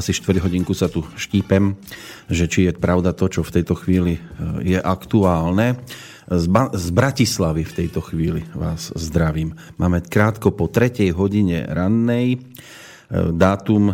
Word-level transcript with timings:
asi 0.00 0.16
4 0.16 0.40
hodinku 0.40 0.72
sa 0.72 0.88
tu 0.88 1.04
štípem, 1.20 1.76
že 2.32 2.48
či 2.48 2.64
je 2.64 2.72
pravda 2.72 3.12
to, 3.12 3.28
čo 3.28 3.44
v 3.44 3.60
tejto 3.60 3.76
chvíli 3.76 4.16
je 4.64 4.80
aktuálne. 4.80 5.76
Z, 6.24 6.46
ba- 6.48 6.72
z 6.72 6.88
Bratislavy 6.88 7.68
v 7.68 7.76
tejto 7.84 8.00
chvíli 8.00 8.48
vás 8.56 8.96
zdravím. 8.96 9.52
Máme 9.76 10.00
krátko 10.00 10.56
po 10.56 10.72
3. 10.72 11.12
hodine 11.12 11.68
rannej. 11.68 12.40
Dátum, 13.10 13.90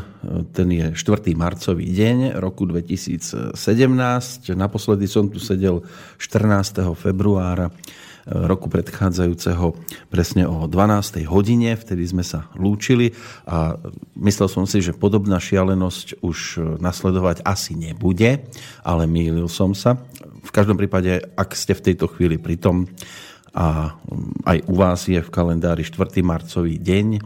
ten 0.53 0.69
je 0.69 0.87
4. 0.93 1.33
marcový 1.33 1.89
deň 1.89 2.37
roku 2.37 2.69
2017. 2.69 3.57
Naposledy 4.53 5.09
som 5.09 5.33
tu 5.33 5.41
sedel 5.41 5.81
14. 6.21 6.85
februára 6.93 7.73
roku 8.27 8.67
predchádzajúceho 8.67 9.79
presne 10.11 10.51
o 10.51 10.67
12. 10.67 11.23
hodine, 11.31 11.79
vtedy 11.79 12.03
sme 12.03 12.27
sa 12.27 12.51
lúčili 12.59 13.15
a 13.47 13.79
myslel 14.19 14.51
som 14.51 14.67
si, 14.67 14.83
že 14.83 14.91
podobná 14.91 15.39
šialenosť 15.39 16.27
už 16.27 16.39
nasledovať 16.83 17.47
asi 17.47 17.79
nebude, 17.79 18.43
ale 18.83 19.07
mýlil 19.07 19.47
som 19.47 19.79
sa. 19.79 20.03
V 20.43 20.51
každom 20.51 20.75
prípade, 20.75 21.23
ak 21.39 21.55
ste 21.55 21.79
v 21.79 21.85
tejto 21.93 22.11
chvíli 22.11 22.39
pri 22.39 22.59
tom 22.59 22.91
a 23.57 23.97
aj 24.45 24.59
u 24.69 24.75
vás 24.77 25.09
je 25.09 25.17
v 25.17 25.33
kalendári 25.33 25.81
4. 25.81 26.21
marcový 26.21 26.77
deň 26.77 27.25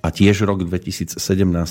a 0.00 0.08
tiež 0.08 0.46
rok 0.48 0.64
2017, 0.64 1.20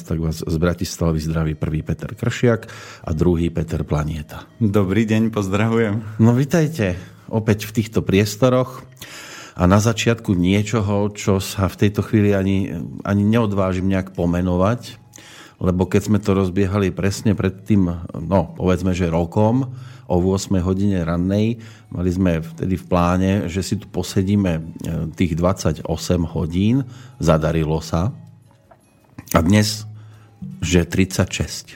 tak 0.04 0.20
vás 0.22 0.44
z 0.44 0.56
Bratislavy 0.60 1.18
zdraví 1.24 1.54
prvý 1.58 1.82
Peter 1.82 2.14
Kršiak 2.14 2.68
a 3.08 3.10
druhý 3.16 3.50
Peter 3.50 3.82
Planieta. 3.82 4.46
Dobrý 4.62 5.08
deň, 5.08 5.34
pozdravujem. 5.34 6.20
No 6.22 6.38
vitajte 6.38 7.17
opäť 7.28 7.68
v 7.68 7.76
týchto 7.82 8.04
priestoroch 8.04 8.84
a 9.58 9.66
na 9.66 9.82
začiatku 9.82 10.38
niečoho, 10.38 11.10
čo 11.14 11.42
sa 11.42 11.66
v 11.66 11.88
tejto 11.88 12.06
chvíli 12.06 12.36
ani, 12.36 12.78
ani 13.02 13.24
neodvážim 13.26 13.90
nejak 13.90 14.14
pomenovať, 14.14 15.02
lebo 15.58 15.90
keď 15.90 16.02
sme 16.14 16.20
to 16.22 16.38
rozbiehali 16.38 16.94
presne 16.94 17.34
pred 17.34 17.66
tým, 17.66 17.90
no 18.14 18.54
povedzme, 18.54 18.94
že 18.94 19.10
rokom, 19.10 19.74
o 20.08 20.18
8 20.24 20.64
hodine 20.64 21.04
rannej. 21.04 21.60
Mali 21.92 22.10
sme 22.12 22.40
vtedy 22.40 22.80
v 22.80 22.86
pláne, 22.88 23.32
že 23.52 23.60
si 23.60 23.76
tu 23.76 23.92
posedíme 23.92 24.52
e, 24.56 24.62
tých 25.14 25.36
28 25.36 25.84
hodín. 26.32 26.88
Zadarilo 27.20 27.84
sa. 27.84 28.16
A 29.36 29.40
dnes, 29.44 29.84
že 30.64 30.88
36. 30.88 31.76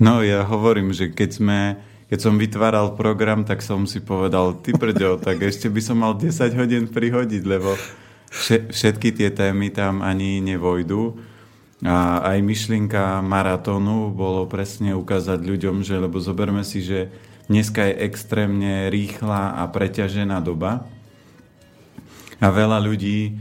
No 0.00 0.20
ja 0.20 0.44
hovorím, 0.44 0.92
že 0.92 1.08
keď 1.08 1.30
sme 1.32 1.58
keď 2.10 2.18
som 2.18 2.34
vytváral 2.34 2.98
program, 2.98 3.46
tak 3.46 3.62
som 3.62 3.86
si 3.86 4.02
povedal, 4.02 4.58
ty 4.58 4.74
prďo, 4.74 5.22
tak 5.22 5.46
ešte 5.46 5.70
by 5.70 5.78
som 5.78 6.02
mal 6.02 6.18
10 6.18 6.58
hodín 6.58 6.90
prihodiť, 6.90 7.42
lebo 7.46 7.78
všetky 8.74 9.14
tie 9.14 9.30
témy 9.30 9.70
tam 9.70 10.02
ani 10.02 10.42
nevojdu. 10.42 11.14
A 11.86 12.20
aj 12.34 12.44
myšlienka 12.44 13.24
maratónu 13.24 14.12
bolo 14.12 14.44
presne 14.50 14.92
ukázať 14.92 15.40
ľuďom, 15.40 15.86
že 15.86 15.96
lebo 15.96 16.18
zoberme 16.20 16.66
si, 16.66 16.82
že 16.84 17.08
dneska 17.46 17.88
je 17.88 18.04
extrémne 18.04 18.90
rýchla 18.90 19.56
a 19.56 19.64
preťažená 19.70 20.42
doba 20.44 20.84
a 22.40 22.46
veľa 22.48 22.78
ľudí 22.84 23.38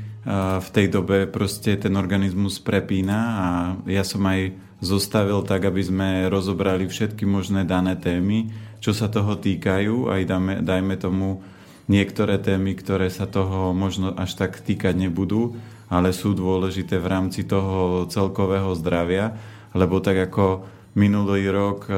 v 0.59 0.69
tej 0.75 0.87
dobe 0.91 1.25
proste 1.25 1.79
ten 1.79 1.95
organizmus 1.95 2.59
prepína 2.59 3.17
a 3.17 3.47
ja 3.87 4.03
som 4.05 4.21
aj 4.27 4.68
zostavil 4.79 5.43
tak, 5.43 5.67
aby 5.67 5.81
sme 5.83 6.09
rozobrali 6.31 6.87
všetky 6.87 7.27
možné 7.27 7.67
dané 7.67 7.99
témy, 7.99 8.51
čo 8.79 8.95
sa 8.95 9.11
toho 9.11 9.35
týkajú, 9.35 10.07
aj 10.07 10.21
dajme, 10.23 10.55
dajme 10.63 10.95
tomu 10.95 11.43
niektoré 11.91 12.39
témy, 12.39 12.79
ktoré 12.79 13.11
sa 13.11 13.27
toho 13.27 13.75
možno 13.75 14.15
až 14.15 14.39
tak 14.39 14.63
týkať 14.63 14.95
nebudú, 14.95 15.59
ale 15.91 16.15
sú 16.15 16.31
dôležité 16.37 17.01
v 17.01 17.07
rámci 17.11 17.43
toho 17.43 18.05
celkového 18.07 18.71
zdravia, 18.77 19.35
lebo 19.75 19.99
tak 19.99 20.31
ako 20.31 20.63
minulý 20.95 21.49
rok 21.49 21.89
e, 21.89 21.93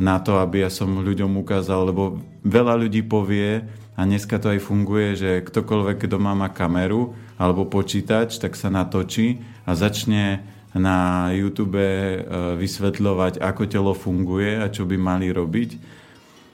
na 0.00 0.16
to, 0.18 0.40
aby 0.40 0.64
ja 0.66 0.70
som 0.72 1.04
ľuďom 1.04 1.38
ukázal, 1.38 1.92
lebo 1.92 2.18
veľa 2.42 2.74
ľudí 2.82 3.04
povie, 3.04 3.62
a 3.92 4.08
dneska 4.08 4.40
to 4.40 4.56
aj 4.56 4.64
funguje, 4.64 5.14
že 5.20 5.44
ktokoľvek, 5.44 6.08
kto 6.08 6.16
má 6.16 6.32
kameru 6.48 7.12
alebo 7.36 7.68
počítač, 7.68 8.40
tak 8.40 8.56
sa 8.56 8.72
natočí 8.72 9.44
a 9.68 9.76
začne 9.76 10.40
na 10.72 11.28
YouTube 11.36 11.76
e, 11.76 12.16
vysvetľovať, 12.56 13.40
ako 13.44 13.62
telo 13.68 13.92
funguje 13.92 14.56
a 14.56 14.72
čo 14.72 14.88
by 14.88 14.96
mali 14.96 15.28
robiť. 15.28 15.70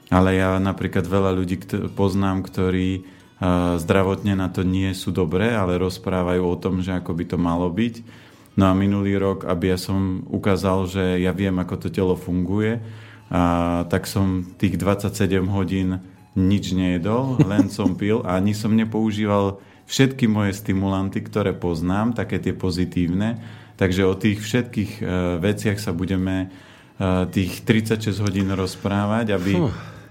Ale 0.09 0.35
ja 0.35 0.57
napríklad 0.57 1.05
veľa 1.05 1.31
ľudí 1.37 1.61
poznám, 1.95 2.43
ktorí 2.43 2.89
e, 2.99 3.01
zdravotne 3.79 4.35
na 4.35 4.51
to 4.51 4.67
nie 4.67 4.91
sú 4.91 5.15
dobré, 5.15 5.55
ale 5.55 5.79
rozprávajú 5.79 6.43
o 6.43 6.59
tom, 6.59 6.83
že 6.83 6.97
ako 6.99 7.11
by 7.15 7.23
to 7.31 7.37
malo 7.39 7.71
byť. 7.71 7.95
No 8.59 8.67
a 8.67 8.73
minulý 8.75 9.15
rok, 9.15 9.47
aby 9.47 9.71
ja 9.71 9.79
som 9.79 10.27
ukázal, 10.27 10.91
že 10.91 11.03
ja 11.23 11.31
viem, 11.31 11.55
ako 11.55 11.75
to 11.79 11.87
telo 11.87 12.19
funguje, 12.19 12.81
a 13.29 13.85
tak 13.85 14.09
som 14.09 14.41
tých 14.57 14.75
27 14.81 15.13
hodín 15.53 16.01
nič 16.33 16.73
nejedol, 16.73 17.37
len 17.45 17.69
som 17.75 17.93
pil 17.93 18.25
a 18.25 18.41
ani 18.41 18.57
som 18.57 18.73
nepoužíval 18.73 19.61
všetky 19.89 20.29
moje 20.29 20.57
stimulanty, 20.57 21.21
ktoré 21.21 21.53
poznám, 21.53 22.13
také 22.13 22.37
tie 22.37 22.53
pozitívne, 22.53 23.41
Takže 23.79 24.03
o 24.03 24.11
tých 24.11 24.43
všetkých 24.43 24.91
uh, 24.99 25.07
veciach 25.39 25.79
sa 25.79 25.95
budeme 25.95 26.51
uh, 26.99 27.23
tých 27.31 27.63
36 27.63 28.11
hodín 28.19 28.51
rozprávať, 28.51 29.31
aby, 29.39 29.55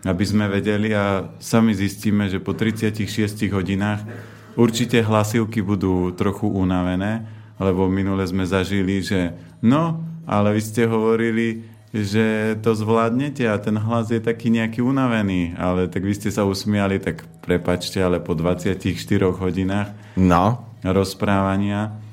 aby 0.09 0.25
sme 0.25 0.49
vedeli 0.49 0.97
a 0.97 1.29
sami 1.37 1.77
zistíme, 1.77 2.33
že 2.33 2.41
po 2.41 2.57
36 2.57 3.05
hodinách 3.53 4.09
určite 4.57 5.05
hlasivky 5.05 5.61
budú 5.61 6.17
trochu 6.17 6.49
unavené, 6.49 7.29
lebo 7.61 7.93
minule 7.93 8.25
sme 8.25 8.49
zažili, 8.49 9.05
že 9.05 9.37
no, 9.61 10.01
ale 10.25 10.57
vy 10.57 10.63
ste 10.65 10.89
hovorili, 10.89 11.61
že 11.93 12.57
to 12.65 12.73
zvládnete 12.73 13.45
a 13.49 13.61
ten 13.61 13.77
hlas 13.77 14.09
je 14.09 14.21
taký 14.21 14.49
nejaký 14.49 14.81
unavený, 14.81 15.61
ale 15.61 15.93
tak 15.93 16.09
vy 16.09 16.17
ste 16.17 16.33
sa 16.33 16.49
usmiali, 16.49 17.01
tak 17.01 17.25
prepačte, 17.45 18.01
ale 18.01 18.17
po 18.17 18.33
24 18.33 18.81
hodinách 19.29 19.93
no. 20.17 20.65
rozprávania 20.85 22.08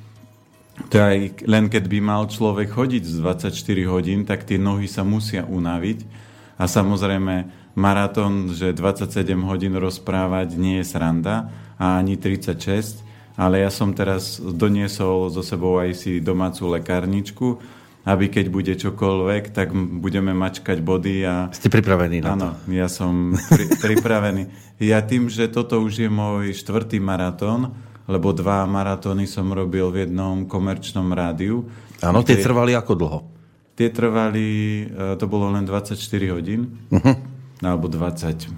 to 0.75 0.95
aj 0.99 1.47
len 1.47 1.71
keď 1.71 1.87
by 1.87 1.99
mal 2.03 2.27
človek 2.27 2.75
chodiť 2.75 3.03
z 3.07 3.15
24 3.23 3.51
hodín, 3.87 4.27
tak 4.27 4.43
tie 4.43 4.59
nohy 4.59 4.91
sa 4.91 5.07
musia 5.07 5.47
unaviť. 5.47 6.03
A 6.55 6.67
samozrejme, 6.67 7.47
maratón, 7.75 8.51
že 8.55 8.75
27 8.75 9.27
hodín 9.43 9.75
rozprávať 9.75 10.55
nie 10.55 10.79
je 10.83 10.85
sranda 10.87 11.51
a 11.75 11.99
ani 11.99 12.15
36, 12.15 13.03
ale 13.35 13.63
ja 13.63 13.71
som 13.71 13.91
teraz 13.91 14.39
doniesol 14.39 15.27
so 15.27 15.43
sebou 15.43 15.79
aj 15.79 15.91
si 15.95 16.23
domácu 16.23 16.71
lekárničku, 16.71 17.59
aby 18.05 18.31
keď 18.31 18.45
bude 18.47 18.73
čokoľvek, 18.79 19.51
tak 19.51 19.75
budeme 19.75 20.31
mačkať 20.31 20.79
body 20.79 21.25
a... 21.25 21.49
Ste 21.51 21.73
pripravení 21.73 22.23
na 22.23 22.37
Áno, 22.37 22.49
ja 22.71 22.87
som 22.87 23.35
pri, 23.51 23.65
pripravený. 23.83 24.47
Ja 24.79 25.03
tým, 25.03 25.27
že 25.27 25.51
toto 25.51 25.81
už 25.83 26.07
je 26.07 26.09
môj 26.11 26.55
štvrtý 26.55 27.01
maratón, 27.01 27.75
lebo 28.05 28.33
dva 28.33 28.65
maratóny 28.69 29.25
som 29.25 29.49
robil 29.49 29.89
v 29.89 30.05
jednom 30.05 30.45
komerčnom 30.45 31.09
rádiu. 31.09 31.65
Áno, 32.05 32.21
tie 32.21 32.37
trvali 32.37 32.77
ako 32.77 32.93
dlho? 32.93 33.19
Tie 33.75 33.91
trvali, 33.91 34.47
e, 34.87 35.17
to 35.19 35.25
bolo 35.27 35.51
len 35.51 35.67
24 35.67 35.99
hodín, 36.31 36.79
uh-huh. 36.93 37.15
alebo 37.65 37.91
25, 37.91 38.55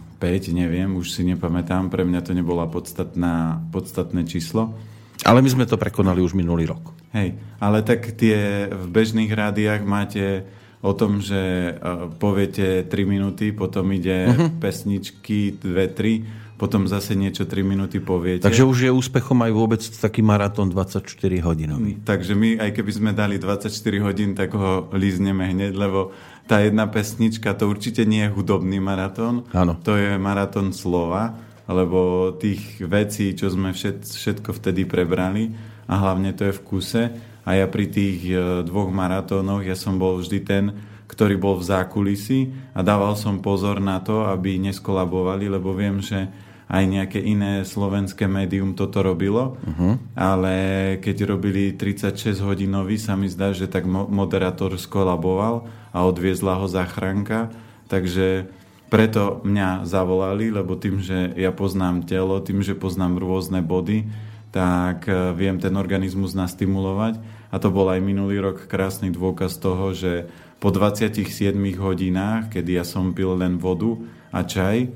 neviem, 0.53 0.93
už 0.93 1.09
si 1.09 1.25
nepamätám, 1.25 1.89
pre 1.89 2.05
mňa 2.05 2.21
to 2.21 2.37
nebola 2.37 2.69
podstatná, 2.69 3.65
podstatné 3.73 4.27
číslo. 4.29 4.77
Ale 5.25 5.41
my 5.41 5.49
sme 5.49 5.65
to 5.65 5.81
prekonali 5.81 6.21
už 6.21 6.37
minulý 6.37 6.69
rok. 6.69 6.93
Hej, 7.17 7.33
ale 7.57 7.81
tak 7.81 8.13
tie 8.13 8.69
v 8.69 8.85
bežných 8.93 9.31
rádiách 9.33 9.81
máte 9.81 10.45
o 10.85 10.93
tom, 10.93 11.17
že 11.23 11.73
e, 11.73 12.11
poviete 12.21 12.85
3 12.85 12.93
minúty, 13.07 13.49
potom 13.55 13.89
ide 13.95 14.29
uh-huh. 14.29 14.61
pesničky 14.61 15.57
2-3 15.57 16.46
potom 16.57 16.89
zase 16.89 17.13
niečo 17.13 17.45
3 17.45 17.61
minúty 17.61 18.01
poviete. 18.01 18.41
Takže 18.41 18.65
už 18.65 18.89
je 18.89 18.91
úspechom 18.91 19.37
aj 19.45 19.51
vôbec 19.53 19.81
taký 19.81 20.25
maratón 20.25 20.73
24 20.73 21.05
hodinový. 21.45 22.01
Takže 22.01 22.33
my, 22.33 22.57
aj 22.57 22.69
keby 22.73 22.91
sme 22.91 23.11
dali 23.13 23.37
24 23.37 23.69
hodín, 24.01 24.33
tak 24.33 24.57
ho 24.57 24.89
lízneme 24.91 25.53
hneď, 25.53 25.77
lebo 25.77 26.11
tá 26.49 26.65
jedna 26.65 26.89
pesnička, 26.89 27.53
to 27.53 27.69
určite 27.69 28.03
nie 28.09 28.25
je 28.25 28.33
hudobný 28.33 28.81
maratón. 28.81 29.45
Áno. 29.53 29.77
To 29.85 29.93
je 29.93 30.17
maratón 30.17 30.73
slova, 30.73 31.37
lebo 31.69 32.33
tých 32.33 32.81
vecí, 32.81 33.37
čo 33.37 33.53
sme 33.53 33.75
všet, 33.75 34.07
všetko 34.07 34.49
vtedy 34.57 34.89
prebrali 34.89 35.53
a 35.85 35.93
hlavne 35.99 36.33
to 36.33 36.49
je 36.49 36.57
v 36.57 36.63
kuse. 36.65 37.03
A 37.47 37.55
ja 37.55 37.67
pri 37.69 37.87
tých 37.87 38.27
e, 38.27 38.35
dvoch 38.67 38.91
maratónoch, 38.91 39.63
ja 39.63 39.75
som 39.75 39.95
bol 39.95 40.19
vždy 40.19 40.39
ten, 40.43 40.65
ktorý 41.07 41.39
bol 41.39 41.55
v 41.55 41.67
zákulisi 41.67 42.51
a 42.75 42.83
dával 42.83 43.15
som 43.15 43.39
pozor 43.39 43.79
na 43.79 44.03
to, 44.03 44.27
aby 44.27 44.59
neskolabovali, 44.59 45.47
lebo 45.47 45.71
viem, 45.71 46.03
že 46.03 46.27
aj 46.67 46.83
nejaké 46.83 47.19
iné 47.23 47.63
slovenské 47.63 48.27
médium 48.27 48.75
toto 48.75 48.99
robilo, 48.99 49.55
uh-huh. 49.63 49.95
ale 50.19 50.55
keď 50.99 51.23
robili 51.23 51.71
36 51.71 52.43
hodinový, 52.43 52.99
sa 52.99 53.15
mi 53.15 53.31
zdá, 53.31 53.55
že 53.55 53.71
tak 53.71 53.87
moderátor 53.87 54.75
skolaboval 54.75 55.63
a 55.95 56.03
odviezla 56.03 56.59
ho 56.59 56.67
záchranka, 56.67 57.55
takže 57.87 58.51
preto 58.87 59.43
mňa 59.43 59.83
zavolali, 59.83 60.51
lebo 60.51 60.79
tým, 60.79 61.03
že 61.03 61.35
ja 61.35 61.51
poznám 61.51 62.07
telo, 62.07 62.39
tým, 62.39 62.63
že 62.63 62.75
poznám 62.75 63.19
rôzne 63.19 63.59
body, 63.59 64.07
tak 64.51 65.07
eh, 65.07 65.35
viem 65.35 65.59
ten 65.59 65.75
organizmus 65.75 66.31
nastimulovať. 66.35 67.19
A 67.47 67.63
to 67.63 67.71
bol 67.71 67.87
aj 67.87 68.03
minulý 68.03 68.43
rok 68.43 68.67
krásny 68.67 69.07
dôkaz 69.07 69.55
toho, 69.59 69.95
že 69.95 70.27
po 70.59 70.67
27 70.67 71.23
hodinách, 71.79 72.51
kedy 72.51 72.75
ja 72.75 72.83
som 72.83 73.15
pil 73.15 73.39
len 73.39 73.55
vodu 73.55 73.95
a 74.35 74.43
čaj, 74.43 74.91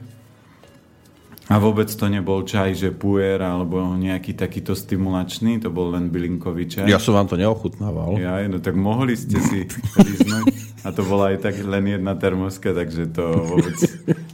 a 1.52 1.60
vôbec 1.60 1.92
to 1.92 2.08
nebol 2.08 2.48
čaj, 2.48 2.80
že 2.80 2.96
puer 2.96 3.36
alebo 3.44 3.84
nejaký 4.00 4.40
takýto 4.40 4.72
stimulačný, 4.72 5.60
to 5.60 5.68
bol 5.68 5.92
len 5.92 6.08
bylinkový 6.08 6.72
čaj. 6.72 6.88
Ja 6.88 6.96
som 6.96 7.12
vám 7.12 7.28
to 7.28 7.36
neochutnával. 7.36 8.16
Ja, 8.16 8.40
no 8.48 8.64
tak 8.64 8.80
mohli 8.80 9.20
ste 9.20 9.36
si 9.44 9.68
líznúť. 10.08 10.48
A 10.88 10.96
to 10.96 11.04
bola 11.04 11.36
aj 11.36 11.44
tak 11.44 11.60
len 11.60 11.92
jedna 11.92 12.16
termoska, 12.16 12.72
takže 12.72 13.12
to 13.12 13.36
vôbec 13.52 13.76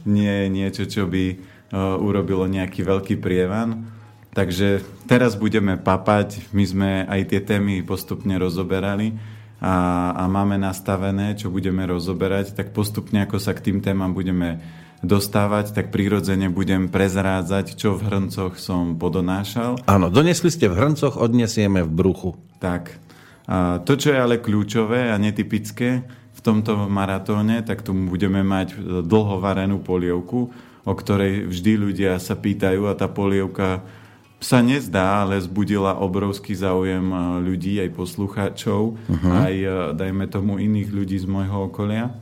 nie 0.06 0.30
je 0.30 0.46
niečo, 0.46 0.84
čo 0.86 1.10
by 1.10 1.24
uh, 1.34 1.98
urobilo 1.98 2.46
nejaký 2.46 2.86
veľký 2.86 3.18
prievan. 3.18 3.90
Takže 4.30 4.86
teraz 5.10 5.34
budeme 5.34 5.74
papať, 5.74 6.54
my 6.54 6.64
sme 6.64 6.90
aj 7.02 7.34
tie 7.34 7.40
témy 7.42 7.82
postupne 7.82 8.38
rozoberali 8.38 9.18
a, 9.58 10.14
a 10.14 10.22
máme 10.30 10.54
nastavené, 10.54 11.34
čo 11.34 11.50
budeme 11.50 11.82
rozoberať, 11.82 12.54
tak 12.54 12.70
postupne 12.70 13.26
ako 13.26 13.42
sa 13.42 13.50
k 13.58 13.66
tým 13.66 13.82
témam 13.82 14.14
budeme 14.14 14.62
dostávať, 15.02 15.70
tak 15.74 15.94
prirodzene 15.94 16.50
budem 16.50 16.90
prezrádzať, 16.90 17.78
čo 17.78 17.94
v 17.94 18.10
hrncoch 18.10 18.58
som 18.58 18.98
podonášal. 18.98 19.78
Áno, 19.86 20.10
donesli 20.10 20.50
ste 20.50 20.66
v 20.66 20.74
hrncoch, 20.74 21.14
odnesieme 21.14 21.86
v 21.86 21.90
bruchu. 21.90 22.30
Tak. 22.58 22.98
A 23.46 23.78
to, 23.80 23.94
čo 23.94 24.10
je 24.12 24.18
ale 24.18 24.42
kľúčové 24.42 25.08
a 25.08 25.16
netypické 25.16 26.02
v 26.34 26.40
tomto 26.42 26.90
maratóne, 26.90 27.62
tak 27.62 27.86
tu 27.86 27.94
budeme 27.94 28.42
mať 28.42 28.78
dlhovarenú 29.06 29.82
polievku, 29.82 30.50
o 30.82 30.92
ktorej 30.94 31.46
vždy 31.46 31.72
ľudia 31.78 32.12
sa 32.18 32.34
pýtajú 32.34 32.86
a 32.90 32.98
tá 32.98 33.06
polievka 33.06 33.82
sa 34.38 34.62
nezdá, 34.62 35.26
ale 35.26 35.42
zbudila 35.42 35.98
obrovský 35.98 36.54
záujem 36.54 37.10
ľudí, 37.42 37.82
aj 37.82 37.90
poslucháčov, 37.90 38.94
uh-huh. 38.94 39.34
aj 39.34 39.54
dajme 39.98 40.30
tomu 40.30 40.62
iných 40.62 40.94
ľudí 40.94 41.18
z 41.18 41.26
môjho 41.26 41.66
okolia. 41.66 42.14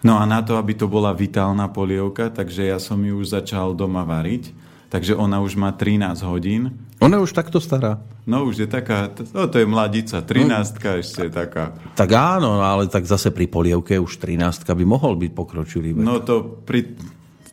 No 0.00 0.16
a 0.16 0.24
na 0.24 0.40
to, 0.40 0.56
aby 0.56 0.72
to 0.72 0.88
bola 0.88 1.12
vitálna 1.12 1.68
polievka, 1.68 2.32
takže 2.32 2.72
ja 2.72 2.80
som 2.80 2.96
ju 3.00 3.20
už 3.20 3.36
začal 3.36 3.76
doma 3.76 4.04
variť. 4.04 4.52
Takže 4.90 5.14
ona 5.14 5.38
už 5.38 5.54
má 5.54 5.70
13 5.70 6.18
hodín. 6.26 6.74
Ona 6.98 7.22
už 7.22 7.30
takto 7.30 7.62
stará? 7.62 8.02
No 8.26 8.42
už 8.50 8.66
je 8.66 8.68
taká, 8.68 9.06
no 9.30 9.46
to 9.46 9.62
je 9.62 9.66
mladica, 9.66 10.18
13 10.18 10.50
no. 10.50 10.98
ešte 10.98 11.20
je 11.26 11.32
taká. 11.32 11.78
Tak 11.94 12.10
áno, 12.10 12.58
ale 12.58 12.90
tak 12.90 13.06
zase 13.06 13.30
pri 13.30 13.46
polievke 13.46 13.94
už 14.02 14.18
13 14.18 14.66
by 14.66 14.84
mohol 14.84 15.14
byť 15.14 15.30
pokročilý 15.30 15.94
vek. 15.94 16.02
No 16.02 16.18
to 16.18 16.42
pri 16.66 16.98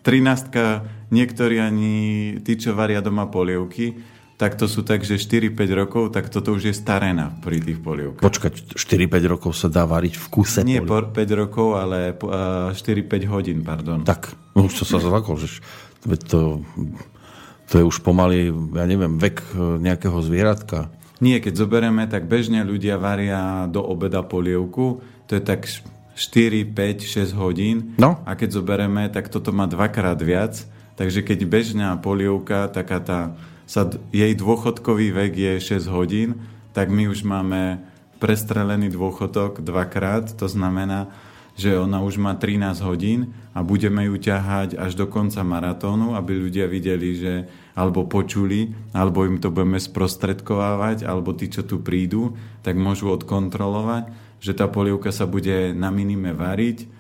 13 0.02 1.14
niektorí 1.14 1.62
ani 1.62 1.96
tí, 2.42 2.58
čo 2.58 2.74
varia 2.74 3.06
doma 3.06 3.30
polievky, 3.30 4.17
tak 4.38 4.54
to 4.54 4.70
sú 4.70 4.86
tak, 4.86 5.02
že 5.02 5.18
4-5 5.18 5.58
rokov, 5.74 6.04
tak 6.14 6.30
toto 6.30 6.54
už 6.54 6.70
je 6.70 6.74
starená 6.78 7.34
pri 7.42 7.58
tých 7.58 7.82
polievkách. 7.82 8.22
Počkať, 8.22 8.54
4-5 8.78 9.34
rokov 9.34 9.58
sa 9.58 9.66
dá 9.66 9.90
variť 9.90 10.14
v 10.22 10.26
kuse 10.30 10.62
Nie 10.62 10.86
poli... 10.86 11.10
5 11.10 11.42
rokov, 11.42 11.74
ale 11.74 12.14
4-5 12.14 13.34
hodín, 13.34 13.66
pardon. 13.66 14.06
Tak, 14.06 14.38
no 14.54 14.70
už 14.70 14.78
to 14.78 14.86
sa 14.86 15.02
zvakol, 15.02 15.42
že 15.42 15.58
to, 16.30 16.62
to 17.66 17.74
je 17.82 17.84
už 17.84 18.06
pomaly, 18.06 18.54
ja 18.78 18.86
neviem, 18.86 19.18
vek 19.18 19.42
e, 19.42 19.82
nejakého 19.82 20.22
zvieratka. 20.22 20.94
Nie, 21.18 21.42
keď 21.42 21.66
zoberieme, 21.66 22.06
tak 22.06 22.30
bežne 22.30 22.62
ľudia 22.62 23.02
varia 23.02 23.66
do 23.66 23.82
obeda 23.82 24.22
polievku, 24.22 25.02
to 25.26 25.34
je 25.34 25.42
tak 25.42 25.66
4, 26.14 26.78
5, 26.78 27.34
6 27.34 27.34
hodín. 27.34 27.98
No. 27.98 28.22
A 28.22 28.38
keď 28.38 28.62
zoberieme, 28.62 29.10
tak 29.10 29.34
toto 29.34 29.50
má 29.50 29.66
dvakrát 29.66 30.22
viac. 30.22 30.62
Takže 30.94 31.26
keď 31.26 31.46
bežná 31.46 31.90
polievka, 31.98 32.70
taká 32.70 32.98
tá 33.02 33.20
sa, 33.68 33.92
jej 34.16 34.34
dôchodkový 34.34 35.12
vek 35.12 35.34
je 35.36 35.54
6 35.78 35.92
hodín, 35.92 36.30
tak 36.72 36.88
my 36.88 37.12
už 37.12 37.28
máme 37.28 37.84
prestrelený 38.18 38.90
dôchodok 38.96 39.62
dvakrát, 39.62 40.34
to 40.34 40.48
znamená, 40.50 41.12
že 41.58 41.74
ona 41.74 42.06
už 42.06 42.22
má 42.22 42.38
13 42.38 42.86
hodín 42.86 43.34
a 43.52 43.66
budeme 43.66 44.06
ju 44.06 44.16
ťahať 44.16 44.78
až 44.78 44.94
do 44.94 45.10
konca 45.10 45.42
maratónu, 45.42 46.14
aby 46.14 46.48
ľudia 46.48 46.70
videli, 46.70 47.18
že 47.18 47.34
alebo 47.74 48.06
počuli, 48.06 48.74
alebo 48.94 49.26
im 49.26 49.42
to 49.42 49.54
budeme 49.54 49.78
sprostredkovávať, 49.78 51.06
alebo 51.06 51.34
tí, 51.34 51.50
čo 51.50 51.66
tu 51.66 51.82
prídu, 51.82 52.38
tak 52.62 52.78
môžu 52.78 53.10
odkontrolovať, 53.14 54.10
že 54.38 54.54
tá 54.54 54.70
polievka 54.70 55.10
sa 55.10 55.26
bude 55.26 55.74
na 55.74 55.90
minime 55.90 56.34
variť, 56.34 56.97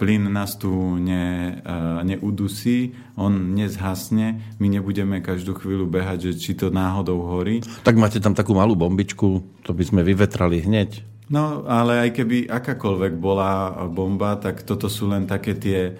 plyn 0.00 0.32
nás 0.32 0.56
tu 0.56 0.96
ne, 0.96 1.60
neudusí, 2.08 2.96
on 3.20 3.52
nezhasne, 3.52 4.56
my 4.56 4.66
nebudeme 4.72 5.20
každú 5.20 5.52
chvíľu 5.60 5.84
behať, 5.84 6.32
že 6.32 6.40
či 6.40 6.52
to 6.56 6.72
náhodou 6.72 7.20
horí. 7.28 7.60
Tak 7.84 8.00
máte 8.00 8.16
tam 8.16 8.32
takú 8.32 8.56
malú 8.56 8.72
bombičku, 8.72 9.44
to 9.60 9.70
by 9.76 9.84
sme 9.84 10.00
vyvetrali 10.00 10.64
hneď. 10.64 11.04
No, 11.32 11.64
ale 11.64 12.08
aj 12.08 12.10
keby 12.16 12.48
akákoľvek 12.48 13.12
bola 13.16 13.72
bomba, 13.88 14.36
tak 14.36 14.64
toto 14.68 14.88
sú 14.88 15.08
len 15.08 15.24
také 15.24 15.56
tie 15.56 15.96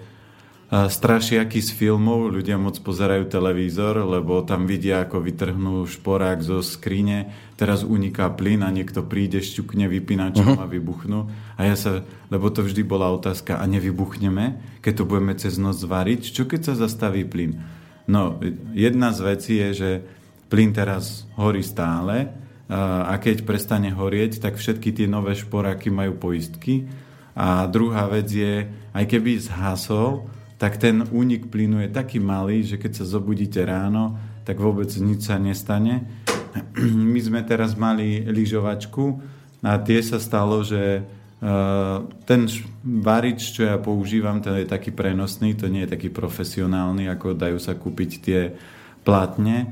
strašiaky 0.73 1.61
z 1.61 1.69
filmov, 1.69 2.33
ľudia 2.33 2.57
moc 2.57 2.73
pozerajú 2.81 3.29
televízor, 3.29 3.93
lebo 4.09 4.41
tam 4.41 4.65
vidia, 4.65 5.05
ako 5.05 5.21
vytrhnú 5.21 5.85
šporák 5.85 6.41
zo 6.41 6.65
skrine, 6.65 7.29
teraz 7.61 7.85
uniká 7.85 8.33
plyn 8.33 8.65
a 8.65 8.73
niekto 8.73 9.05
príde, 9.05 9.37
šťukne 9.37 9.85
vypínačom 9.85 10.57
uh-huh. 10.57 10.65
a 10.65 10.65
vybuchnú. 10.65 11.29
A 11.61 11.69
ja 11.69 11.77
sa, 11.77 12.01
lebo 12.33 12.49
to 12.49 12.65
vždy 12.65 12.81
bola 12.81 13.13
otázka, 13.13 13.61
a 13.61 13.69
nevybuchneme, 13.69 14.81
keď 14.81 14.93
to 14.97 15.03
budeme 15.05 15.37
cez 15.37 15.61
noc 15.61 15.77
zvariť, 15.77 16.33
čo 16.33 16.49
keď 16.49 16.73
sa 16.73 16.89
zastaví 16.89 17.21
plyn? 17.21 17.61
No, 18.09 18.41
jedna 18.73 19.13
z 19.13 19.19
vecí 19.29 19.53
je, 19.61 19.69
že 19.77 19.91
plyn 20.49 20.73
teraz 20.73 21.29
horí 21.37 21.61
stále 21.61 22.33
a 22.73 23.13
keď 23.21 23.45
prestane 23.45 23.93
horieť, 23.93 24.41
tak 24.41 24.57
všetky 24.57 24.89
tie 24.89 25.05
nové 25.05 25.37
šporáky 25.37 25.93
majú 25.93 26.17
poistky. 26.17 26.89
A 27.37 27.69
druhá 27.69 28.09
vec 28.09 28.25
je, 28.33 28.65
aj 28.93 29.05
keby 29.05 29.37
zhasol, 29.37 30.25
tak 30.63 30.79
ten 30.79 31.03
únik 31.11 31.51
plynu 31.51 31.83
je 31.83 31.91
taký 31.91 32.23
malý, 32.23 32.63
že 32.63 32.79
keď 32.79 33.03
sa 33.03 33.19
zobudíte 33.19 33.59
ráno, 33.67 34.15
tak 34.47 34.63
vôbec 34.63 34.87
nič 34.95 35.27
sa 35.27 35.35
nestane. 35.35 36.07
My 37.11 37.19
sme 37.19 37.43
teraz 37.43 37.75
mali 37.75 38.23
lyžovačku 38.23 39.19
a 39.59 39.75
tie 39.83 39.99
sa 39.99 40.23
stalo, 40.23 40.63
že 40.63 41.03
uh, 41.03 42.07
ten 42.23 42.47
varič, 42.79 43.59
čo 43.59 43.67
ja 43.67 43.75
používam, 43.75 44.39
ten 44.39 44.63
je 44.63 44.71
taký 44.71 44.95
prenosný, 44.95 45.51
to 45.51 45.67
nie 45.67 45.83
je 45.83 45.99
taký 45.99 46.07
profesionálny, 46.07 47.11
ako 47.11 47.35
dajú 47.35 47.59
sa 47.59 47.75
kúpiť 47.75 48.11
tie 48.23 48.55
platne, 49.03 49.67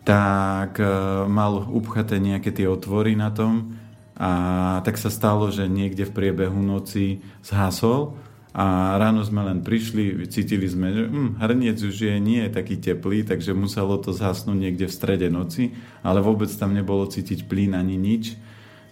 tak 0.00 0.80
uh, 0.80 1.28
mal 1.28 1.60
upchaté 1.60 2.24
nejaké 2.24 2.56
tie 2.56 2.64
otvory 2.64 3.20
na 3.20 3.28
tom 3.28 3.76
a 4.16 4.80
tak 4.80 4.96
sa 4.96 5.12
stalo, 5.12 5.52
že 5.52 5.68
niekde 5.68 6.08
v 6.08 6.16
priebehu 6.16 6.56
noci 6.64 7.20
zhasol 7.44 8.16
a 8.56 8.96
ráno 8.96 9.20
sme 9.20 9.44
len 9.44 9.60
prišli, 9.60 10.24
cítili 10.32 10.64
sme, 10.64 10.88
že 10.88 11.04
hm, 11.04 11.36
hrniec 11.44 11.76
už 11.76 12.08
je 12.08 12.16
nie 12.16 12.40
je 12.48 12.56
taký 12.56 12.80
teplý, 12.80 13.20
takže 13.20 13.52
muselo 13.52 14.00
to 14.00 14.16
zhasnúť 14.16 14.56
niekde 14.56 14.88
v 14.88 14.96
strede 14.96 15.28
noci, 15.28 15.76
ale 16.00 16.24
vôbec 16.24 16.48
tam 16.56 16.72
nebolo 16.72 17.04
cítiť 17.04 17.44
plyn 17.44 17.76
ani 17.76 18.00
nič. 18.00 18.32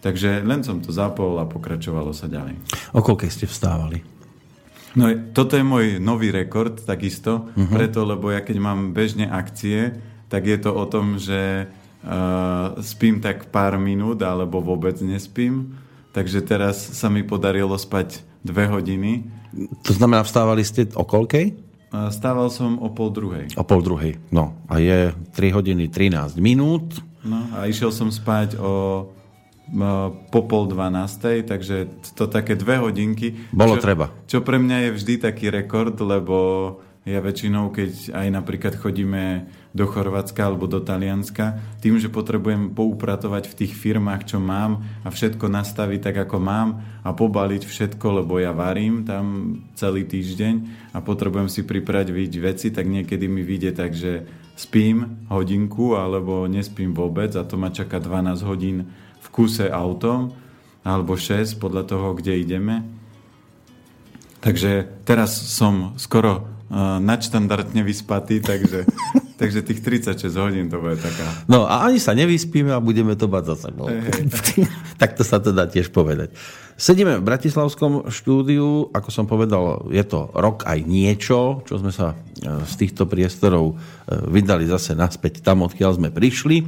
Takže 0.04 0.44
len 0.44 0.60
som 0.60 0.84
to 0.84 0.92
zapol 0.92 1.40
a 1.40 1.48
pokračovalo 1.48 2.12
sa 2.12 2.28
ďalej. 2.28 2.60
O 2.92 3.00
koľkej 3.00 3.32
ste 3.32 3.48
vstávali? 3.48 4.04
No 5.00 5.08
toto 5.32 5.56
je 5.56 5.64
môj 5.64 5.96
nový 5.96 6.28
rekord 6.28 6.76
takisto, 6.84 7.48
uh-huh. 7.48 7.72
preto, 7.72 8.04
lebo 8.04 8.28
ja 8.28 8.44
keď 8.44 8.60
mám 8.60 8.92
bežne 8.92 9.32
akcie, 9.32 9.96
tak 10.28 10.44
je 10.44 10.60
to 10.60 10.76
o 10.76 10.84
tom, 10.84 11.16
že 11.16 11.72
uh, 12.04 12.76
spím 12.84 13.24
tak 13.24 13.48
pár 13.48 13.80
minút 13.80 14.20
alebo 14.20 14.60
vôbec 14.60 15.00
nespím. 15.00 15.72
Takže 16.12 16.44
teraz 16.44 16.76
sa 16.76 17.08
mi 17.08 17.24
podarilo 17.24 17.80
spať 17.80 18.20
dve 18.44 18.68
hodiny 18.68 19.24
to 19.86 19.92
znamená, 19.94 20.26
vstávali 20.26 20.66
ste 20.66 20.90
o 20.94 21.04
koľkej? 21.06 21.54
Stával 22.10 22.50
som 22.50 22.82
o 22.82 22.90
pol 22.90 23.14
druhej. 23.14 23.54
O 23.54 23.62
pol 23.62 23.78
druhej, 23.78 24.18
no. 24.34 24.58
A 24.66 24.82
je 24.82 25.14
3 25.14 25.54
hodiny 25.54 25.86
13 25.86 26.42
minút. 26.42 26.98
No 27.22 27.46
a 27.54 27.70
išiel 27.70 27.94
som 27.94 28.10
spať 28.10 28.58
o 28.58 29.06
po 30.28 30.40
pol 30.44 30.68
dvanástej, 30.68 31.48
takže 31.48 31.88
to 32.12 32.28
také 32.28 32.52
dve 32.52 32.76
hodinky. 32.84 33.48
Bolo 33.48 33.80
čo, 33.80 33.82
treba. 33.82 34.12
Čo 34.28 34.44
pre 34.44 34.60
mňa 34.60 34.76
je 34.76 34.90
vždy 35.00 35.14
taký 35.24 35.48
rekord, 35.48 35.96
lebo 36.04 36.36
ja 37.08 37.24
väčšinou, 37.24 37.72
keď 37.72 38.12
aj 38.12 38.26
napríklad 38.28 38.74
chodíme 38.76 39.48
do 39.74 39.90
Chorvátska 39.90 40.46
alebo 40.46 40.70
do 40.70 40.78
Talianska, 40.78 41.58
tým, 41.82 41.98
že 41.98 42.06
potrebujem 42.06 42.70
poupratovať 42.70 43.50
v 43.50 43.58
tých 43.58 43.72
firmách, 43.74 44.22
čo 44.30 44.38
mám 44.38 44.86
a 45.02 45.10
všetko 45.10 45.50
nastaviť 45.50 46.00
tak, 46.00 46.16
ako 46.30 46.38
mám 46.38 46.78
a 47.02 47.10
pobaliť 47.10 47.66
všetko, 47.66 48.22
lebo 48.22 48.38
ja 48.38 48.54
varím 48.54 49.02
tam 49.02 49.58
celý 49.74 50.06
týždeň 50.06 50.54
a 50.94 51.02
potrebujem 51.02 51.50
si 51.50 51.66
pripraviť 51.66 52.32
veci, 52.38 52.70
tak 52.70 52.86
niekedy 52.86 53.26
mi 53.26 53.42
vyjde 53.42 53.70
tak, 53.74 53.98
že 53.98 54.22
spím 54.54 55.26
hodinku 55.26 55.98
alebo 55.98 56.46
nespím 56.46 56.94
vôbec 56.94 57.34
a 57.34 57.42
to 57.42 57.58
ma 57.58 57.74
čaká 57.74 57.98
12 57.98 58.46
hodín 58.46 58.94
v 59.18 59.26
kuse 59.34 59.66
autom 59.66 60.38
alebo 60.86 61.18
6 61.18 61.58
podľa 61.58 61.82
toho, 61.90 62.14
kde 62.14 62.38
ideme. 62.38 62.86
Takže 64.38 65.02
teraz 65.02 65.34
som 65.34 65.98
skoro 65.98 66.53
nadštandardne 66.98 67.86
vyspatý, 67.86 68.42
takže 68.42 68.84
takže 69.34 69.66
tých 69.66 69.80
36 69.82 70.30
hodín 70.38 70.66
to 70.70 70.78
bude 70.78 70.98
taká... 71.02 71.26
No 71.50 71.66
a 71.66 71.84
ani 71.84 71.98
sa 71.98 72.14
nevyspíme 72.14 72.70
a 72.70 72.78
budeme 72.78 73.18
to 73.18 73.26
bať 73.26 73.54
za 73.54 73.56
sebou. 73.68 73.90
Tak 74.94 75.18
to 75.18 75.26
sa 75.26 75.42
to 75.42 75.50
dá 75.50 75.66
tiež 75.66 75.90
povedať. 75.90 76.30
Sedíme 76.78 77.18
v 77.18 77.26
Bratislavskom 77.26 78.08
štúdiu, 78.14 78.88
ako 78.94 79.08
som 79.10 79.26
povedal, 79.26 79.90
je 79.90 80.02
to 80.06 80.30
rok 80.32 80.62
aj 80.66 80.86
niečo, 80.86 81.66
čo 81.66 81.82
sme 81.82 81.90
sa 81.90 82.14
e, 82.14 82.62
z 82.62 82.72
týchto 82.78 83.10
priestorov 83.10 83.74
e, 83.74 84.26
vydali 84.30 84.70
zase 84.70 84.94
naspäť 84.94 85.42
tam, 85.42 85.66
odkiaľ 85.66 85.98
sme 85.98 86.08
prišli. 86.14 86.62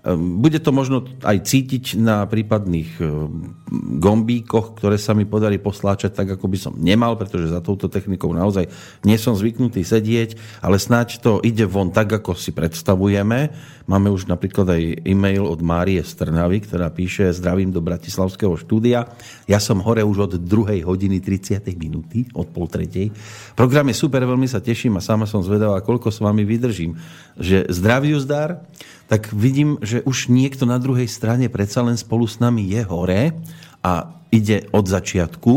Ehm, 0.00 0.40
bude 0.40 0.56
to 0.64 0.72
možno 0.72 1.04
aj 1.20 1.44
cítiť 1.44 2.00
na 2.00 2.24
prípadných 2.24 2.90
ehm, 3.04 3.52
gombíkoch, 4.00 4.80
ktoré 4.80 4.96
sa 4.96 5.12
mi 5.12 5.28
podarí 5.28 5.60
posláčať 5.60 6.16
tak, 6.16 6.28
ako 6.40 6.46
by 6.48 6.58
som 6.58 6.72
nemal, 6.80 7.20
pretože 7.20 7.52
za 7.52 7.60
touto 7.60 7.92
technikou 7.92 8.32
naozaj 8.32 8.64
nie 9.04 9.20
som 9.20 9.36
zvyknutý 9.36 9.84
sedieť, 9.84 10.62
ale 10.64 10.80
snáď 10.80 11.20
to 11.20 11.44
ide 11.44 11.68
von 11.68 11.92
tak, 11.92 12.08
ako 12.16 12.32
si 12.32 12.56
predstavujeme. 12.56 13.52
Máme 13.84 14.08
už 14.08 14.30
napríklad 14.30 14.72
aj 14.72 14.82
e-mail 15.04 15.44
od 15.44 15.60
Márie 15.60 16.00
Strnavy, 16.00 16.64
ktorá 16.64 16.88
píše 16.88 17.28
Zdravím 17.36 17.68
do 17.68 17.84
Bratislavského 17.84 18.56
štúdia. 18.56 19.04
Ja 19.50 19.60
som 19.60 19.84
hore 19.84 20.00
už 20.06 20.30
od 20.30 20.32
2. 20.40 20.80
hodiny 20.86 21.20
30. 21.20 21.60
minúty, 21.76 22.24
od 22.32 22.48
pol 22.48 22.70
tretej. 22.70 23.12
Program 23.52 23.84
je 23.90 24.00
super, 24.00 24.22
veľmi 24.24 24.48
sa 24.48 24.64
teším 24.64 24.96
a 24.96 25.04
sama 25.04 25.28
som 25.28 25.44
zvedavá, 25.44 25.82
koľko 25.84 26.08
s 26.08 26.22
vami 26.22 26.46
vydržím. 26.46 26.96
Že 27.34 27.68
zdraviu 27.68 28.16
zdar, 28.22 28.62
tak 29.10 29.34
vidím, 29.34 29.74
že 29.82 30.06
už 30.06 30.30
niekto 30.30 30.62
na 30.70 30.78
druhej 30.78 31.10
strane 31.10 31.50
predsa 31.50 31.82
len 31.82 31.98
spolu 31.98 32.30
s 32.30 32.38
nami 32.38 32.62
je 32.70 32.86
hore 32.86 33.34
a 33.82 33.92
ide 34.30 34.70
od 34.70 34.86
začiatku. 34.86 35.54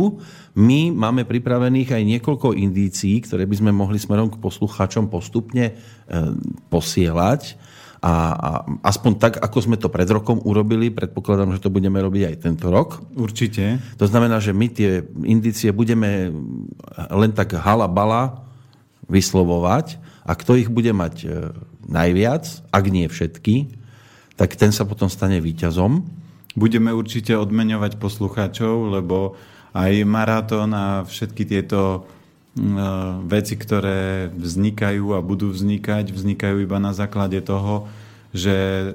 My 0.58 0.90
máme 0.90 1.22
pripravených 1.22 1.94
aj 1.94 2.04
niekoľko 2.18 2.58
indícií, 2.58 3.22
ktoré 3.22 3.46
by 3.46 3.62
sme 3.62 3.70
mohli 3.70 4.02
smerom 4.02 4.34
k 4.34 4.42
poslucháčom 4.42 5.06
postupne 5.06 5.70
e, 5.70 5.74
posielať. 6.74 7.62
A, 8.02 8.14
a 8.34 8.50
aspoň 8.90 9.12
tak, 9.22 9.34
ako 9.38 9.58
sme 9.62 9.78
to 9.78 9.88
pred 9.88 10.10
rokom 10.10 10.42
urobili, 10.42 10.90
predpokladám, 10.90 11.54
že 11.54 11.62
to 11.62 11.70
budeme 11.70 12.02
robiť 12.02 12.34
aj 12.34 12.36
tento 12.42 12.74
rok. 12.74 13.06
Určite. 13.14 13.78
To 14.02 14.10
znamená, 14.10 14.42
že 14.42 14.50
my 14.50 14.66
tie 14.66 15.06
indície 15.30 15.70
budeme 15.70 16.34
len 17.14 17.32
tak 17.38 17.54
halabala 17.54 18.50
vyslovovať 19.06 20.02
a 20.26 20.34
kto 20.34 20.58
ich 20.58 20.74
bude 20.74 20.90
mať 20.90 21.16
e, 21.22 21.28
najviac, 21.88 22.44
ak 22.72 22.86
nie 22.90 23.08
všetky, 23.08 23.72
tak 24.36 24.58
ten 24.58 24.74
sa 24.74 24.84
potom 24.88 25.08
stane 25.08 25.38
víťazom. 25.38 26.04
Budeme 26.54 26.94
určite 26.94 27.34
odmeňovať 27.34 27.98
poslucháčov, 27.98 28.94
lebo 28.94 29.34
aj 29.74 30.06
maratón 30.06 30.70
a 30.78 31.02
všetky 31.02 31.50
tieto 31.50 32.06
mm, 32.54 32.62
e, 32.62 32.90
veci, 33.26 33.58
ktoré 33.58 34.30
vznikajú 34.30 35.18
a 35.18 35.26
budú 35.26 35.50
vznikať, 35.50 36.14
vznikajú 36.14 36.62
iba 36.62 36.78
na 36.78 36.94
základe 36.94 37.42
toho, 37.42 37.90
že 38.30 38.54
e, 38.54 38.92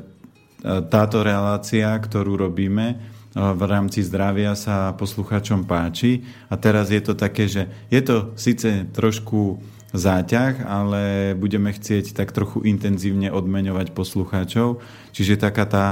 táto 0.86 1.26
relácia, 1.26 1.90
ktorú 1.98 2.38
robíme 2.38 2.94
e, 2.94 2.96
v 3.34 3.62
rámci 3.66 4.06
zdravia 4.06 4.54
sa 4.54 4.94
poslucháčom 4.94 5.66
páči. 5.66 6.22
A 6.46 6.54
teraz 6.54 6.94
je 6.94 7.02
to 7.02 7.18
také, 7.18 7.50
že 7.50 7.66
je 7.90 7.98
to 8.06 8.38
síce 8.38 8.86
trošku 8.94 9.58
záťah, 9.92 10.68
ale 10.68 11.32
budeme 11.32 11.72
chcieť 11.72 12.12
tak 12.12 12.36
trochu 12.36 12.64
intenzívne 12.68 13.32
odmeňovať 13.32 13.96
poslucháčov. 13.96 14.84
Čiže 15.16 15.40
taká 15.40 15.64
tá 15.64 15.86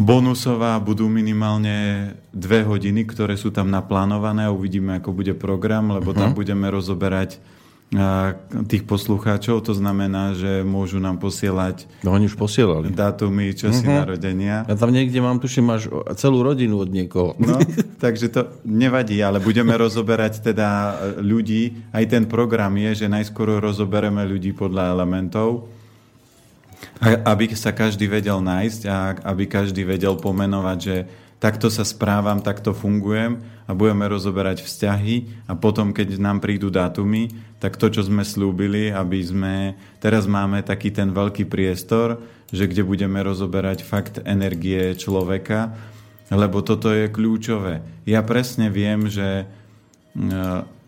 bonusová 0.00 0.76
budú 0.80 1.08
minimálne 1.08 2.12
dve 2.32 2.64
hodiny, 2.64 3.04
ktoré 3.08 3.36
sú 3.36 3.52
tam 3.52 3.68
naplánované 3.72 4.48
a 4.48 4.54
uvidíme, 4.54 4.96
ako 4.96 5.12
bude 5.12 5.32
program, 5.36 5.92
lebo 5.92 6.12
uh-huh. 6.12 6.20
tam 6.20 6.30
mhm. 6.32 6.38
budeme 6.38 6.66
rozoberať 6.68 7.40
tých 8.66 8.82
poslucháčov, 8.82 9.62
to 9.62 9.70
znamená, 9.70 10.34
že 10.34 10.66
môžu 10.66 10.98
nám 10.98 11.22
posielať 11.22 11.86
no, 12.02 12.18
oni 12.18 12.26
už 12.26 12.34
posielali. 12.34 12.90
dátumy, 12.90 13.54
časy 13.54 13.86
uh-huh. 13.86 14.02
narodenia. 14.02 14.66
Ja 14.66 14.74
tam 14.74 14.90
niekde 14.90 15.22
mám, 15.22 15.38
tuším, 15.38 15.70
máš 15.70 15.86
celú 16.18 16.42
rodinu 16.42 16.82
od 16.82 16.90
niekoho. 16.90 17.38
No, 17.38 17.62
takže 18.04 18.26
to 18.34 18.50
nevadí, 18.66 19.22
ale 19.22 19.38
budeme 19.38 19.70
rozoberať 19.84 20.42
teda 20.50 20.98
ľudí. 21.22 21.78
Aj 21.94 22.02
ten 22.10 22.26
program 22.26 22.74
je, 22.74 23.06
že 23.06 23.12
najskôr 23.12 23.62
rozobereme 23.62 24.26
ľudí 24.26 24.50
podľa 24.50 24.90
elementov, 24.90 25.70
aby 27.22 27.54
sa 27.54 27.70
každý 27.70 28.10
vedel 28.10 28.42
nájsť 28.42 28.80
a 28.90 29.14
aby 29.30 29.46
každý 29.46 29.86
vedel 29.86 30.18
pomenovať, 30.18 30.78
že 30.82 30.96
takto 31.38 31.70
sa 31.70 31.86
správam, 31.86 32.42
takto 32.42 32.74
fungujem 32.74 33.55
a 33.66 33.74
budeme 33.74 34.06
rozoberať 34.06 34.62
vzťahy 34.62 35.46
a 35.50 35.58
potom, 35.58 35.90
keď 35.90 36.22
nám 36.22 36.38
prídu 36.38 36.70
dátumy, 36.70 37.34
tak 37.58 37.74
to, 37.76 37.90
čo 37.90 38.06
sme 38.06 38.22
slúbili, 38.22 38.94
aby 38.94 39.18
sme... 39.20 39.54
Teraz 39.98 40.30
máme 40.30 40.62
taký 40.62 40.94
ten 40.94 41.10
veľký 41.10 41.50
priestor, 41.50 42.22
že 42.54 42.70
kde 42.70 42.86
budeme 42.86 43.18
rozoberať 43.26 43.82
fakt 43.82 44.22
energie 44.22 44.94
človeka, 44.94 45.74
lebo 46.30 46.62
toto 46.62 46.94
je 46.94 47.10
kľúčové. 47.10 47.82
Ja 48.06 48.22
presne 48.22 48.70
viem, 48.70 49.10
že 49.10 49.42
e, 49.42 49.44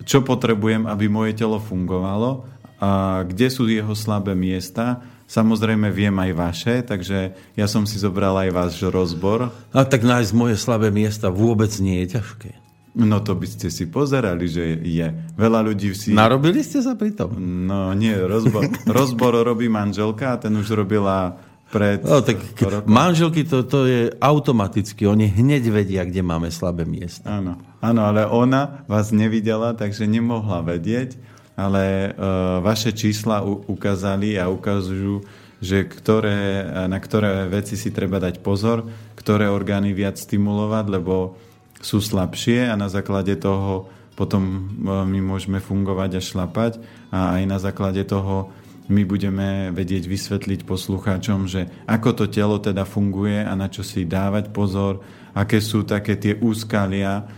čo 0.06 0.22
potrebujem, 0.22 0.86
aby 0.86 1.10
moje 1.10 1.34
telo 1.34 1.58
fungovalo 1.58 2.46
a 2.78 3.22
kde 3.26 3.48
sú 3.50 3.66
jeho 3.66 3.94
slabé 3.98 4.38
miesta 4.38 5.02
Samozrejme 5.28 5.92
viem 5.92 6.16
aj 6.16 6.32
vaše, 6.32 6.74
takže 6.80 7.36
ja 7.52 7.68
som 7.68 7.84
si 7.84 8.00
zobral 8.00 8.32
aj 8.32 8.48
váš 8.48 8.80
rozbor. 8.80 9.52
A 9.76 9.84
tak 9.84 10.00
nájsť 10.00 10.32
moje 10.32 10.56
slabé 10.56 10.88
miesta 10.88 11.28
vôbec 11.28 11.68
nie 11.84 12.00
je 12.00 12.16
ťažké. 12.16 12.67
No 12.98 13.22
to 13.22 13.38
by 13.38 13.46
ste 13.46 13.70
si 13.70 13.86
pozerali, 13.86 14.50
že 14.50 14.82
je. 14.82 15.06
Veľa 15.38 15.62
ľudí 15.62 15.94
si... 15.94 16.10
Narobili 16.10 16.66
ste 16.66 16.82
sa 16.82 16.98
pri 16.98 17.14
tom? 17.14 17.38
No 17.38 17.94
nie, 17.94 18.10
rozbor, 18.12 18.66
rozbor 18.98 19.38
robí 19.46 19.70
manželka 19.70 20.34
a 20.34 20.40
ten 20.42 20.50
už 20.58 20.74
robila 20.74 21.38
pred... 21.70 22.02
No, 22.02 22.18
tak 22.26 22.42
manželky 22.90 23.46
to, 23.46 23.62
to 23.62 23.86
je 23.86 24.00
automaticky, 24.18 25.06
oni 25.06 25.30
hneď 25.30 25.70
vedia, 25.70 26.02
kde 26.02 26.26
máme 26.26 26.50
slabé 26.50 26.82
miesta. 26.82 27.38
Áno, 27.38 27.62
áno, 27.78 28.00
ale 28.02 28.26
ona 28.26 28.82
vás 28.90 29.14
nevidela, 29.14 29.78
takže 29.78 30.10
nemohla 30.10 30.66
vedieť 30.66 31.38
ale 31.58 32.14
uh, 32.14 32.62
vaše 32.62 32.94
čísla 32.94 33.42
u- 33.42 33.66
ukázali 33.66 34.38
a 34.38 34.46
ukazujú, 34.46 35.26
že 35.58 35.82
ktoré, 35.90 36.62
na 36.86 37.02
ktoré 37.02 37.50
veci 37.50 37.74
si 37.74 37.90
treba 37.90 38.22
dať 38.22 38.38
pozor, 38.46 38.86
ktoré 39.18 39.50
orgány 39.50 39.90
viac 39.90 40.14
stimulovať, 40.14 40.86
lebo 40.86 41.34
sú 41.78 42.02
slabšie 42.02 42.70
a 42.70 42.74
na 42.74 42.90
základe 42.90 43.34
toho 43.38 43.86
potom 44.18 44.42
uh, 44.82 45.06
my 45.06 45.22
môžeme 45.22 45.62
fungovať 45.62 46.18
a 46.18 46.20
šlapať. 46.20 46.72
A 47.14 47.38
aj 47.38 47.42
na 47.46 47.58
základe 47.62 48.02
toho 48.02 48.50
my 48.90 49.06
budeme 49.06 49.70
vedieť 49.70 50.10
vysvetliť 50.10 50.66
poslucháčom, 50.66 51.46
že 51.46 51.70
ako 51.86 52.10
to 52.18 52.24
telo 52.26 52.58
teda 52.58 52.82
funguje 52.82 53.44
a 53.44 53.52
na 53.54 53.70
čo 53.70 53.86
si 53.86 54.08
dávať 54.08 54.50
pozor, 54.50 55.04
aké 55.36 55.60
sú 55.62 55.84
také 55.86 56.18
tie 56.18 56.34
úskalia, 56.40 57.28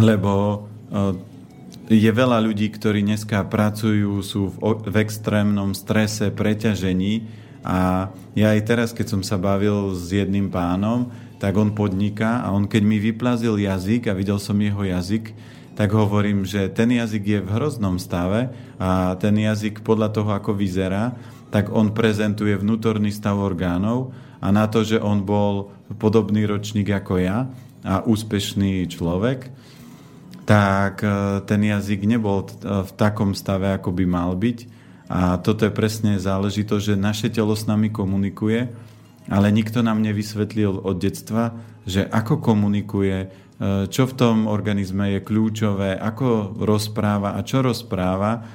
lebo 0.00 0.64
uh, 0.64 1.12
je 1.86 2.10
veľa 2.10 2.42
ľudí, 2.42 2.66
ktorí 2.72 3.04
dneska 3.06 3.46
pracujú, 3.46 4.18
sú 4.18 4.50
v 4.58 4.96
extrémnom 4.98 5.70
strese, 5.70 6.34
preťažení. 6.34 7.22
A 7.62 8.10
ja 8.34 8.54
aj 8.58 8.60
teraz, 8.66 8.88
keď 8.90 9.06
som 9.18 9.22
sa 9.22 9.38
bavil 9.38 9.94
s 9.94 10.10
jedným 10.10 10.50
pánom, 10.50 11.14
tak 11.36 11.56
on 11.56 11.76
podniká 11.76 12.44
a 12.44 12.52
on 12.52 12.64
keď 12.64 12.82
mi 12.84 12.96
vyplazil 12.96 13.60
jazyk 13.60 14.08
a 14.08 14.16
videl 14.16 14.40
som 14.40 14.56
jeho 14.56 14.82
jazyk, 14.84 15.36
tak 15.76 15.92
hovorím, 15.92 16.48
že 16.48 16.72
ten 16.72 16.88
jazyk 16.88 17.24
je 17.24 17.40
v 17.44 17.52
hroznom 17.52 18.00
stave 18.00 18.48
a 18.80 19.12
ten 19.20 19.36
jazyk 19.36 19.84
podľa 19.84 20.08
toho, 20.08 20.30
ako 20.32 20.56
vyzerá, 20.56 21.12
tak 21.52 21.68
on 21.68 21.92
prezentuje 21.92 22.56
vnútorný 22.56 23.12
stav 23.12 23.36
orgánov 23.36 24.16
a 24.40 24.48
na 24.48 24.64
to, 24.72 24.80
že 24.82 24.96
on 24.96 25.22
bol 25.22 25.72
podobný 26.00 26.48
ročník 26.48 26.88
ako 26.88 27.20
ja 27.20 27.46
a 27.84 28.02
úspešný 28.02 28.88
človek, 28.88 29.52
tak 30.46 31.02
e, 31.02 31.08
ten 31.44 31.60
jazyk 31.60 32.06
nebol 32.06 32.46
e, 32.46 32.48
v 32.86 32.90
takom 32.94 33.34
stave, 33.34 33.70
ako 33.74 33.92
by 33.92 34.04
mal 34.06 34.32
byť. 34.34 34.58
A 35.06 35.38
toto 35.38 35.62
je 35.66 35.74
presne 35.74 36.18
záležitosť, 36.18 36.82
že 36.82 36.96
naše 36.98 37.28
telo 37.30 37.54
s 37.54 37.66
nami 37.66 37.94
komunikuje, 37.94 38.66
ale 39.26 39.50
nikto 39.50 39.82
nám 39.82 40.02
nevysvetlil 40.02 40.82
od 40.82 40.96
detstva, 40.98 41.54
že 41.86 42.02
ako 42.06 42.42
komunikuje, 42.42 43.16
e, 43.22 43.28
čo 43.90 44.06
v 44.06 44.16
tom 44.16 44.36
organizme 44.46 45.18
je 45.18 45.20
kľúčové, 45.22 45.98
ako 45.98 46.58
rozpráva 46.58 47.34
a 47.38 47.40
čo 47.42 47.62
rozpráva 47.62 48.46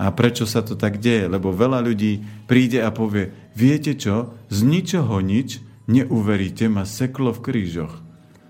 a 0.00 0.08
prečo 0.16 0.48
sa 0.48 0.64
to 0.64 0.80
tak 0.80 0.96
deje. 1.02 1.28
Lebo 1.28 1.52
veľa 1.52 1.84
ľudí 1.84 2.24
príde 2.48 2.80
a 2.80 2.88
povie, 2.88 3.52
viete 3.52 3.92
čo, 3.98 4.32
z 4.48 4.64
ničoho 4.64 5.20
nič 5.20 5.60
neuveríte, 5.90 6.70
ma 6.72 6.88
seklo 6.88 7.34
v 7.36 7.40
krížoch. 7.44 7.94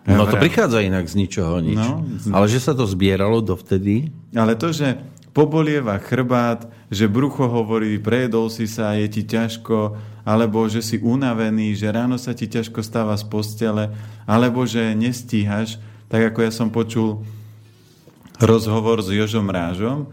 No 0.08 0.26
to 0.26 0.40
prichádza 0.40 0.80
inak 0.80 1.06
z 1.06 1.14
ničoho 1.16 1.60
nič. 1.60 1.76
No, 1.76 2.02
z... 2.18 2.32
Ale 2.32 2.46
že 2.48 2.58
sa 2.62 2.72
to 2.72 2.88
zbieralo 2.88 3.44
dovtedy? 3.44 4.10
Ale 4.32 4.56
to, 4.56 4.72
že 4.72 4.98
pobolieva 5.30 6.00
chrbát, 6.02 6.66
že 6.90 7.06
brucho 7.06 7.46
hovorí, 7.46 8.00
prejedol 8.02 8.50
si 8.50 8.66
sa, 8.66 8.96
je 8.96 9.06
ti 9.06 9.22
ťažko, 9.22 9.94
alebo 10.30 10.62
že 10.70 10.78
si 10.78 11.02
unavený, 11.02 11.74
že 11.74 11.90
ráno 11.90 12.14
sa 12.14 12.30
ti 12.30 12.46
ťažko 12.46 12.86
stáva 12.86 13.18
z 13.18 13.26
postele, 13.26 13.90
alebo 14.30 14.62
že 14.62 14.94
nestíhaš, 14.94 15.82
tak 16.06 16.30
ako 16.30 16.38
ja 16.46 16.54
som 16.54 16.70
počul 16.70 17.26
rozhovor 18.38 19.02
s 19.02 19.10
Jožom 19.10 19.50
Rážom, 19.50 20.06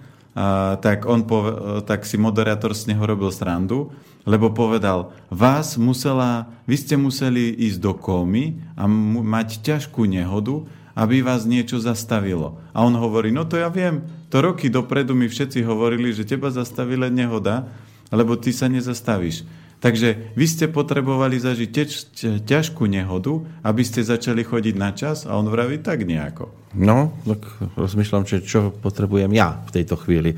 tak, 0.81 1.05
on 1.05 1.25
pove, 1.25 1.81
tak 1.85 2.05
si 2.05 2.17
moderátor 2.17 2.73
z 2.73 2.93
neho 2.93 3.05
robil 3.05 3.29
srandu, 3.29 3.93
lebo 4.25 4.53
povedal, 4.53 5.13
vás 5.29 5.77
musela, 5.77 6.49
vy 6.65 6.75
ste 6.77 6.95
museli 6.97 7.53
ísť 7.53 7.79
do 7.79 7.93
komy 7.95 8.57
a 8.75 8.89
mať 9.21 9.61
ťažkú 9.61 10.03
nehodu, 10.05 10.65
aby 10.97 11.21
vás 11.21 11.45
niečo 11.45 11.77
zastavilo. 11.77 12.57
A 12.73 12.81
on 12.81 12.97
hovorí, 12.97 13.29
no 13.29 13.45
to 13.45 13.57
ja 13.57 13.69
viem, 13.69 14.01
to 14.33 14.41
roky 14.41 14.67
dopredu 14.67 15.13
mi 15.13 15.29
všetci 15.29 15.61
hovorili, 15.61 16.09
že 16.09 16.25
teba 16.25 16.49
zastaví 16.49 16.97
len 16.97 17.13
nehoda, 17.13 17.69
lebo 18.09 18.33
ty 18.35 18.49
sa 18.49 18.65
nezastavíš. 18.65 19.45
Takže 19.77 20.33
vy 20.33 20.45
ste 20.49 20.65
potrebovali 20.65 21.37
zažiť 21.37 21.69
teč, 21.69 22.09
ťažkú 22.41 22.89
nehodu, 22.89 23.45
aby 23.61 23.85
ste 23.85 24.01
začali 24.01 24.41
chodiť 24.41 24.75
na 24.75 24.89
čas 24.89 25.29
a 25.29 25.37
on 25.37 25.45
vraví 25.45 25.85
tak 25.85 26.01
nejako. 26.01 26.49
No, 26.73 27.13
tak 27.21 27.45
rozmýšľam, 27.77 28.25
že 28.25 28.41
čo 28.41 28.73
potrebujem 28.73 29.29
ja 29.37 29.61
v 29.69 29.71
tejto 29.77 29.93
chvíli. 30.01 30.33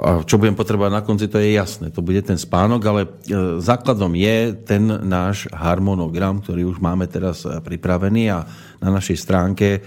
A 0.00 0.24
čo 0.24 0.40
budem 0.40 0.56
potrebovať 0.56 0.92
na 0.96 1.02
konci, 1.04 1.28
to 1.28 1.36
je 1.36 1.54
jasné. 1.54 1.92
To 1.92 2.00
bude 2.00 2.24
ten 2.24 2.40
spánok, 2.40 2.80
ale 2.88 3.00
e, 3.04 3.08
základom 3.60 4.16
je 4.16 4.56
ten 4.64 4.86
náš 4.88 5.44
harmonogram, 5.52 6.40
ktorý 6.40 6.72
už 6.72 6.80
máme 6.80 7.04
teraz 7.10 7.44
e, 7.44 7.60
pripravený 7.60 8.32
a 8.32 8.48
na 8.80 8.88
našej 8.96 9.18
stránke 9.20 9.68
e, 9.76 9.80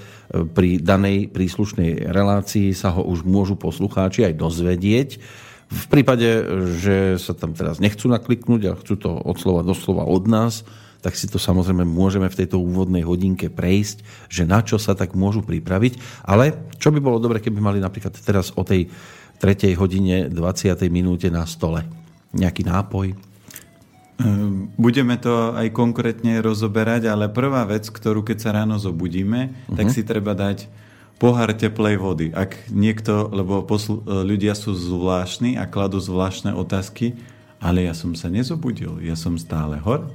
pri 0.45 0.77
danej 0.77 1.33
príslušnej 1.33 2.13
relácii 2.13 2.77
sa 2.77 2.93
ho 2.93 3.01
už 3.09 3.25
môžu 3.25 3.57
poslucháči 3.57 4.27
aj 4.27 4.37
dozvedieť 4.37 5.09
v 5.73 5.85
prípade, 5.89 6.29
že 6.77 7.17
sa 7.17 7.33
tam 7.33 7.57
teraz 7.57 7.81
nechcú 7.81 8.05
nakliknúť 8.05 8.61
a 8.69 8.77
chcú 8.77 8.93
to 8.95 9.09
od 9.09 9.37
slova 9.41 9.65
do 9.65 9.73
slova 9.73 10.05
od 10.05 10.29
nás, 10.29 10.61
tak 11.03 11.19
si 11.19 11.27
to 11.27 11.35
samozrejme 11.35 11.83
môžeme 11.83 12.31
v 12.31 12.37
tejto 12.45 12.63
úvodnej 12.63 13.03
hodinke 13.03 13.51
prejsť, 13.51 14.29
že 14.31 14.47
na 14.47 14.63
čo 14.63 14.79
sa 14.79 14.95
tak 14.95 15.17
môžu 15.17 15.43
pripraviť. 15.43 16.23
Ale 16.23 16.55
čo 16.79 16.95
by 16.95 17.03
bolo 17.03 17.19
dobre, 17.19 17.43
keby 17.43 17.59
mali 17.59 17.83
napríklad 17.83 18.15
teraz 18.23 18.55
o 18.55 18.63
tej 18.63 18.87
3. 19.43 19.75
hodine 19.75 20.31
20. 20.31 20.79
minúte 20.87 21.27
na 21.27 21.43
stole 21.43 21.83
nejaký 22.31 22.63
nápoj? 22.63 23.11
Ehm, 24.23 24.71
budeme 24.79 25.19
to 25.19 25.51
aj 25.51 25.75
konkrétne 25.75 26.39
rozoberať, 26.39 27.11
ale 27.11 27.27
prvá 27.27 27.67
vec, 27.67 27.91
ktorú 27.91 28.23
keď 28.23 28.37
sa 28.39 28.49
ráno 28.55 28.79
zobudíme, 28.79 29.51
uh-huh. 29.51 29.75
tak 29.75 29.91
mhm. 29.91 29.93
si 29.93 30.01
treba 30.07 30.31
dať 30.31 30.71
pohár 31.23 31.55
teplej 31.55 31.95
vody. 32.03 32.27
Ak 32.35 32.67
niekto, 32.67 33.31
lebo 33.31 33.63
posl- 33.63 34.03
e, 34.03 34.27
ľudia 34.27 34.51
sú 34.59 34.75
zvláštni 34.75 35.55
a 35.55 35.63
kladú 35.63 36.03
zvláštne 36.03 36.51
otázky, 36.51 37.15
ale 37.63 37.87
ja 37.87 37.95
som 37.95 38.11
sa 38.11 38.27
nezobudil, 38.27 38.99
ja 38.99 39.15
som 39.15 39.39
stále 39.39 39.79
hor. 39.79 40.11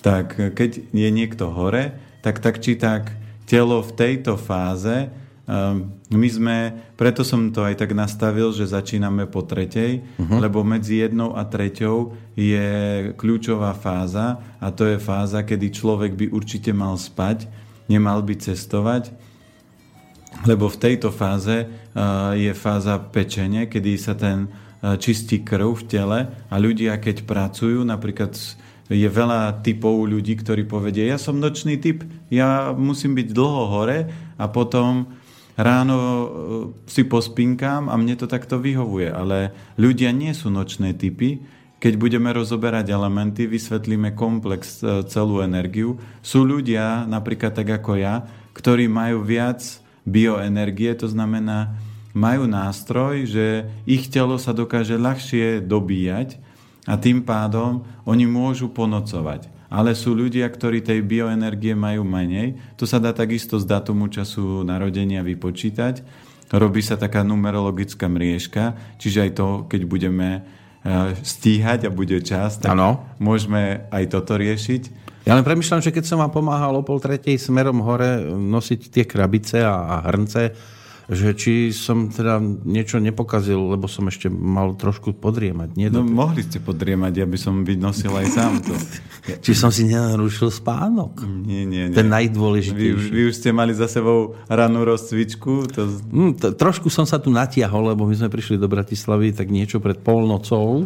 Tak 0.00 0.56
keď 0.56 0.88
je 0.88 1.08
niekto 1.12 1.52
hore, 1.52 1.92
tak 2.24 2.40
tak 2.40 2.64
či 2.64 2.80
tak 2.80 3.12
telo 3.44 3.84
v 3.84 3.92
tejto 3.92 4.40
fáze 4.40 5.12
Um, 5.48 5.96
my 6.12 6.28
sme, 6.28 6.56
preto 6.92 7.24
som 7.24 7.48
to 7.48 7.64
aj 7.64 7.80
tak 7.80 7.96
nastavil, 7.96 8.52
že 8.52 8.68
začíname 8.68 9.24
po 9.24 9.40
tretej, 9.40 10.04
uh-huh. 10.04 10.44
lebo 10.44 10.60
medzi 10.60 11.00
jednou 11.00 11.32
a 11.32 11.40
treťou 11.48 12.12
je 12.36 12.68
kľúčová 13.16 13.72
fáza 13.72 14.44
a 14.60 14.68
to 14.68 14.84
je 14.84 15.00
fáza, 15.00 15.40
kedy 15.40 15.72
človek 15.72 16.20
by 16.20 16.26
určite 16.36 16.68
mal 16.76 17.00
spať, 17.00 17.48
nemal 17.88 18.20
by 18.20 18.36
cestovať 18.36 19.08
lebo 20.44 20.68
v 20.68 20.80
tejto 20.80 21.08
fáze 21.10 21.66
je 22.36 22.52
fáza 22.52 23.00
pečenie, 23.00 23.66
kedy 23.66 23.92
sa 23.96 24.14
ten 24.14 24.48
čistí 25.02 25.42
krv 25.42 25.74
v 25.74 25.84
tele 25.88 26.18
a 26.46 26.54
ľudia, 26.60 27.00
keď 27.02 27.26
pracujú, 27.26 27.82
napríklad 27.82 28.36
je 28.88 29.08
veľa 29.08 29.60
typov 29.60 30.08
ľudí, 30.08 30.40
ktorí 30.40 30.64
povedia, 30.64 31.12
ja 31.12 31.18
som 31.20 31.36
nočný 31.36 31.76
typ, 31.76 32.08
ja 32.32 32.72
musím 32.72 33.12
byť 33.12 33.28
dlho 33.36 33.64
hore 33.68 33.98
a 34.40 34.44
potom 34.48 35.12
ráno 35.58 35.98
e, 35.98 36.26
si 36.88 37.04
pospinkám 37.04 37.92
a 37.92 37.94
mne 38.00 38.16
to 38.16 38.24
takto 38.30 38.56
vyhovuje. 38.56 39.12
Ale 39.12 39.52
ľudia 39.76 40.14
nie 40.14 40.32
sú 40.32 40.48
nočné 40.48 40.96
typy. 40.96 41.44
Keď 41.78 41.94
budeme 41.94 42.32
rozoberať 42.32 42.90
elementy, 42.90 43.46
vysvetlíme 43.46 44.16
komplex, 44.16 44.82
celú 45.06 45.44
energiu. 45.44 46.00
Sú 46.24 46.42
ľudia, 46.42 47.06
napríklad 47.06 47.54
tak 47.54 47.70
ako 47.70 47.94
ja, 47.94 48.26
ktorí 48.56 48.90
majú 48.90 49.22
viac 49.22 49.62
bioenergie, 50.08 50.96
to 50.96 51.06
znamená, 51.06 51.76
majú 52.16 52.48
nástroj, 52.48 53.28
že 53.28 53.46
ich 53.84 54.08
telo 54.08 54.40
sa 54.40 54.56
dokáže 54.56 54.98
ľahšie 54.98 55.62
dobíjať 55.62 56.40
a 56.88 56.96
tým 56.96 57.22
pádom 57.22 57.84
oni 58.08 58.24
môžu 58.24 58.72
ponocovať. 58.72 59.52
Ale 59.68 59.92
sú 59.92 60.16
ľudia, 60.16 60.48
ktorí 60.48 60.80
tej 60.80 61.04
bioenergie 61.04 61.76
majú 61.76 62.00
menej. 62.00 62.56
To 62.80 62.88
sa 62.88 62.96
dá 62.96 63.12
takisto 63.12 63.60
z 63.60 63.68
datumu 63.68 64.08
času 64.08 64.64
narodenia 64.64 65.20
vypočítať. 65.20 66.00
Robí 66.48 66.80
sa 66.80 66.96
taká 66.96 67.20
numerologická 67.20 68.08
mriežka, 68.08 68.96
čiže 68.96 69.28
aj 69.28 69.30
to, 69.36 69.48
keď 69.68 69.80
budeme 69.84 70.28
eh, 70.40 71.12
stíhať 71.20 71.84
a 71.84 71.92
bude 71.92 72.24
čas, 72.24 72.56
tak 72.56 72.72
ano. 72.72 73.04
môžeme 73.20 73.84
aj 73.92 74.04
toto 74.08 74.40
riešiť. 74.40 75.07
Ja 75.26 75.36
len 75.36 75.44
premyšľam, 75.44 75.84
že 75.84 75.92
keď 75.92 76.04
som 76.06 76.22
vám 76.22 76.32
pomáhal 76.32 76.72
o 76.76 76.82
pol 76.86 77.02
tretej 77.02 77.36
smerom 77.36 77.82
hore 77.84 78.22
nosiť 78.26 78.80
tie 78.92 79.04
krabice 79.04 79.60
a, 79.60 79.98
a 79.98 80.08
hrnce, 80.08 80.54
že 81.08 81.32
či 81.32 81.72
som 81.72 82.12
teda 82.12 82.36
niečo 82.68 83.00
nepokazil, 83.00 83.56
lebo 83.72 83.88
som 83.88 84.04
ešte 84.12 84.28
mal 84.28 84.76
trošku 84.76 85.16
podriemať. 85.16 85.72
Nie 85.72 85.88
no 85.88 86.04
mohli 86.04 86.44
ste 86.44 86.60
podriemať, 86.60 87.24
ja 87.24 87.26
by 87.26 87.38
som 87.40 87.64
vynosil 87.64 88.12
aj 88.12 88.26
sám 88.28 88.52
to. 88.60 88.76
či 89.44 89.56
som 89.56 89.72
si 89.72 89.88
nenarušil 89.88 90.52
spánok? 90.52 91.24
Nie, 91.24 91.64
nie, 91.64 91.88
nie. 91.88 91.96
Ten 91.96 92.12
najdôležitejší. 92.12 93.08
Vy, 93.08 93.08
vy 93.08 93.22
už 93.32 93.34
ste 93.40 93.56
mali 93.56 93.72
za 93.72 93.88
sebou 93.88 94.36
ranú 94.52 94.84
rozcvičku? 94.84 95.72
To... 95.72 95.80
Mm, 96.12 96.32
to, 96.36 96.52
trošku 96.52 96.92
som 96.92 97.08
sa 97.08 97.16
tu 97.16 97.32
natiahol, 97.32 97.96
lebo 97.96 98.04
my 98.04 98.12
sme 98.12 98.28
prišli 98.28 98.60
do 98.60 98.68
Bratislavy 98.68 99.32
tak 99.32 99.48
niečo 99.48 99.80
pred 99.80 99.96
polnocou 100.04 100.84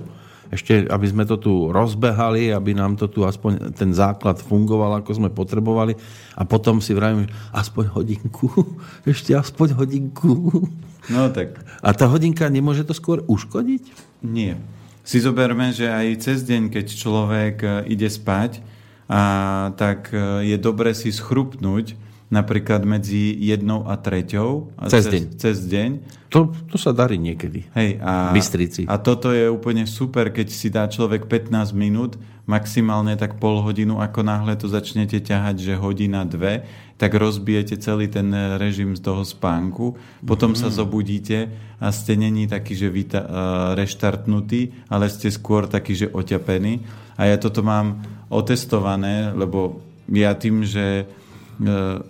ešte, 0.53 0.85
aby 0.85 1.07
sme 1.09 1.25
to 1.25 1.41
tu 1.41 1.73
rozbehali, 1.73 2.53
aby 2.53 2.77
nám 2.77 3.01
to 3.01 3.09
tu 3.09 3.25
aspoň 3.25 3.73
ten 3.73 3.97
základ 3.97 4.37
fungoval, 4.37 5.01
ako 5.01 5.17
sme 5.17 5.31
potrebovali. 5.33 5.97
A 6.37 6.45
potom 6.45 6.85
si 6.85 6.93
vravím, 6.93 7.25
aspoň 7.57 7.89
hodinku, 7.97 8.53
ešte 9.09 9.33
aspoň 9.33 9.81
hodinku. 9.81 10.69
No 11.09 11.33
tak. 11.33 11.57
A 11.81 11.97
tá 11.97 12.05
hodinka 12.05 12.45
nemôže 12.53 12.85
to 12.85 12.93
skôr 12.93 13.25
uškodiť? 13.25 13.83
Nie. 14.21 14.61
Si 15.03 15.19
zoberme, 15.19 15.73
že 15.73 15.89
aj 15.89 16.21
cez 16.21 16.45
deň, 16.47 16.71
keď 16.71 16.87
človek 16.95 17.57
e, 17.65 17.69
ide 17.91 18.07
spať, 18.07 18.63
a 19.11 19.23
tak 19.75 20.15
e, 20.15 20.47
je 20.53 20.57
dobre 20.61 20.95
si 20.95 21.11
schrupnúť 21.11 21.99
napríklad 22.33 22.89
medzi 22.89 23.37
jednou 23.37 23.85
a 23.85 24.01
treťou. 24.01 24.73
A 24.81 24.89
cez, 24.89 25.05
cez 25.05 25.13
deň. 25.13 25.23
Cez 25.37 25.57
deň. 25.69 25.91
To, 26.33 26.49
to 26.73 26.81
sa 26.81 26.97
darí 26.97 27.21
niekedy. 27.21 27.69
Hej, 27.77 28.01
a, 28.01 28.33
Bystrici. 28.33 28.89
a 28.89 28.97
toto 28.97 29.37
je 29.37 29.53
úplne 29.53 29.85
super, 29.85 30.33
keď 30.33 30.49
si 30.49 30.73
dá 30.73 30.89
človek 30.89 31.29
15 31.29 31.77
minút, 31.77 32.17
maximálne 32.49 33.21
tak 33.21 33.37
pol 33.37 33.61
hodinu, 33.61 34.01
ako 34.01 34.25
náhle 34.25 34.57
to 34.57 34.65
začnete 34.65 35.21
ťahať, 35.21 35.61
že 35.61 35.75
hodina, 35.77 36.25
dve, 36.25 36.65
tak 36.97 37.13
rozbijete 37.13 37.77
celý 37.77 38.09
ten 38.09 38.33
režim 38.57 38.97
z 38.97 39.05
toho 39.05 39.29
spánku. 39.29 40.01
Potom 40.25 40.57
mm. 40.57 40.59
sa 40.59 40.73
zobudíte 40.73 41.53
a 41.77 41.93
ste 41.93 42.17
není 42.17 42.49
taký, 42.49 42.73
že 42.81 42.89
vy 42.89 43.13
reštartnutí, 43.77 44.89
ale 44.89 45.13
ste 45.13 45.29
skôr 45.29 45.69
taký, 45.69 46.01
že 46.01 46.09
oťapení. 46.09 46.81
A 47.21 47.29
ja 47.29 47.37
toto 47.37 47.61
mám 47.61 48.01
otestované, 48.33 49.37
lebo 49.37 49.85
ja 50.09 50.33
tým, 50.33 50.65
že 50.65 51.05
E, 51.05 51.22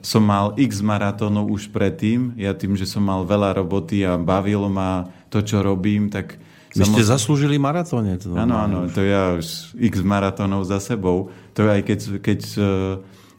som 0.01 0.23
mal 0.23 0.57
x 0.57 0.81
maratónov 0.81 1.51
už 1.51 1.69
predtým. 1.69 2.37
Ja 2.41 2.57
tým, 2.57 2.77
že 2.77 2.89
som 2.89 3.05
mal 3.05 3.27
veľa 3.27 3.59
roboty 3.61 4.05
a 4.07 4.17
bavilo 4.17 4.69
ma 4.73 5.11
to, 5.29 5.41
čo 5.45 5.61
robím, 5.61 6.09
tak... 6.13 6.39
Vy 6.73 6.89
ste 6.89 7.05
zaslúžili 7.05 7.61
maratóne. 7.61 8.17
Áno, 8.33 8.57
áno, 8.57 8.89
to 8.89 9.05
ja 9.05 9.37
už 9.37 9.77
x 9.77 10.01
maratónov 10.01 10.65
za 10.65 10.81
sebou. 10.81 11.29
To 11.53 11.69
aj 11.69 11.85
keď, 11.85 12.01
keď 12.25 12.41
e, 12.57 12.61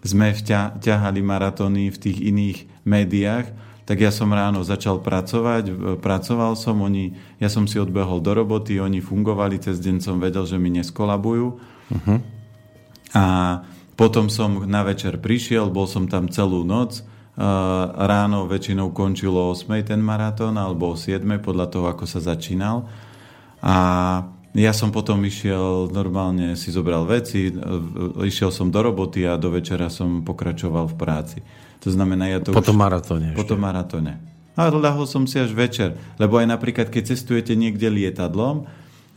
sme 0.05 0.37
vťa, 0.37 0.77
ťahali 0.77 1.25
maratóny 1.25 1.89
v 1.89 1.97
tých 1.97 2.17
iných 2.21 2.57
médiách, 2.85 3.49
tak 3.83 3.99
ja 3.99 4.13
som 4.13 4.29
ráno 4.31 4.61
začal 4.61 5.01
pracovať, 5.01 5.97
pracoval 5.99 6.55
som, 6.55 6.79
oni, 6.85 7.17
ja 7.41 7.49
som 7.51 7.65
si 7.67 7.81
odbehol 7.81 8.23
do 8.23 8.31
roboty, 8.31 8.79
oni 8.79 9.01
fungovali, 9.03 9.59
cez 9.59 9.81
deň 9.81 9.97
som 9.99 10.21
vedel, 10.21 10.47
že 10.47 10.55
mi 10.55 10.71
neskolabujú. 10.71 11.47
Uh-huh. 11.91 12.17
A 13.11 13.23
potom 13.93 14.29
som 14.29 14.65
na 14.65 14.81
večer 14.81 15.21
prišiel, 15.21 15.69
bol 15.69 15.85
som 15.85 16.09
tam 16.09 16.29
celú 16.29 16.65
noc. 16.65 17.05
Ráno 17.33 18.45
väčšinou 18.45 18.93
končilo 18.93 19.49
o 19.49 19.57
8 19.57 19.89
ten 19.89 19.97
maratón 19.97 20.53
alebo 20.53 20.93
o 20.93 20.95
7 20.97 21.25
podľa 21.41 21.65
toho, 21.65 21.85
ako 21.89 22.05
sa 22.05 22.21
začínal. 22.21 22.85
A 23.65 23.75
ja 24.53 24.69
som 24.69 24.93
potom 24.93 25.17
išiel, 25.25 25.89
normálne 25.89 26.53
si 26.53 26.69
zobral 26.69 27.09
veci, 27.09 27.49
išiel 28.21 28.53
som 28.53 28.69
do 28.69 28.85
roboty 28.85 29.25
a 29.25 29.33
do 29.33 29.49
večera 29.49 29.89
som 29.89 30.21
pokračoval 30.21 30.93
v 30.93 30.95
práci. 30.97 31.37
To 31.81 31.89
znamená, 31.89 32.29
ja 32.29 32.37
to 32.37 32.53
Po 32.53 32.61
tom 32.61 32.77
maratóne. 32.77 33.33
Po 33.33 33.41
tom 33.41 33.65
maratóne. 33.65 34.21
A 34.53 34.69
ľahol 34.69 35.09
som 35.09 35.25
si 35.25 35.41
až 35.41 35.57
večer. 35.57 35.97
Lebo 36.21 36.37
aj 36.37 36.53
napríklad, 36.53 36.93
keď 36.93 37.17
cestujete 37.17 37.57
niekde 37.57 37.89
lietadlom, 37.89 38.69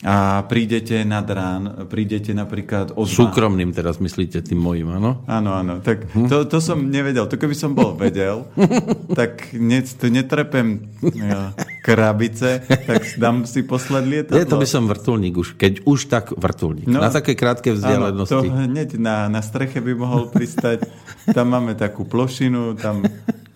a 0.05 0.45
prídete 0.45 1.09
nad 1.09 1.25
rán, 1.25 1.89
prídete 1.89 2.37
napríklad 2.37 2.93
od... 3.01 3.09
Súkromným 3.09 3.73
teraz 3.73 3.97
myslíte 3.97 4.45
tým 4.45 4.61
mojim, 4.61 4.93
áno? 4.93 5.25
Áno, 5.25 5.57
áno. 5.57 5.81
Tak 5.81 6.13
hm? 6.13 6.29
to, 6.29 6.45
to 6.45 6.61
som 6.61 6.93
nevedel. 6.93 7.25
To 7.25 7.41
keby 7.41 7.57
som 7.57 7.73
bol 7.73 7.97
vedel, 7.97 8.45
tak 9.19 9.57
ne, 9.57 9.81
to 9.81 10.13
netrepem 10.13 10.93
ja, 11.17 11.57
krabice, 11.81 12.61
tak 12.69 13.17
dám 13.17 13.49
si 13.49 13.65
posled 13.65 14.05
lietadlo. 14.05 14.37
Je, 14.37 14.45
to 14.45 14.61
by 14.61 14.69
som 14.69 14.85
vrtulník 14.85 15.33
už. 15.41 15.57
Keď 15.57 15.89
už, 15.89 16.13
tak 16.13 16.37
vrtulník. 16.37 16.85
No, 16.85 17.01
na 17.01 17.09
také 17.09 17.33
krátke 17.33 17.73
vzdialenosti. 17.73 18.37
Áno, 18.37 18.45
to 18.45 18.53
hneď 18.53 19.01
na, 19.01 19.33
na 19.33 19.41
streche 19.41 19.81
by 19.81 19.97
mohol 19.97 20.29
pristať. 20.29 20.85
Tam 21.33 21.49
máme 21.49 21.73
takú 21.73 22.05
plošinu, 22.05 22.77
tam, 22.77 23.01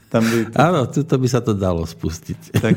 tam 0.08 0.24
by... 0.24 0.56
Áno, 0.56 0.88
to 0.88 1.16
by 1.20 1.28
sa 1.28 1.44
to 1.44 1.52
dalo 1.52 1.84
spustiť. 1.84 2.56
Tak, 2.56 2.74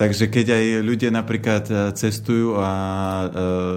Takže 0.00 0.32
keď 0.32 0.56
aj 0.56 0.64
ľudia 0.80 1.12
napríklad 1.12 1.68
e, 1.68 1.74
cestujú 1.92 2.56
a, 2.56 2.72
e, 2.72 3.26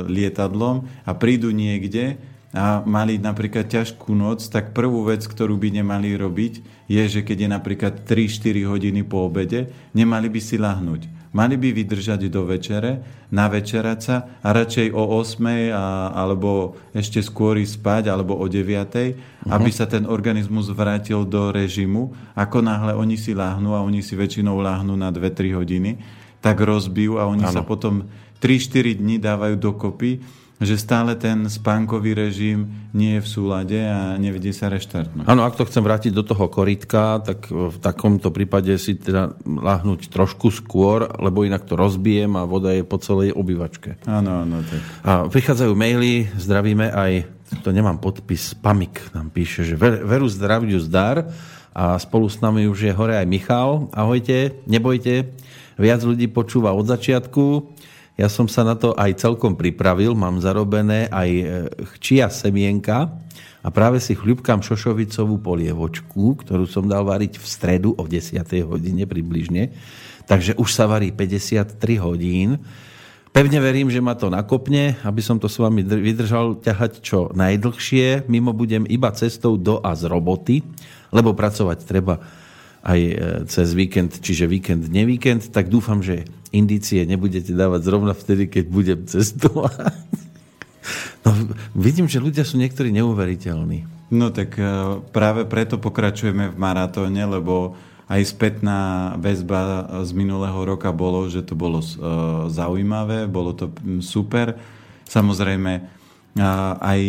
lietadlom 0.07 0.87
a 1.03 1.11
prídu 1.11 1.51
niekde 1.51 2.15
a 2.55 2.79
mali 2.87 3.19
napríklad 3.19 3.67
ťažkú 3.67 4.15
noc, 4.15 4.47
tak 4.47 4.71
prvú 4.71 5.03
vec, 5.03 5.19
ktorú 5.19 5.59
by 5.59 5.83
nemali 5.83 6.15
robiť, 6.15 6.63
je, 6.87 7.03
že 7.11 7.27
keď 7.27 7.37
je 7.43 7.49
napríklad 7.51 7.93
3-4 8.07 8.71
hodiny 8.71 9.03
po 9.03 9.27
obede, 9.27 9.67
nemali 9.91 10.31
by 10.31 10.39
si 10.39 10.55
lahnúť. 10.55 11.11
Mali 11.33 11.57
by 11.57 11.73
vydržať 11.73 12.29
do 12.29 12.45
večere, 12.45 13.01
navečerať 13.33 13.99
sa 13.99 14.37
a 14.45 14.53
radšej 14.53 14.93
o 14.93 15.17
8 15.17 15.73
a, 15.73 16.13
alebo 16.13 16.77
ešte 16.93 17.25
skôr 17.25 17.57
spať, 17.57 18.13
alebo 18.13 18.37
o 18.37 18.45
9, 18.45 18.61
uh-huh. 18.61 19.49
aby 19.49 19.69
sa 19.73 19.89
ten 19.89 20.05
organizmus 20.05 20.69
vrátil 20.69 21.25
do 21.25 21.49
režimu. 21.49 22.13
Ako 22.37 22.61
náhle 22.61 22.93
oni 22.93 23.17
si 23.17 23.33
láhnú 23.33 23.73
a 23.73 23.81
oni 23.81 24.05
si 24.05 24.13
väčšinou 24.13 24.61
láhnú 24.61 24.93
na 24.93 25.09
2-3 25.09 25.57
hodiny, 25.57 25.97
tak 26.37 26.61
rozbijú 26.61 27.17
a 27.17 27.25
oni 27.25 27.49
ano. 27.49 27.53
sa 27.57 27.61
potom 27.65 28.05
3-4 28.37 29.01
dní 29.01 29.17
dávajú 29.17 29.57
dokopy 29.57 30.21
že 30.63 30.79
stále 30.79 31.15
ten 31.15 31.47
spánkový 31.47 32.15
režim 32.15 32.89
nie 32.95 33.19
je 33.19 33.21
v 33.23 33.27
súlade 33.27 33.79
a 33.79 34.15
nevedie 34.19 34.51
sa 34.55 34.71
reštartnúť. 34.71 35.27
Áno, 35.27 35.43
ak 35.43 35.59
to 35.59 35.67
chcem 35.67 35.83
vrátiť 35.83 36.11
do 36.15 36.23
toho 36.23 36.49
koritka, 36.49 37.19
tak 37.21 37.47
v 37.51 37.77
takomto 37.79 38.33
prípade 38.33 38.75
si 38.79 38.95
teda 38.97 39.35
láhnuť 39.43 40.09
trošku 40.09 40.49
skôr, 40.49 41.09
lebo 41.19 41.43
inak 41.43 41.67
to 41.67 41.75
rozbijem 41.75 42.35
a 42.39 42.47
voda 42.47 42.71
je 42.71 42.83
po 42.87 42.97
celej 42.97 43.35
obývačke. 43.35 44.01
Áno, 44.07 44.45
áno. 44.45 44.63
Tak. 44.63 44.81
A 45.03 45.11
prichádzajú 45.27 45.73
maily, 45.75 46.31
zdravíme 46.37 46.89
aj, 46.91 47.11
to 47.61 47.69
nemám 47.69 48.01
podpis, 48.01 48.55
Pamik 48.57 48.99
nám 49.13 49.29
píše, 49.29 49.67
že 49.67 49.75
veru 49.79 50.25
zdraviu 50.25 50.79
zdar 50.81 51.29
a 51.73 51.97
spolu 51.97 52.29
s 52.29 52.37
nami 52.39 52.69
už 52.69 52.89
je 52.89 52.93
hore 52.93 53.17
aj 53.17 53.25
Michal. 53.25 53.89
Ahojte, 53.89 54.61
nebojte, 54.69 55.33
viac 55.75 56.05
ľudí 56.05 56.29
počúva 56.29 56.71
od 56.77 56.85
začiatku 56.85 57.73
ja 58.13 58.29
som 58.29 58.45
sa 58.45 58.61
na 58.61 58.77
to 58.77 58.93
aj 58.93 59.17
celkom 59.17 59.57
pripravil, 59.57 60.13
mám 60.13 60.37
zarobené 60.37 61.09
aj 61.09 61.29
e, 61.29 61.43
chia 61.97 62.29
semienka 62.29 63.09
a 63.65 63.67
práve 63.73 63.97
si 63.97 64.13
chľubkám 64.13 64.61
šošovicovú 64.61 65.41
polievočku, 65.41 66.37
ktorú 66.45 66.69
som 66.69 66.85
dal 66.85 67.07
variť 67.09 67.41
v 67.41 67.45
stredu 67.47 67.89
o 67.97 68.03
10. 68.05 68.43
hodine 68.69 69.09
približne. 69.09 69.73
Takže 70.29 70.53
už 70.61 70.69
sa 70.69 70.85
varí 70.85 71.09
53 71.09 71.73
hodín. 72.03 72.61
Pevne 73.33 73.57
verím, 73.57 73.89
že 73.89 73.97
ma 73.97 74.13
to 74.13 74.29
nakopne, 74.29 74.93
aby 75.01 75.21
som 75.25 75.41
to 75.41 75.49
s 75.49 75.57
vami 75.57 75.81
vydržal 75.81 76.61
ťahať 76.61 77.01
čo 77.01 77.33
najdlhšie. 77.33 78.29
Mimo 78.29 78.53
budem 78.53 78.85
iba 78.85 79.09
cestou 79.17 79.57
do 79.57 79.81
a 79.81 79.97
z 79.97 80.05
roboty, 80.05 80.61
lebo 81.09 81.33
pracovať 81.33 81.81
treba 81.81 82.21
aj 82.83 82.99
e, 82.99 83.13
cez 83.47 83.71
víkend, 83.71 84.19
čiže 84.19 84.45
víkend, 84.45 84.91
nevíkend, 84.91 85.55
tak 85.55 85.71
dúfam, 85.71 86.03
že 86.03 86.27
indície 86.51 87.07
nebudete 87.07 87.55
dávať 87.55 87.81
zrovna 87.87 88.11
vtedy, 88.11 88.51
keď 88.51 88.65
budem 88.67 88.99
cestovať. 89.07 89.95
No, 91.23 91.31
vidím, 91.71 92.11
že 92.11 92.19
ľudia 92.19 92.43
sú 92.43 92.59
niektorí 92.59 92.91
neuveriteľní. 92.91 94.11
No 94.11 94.35
tak 94.35 94.59
e, 94.59 94.63
práve 95.15 95.47
preto 95.47 95.79
pokračujeme 95.79 96.51
v 96.51 96.59
maratóne, 96.59 97.23
lebo 97.23 97.79
aj 98.11 98.19
spätná 98.27 99.15
väzba 99.15 99.87
z 100.03 100.11
minulého 100.11 100.59
roka 100.67 100.91
bolo, 100.91 101.31
že 101.31 101.39
to 101.39 101.55
bolo 101.55 101.79
e, 101.79 101.87
zaujímavé, 102.51 103.31
bolo 103.31 103.55
to 103.55 103.71
super. 104.03 104.59
Samozrejme, 105.07 106.03
aj 106.81 106.99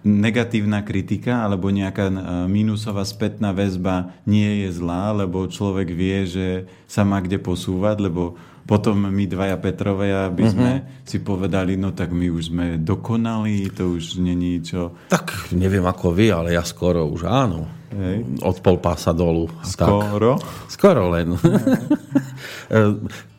negatívna 0.00 0.80
kritika 0.80 1.44
alebo 1.44 1.68
nejaká 1.68 2.08
e, 2.08 2.14
mínusová 2.48 3.04
spätná 3.04 3.52
väzba 3.52 4.16
nie 4.24 4.64
je 4.64 4.68
zlá, 4.72 5.12
lebo 5.12 5.44
človek 5.44 5.92
vie, 5.92 6.24
že 6.24 6.46
sa 6.88 7.04
má 7.04 7.20
kde 7.20 7.36
posúvať, 7.36 8.08
lebo 8.08 8.40
potom 8.64 9.02
my 9.02 9.24
dvaja 9.26 9.58
Petrovia 9.58 10.30
by 10.30 10.44
sme 10.46 10.72
mm-hmm. 10.78 11.02
si 11.02 11.18
povedali, 11.20 11.74
no 11.74 11.90
tak 11.90 12.14
my 12.14 12.30
už 12.30 12.54
sme 12.54 12.66
dokonali, 12.78 13.66
to 13.74 13.98
už 13.98 14.22
není 14.22 14.62
čo. 14.62 14.94
Tak 15.10 15.50
neviem 15.58 15.82
ako 15.82 16.14
vy, 16.14 16.30
ale 16.30 16.54
ja 16.54 16.62
skoro 16.62 17.02
už 17.10 17.26
áno. 17.26 17.66
Hej. 17.90 18.38
Od 18.46 18.56
pol 18.62 18.78
pása 18.78 19.10
dolu. 19.10 19.50
Skoro? 19.66 20.38
Tak. 20.38 20.70
Skoro 20.70 21.10
len. 21.10 21.34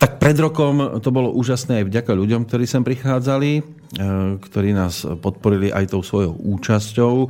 Tak 0.00 0.16
pred 0.16 0.32
rokom 0.40 0.96
to 1.04 1.12
bolo 1.12 1.28
úžasné 1.36 1.84
aj 1.84 1.92
vďaka 1.92 2.16
ľuďom, 2.16 2.48
ktorí 2.48 2.64
sem 2.64 2.80
prichádzali, 2.80 3.60
e, 3.60 3.62
ktorí 4.40 4.72
nás 4.72 5.04
podporili 5.04 5.68
aj 5.68 5.92
tou 5.92 6.00
svojou 6.00 6.40
účasťou. 6.40 7.14
E, 7.20 7.28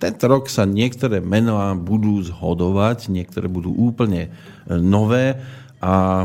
tento 0.00 0.24
rok 0.24 0.48
sa 0.48 0.64
niektoré 0.64 1.20
mená 1.20 1.76
budú 1.76 2.24
zhodovať, 2.24 3.12
niektoré 3.12 3.44
budú 3.44 3.76
úplne 3.76 4.32
e, 4.32 4.80
nové 4.80 5.36
a 5.84 6.24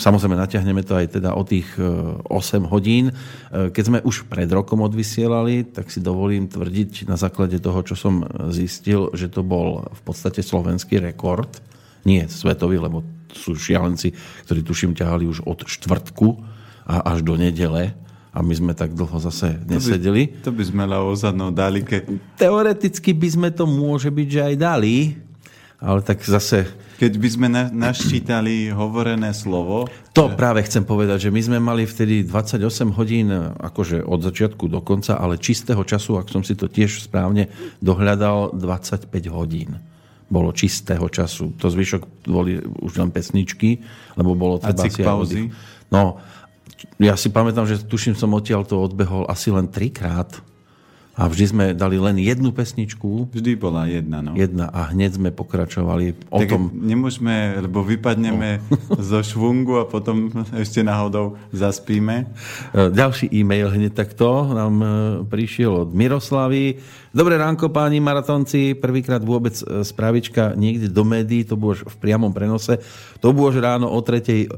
samozrejme 0.00 0.32
natiahneme 0.32 0.80
to 0.80 0.96
aj 0.96 1.18
teda 1.18 1.34
o 1.34 1.42
tých 1.42 1.74
8 1.74 2.30
hodín. 2.70 3.10
Keď 3.50 3.82
sme 3.82 3.98
už 4.06 4.30
pred 4.30 4.46
rokom 4.46 4.78
odvysielali, 4.86 5.74
tak 5.74 5.90
si 5.90 5.98
dovolím 5.98 6.46
tvrdiť 6.46 7.10
na 7.10 7.18
základe 7.18 7.58
toho, 7.58 7.82
čo 7.82 7.98
som 7.98 8.22
zistil, 8.54 9.10
že 9.10 9.26
to 9.26 9.42
bol 9.42 9.90
v 9.90 10.00
podstate 10.06 10.38
slovenský 10.38 11.02
rekord. 11.02 11.50
Nie 12.06 12.30
svetový, 12.30 12.78
lebo 12.78 13.02
sú 13.34 13.58
šialenci, 13.58 14.14
ktorí 14.46 14.62
tuším 14.62 14.94
ťahali 14.94 15.26
už 15.28 15.44
od 15.44 15.66
štvrtku 15.66 16.28
a 16.86 17.14
až 17.14 17.26
do 17.26 17.34
nedele 17.34 17.94
a 18.34 18.38
my 18.42 18.54
sme 18.54 18.72
tak 18.74 18.98
dlho 18.98 19.14
zase 19.22 19.62
nesedeli. 19.62 20.26
To 20.26 20.34
by, 20.34 20.44
to 20.46 20.52
by 20.58 20.64
sme 20.66 20.82
naozadno 20.90 21.54
dali. 21.54 21.86
Ke... 21.86 22.02
Teoreticky 22.34 23.14
by 23.14 23.28
sme 23.30 23.48
to 23.54 23.62
môže 23.62 24.10
byť, 24.10 24.28
že 24.28 24.40
aj 24.42 24.54
dali, 24.58 25.14
ale 25.78 26.02
tak 26.02 26.18
zase... 26.26 26.66
Keď 26.94 27.14
by 27.18 27.28
sme 27.30 27.46
na, 27.50 27.70
naščítali 27.70 28.70
hovorené 28.74 29.30
slovo... 29.34 29.86
To 30.18 30.30
že... 30.30 30.34
práve 30.34 30.66
chcem 30.66 30.82
povedať, 30.82 31.28
že 31.28 31.30
my 31.30 31.40
sme 31.42 31.58
mali 31.62 31.86
vtedy 31.86 32.26
28 32.26 32.90
hodín 32.94 33.30
akože 33.54 34.02
od 34.02 34.20
začiatku 34.22 34.66
do 34.66 34.82
konca, 34.82 35.14
ale 35.14 35.38
čistého 35.38 35.82
času, 35.86 36.18
ak 36.18 36.30
som 36.30 36.42
si 36.42 36.58
to 36.58 36.66
tiež 36.66 37.06
správne 37.06 37.50
dohľadal, 37.78 38.58
25 38.58 39.10
hodín 39.30 39.78
bolo 40.34 40.50
čistého 40.50 41.06
času. 41.06 41.54
To 41.62 41.70
zvyšok 41.70 42.26
boli 42.26 42.58
už 42.58 42.98
len 42.98 43.14
pesničky, 43.14 43.78
lebo 44.18 44.34
bolo 44.34 44.58
treba 44.58 44.90
si 44.90 45.00
pauzy? 45.06 45.54
No, 45.94 46.18
ja 46.98 47.14
si 47.14 47.30
pamätám, 47.30 47.70
že 47.70 47.86
tuším 47.86 48.18
som 48.18 48.34
odtiaľ 48.34 48.66
to 48.66 48.82
odbehol 48.82 49.30
asi 49.30 49.54
len 49.54 49.70
trikrát 49.70 50.42
a 51.14 51.30
vždy 51.30 51.44
sme 51.46 51.64
dali 51.78 51.94
len 51.94 52.18
jednu 52.18 52.50
pesničku. 52.50 53.30
Vždy 53.30 53.54
bola 53.54 53.86
jedna, 53.86 54.18
no. 54.18 54.34
Jedna 54.34 54.66
a 54.66 54.90
hneď 54.90 55.22
sme 55.22 55.30
pokračovali 55.30 56.26
o 56.26 56.42
tak 56.42 56.50
tom... 56.50 56.74
Nemôžeme, 56.74 57.62
lebo 57.62 57.86
vypadneme 57.86 58.58
no. 58.58 58.98
zo 58.98 59.22
švungu 59.22 59.78
a 59.78 59.84
potom 59.86 60.34
ešte 60.58 60.82
náhodou 60.82 61.38
zaspíme. 61.54 62.26
E, 62.74 62.90
ďalší 62.90 63.30
e-mail 63.30 63.70
hneď 63.70 63.94
takto 63.94 64.50
nám 64.50 64.74
e, 64.82 64.86
prišiel 65.30 65.86
od 65.86 65.90
Miroslavy. 65.94 66.82
Dobré 67.14 67.38
ránko, 67.38 67.70
páni 67.70 68.02
maratonci. 68.02 68.74
Prvýkrát 68.74 69.22
vôbec 69.22 69.54
e, 69.62 69.86
správička 69.86 70.58
niekde 70.58 70.90
do 70.90 71.06
médií, 71.06 71.46
to 71.46 71.54
bolo 71.54 71.78
v 71.78 71.96
priamom 72.02 72.34
prenose. 72.34 72.82
To 73.22 73.30
bolo 73.30 73.54
ráno 73.54 73.86
o 73.86 74.02
tretej 74.02 74.50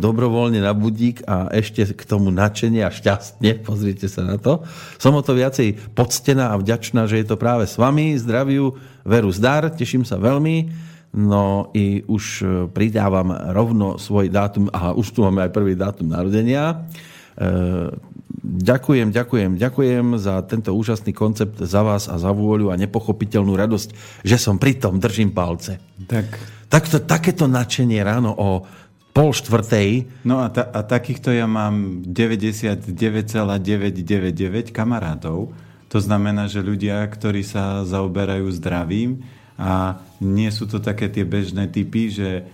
dobrovoľne 0.00 0.64
na 0.64 0.72
budík 0.72 1.20
a 1.28 1.52
ešte 1.52 1.92
k 1.92 2.02
tomu 2.08 2.32
nadšenie 2.32 2.80
a 2.80 2.88
šťastne. 2.88 3.60
Pozrite 3.68 4.08
sa 4.08 4.24
na 4.24 4.40
to. 4.40 4.64
Som 4.96 5.20
o 5.20 5.22
to 5.22 5.36
viacej 5.36 5.92
poctená 5.92 6.56
a 6.56 6.56
vďačná, 6.56 7.04
že 7.04 7.20
je 7.20 7.28
to 7.28 7.36
práve 7.36 7.68
s 7.68 7.76
vami. 7.76 8.16
Zdraviu, 8.16 8.72
veru 9.04 9.28
zdar, 9.28 9.68
teším 9.68 10.08
sa 10.08 10.16
veľmi. 10.16 10.72
No 11.12 11.68
i 11.76 12.00
už 12.08 12.24
e, 12.40 12.44
pridávam 12.72 13.36
rovno 13.52 14.00
svoj 14.00 14.32
dátum, 14.32 14.72
aha, 14.72 14.96
už 14.96 15.12
tu 15.12 15.28
máme 15.28 15.44
aj 15.44 15.52
prvý 15.52 15.76
dátum 15.76 16.08
narodenia. 16.08 16.88
E, 17.36 17.92
ďakujem, 18.42 19.12
ďakujem, 19.12 19.60
ďakujem 19.60 20.16
za 20.16 20.40
tento 20.48 20.72
úžasný 20.72 21.12
koncept, 21.12 21.60
za 21.60 21.84
vás 21.84 22.08
a 22.08 22.16
za 22.16 22.32
vôľu 22.32 22.72
a 22.72 22.80
nepochopiteľnú 22.80 23.52
radosť, 23.52 23.88
že 24.24 24.40
som 24.40 24.56
pri 24.56 24.80
tom, 24.80 24.96
držím 24.96 25.36
palce. 25.36 25.76
Tak. 26.08 26.24
Takto, 26.72 27.04
takéto 27.04 27.44
nadšenie 27.44 28.00
ráno 28.00 28.32
o 28.32 28.64
pol 29.12 29.36
štvrtej. 29.36 30.08
No 30.24 30.40
a, 30.40 30.48
ta, 30.48 30.64
a 30.72 30.80
takýchto 30.80 31.36
ja 31.36 31.44
mám 31.44 32.00
99,999 32.08 34.72
kamarátov. 34.72 35.52
To 35.92 35.98
znamená, 36.00 36.48
že 36.48 36.64
ľudia, 36.64 37.04
ktorí 37.04 37.44
sa 37.44 37.84
zaoberajú 37.84 38.48
zdravím 38.56 39.20
a 39.60 40.00
nie 40.24 40.48
sú 40.48 40.64
to 40.64 40.80
také 40.80 41.12
tie 41.12 41.28
bežné 41.28 41.68
typy, 41.68 42.08
že 42.08 42.48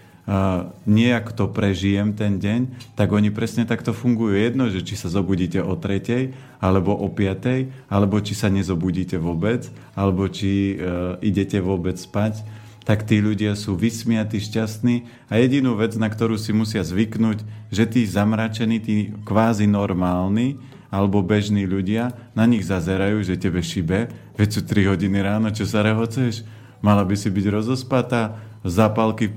nejak 0.85 1.33
to 1.33 1.49
prežijem 1.49 2.13
ten 2.13 2.37
deň, 2.37 2.93
tak 2.93 3.17
oni 3.17 3.33
presne 3.33 3.65
takto 3.65 3.97
fungujú. 3.97 4.37
Jedno, 4.37 4.69
že 4.69 4.85
či 4.85 4.93
sa 4.93 5.09
zobudíte 5.09 5.65
o 5.65 5.73
tretej, 5.73 6.37
alebo 6.61 6.93
o 6.93 7.09
piatej, 7.09 7.73
alebo 7.89 8.21
či 8.21 8.37
sa 8.37 8.53
nezobudíte 8.53 9.17
vôbec, 9.17 9.73
alebo 9.97 10.29
či 10.29 10.77
uh, 10.77 11.17
idete 11.25 11.63
vôbec 11.65 11.97
spať, 11.97 12.45
tak 12.85 13.05
tí 13.05 13.21
ľudia 13.21 13.53
sú 13.53 13.77
vysmiatí, 13.77 14.41
šťastní 14.41 15.05
a 15.29 15.37
jedinú 15.41 15.77
vec, 15.77 15.93
na 16.01 16.09
ktorú 16.09 16.41
si 16.41 16.57
musia 16.57 16.81
zvyknúť, 16.81 17.45
že 17.69 17.85
tí 17.85 18.05
zamračení, 18.09 18.81
tí 18.81 19.13
kvázi 19.29 19.69
normálni, 19.69 20.57
alebo 20.89 21.21
bežní 21.21 21.69
ľudia 21.69 22.17
na 22.33 22.49
nich 22.49 22.65
zazerajú, 22.65 23.21
že 23.21 23.37
tebe 23.37 23.61
šibe, 23.61 24.09
veď 24.41 24.49
sú 24.49 24.61
3 24.65 24.93
hodiny 24.97 25.21
ráno, 25.21 25.53
čo 25.53 25.69
sa 25.69 25.85
rehoceš? 25.85 26.49
Mala 26.81 27.05
by 27.05 27.13
si 27.13 27.29
byť 27.29 27.47
rozospatá, 27.53 28.48
zapalky, 28.67 29.31
e, 29.31 29.35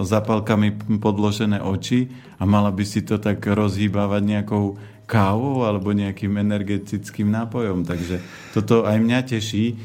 zapalkami 0.00 0.98
podložené 1.00 1.60
oči 1.60 2.08
a 2.40 2.48
mala 2.48 2.72
by 2.72 2.84
si 2.84 3.04
to 3.04 3.20
tak 3.20 3.44
rozhýbávať 3.44 4.22
nejakou 4.24 4.80
kávou 5.04 5.68
alebo 5.68 5.92
nejakým 5.92 6.40
energetickým 6.40 7.28
nápojom. 7.28 7.84
Takže 7.84 8.24
toto 8.56 8.88
aj 8.88 8.96
mňa 9.00 9.20
teší, 9.28 9.76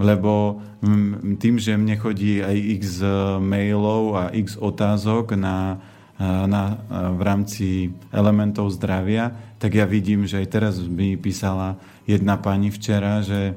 lebo 0.00 0.64
tým, 1.38 1.62
že 1.62 1.78
mne 1.78 1.94
chodí 2.00 2.42
aj 2.42 2.56
x 2.82 2.84
mailov 3.38 4.18
a 4.18 4.22
x 4.34 4.56
otázok 4.58 5.36
na, 5.36 5.78
e, 6.16 6.24
na, 6.26 6.62
e, 6.72 6.74
v 7.16 7.20
rámci 7.20 7.66
elementov 8.10 8.72
zdravia, 8.72 9.36
tak 9.60 9.78
ja 9.78 9.86
vidím, 9.86 10.26
že 10.26 10.42
aj 10.42 10.48
teraz 10.50 10.74
mi 10.82 11.14
písala 11.14 11.78
jedna 12.08 12.34
pani 12.34 12.72
včera, 12.74 13.22
že 13.22 13.54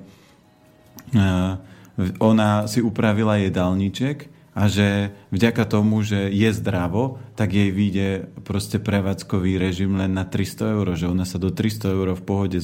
ona 2.19 2.67
si 2.67 2.83
upravila 2.83 3.39
jedálniček 3.39 4.34
a 4.55 4.71
že 4.71 5.11
vďaka 5.35 5.67
tomu, 5.67 5.99
že 5.99 6.31
je 6.31 6.47
zdravo, 6.55 7.19
tak 7.35 7.51
jej 7.51 7.75
vyjde 7.75 8.31
proste 8.47 8.79
prevádzkový 8.79 9.59
režim 9.59 9.99
len 9.99 10.15
na 10.15 10.23
300 10.23 10.79
eur, 10.79 10.87
že 10.95 11.11
ona 11.11 11.27
sa 11.27 11.35
do 11.35 11.51
300 11.51 11.91
eur 11.91 12.15
v 12.15 12.23
pohode 12.23 12.55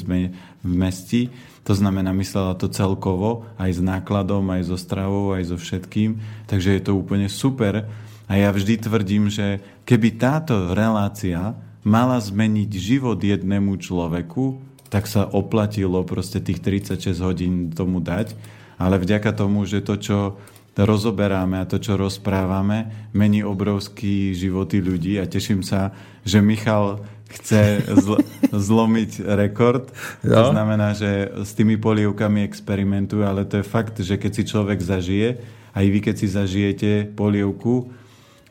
vmestí. 0.64 1.36
To 1.68 1.76
znamená, 1.76 2.16
myslela 2.16 2.56
to 2.56 2.72
celkovo, 2.72 3.44
aj 3.60 3.76
s 3.76 3.82
nákladom, 3.84 4.48
aj 4.56 4.72
so 4.72 4.80
stravou, 4.80 5.36
aj 5.36 5.52
so 5.52 5.60
všetkým. 5.60 6.24
Takže 6.48 6.80
je 6.80 6.82
to 6.82 6.96
úplne 6.96 7.28
super. 7.28 7.84
A 8.32 8.40
ja 8.40 8.56
vždy 8.56 8.88
tvrdím, 8.88 9.28
že 9.28 9.60
keby 9.84 10.16
táto 10.16 10.72
relácia 10.72 11.60
mala 11.84 12.24
zmeniť 12.24 12.72
život 12.72 13.20
jednému 13.20 13.76
človeku, 13.76 14.64
tak 14.88 15.12
sa 15.12 15.28
oplatilo 15.28 16.08
proste 16.08 16.40
tých 16.40 16.64
36 16.64 17.20
hodín 17.20 17.54
tomu 17.76 18.00
dať. 18.00 18.32
Ale 18.80 18.96
vďaka 18.96 19.36
tomu, 19.36 19.68
že 19.68 19.84
to, 19.84 20.00
čo 20.00 20.18
rozoberáme 20.78 21.60
a 21.60 21.68
to, 21.68 21.80
čo 21.80 22.00
rozprávame, 22.00 23.10
mení 23.12 23.44
obrovský 23.44 24.32
životy 24.32 24.80
ľudí 24.80 25.20
a 25.20 25.28
teším 25.28 25.64
sa, 25.64 25.92
že 26.24 26.40
Michal 26.40 27.04
chce 27.32 27.84
zl- 28.00 28.24
zlomiť 28.70 29.24
rekord. 29.36 29.92
Jo. 30.24 30.36
To 30.36 30.44
znamená, 30.56 30.96
že 30.96 31.32
s 31.44 31.52
tými 31.56 31.76
polievkami 31.80 32.44
experimentuje, 32.44 33.24
ale 33.24 33.48
to 33.48 33.60
je 33.60 33.66
fakt, 33.66 34.00
že 34.00 34.16
keď 34.16 34.32
si 34.32 34.44
človek 34.48 34.80
zažije, 34.80 35.30
aj 35.72 35.86
vy 35.88 36.00
keď 36.04 36.16
si 36.20 36.28
zažijete 36.28 36.92
polievku, 37.16 37.92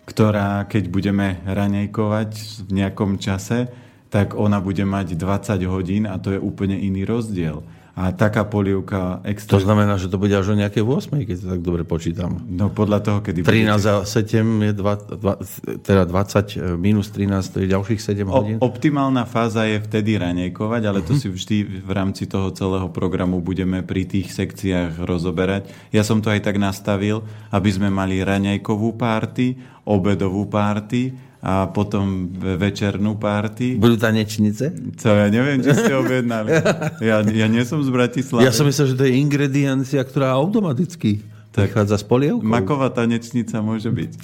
ktorá 0.08 0.64
keď 0.66 0.88
budeme 0.88 1.38
ranejkovať 1.46 2.30
v 2.66 2.70
nejakom 2.82 3.20
čase, 3.20 3.70
tak 4.10 4.34
ona 4.34 4.58
bude 4.58 4.82
mať 4.82 5.14
20 5.14 5.70
hodín 5.70 6.04
a 6.10 6.18
to 6.18 6.34
je 6.34 6.40
úplne 6.40 6.74
iný 6.74 7.06
rozdiel. 7.06 7.62
A 8.00 8.16
taká 8.16 8.48
polievka 8.48 9.20
extra... 9.28 9.60
To 9.60 9.68
znamená, 9.68 10.00
že 10.00 10.08
to 10.08 10.16
bude 10.16 10.32
až 10.32 10.48
o 10.48 10.56
nejaké 10.56 10.80
8, 10.80 11.20
keď 11.20 11.36
to 11.36 11.46
tak 11.52 11.60
dobre 11.60 11.84
počítam. 11.84 12.40
No 12.48 12.72
podľa 12.72 13.04
toho, 13.04 13.18
kedy 13.20 13.44
13 13.44 13.76
budete... 13.76 13.92
a 13.92 14.08
7 14.08 14.40
je 14.40 14.72
2, 14.72 15.20
2, 15.20 15.84
teda 15.84 16.02
20 16.08 16.80
minus 16.80 17.12
13, 17.12 17.52
to 17.52 17.56
je 17.60 17.68
ďalších 17.68 18.00
7 18.00 18.24
hodín. 18.24 18.56
O, 18.56 18.72
optimálna 18.72 19.28
fáza 19.28 19.68
je 19.68 19.84
vtedy 19.84 20.16
ranejkovať, 20.16 20.82
ale 20.88 21.04
to 21.04 21.12
uh-huh. 21.12 21.20
si 21.20 21.28
vždy 21.28 21.84
v 21.84 21.90
rámci 21.92 22.24
toho 22.24 22.48
celého 22.56 22.88
programu 22.88 23.44
budeme 23.44 23.84
pri 23.84 24.08
tých 24.08 24.32
sekciách 24.32 25.04
rozoberať. 25.04 25.68
Ja 25.92 26.00
som 26.00 26.24
to 26.24 26.32
aj 26.32 26.40
tak 26.40 26.56
nastavil, 26.56 27.20
aby 27.52 27.68
sme 27.68 27.92
mali 27.92 28.24
ranejkovú 28.24 28.96
párty, 28.96 29.60
obedovú 29.84 30.48
párty, 30.48 31.12
a 31.40 31.72
potom 31.72 32.28
večernú 32.36 33.16
párty. 33.16 33.80
Budú 33.80 33.96
tanečnice? 33.96 34.76
Co, 35.00 35.08
ja 35.08 35.32
neviem, 35.32 35.64
či 35.64 35.72
ste 35.72 35.92
objednali. 35.96 36.52
Ja, 37.00 37.24
ja 37.24 37.46
nie 37.48 37.64
som 37.64 37.80
z 37.80 37.88
Bratislavy. 37.88 38.44
Ja 38.44 38.52
som 38.52 38.68
myslel, 38.68 38.92
že 38.92 38.96
to 39.00 39.04
je 39.08 39.16
ingrediencia, 39.16 40.04
ktorá 40.04 40.36
automaticky 40.36 41.24
tak 41.50 41.74
prichádza 41.74 41.98
s 41.98 42.04
polievkou. 42.06 42.46
Maková 42.46 42.94
tanečnica 42.94 43.58
môže 43.64 43.90
byť. 43.90 44.12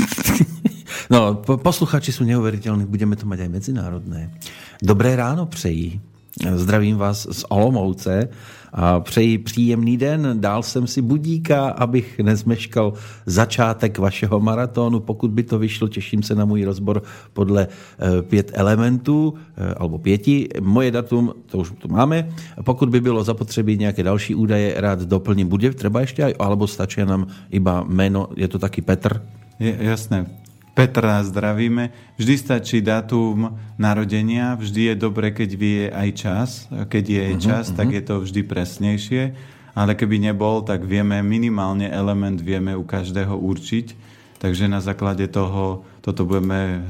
No, 1.06 1.38
posluchači 1.38 2.10
sú 2.10 2.26
neuveriteľní, 2.26 2.82
budeme 2.82 3.14
to 3.14 3.30
mať 3.30 3.46
aj 3.46 3.50
medzinárodné. 3.50 4.26
Dobré 4.82 5.14
ráno 5.14 5.46
přejí. 5.46 6.02
Zdravím 6.44 6.96
vás 6.96 7.26
z 7.30 7.44
Olomouce 7.48 8.28
a 8.72 9.00
přeji 9.00 9.38
příjemný 9.38 9.96
den. 9.96 10.36
Dál 10.40 10.62
jsem 10.62 10.86
si 10.86 11.02
budíka, 11.02 11.68
abych 11.68 12.18
nezmeškal 12.18 12.92
začátek 13.26 13.98
vašeho 13.98 14.40
maratónu. 14.40 15.00
Pokud 15.00 15.30
by 15.30 15.42
to 15.42 15.58
vyšlo, 15.58 15.88
těším 15.88 16.22
se 16.22 16.34
na 16.34 16.44
můj 16.44 16.64
rozbor 16.64 17.02
podle 17.32 17.68
eh, 17.68 18.22
pět 18.22 18.50
elementů, 18.54 19.34
eh, 19.56 19.74
alebo 19.74 19.98
pěti. 19.98 20.48
Moje 20.60 20.90
datum, 20.90 21.32
to 21.46 21.58
už 21.58 21.72
tu 21.78 21.88
máme. 21.88 22.28
Pokud 22.64 22.88
by 22.88 23.00
bylo 23.00 23.24
zapotřebí 23.24 23.78
nějaké 23.78 24.02
další 24.02 24.34
údaje, 24.34 24.74
rád 24.76 25.02
doplním. 25.02 25.48
Bude 25.48 25.70
třeba 25.70 26.00
ještě, 26.00 26.34
alebo 26.38 26.66
stačí 26.66 27.00
nám 27.04 27.26
iba 27.50 27.84
jméno, 27.88 28.28
je 28.36 28.48
to 28.48 28.58
taky 28.58 28.82
Petr? 28.82 29.22
Je, 29.58 29.76
jasné. 29.80 30.26
Petra 30.76 31.24
zdravíme. 31.24 31.88
Vždy 32.20 32.34
stačí 32.36 32.84
dátum 32.84 33.56
narodenia, 33.80 34.60
vždy 34.60 34.92
je 34.92 34.94
dobre, 35.00 35.32
keď 35.32 35.50
vie 35.56 35.88
aj 35.88 36.08
čas. 36.12 36.48
Keď 36.68 37.04
je 37.08 37.24
uh-huh, 37.24 37.40
čas, 37.40 37.72
uh-huh. 37.72 37.78
tak 37.80 37.96
je 37.96 38.02
to 38.04 38.20
vždy 38.20 38.44
presnejšie. 38.44 39.22
Ale 39.72 39.96
keby 39.96 40.20
nebol, 40.20 40.60
tak 40.60 40.84
vieme 40.84 41.24
minimálne 41.24 41.88
element 41.88 42.36
vieme 42.36 42.76
u 42.76 42.84
každého 42.84 43.40
určiť. 43.40 43.96
Takže 44.36 44.68
na 44.68 44.84
základe 44.84 45.24
toho 45.32 45.88
toto 46.04 46.28
budeme 46.28 46.84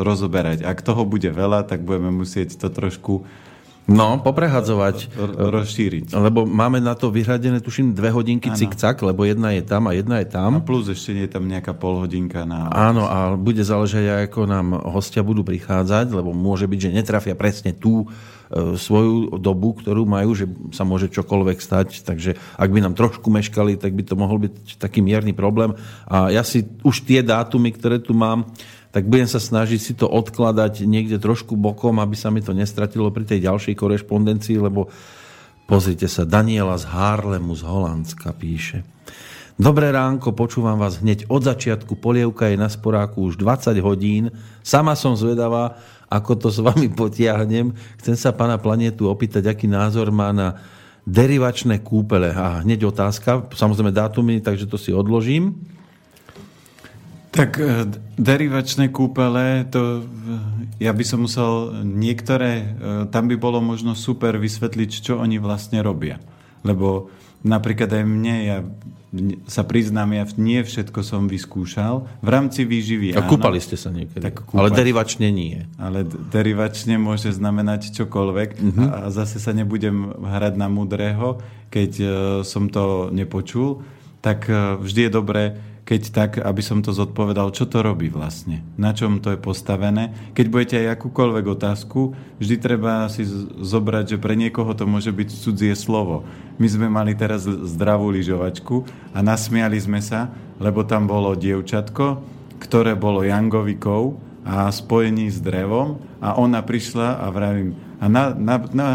rozoberať. 0.00 0.64
Ak 0.64 0.80
toho 0.80 1.04
bude 1.04 1.28
veľa, 1.28 1.68
tak 1.68 1.84
budeme 1.84 2.08
musieť 2.08 2.56
to 2.56 2.72
trošku 2.72 3.28
No, 3.86 4.18
poprehadzovať. 4.18 5.14
Rozšíriť. 5.38 6.10
Lebo 6.10 6.42
máme 6.42 6.82
na 6.82 6.98
to 6.98 7.14
vyhradené, 7.14 7.62
tuším, 7.62 7.94
dve 7.94 8.10
hodinky 8.10 8.50
cik-cak, 8.50 8.98
lebo 9.06 9.22
jedna 9.22 9.54
je 9.54 9.62
tam 9.62 9.86
a 9.86 9.94
jedna 9.94 10.18
je 10.18 10.26
tam. 10.26 10.58
A 10.58 10.60
plus 10.62 10.90
ešte 10.90 11.14
je 11.14 11.30
tam 11.30 11.46
nejaká 11.46 11.70
polhodinka 11.70 12.42
na... 12.42 12.66
Áno, 12.74 13.06
a 13.06 13.38
bude 13.38 13.62
záležať 13.62 14.26
ako 14.26 14.50
nám 14.50 14.74
hostia 14.90 15.22
budú 15.22 15.46
prichádzať, 15.46 16.10
lebo 16.10 16.34
môže 16.34 16.66
byť, 16.66 16.78
že 16.82 16.96
netrafia 16.98 17.38
presne 17.38 17.78
tú 17.78 18.10
e, 18.50 18.74
svoju 18.74 19.38
dobu, 19.38 19.78
ktorú 19.78 20.02
majú, 20.02 20.34
že 20.34 20.50
sa 20.74 20.82
môže 20.82 21.06
čokoľvek 21.06 21.58
stať. 21.62 22.02
Takže 22.02 22.34
ak 22.58 22.68
by 22.74 22.82
nám 22.82 22.98
trošku 22.98 23.30
meškali, 23.30 23.78
tak 23.78 23.94
by 23.94 24.02
to 24.02 24.18
mohol 24.18 24.42
byť 24.42 24.82
taký 24.82 24.98
mierny 24.98 25.30
problém. 25.30 25.78
A 26.10 26.34
ja 26.34 26.42
si 26.42 26.66
už 26.82 27.06
tie 27.06 27.22
dátumy, 27.22 27.70
ktoré 27.70 28.02
tu 28.02 28.18
mám, 28.18 28.50
tak 28.96 29.12
budem 29.12 29.28
sa 29.28 29.36
snažiť 29.36 29.76
si 29.76 29.92
to 29.92 30.08
odkladať 30.08 30.88
niekde 30.88 31.20
trošku 31.20 31.52
bokom, 31.52 32.00
aby 32.00 32.16
sa 32.16 32.32
mi 32.32 32.40
to 32.40 32.56
nestratilo 32.56 33.12
pri 33.12 33.28
tej 33.28 33.44
ďalšej 33.44 33.76
korešpondencii, 33.76 34.56
lebo 34.56 34.88
pozrite 35.68 36.08
sa, 36.08 36.24
Daniela 36.24 36.80
z 36.80 36.88
Harlemu 36.88 37.52
z 37.52 37.60
Holandska 37.60 38.32
píše. 38.32 38.88
Dobré 39.60 39.92
ránko, 39.92 40.32
počúvam 40.32 40.80
vás 40.80 41.04
hneď 41.04 41.28
od 41.28 41.44
začiatku. 41.44 42.00
Polievka 42.00 42.48
je 42.48 42.56
na 42.56 42.72
sporáku 42.72 43.28
už 43.28 43.36
20 43.36 43.76
hodín. 43.84 44.32
Sama 44.64 44.96
som 44.96 45.12
zvedavá, 45.12 45.76
ako 46.08 46.32
to 46.40 46.48
s 46.48 46.64
vami 46.64 46.88
potiahnem. 46.88 47.76
Chcem 48.00 48.16
sa 48.16 48.32
pána 48.32 48.56
Planetu 48.56 49.12
opýtať, 49.12 49.44
aký 49.44 49.68
názor 49.68 50.08
má 50.08 50.32
na 50.32 50.56
derivačné 51.04 51.84
kúpele. 51.84 52.32
A 52.32 52.64
hneď 52.64 52.88
otázka, 52.88 53.44
samozrejme 53.52 53.92
dátumy, 53.92 54.40
takže 54.40 54.64
to 54.64 54.80
si 54.80 54.88
odložím. 54.88 55.75
Tak 57.36 57.60
e, 57.60 57.84
derivačné 58.16 58.88
kúpele, 58.88 59.68
to 59.68 60.00
e, 60.00 60.02
ja 60.80 60.96
by 60.96 61.04
som 61.04 61.28
musel 61.28 61.84
niektoré, 61.84 62.52
e, 62.52 62.66
tam 63.12 63.28
by 63.28 63.36
bolo 63.36 63.60
možno 63.60 63.92
super 63.92 64.40
vysvetliť, 64.40 64.90
čo 65.04 65.20
oni 65.20 65.36
vlastne 65.36 65.84
robia. 65.84 66.16
Lebo 66.64 67.12
napríklad 67.44 67.92
aj 67.92 68.04
mne, 68.08 68.36
ja 68.40 68.58
sa 69.48 69.62
priznám, 69.64 70.12
ja 70.12 70.24
nie 70.36 70.60
všetko 70.60 71.00
som 71.00 71.28
vyskúšal. 71.28 72.08
V 72.20 72.28
rámci 72.28 72.68
výživy 72.68 73.16
A 73.16 73.24
kúpali 73.24 73.60
ste 73.62 73.78
sa 73.78 73.88
niekedy. 73.88 74.20
Tak 74.20 74.50
ale 74.52 74.68
derivačne 74.72 75.28
nie. 75.30 75.64
Ale 75.80 76.04
derivačne 76.04 77.00
môže 77.00 77.32
znamenať 77.32 77.96
čokoľvek. 77.96 78.48
Uh-huh. 78.60 78.86
A 78.92 78.98
zase 79.08 79.40
sa 79.40 79.56
nebudem 79.56 80.10
hrať 80.20 80.60
na 80.60 80.68
mudrého, 80.68 81.40
keď 81.72 81.92
som 82.44 82.68
to 82.68 83.08
nepočul. 83.08 83.86
Tak 84.20 84.50
vždy 84.84 85.08
je 85.08 85.10
dobré 85.12 85.44
keď 85.86 86.02
tak, 86.10 86.30
aby 86.42 86.62
som 86.66 86.82
to 86.82 86.90
zodpovedal, 86.90 87.54
čo 87.54 87.62
to 87.70 87.78
robí 87.78 88.10
vlastne, 88.10 88.66
na 88.74 88.90
čom 88.90 89.22
to 89.22 89.30
je 89.30 89.38
postavené. 89.38 90.10
Keď 90.34 90.46
budete 90.50 90.76
aj 90.82 90.98
akúkoľvek 90.98 91.46
otázku, 91.46 92.10
vždy 92.42 92.56
treba 92.58 93.06
si 93.06 93.22
zobrať, 93.62 94.18
že 94.18 94.18
pre 94.18 94.34
niekoho 94.34 94.74
to 94.74 94.82
môže 94.82 95.14
byť 95.14 95.28
cudzie 95.30 95.78
slovo. 95.78 96.26
My 96.58 96.66
sme 96.66 96.90
mali 96.90 97.14
teraz 97.14 97.46
zdravú 97.46 98.10
lyžovačku 98.10 98.82
a 99.14 99.22
nasmiali 99.22 99.78
sme 99.78 100.02
sa, 100.02 100.34
lebo 100.58 100.82
tam 100.82 101.06
bolo 101.06 101.38
dievčatko, 101.38 102.18
ktoré 102.58 102.98
bolo 102.98 103.22
jangovikou 103.22 104.18
a 104.42 104.66
spojení 104.74 105.30
s 105.30 105.38
drevom 105.38 106.02
a 106.18 106.34
ona 106.34 106.66
prišla 106.66 107.22
a 107.22 107.30
vravím, 107.30 107.78
a 108.02 108.10
na, 108.10 108.34
na, 108.34 108.56
na, 108.74 108.88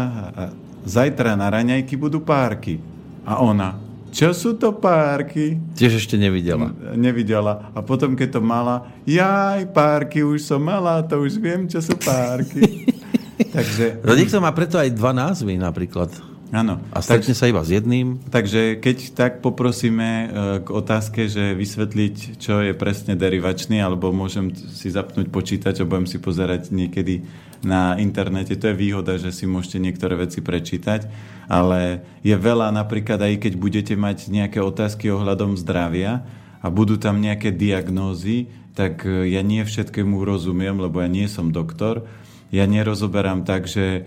zajtra 0.84 1.40
na 1.40 1.48
raňajky 1.48 1.96
budú 1.96 2.20
párky. 2.20 2.78
A 3.22 3.38
ona, 3.38 3.78
čo 4.12 4.36
sú 4.36 4.60
to 4.60 4.76
párky? 4.76 5.56
Tiež 5.72 6.04
ešte 6.04 6.20
nevidela. 6.20 6.68
Nevidela. 6.92 7.72
A 7.72 7.80
potom, 7.80 8.12
keď 8.12 8.36
to 8.36 8.40
mala, 8.44 8.92
jaj, 9.08 9.72
párky 9.72 10.20
už 10.20 10.44
som 10.44 10.60
mala, 10.60 11.00
to 11.00 11.16
už 11.24 11.40
viem, 11.40 11.64
čo 11.64 11.80
sú 11.80 11.96
párky. 11.96 12.84
Takže... 13.56 14.04
No 14.04 14.12
niekto 14.12 14.36
má 14.38 14.52
preto 14.52 14.76
aj 14.76 14.92
dva 14.92 15.16
názvy 15.16 15.56
napríklad. 15.56 16.12
Áno. 16.52 16.84
A 16.92 17.00
stretne 17.00 17.32
tak, 17.32 17.40
sa 17.40 17.48
iba 17.48 17.64
s 17.64 17.72
jedným. 17.72 18.20
Takže 18.28 18.76
keď 18.76 19.16
tak 19.16 19.32
poprosíme 19.40 20.08
e, 20.12 20.26
k 20.60 20.68
otázke, 20.68 21.24
že 21.24 21.56
vysvetliť, 21.56 22.36
čo 22.36 22.60
je 22.60 22.76
presne 22.76 23.16
derivačný, 23.16 23.80
alebo 23.80 24.12
môžem 24.12 24.52
si 24.52 24.92
zapnúť 24.92 25.32
počítač 25.32 25.80
a 25.80 25.88
budem 25.88 26.04
si 26.04 26.20
pozerať 26.20 26.68
niekedy 26.68 27.24
na 27.62 27.94
internete. 27.98 28.58
To 28.58 28.70
je 28.70 28.76
výhoda, 28.76 29.18
že 29.18 29.30
si 29.30 29.46
môžete 29.46 29.78
niektoré 29.78 30.18
veci 30.18 30.42
prečítať, 30.42 31.06
ale 31.46 32.02
je 32.26 32.34
veľa 32.34 32.74
napríklad 32.74 33.22
aj 33.22 33.48
keď 33.48 33.52
budete 33.58 33.94
mať 33.94 34.30
nejaké 34.30 34.58
otázky 34.58 35.10
ohľadom 35.10 35.54
zdravia 35.58 36.26
a 36.62 36.66
budú 36.70 36.98
tam 36.98 37.22
nejaké 37.22 37.54
diagnózy, 37.54 38.50
tak 38.74 39.06
e, 39.06 39.30
ja 39.30 39.42
nie 39.42 39.62
všetkému 39.62 40.22
rozumiem, 40.22 40.78
lebo 40.78 41.02
ja 41.02 41.10
nie 41.10 41.26
som 41.30 41.54
doktor, 41.54 42.06
ja 42.52 42.68
nerozoberám 42.68 43.48
tak, 43.48 43.64
že 43.64 44.04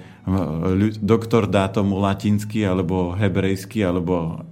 doktor 1.02 1.50
dá 1.50 1.65
tomu 1.65 1.98
latinský 1.98 2.62
alebo 2.62 3.18
hebrejský 3.18 3.82
alebo 3.82 4.46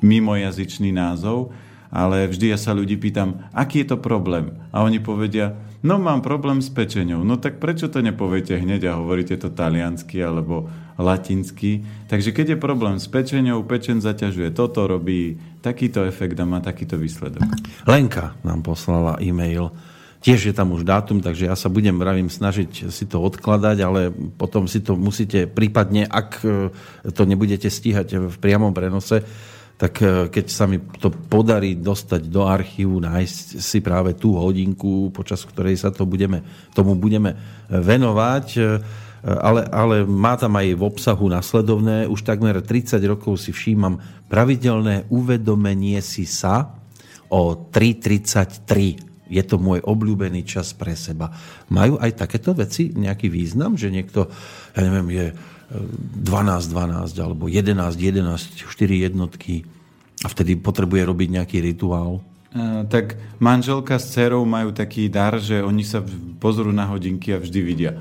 mimojazyčný 0.00 0.88
názov, 0.88 1.52
ale 1.92 2.32
vždy 2.32 2.56
ja 2.56 2.58
sa 2.58 2.72
ľudí 2.72 2.96
pýtam, 2.96 3.44
aký 3.52 3.84
je 3.84 3.92
to 3.92 3.98
problém? 4.00 4.56
A 4.72 4.80
oni 4.80 5.04
povedia, 5.04 5.52
no 5.82 5.98
mám 5.98 6.20
problém 6.22 6.62
s 6.62 6.72
pečenou. 6.72 7.24
No 7.24 7.36
tak 7.36 7.60
prečo 7.60 7.88
to 7.90 8.00
nepoviete 8.00 8.56
hneď 8.56 8.92
a 8.92 8.98
hovoríte 9.00 9.36
to 9.36 9.52
taliansky 9.52 10.22
alebo 10.22 10.70
latinsky? 10.96 11.84
Takže 12.06 12.32
keď 12.32 12.56
je 12.56 12.58
problém 12.60 12.96
s 12.96 13.10
pečenou, 13.10 13.64
pečen 13.66 14.00
zaťažuje 14.00 14.54
toto, 14.54 14.86
robí 14.86 15.36
takýto 15.60 16.06
efekt 16.06 16.38
a 16.40 16.48
má 16.48 16.62
takýto 16.62 16.96
výsledok. 16.96 17.44
Lenka 17.84 18.38
nám 18.46 18.62
poslala 18.62 19.20
e-mail 19.20 19.74
Tiež 20.26 20.50
je 20.50 20.54
tam 20.56 20.74
už 20.74 20.82
dátum, 20.82 21.22
takže 21.22 21.46
ja 21.46 21.54
sa 21.54 21.70
budem, 21.70 21.94
vravím, 21.94 22.26
snažiť 22.26 22.90
si 22.90 23.04
to 23.06 23.22
odkladať, 23.22 23.78
ale 23.78 24.10
potom 24.10 24.66
si 24.66 24.82
to 24.82 24.98
musíte 24.98 25.46
prípadne, 25.46 26.02
ak 26.02 26.42
e, 26.42 26.74
to 27.14 27.22
nebudete 27.28 27.70
stíhať 27.70 28.34
v 28.34 28.36
priamom 28.42 28.74
prenose, 28.74 29.22
tak 29.76 30.00
e, 30.00 30.32
keď 30.32 30.46
sa 30.48 30.64
mi 30.64 30.80
to 30.80 31.12
podarí 31.12 31.76
dostať 31.76 32.32
do 32.32 32.48
archívu, 32.48 32.96
nájsť 33.00 33.60
si 33.60 33.78
práve 33.84 34.16
tú 34.16 34.36
hodinku, 34.36 35.12
počas 35.12 35.44
ktorej 35.44 35.76
sa 35.76 35.92
to 35.92 36.08
budeme, 36.08 36.40
tomu 36.72 36.96
budeme 36.96 37.36
venovať, 37.68 38.46
e, 38.56 38.60
ale, 39.26 39.68
ale 39.68 39.96
má 40.08 40.38
tam 40.40 40.56
aj 40.56 40.68
v 40.72 40.82
obsahu 40.82 41.28
nasledovné. 41.28 42.08
Už 42.08 42.24
takmer 42.24 42.62
30 42.64 42.96
rokov 43.04 43.42
si 43.42 43.52
všímam 43.52 44.00
pravidelné 44.32 45.04
uvedomenie 45.12 46.00
si 46.00 46.24
sa 46.24 46.72
o 47.28 47.68
3.33 47.68 49.06
je 49.26 49.42
to 49.42 49.58
môj 49.58 49.82
obľúbený 49.82 50.46
čas 50.46 50.70
pre 50.70 50.94
seba. 50.94 51.34
Majú 51.74 51.98
aj 51.98 52.14
takéto 52.14 52.54
veci 52.54 52.94
nejaký 52.94 53.26
význam, 53.26 53.74
že 53.74 53.90
niekto, 53.90 54.30
ja 54.70 54.80
neviem, 54.86 55.08
je 55.10 55.26
12, 55.70 56.70
e, 56.70 56.72
12 56.72 57.18
alebo 57.18 57.44
11, 57.50 57.96
11, 57.98 58.66
4 58.66 59.06
jednotky 59.10 59.66
a 60.24 60.26
vtedy 60.30 60.56
potrebuje 60.56 61.02
robiť 61.04 61.28
nejaký 61.40 61.58
rituál? 61.60 62.24
Uh, 62.56 62.88
tak 62.88 63.20
manželka 63.36 64.00
s 64.00 64.16
dcerou 64.16 64.48
majú 64.48 64.72
taký 64.72 65.12
dar, 65.12 65.36
že 65.36 65.60
oni 65.60 65.84
sa 65.84 66.00
pozrú 66.40 66.72
na 66.72 66.88
hodinky 66.88 67.36
a 67.36 67.42
vždy 67.42 67.60
vidia 67.60 67.92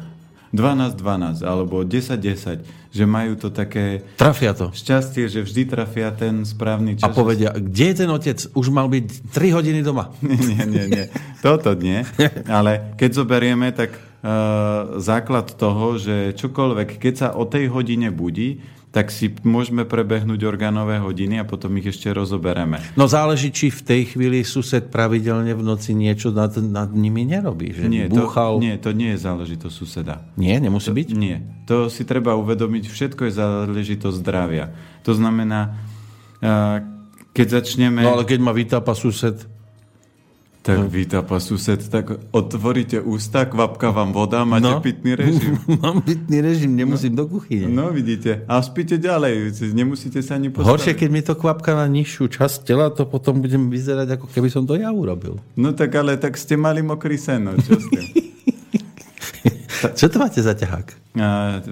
12-12 0.56 1.44
alebo 1.44 1.84
10-10, 1.84 2.64
že 2.96 3.04
majú 3.04 3.36
to 3.36 3.52
také... 3.52 4.08
Trafia 4.16 4.56
to. 4.56 4.72
Šťastie, 4.72 5.28
že 5.28 5.44
vždy 5.44 5.68
trafia 5.68 6.16
ten 6.16 6.48
správny 6.48 6.96
čas. 6.96 7.06
A 7.06 7.12
povedia, 7.12 7.52
kde 7.52 7.86
je 7.92 7.96
ten 8.00 8.10
otec? 8.10 8.40
Už 8.56 8.72
mal 8.72 8.88
byť 8.88 9.36
3 9.36 9.52
hodiny 9.52 9.84
doma. 9.84 10.16
nie, 10.24 10.64
nie, 10.64 10.86
nie. 10.88 11.06
Toto 11.44 11.76
nie. 11.76 12.08
Ale 12.48 12.96
keď 12.96 13.10
zoberieme, 13.12 13.76
tak 13.76 14.00
základ 14.98 15.54
toho, 15.54 16.02
že 16.02 16.34
čokoľvek, 16.34 16.98
keď 16.98 17.14
sa 17.14 17.28
o 17.38 17.46
tej 17.46 17.70
hodine 17.70 18.10
budí, 18.10 18.66
tak 18.90 19.12
si 19.12 19.28
môžeme 19.44 19.84
prebehnúť 19.84 20.40
orgánové 20.48 21.04
hodiny 21.04 21.44
a 21.44 21.46
potom 21.46 21.76
ich 21.84 21.92
ešte 21.92 22.16
rozobereme. 22.16 22.80
No 22.96 23.12
záleží, 23.12 23.52
či 23.52 23.68
v 23.68 23.84
tej 23.84 24.02
chvíli 24.16 24.48
sused 24.48 24.88
pravidelne 24.88 25.52
v 25.52 25.60
noci 25.68 25.92
niečo 25.92 26.32
nad, 26.32 26.56
nad 26.56 26.96
nimi 26.96 27.28
nerobí. 27.28 27.76
Že 27.76 27.92
nie, 27.92 28.08
búchal... 28.08 28.56
to, 28.56 28.64
nie, 28.64 28.76
to 28.80 28.96
nie 28.96 29.12
je 29.12 29.20
záležitosť 29.20 29.76
suseda. 29.76 30.24
Nie, 30.40 30.64
nemusí 30.64 30.88
to, 30.88 30.96
byť? 30.96 31.08
Nie, 31.12 31.44
to 31.68 31.92
si 31.92 32.08
treba 32.08 32.40
uvedomiť, 32.40 32.88
všetko 32.88 33.28
je 33.28 33.34
záležitosť 33.36 34.16
zdravia. 34.16 34.72
To 35.04 35.12
znamená, 35.12 35.76
keď 37.36 37.48
začneme... 37.52 38.00
No 38.00 38.16
ale 38.16 38.24
keď 38.24 38.40
ma 38.40 38.56
vytápa 38.56 38.96
sused, 38.96 39.44
tak 40.66 40.82
no. 40.82 40.90
vytápa 40.90 41.38
sused, 41.38 41.78
tak 41.94 42.18
otvoríte 42.34 42.98
ústa, 42.98 43.46
kvapka 43.46 43.94
vám 43.94 44.10
voda, 44.10 44.42
máte 44.50 44.66
no. 44.66 44.82
pitný 44.82 45.14
režim. 45.14 45.62
Mám 45.86 46.02
pitný 46.02 46.42
režim, 46.42 46.74
nemusím 46.74 47.14
no. 47.14 47.22
do 47.22 47.38
kuchyne. 47.38 47.70
No 47.70 47.94
vidíte. 47.94 48.42
A 48.50 48.58
spíte 48.66 48.98
ďalej, 48.98 49.54
nemusíte 49.78 50.26
sa 50.26 50.42
ani 50.42 50.50
postaviť. 50.50 50.66
Horšie, 50.74 50.94
keď 50.98 51.10
mi 51.14 51.22
to 51.22 51.38
kvapka 51.38 51.78
na 51.78 51.86
nižšiu 51.86 52.34
časť 52.34 52.66
tela, 52.66 52.90
to 52.90 53.06
potom 53.06 53.46
budem 53.46 53.70
vyzerať, 53.70 54.18
ako 54.18 54.26
keby 54.34 54.50
som 54.50 54.66
to 54.66 54.74
ja 54.74 54.90
urobil. 54.90 55.38
No 55.54 55.70
tak 55.70 55.94
ale 55.94 56.18
tak 56.18 56.34
ste 56.34 56.58
mali 56.58 56.82
mokrý 56.82 57.22
seno, 57.22 57.54
čo 57.62 57.78
ste? 57.78 58.02
čo 60.00 60.06
to 60.12 60.18
máte 60.22 60.40
za 60.40 60.54
ťahák? 60.54 60.88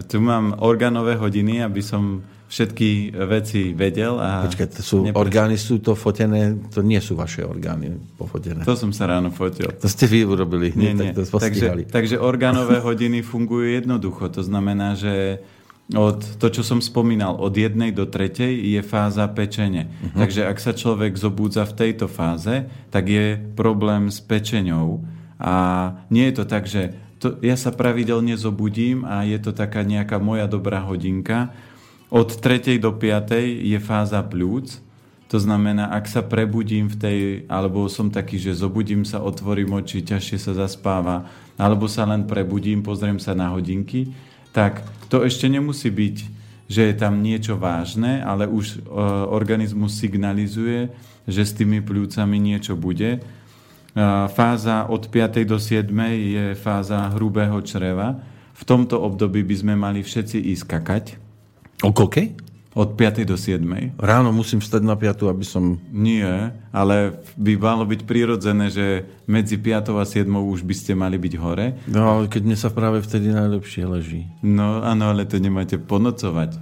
Tu 0.07 0.17
mám 0.23 0.55
orgánové 0.63 1.19
hodiny, 1.19 1.59
aby 1.63 1.83
som 1.83 2.23
všetky 2.53 3.17
veci 3.25 3.73
vedel. 3.73 4.21
A 4.21 4.45
Počkaj, 4.45 4.67
to 4.77 4.81
sú 4.85 4.95
neprečo. 5.01 5.17
orgány 5.25 5.57
sú 5.57 5.81
to 5.81 5.97
fotené, 5.97 6.53
to 6.69 6.85
nie 6.85 7.01
sú 7.01 7.17
vaše 7.17 7.41
orgány 7.41 7.97
pofotené. 8.13 8.61
To 8.61 8.77
som 8.77 8.93
sa 8.93 9.09
ráno 9.09 9.33
fotil. 9.33 9.73
To 9.73 9.89
ste 9.89 10.05
vy 10.05 10.21
urobili. 10.21 10.69
Nie, 10.77 10.93
nie. 10.93 11.17
Tak 11.17 11.33
to 11.33 11.41
takže, 11.41 11.89
takže 11.89 12.15
orgánové 12.21 12.77
hodiny 12.87 13.25
fungujú 13.25 13.73
jednoducho. 13.73 14.29
To 14.29 14.45
znamená, 14.45 14.93
že 14.93 15.41
od 15.97 16.21
to, 16.37 16.47
čo 16.53 16.61
som 16.61 16.77
spomínal, 16.77 17.41
od 17.41 17.57
jednej 17.57 17.89
do 17.89 18.05
tretej 18.05 18.53
je 18.53 18.81
fáza 18.85 19.25
pečenie. 19.33 19.89
Uh-huh. 19.89 20.21
Takže 20.21 20.45
ak 20.45 20.57
sa 20.61 20.71
človek 20.77 21.17
zobúdza 21.17 21.65
v 21.65 21.73
tejto 21.73 22.05
fáze, 22.05 22.69
tak 22.93 23.09
je 23.09 23.35
problém 23.57 24.13
s 24.13 24.21
pečeňou. 24.21 25.01
A 25.43 25.53
nie 26.07 26.29
je 26.31 26.35
to 26.39 26.45
tak, 26.47 26.69
že 26.69 26.95
to, 27.23 27.39
ja 27.39 27.55
sa 27.55 27.71
pravidelne 27.71 28.35
zobudím 28.35 29.07
a 29.07 29.23
je 29.23 29.39
to 29.39 29.55
taká 29.55 29.87
nejaká 29.87 30.19
moja 30.19 30.43
dobrá 30.43 30.83
hodinka, 30.83 31.55
od 32.11 32.35
3. 32.35 32.77
do 32.77 32.91
5. 32.93 33.33
je 33.63 33.79
fáza 33.79 34.21
plúc, 34.21 34.83
to 35.31 35.41
znamená, 35.41 35.89
ak 35.89 36.05
sa 36.05 36.21
prebudím 36.21 36.85
v 36.85 36.95
tej, 36.99 37.19
alebo 37.49 37.89
som 37.89 38.13
taký, 38.13 38.37
že 38.37 38.53
zobudím 38.53 39.01
sa, 39.01 39.17
otvorím 39.17 39.81
oči, 39.81 40.05
ťažšie 40.05 40.37
sa 40.37 40.53
zaspáva, 40.53 41.25
alebo 41.57 41.89
sa 41.89 42.05
len 42.05 42.29
prebudím, 42.29 42.85
pozriem 42.85 43.17
sa 43.17 43.33
na 43.33 43.49
hodinky, 43.49 44.13
tak 44.53 44.85
to 45.09 45.25
ešte 45.25 45.49
nemusí 45.49 45.89
byť, 45.89 46.17
že 46.69 46.81
je 46.85 46.93
tam 46.93 47.25
niečo 47.25 47.57
vážne, 47.57 48.21
ale 48.21 48.45
už 48.45 48.77
e, 48.77 48.93
organizmus 49.33 49.97
signalizuje, 49.97 50.93
že 51.25 51.41
s 51.41 51.57
tými 51.57 51.81
plúcami 51.81 52.37
niečo 52.37 52.77
bude. 52.77 53.25
Fáza 54.33 54.89
od 54.89 55.05
5. 55.05 55.45
do 55.45 55.61
7. 55.61 55.89
je 56.11 56.45
fáza 56.57 57.13
hrubého 57.13 57.61
čreva. 57.61 58.17
V 58.53 58.63
tomto 58.65 58.97
období 59.01 59.45
by 59.45 59.55
sme 59.55 59.73
mali 59.77 60.01
všetci 60.01 60.37
ísť 60.53 60.65
kakať, 60.65 61.05
O 61.83 61.91
koľkej? 61.91 62.39
Od 62.73 62.97
5. 62.97 63.21
do 63.27 63.37
7. 63.37 63.61
Ráno 64.01 64.33
musím 64.33 64.57
vstať 64.57 64.81
na 64.81 64.97
5, 64.97 65.29
aby 65.29 65.45
som... 65.45 65.77
Nie, 65.93 66.57
ale 66.73 67.21
by 67.37 67.53
malo 67.59 67.85
byť 67.85 68.01
prirodzené, 68.01 68.73
že 68.73 69.05
medzi 69.29 69.61
5. 69.61 69.93
a 69.93 70.05
7. 70.07 70.25
už 70.25 70.65
by 70.65 70.73
ste 70.73 70.97
mali 70.97 71.21
byť 71.21 71.33
hore. 71.37 71.77
No, 71.85 72.17
ale 72.17 72.31
keď 72.31 72.41
mne 72.49 72.57
sa 72.57 72.73
práve 72.73 73.03
vtedy 73.05 73.29
najlepšie 73.29 73.83
leží. 73.85 74.25
No, 74.41 74.81
áno, 74.81 75.13
ale 75.13 75.29
to 75.29 75.37
nemáte 75.37 75.77
ponocovať. 75.77 76.57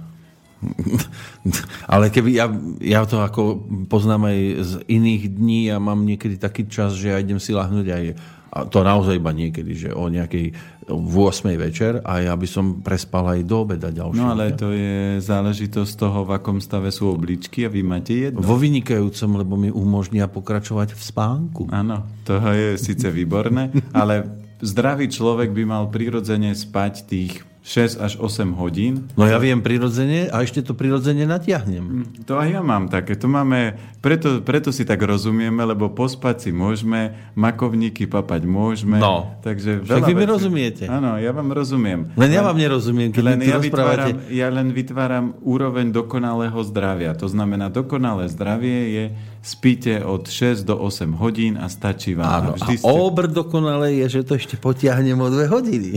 ale 1.92 2.08
keby 2.08 2.30
ja, 2.38 2.46
ja 2.78 3.02
to 3.02 3.18
ako 3.18 3.62
poznám 3.90 4.30
aj 4.30 4.38
z 4.62 4.72
iných 4.86 5.22
dní 5.34 5.60
a 5.74 5.82
mám 5.82 6.06
niekedy 6.06 6.38
taký 6.38 6.70
čas, 6.70 6.94
že 6.94 7.10
ja 7.10 7.18
idem 7.18 7.42
si 7.42 7.50
lahnúť 7.50 7.86
aj 7.90 8.04
a 8.52 8.68
to 8.68 8.84
naozaj 8.84 9.16
iba 9.16 9.32
niekedy, 9.32 9.72
že 9.72 9.90
o 9.96 10.12
nejakej 10.12 10.52
8. 10.92 11.08
večer 11.56 12.04
a 12.04 12.20
ja 12.20 12.36
by 12.36 12.44
som 12.44 12.84
prespal 12.84 13.24
aj 13.32 13.48
do 13.48 13.64
obeda 13.64 13.88
ďalšie. 13.88 14.20
No 14.20 14.28
ale 14.28 14.52
to 14.52 14.76
je 14.76 15.24
záležitosť 15.24 15.92
toho, 15.96 16.28
v 16.28 16.36
akom 16.36 16.60
stave 16.60 16.92
sú 16.92 17.08
obličky 17.16 17.64
a 17.64 17.72
vy 17.72 17.80
máte 17.80 18.12
jedno. 18.12 18.44
Vo 18.44 18.60
vynikajúcom, 18.60 19.30
lebo 19.40 19.56
mi 19.56 19.72
umožnia 19.72 20.28
pokračovať 20.28 20.92
v 20.92 21.00
spánku. 21.00 21.62
Áno, 21.72 22.04
to 22.28 22.36
je 22.52 22.76
síce 22.76 23.08
výborné, 23.08 23.72
ale 23.96 24.28
zdravý 24.60 25.08
človek 25.08 25.48
by 25.48 25.64
mal 25.64 25.88
prirodzene 25.88 26.52
spať 26.52 27.08
tých 27.08 27.32
6 27.62 28.02
až 28.02 28.12
8 28.18 28.58
hodín. 28.58 29.06
No 29.14 29.22
ja 29.22 29.38
viem 29.38 29.62
prirodzene 29.62 30.26
a 30.34 30.42
ešte 30.42 30.66
to 30.66 30.74
prirodzene 30.74 31.22
natiahnem. 31.30 31.82
Mm, 31.82 32.06
to 32.26 32.34
aj 32.34 32.58
ja 32.58 32.60
mám 32.60 32.90
také. 32.90 33.14
To 33.14 33.30
máme, 33.30 33.78
preto, 34.02 34.42
preto 34.42 34.74
si 34.74 34.82
tak 34.82 34.98
rozumieme, 34.98 35.62
lebo 35.62 35.86
pospať 35.86 36.36
si 36.42 36.50
môžeme, 36.50 37.14
makovníky 37.38 38.10
papať 38.10 38.50
môžeme. 38.50 38.98
No, 38.98 39.38
takže 39.46 39.78
veľa 39.78 40.06
vy 40.10 40.14
mi 40.18 40.26
rozumiete. 40.26 40.90
Áno, 40.90 41.14
ja 41.22 41.30
vám 41.30 41.54
rozumiem. 41.54 42.10
Len, 42.18 42.26
len 42.26 42.30
ja 42.34 42.42
vám 42.42 42.58
nerozumiem, 42.58 43.14
keď 43.14 43.22
len 43.22 43.38
ja 43.46 43.62
vytváram, 43.62 44.10
ja 44.26 44.48
len 44.50 44.68
vytváram 44.74 45.38
úroveň 45.46 45.94
dokonalého 45.94 46.58
zdravia. 46.66 47.14
To 47.14 47.30
znamená, 47.30 47.70
dokonalé 47.70 48.26
zdravie 48.26 48.78
je 48.90 49.04
spíte 49.42 50.06
od 50.06 50.30
6 50.30 50.62
do 50.62 50.78
8 50.78 51.18
hodín 51.18 51.58
a 51.58 51.66
stačí 51.66 52.14
vám. 52.14 52.30
Áno, 52.30 52.50
a, 52.54 52.56
vždy 52.62 52.74
a 52.74 52.80
ste... 52.80 52.86
obr 52.86 53.26
dokonale 53.26 53.90
je, 53.98 54.06
že 54.18 54.20
to 54.22 54.38
ešte 54.38 54.54
potiahnem 54.54 55.18
o 55.18 55.28
2 55.28 55.50
hodiny. 55.50 55.92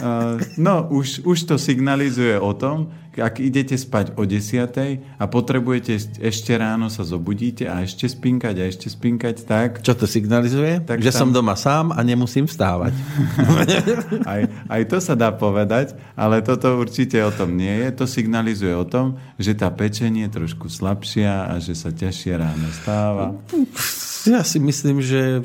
Uh, 0.00 0.40
no, 0.56 0.88
už, 0.88 1.20
už 1.28 1.38
to 1.44 1.56
signalizuje 1.60 2.40
o 2.40 2.56
tom, 2.56 2.88
ak 3.16 3.40
idete 3.40 3.76
spať 3.76 4.14
o 4.20 4.28
10 4.28 5.18
a 5.18 5.24
potrebujete 5.26 6.20
ešte 6.20 6.52
ráno 6.54 6.92
sa 6.92 7.02
zobudíte 7.02 7.64
a 7.64 7.80
ešte 7.82 8.06
spinkať 8.06 8.54
a 8.60 8.64
ešte 8.68 8.86
spinkať, 8.92 9.48
tak... 9.48 9.80
Čo 9.80 9.96
to 9.96 10.04
signalizuje? 10.04 10.84
Tak 10.84 11.00
že 11.00 11.12
tam... 11.12 11.28
som 11.28 11.28
doma 11.32 11.56
sám 11.56 11.96
a 11.96 12.00
nemusím 12.04 12.44
vstávať. 12.44 12.92
aj, 14.32 14.40
aj 14.68 14.82
to 14.86 14.98
sa 15.00 15.16
dá 15.16 15.32
povedať, 15.32 15.96
ale 16.12 16.44
toto 16.44 16.76
určite 16.76 17.16
o 17.24 17.32
tom 17.32 17.56
nie 17.56 17.72
je. 17.84 17.88
To 17.96 18.04
signalizuje 18.04 18.76
o 18.76 18.84
tom, 18.84 19.16
že 19.40 19.56
tá 19.56 19.72
pečenie 19.72 20.28
je 20.28 20.36
trošku 20.36 20.68
slabšia 20.68 21.50
a 21.50 21.54
že 21.56 21.72
sa 21.72 21.88
ťažšie 21.88 22.32
ráno 22.36 22.68
stáva. 22.72 23.32
Ja 24.28 24.44
si 24.44 24.58
myslím, 24.60 25.00
že 25.00 25.40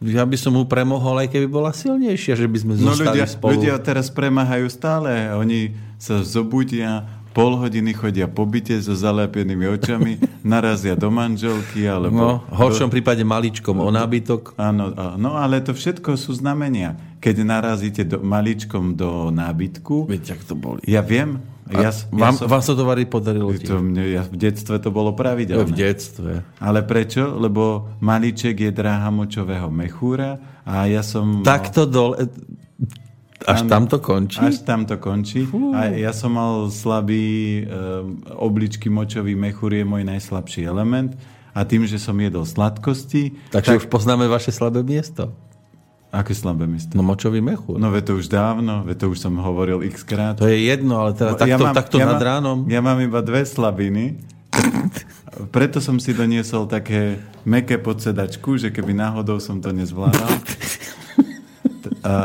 ja 0.00 0.24
by 0.24 0.36
som 0.40 0.56
mu 0.56 0.64
premohol, 0.64 1.20
aj 1.20 1.28
keby 1.28 1.44
bola 1.44 1.76
silnejšia, 1.76 2.32
že 2.32 2.48
by 2.48 2.58
sme 2.64 2.74
no 2.80 2.96
zostali 2.96 3.20
ľudia, 3.20 3.26
spolu. 3.28 3.52
Ľudia 3.52 3.76
teraz 3.84 4.08
premáhajú 4.08 4.66
stále. 4.72 5.28
Oni 5.36 5.76
sa 6.00 6.24
zobudia, 6.24 7.04
pol 7.36 7.60
hodiny 7.60 7.92
chodia 7.92 8.24
po 8.24 8.48
byte 8.48 8.80
so 8.80 8.96
zalépenými 8.96 9.68
očami, 9.68 10.16
narazia 10.42 10.96
do 10.96 11.12
manželky, 11.12 11.84
alebo... 11.84 12.16
No, 12.16 12.30
v 12.48 12.56
horšom 12.56 12.88
do... 12.88 12.94
prípade 12.96 13.20
maličkom 13.20 13.76
o 13.78 13.90
nábytok. 13.92 14.56
Áno, 14.56 14.90
no 15.20 15.36
ale 15.36 15.60
to 15.60 15.76
všetko 15.76 16.16
sú 16.16 16.32
znamenia. 16.34 16.96
Keď 17.20 17.44
narazíte 17.44 18.02
do, 18.08 18.24
maličkom 18.24 18.96
do 18.96 19.28
nábytku... 19.28 20.08
Viete, 20.08 20.32
ak 20.32 20.42
to 20.48 20.56
boli. 20.56 20.80
Ja 20.88 21.04
viem, 21.04 21.44
ja, 21.70 21.92
vám, 22.10 22.34
ja 22.34 22.40
som, 22.40 22.48
vám 22.50 22.62
sa 22.64 22.72
to 22.74 22.82
varí 22.82 23.04
podarilo? 23.06 23.52
To 23.52 23.78
mne, 23.78 24.02
ja, 24.10 24.22
v 24.26 24.36
detstve 24.40 24.82
to 24.82 24.90
bolo 24.90 25.14
pravidelné. 25.14 25.68
v 25.68 25.76
detstve. 25.76 26.32
Ale 26.58 26.82
prečo? 26.82 27.38
Lebo 27.38 27.94
malíček 28.02 28.56
je 28.58 28.70
dráha 28.74 29.12
močového 29.12 29.70
mechúra 29.70 30.40
a 30.66 30.90
ja 30.90 31.04
som... 31.06 31.46
Takto 31.46 31.86
dole... 31.86 32.26
Až 33.48 33.64
tam 33.64 33.88
to 33.88 33.96
končí? 33.96 34.40
Až 34.40 34.60
tam 34.60 34.84
to 34.84 35.00
končí. 35.00 35.48
Fú. 35.48 35.72
A 35.72 35.88
ja 35.88 36.12
som 36.12 36.36
mal 36.36 36.68
slabý... 36.68 37.64
E, 37.64 37.76
obličky 38.36 38.92
močový 38.92 39.32
mechúr 39.32 39.80
je 39.80 39.84
môj 39.84 40.04
najslabší 40.04 40.68
element. 40.68 41.16
A 41.56 41.64
tým, 41.64 41.88
že 41.88 41.96
som 41.96 42.12
jedol 42.20 42.44
sladkosti... 42.44 43.32
Takže 43.48 43.70
tak... 43.74 43.78
už 43.80 43.86
poznáme 43.88 44.28
vaše 44.28 44.52
slabé 44.52 44.84
miesto. 44.84 45.32
Aké 46.10 46.34
slabé 46.34 46.66
miesto? 46.66 46.98
No 46.98 47.06
močový 47.06 47.38
mechúr. 47.38 47.78
No 47.78 47.94
ve 47.94 48.02
to 48.02 48.18
už 48.18 48.26
dávno, 48.26 48.82
ve 48.82 48.98
to 48.98 49.14
už 49.14 49.22
som 49.22 49.38
hovoril 49.38 49.86
x 49.86 50.02
krát. 50.02 50.34
To 50.42 50.50
je 50.50 50.66
jedno, 50.66 50.98
ale 50.98 51.14
teda 51.14 51.38
takto, 51.38 51.46
ja 51.46 51.56
mám, 51.56 51.74
takto 51.74 51.96
ja 52.02 52.06
nad 52.10 52.18
mám, 52.18 52.26
ránom. 52.26 52.58
Ja 52.66 52.80
mám 52.82 52.98
iba 52.98 53.22
dve 53.22 53.46
slabiny. 53.46 54.18
Preto 55.54 55.78
som 55.78 56.02
si 56.02 56.10
doniesol 56.10 56.66
také 56.66 57.22
meké 57.46 57.78
podsedačku, 57.78 58.58
že 58.58 58.74
keby 58.74 58.90
náhodou 58.90 59.38
som 59.38 59.62
to 59.62 59.70
nezvládal. 59.70 60.28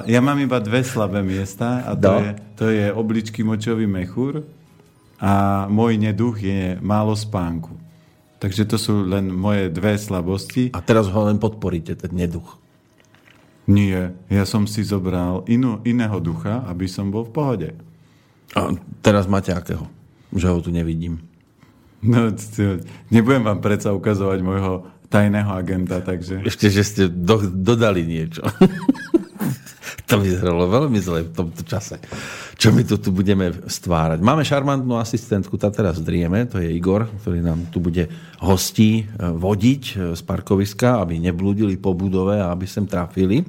ja 0.07 0.19
mám 0.23 0.39
iba 0.39 0.57
dve 0.63 0.81
slabé 0.83 1.19
miesta 1.19 1.83
a 1.83 1.91
to, 1.95 2.11
no. 2.11 2.19
je, 2.23 2.31
to 2.55 2.65
je 2.71 2.87
obličky 2.93 3.43
močový 3.43 3.83
mechúr 3.87 4.47
a 5.19 5.65
môj 5.67 5.99
neduch 5.99 6.39
je 6.39 6.79
málo 6.79 7.15
spánku. 7.15 7.75
Takže 8.39 8.67
to 8.67 8.77
sú 8.77 9.07
len 9.07 9.31
moje 9.31 9.71
dve 9.71 9.95
slabosti. 9.95 10.69
A 10.75 10.83
teraz 10.83 11.07
ho 11.07 11.21
len 11.25 11.39
podporíte, 11.39 11.95
ten 11.95 12.11
neduch. 12.13 12.59
Nie, 13.65 14.13
ja 14.29 14.45
som 14.45 14.69
si 14.69 14.85
zobral 14.85 15.41
inú, 15.49 15.81
iného 15.81 16.21
ducha, 16.21 16.61
aby 16.69 16.85
som 16.85 17.09
bol 17.09 17.25
v 17.25 17.33
pohode. 17.33 17.69
A 18.53 18.69
teraz 19.01 19.25
máte 19.25 19.49
akého? 19.49 19.89
Že 20.29 20.47
ho 20.51 20.57
tu 20.61 20.69
nevidím. 20.69 21.25
No, 22.05 22.29
nebudem 23.09 23.41
vám 23.41 23.65
predsa 23.65 23.89
ukazovať 23.97 24.39
môjho 24.45 24.85
tajného 25.09 25.49
agenta, 25.49 25.97
takže... 26.05 26.45
Ešte, 26.45 26.69
že 26.69 26.83
ste 26.85 27.03
do, 27.09 27.41
dodali 27.41 28.05
niečo. 28.05 28.45
to 30.09 30.15
vyzeralo 30.19 30.67
veľmi 30.69 30.99
zle 30.99 31.25
v 31.25 31.31
tomto 31.31 31.61
čase. 31.65 32.01
Čo 32.55 32.71
my 32.71 32.81
tu, 32.87 32.95
tu 32.97 33.09
budeme 33.11 33.51
stvárať? 33.65 34.19
Máme 34.21 34.45
šarmantnú 34.47 34.97
asistentku, 34.97 35.59
tá 35.59 35.69
teraz 35.69 35.99
drieme, 36.01 36.47
to 36.47 36.61
je 36.61 36.71
Igor, 36.71 37.09
ktorý 37.21 37.43
nám 37.43 37.69
tu 37.69 37.83
bude 37.83 38.07
hostí 38.41 39.03
e, 39.03 39.03
vodiť 39.19 39.83
e, 39.83 39.93
z 40.15 40.21
parkoviska, 40.23 41.03
aby 41.03 41.19
neblúdili 41.19 41.75
po 41.75 41.91
budove 41.91 42.39
a 42.39 42.51
aby 42.51 42.65
sem 42.65 42.87
trafili. 42.87 43.43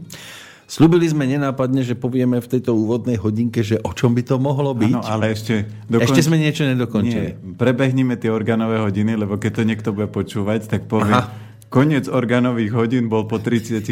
Sľubili 0.66 1.07
sme 1.07 1.30
nenápadne, 1.30 1.86
že 1.86 1.94
povieme 1.94 2.42
v 2.42 2.51
tejto 2.51 2.74
úvodnej 2.74 3.14
hodinke, 3.22 3.62
že 3.62 3.78
o 3.86 3.94
čom 3.94 4.18
by 4.18 4.26
to 4.26 4.34
mohlo 4.42 4.74
byť. 4.74 4.99
Áno, 4.99 5.07
ale 5.07 5.30
ešte... 5.30 5.62
Dokonč... 5.86 6.11
Ešte 6.11 6.26
sme 6.26 6.42
niečo 6.42 6.66
nedokončili. 6.66 7.28
Nie, 7.38 7.55
prebehnime 7.55 8.18
tie 8.18 8.34
orgánové 8.34 8.82
hodiny, 8.82 9.14
lebo 9.14 9.38
keď 9.38 9.51
to 9.53 9.62
niekto 9.62 9.88
bude 9.94 10.11
počúvať, 10.11 10.66
tak 10.66 10.90
povie, 10.90 11.14
Aha 11.14 11.45
Koniec 11.66 12.06
organových 12.06 12.72
hodín 12.72 13.10
bol 13.10 13.26
po 13.26 13.42
36 13.42 13.82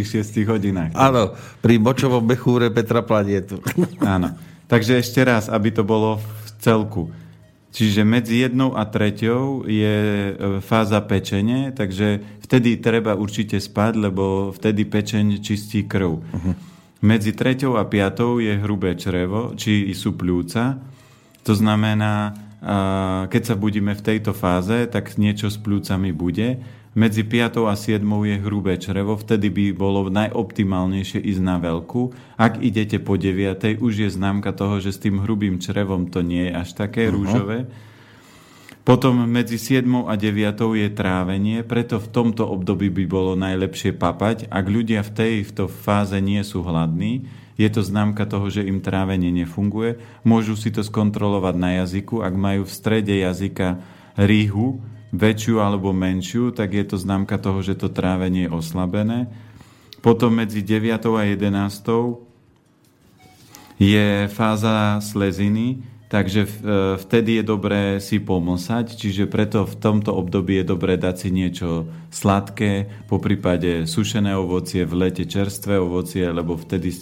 hodinách. 0.47 0.95
Áno, 0.95 1.35
pri 1.59 1.83
močovom 1.83 2.23
bechúre 2.23 2.71
Petra 2.71 3.03
Planietu. 3.03 3.59
Áno. 4.03 4.35
Takže 4.71 5.03
ešte 5.03 5.21
raz, 5.27 5.51
aby 5.51 5.75
to 5.75 5.83
bolo 5.83 6.23
v 6.23 6.49
celku. 6.63 7.03
Čiže 7.75 8.07
medzi 8.07 8.47
jednou 8.47 8.79
a 8.79 8.87
treťou 8.87 9.67
je 9.67 9.97
e, 9.99 10.33
fáza 10.63 11.03
pečenie, 11.03 11.75
takže 11.75 12.23
vtedy 12.47 12.79
treba 12.79 13.19
určite 13.19 13.59
spať, 13.59 13.99
lebo 13.99 14.55
vtedy 14.55 14.87
pečeň 14.87 15.43
čistí 15.43 15.83
krv. 15.83 16.23
Uh-huh. 16.23 16.55
Medzi 17.03 17.35
treťou 17.35 17.75
a 17.75 17.83
piatou 17.91 18.39
je 18.39 18.55
hrubé 18.63 18.95
črevo, 18.95 19.59
či 19.59 19.91
sú 19.93 20.15
pľúca. 20.15 20.79
To 21.45 21.53
znamená, 21.53 22.33
keď 23.29 23.43
sa 23.45 23.55
budíme 23.61 23.93
v 23.93 24.01
tejto 24.01 24.33
fáze, 24.33 24.89
tak 24.89 25.21
niečo 25.21 25.53
s 25.53 25.61
pľúcami 25.61 26.17
bude 26.17 26.65
medzi 26.95 27.27
5. 27.27 27.67
a 27.67 27.75
7. 27.75 28.01
je 28.03 28.37
hrubé 28.39 28.79
črevo, 28.79 29.19
vtedy 29.19 29.51
by 29.51 29.65
bolo 29.75 30.07
najoptimálnejšie 30.09 31.19
ísť 31.21 31.43
na 31.43 31.59
veľkú. 31.59 32.15
Ak 32.39 32.63
idete 32.63 33.03
po 33.03 33.19
9. 33.19 33.83
už 33.83 33.93
je 34.07 34.09
známka 34.11 34.55
toho, 34.55 34.79
že 34.79 34.95
s 34.95 35.03
tým 35.03 35.23
hrubým 35.23 35.59
črevom 35.59 36.07
to 36.07 36.23
nie 36.23 36.49
je 36.49 36.53
až 36.55 36.69
také 36.79 37.11
uh-huh. 37.11 37.15
rúžové. 37.19 37.59
Potom 38.85 39.25
medzi 39.25 39.57
7. 39.57 39.85
a 40.07 40.15
9. 40.15 40.55
je 40.77 40.89
trávenie, 40.93 41.65
preto 41.65 41.97
v 41.97 42.09
tomto 42.09 42.45
období 42.45 42.93
by 42.93 43.05
bolo 43.09 43.33
najlepšie 43.33 43.97
papať. 43.97 44.53
Ak 44.53 44.69
ľudia 44.69 45.01
v 45.01 45.11
tej 45.11 45.35
v 45.49 45.67
fáze 45.73 46.21
nie 46.21 46.45
sú 46.45 46.61
hladní, 46.61 47.25
je 47.55 47.69
to 47.71 47.81
známka 47.87 48.27
toho, 48.27 48.51
že 48.51 48.67
im 48.67 48.83
trávenie 48.83 49.31
nefunguje. 49.31 50.03
Môžu 50.27 50.59
si 50.59 50.75
to 50.75 50.83
skontrolovať 50.83 51.55
na 51.55 51.71
jazyku. 51.81 52.21
Ak 52.21 52.35
majú 52.35 52.67
v 52.67 52.77
strede 52.77 53.15
jazyka 53.15 53.79
rýhu, 54.19 54.83
väčšiu 55.15 55.63
alebo 55.63 55.95
menšiu, 55.95 56.51
tak 56.51 56.75
je 56.75 56.83
to 56.83 56.99
známka 56.99 57.39
toho, 57.39 57.63
že 57.63 57.79
to 57.79 57.87
trávenie 57.87 58.51
je 58.51 58.55
oslabené. 58.55 59.31
Potom 60.03 60.35
medzi 60.35 60.61
9. 60.61 60.91
a 60.91 61.23
11. 61.23 61.49
je 63.79 64.29
fáza 64.29 64.99
sleziny, 65.01 65.81
takže 66.13 66.45
vtedy 67.01 67.41
je 67.41 67.45
dobré 67.47 67.99
si 68.03 68.21
pomlsať, 68.21 69.01
čiže 69.01 69.31
preto 69.31 69.65
v 69.65 69.75
tomto 69.81 70.13
období 70.13 70.61
je 70.61 70.67
dobré 70.67 71.01
dať 71.01 71.15
si 71.17 71.29
niečo 71.33 71.89
sladké, 72.13 72.87
po 73.09 73.17
prípade 73.19 73.89
sušené 73.89 74.37
ovocie, 74.37 74.85
v 74.85 75.09
lete 75.09 75.25
čerstvé 75.25 75.81
ovocie, 75.81 76.29
lebo 76.29 76.55
vtedy 76.59 76.93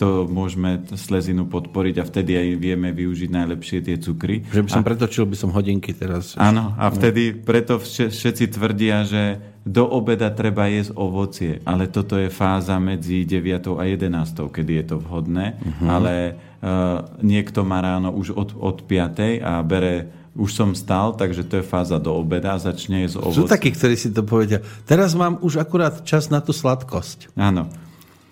to 0.00 0.24
môžeme 0.24 0.80
slezinu 0.96 1.44
podporiť 1.44 2.00
a 2.00 2.08
vtedy 2.08 2.32
aj 2.32 2.48
vieme 2.56 2.88
využiť 2.88 3.28
najlepšie 3.28 3.84
tie 3.84 4.00
cukry. 4.00 4.48
Že 4.48 4.64
by 4.64 4.70
som 4.72 4.80
a, 4.80 4.88
pretočil 4.88 5.24
by 5.28 5.36
som 5.36 5.52
hodinky 5.52 5.92
teraz. 5.92 6.32
Áno, 6.40 6.72
a 6.80 6.88
vtedy 6.88 7.36
preto 7.36 7.76
všetci 7.76 8.48
tvrdia, 8.48 9.04
že 9.04 9.22
do 9.60 9.84
obeda 9.84 10.32
treba 10.32 10.72
jesť 10.72 10.96
ovocie, 10.96 11.60
ale 11.68 11.92
toto 11.92 12.16
je 12.16 12.32
fáza 12.32 12.80
medzi 12.80 13.28
9 13.28 13.76
a 13.76 13.84
11, 13.84 14.48
kedy 14.48 14.72
je 14.80 14.84
to 14.88 14.96
vhodné, 15.04 15.60
uh-huh. 15.60 15.84
ale 15.84 16.14
uh, 16.32 17.04
niekto 17.20 17.60
má 17.68 17.84
ráno 17.84 18.08
už 18.16 18.32
od, 18.32 18.56
od 18.56 18.88
5 18.88 19.44
a 19.44 19.60
bere 19.60 20.16
už 20.32 20.48
som 20.56 20.72
stal, 20.72 21.12
takže 21.12 21.44
to 21.44 21.60
je 21.60 21.64
fáza 21.66 22.00
do 22.00 22.16
obeda 22.16 22.56
a 22.56 22.62
začne 22.62 23.04
jesť 23.04 23.20
ovocie. 23.20 23.44
Sú 23.44 23.50
takí, 23.50 23.68
ktorí 23.68 24.00
si 24.00 24.08
to 24.16 24.24
povedia. 24.24 24.64
Teraz 24.88 25.12
mám 25.12 25.36
už 25.44 25.60
akurát 25.60 26.08
čas 26.08 26.32
na 26.32 26.40
tú 26.40 26.56
sladkosť. 26.56 27.36
Áno. 27.36 27.68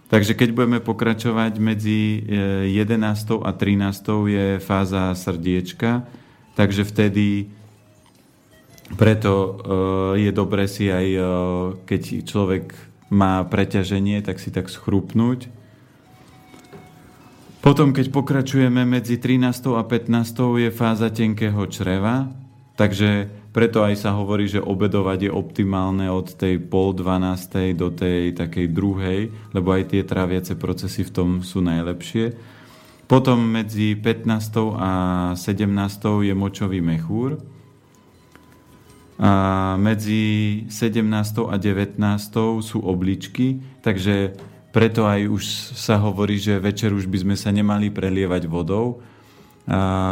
Takže 0.08 0.32
keď 0.32 0.48
budeme 0.56 0.80
pokračovať 0.80 1.60
medzi 1.60 2.24
11. 2.72 3.44
Eh, 3.44 3.44
a 3.44 3.50
13. 3.52 4.24
je 4.24 4.46
fáza 4.56 5.12
srdiečka, 5.12 6.08
takže 6.56 6.88
vtedy 6.88 7.52
preto 8.96 9.32
eh, 9.36 10.28
je 10.28 10.30
dobre 10.32 10.64
si 10.64 10.88
aj, 10.88 11.06
eh, 11.12 11.24
keď 11.84 12.24
človek 12.24 12.72
má 13.12 13.44
preťaženie, 13.44 14.24
tak 14.24 14.40
si 14.40 14.48
tak 14.48 14.72
schrupnúť. 14.72 15.52
Potom, 17.60 17.92
keď 17.92 18.08
pokračujeme 18.08 18.88
medzi 18.88 19.20
13. 19.20 19.76
a 19.76 19.84
15. 19.84 20.56
je 20.56 20.72
fáza 20.72 21.12
tenkého 21.12 21.60
čreva, 21.68 22.32
takže 22.80 23.28
preto 23.48 23.80
aj 23.80 24.04
sa 24.04 24.12
hovorí, 24.12 24.44
že 24.44 24.60
obedovať 24.60 25.28
je 25.28 25.32
optimálne 25.32 26.06
od 26.12 26.36
tej 26.36 26.60
pol 26.60 26.92
12. 26.92 27.72
do 27.72 27.88
tej 27.88 28.36
takej 28.36 28.66
druhej, 28.70 29.32
lebo 29.56 29.72
aj 29.72 29.96
tie 29.96 30.04
tráviace 30.04 30.54
procesy 30.54 31.02
v 31.02 31.14
tom 31.14 31.28
sú 31.40 31.64
najlepšie. 31.64 32.36
Potom 33.08 33.40
medzi 33.40 33.96
15. 33.96 34.76
a 34.76 34.90
17. 35.32 36.28
je 36.28 36.34
močový 36.36 36.84
mechúr. 36.84 37.40
A 39.18 39.74
medzi 39.80 40.62
17. 40.68 41.02
a 41.48 41.56
19. 41.56 41.98
sú 42.60 42.78
obličky, 42.84 43.64
takže 43.80 44.36
preto 44.70 45.08
aj 45.08 45.20
už 45.24 45.42
sa 45.74 45.96
hovorí, 45.98 46.36
že 46.36 46.60
večer 46.60 46.92
už 46.92 47.08
by 47.08 47.18
sme 47.24 47.36
sa 47.40 47.48
nemali 47.48 47.88
prelievať 47.88 48.44
vodou, 48.44 49.00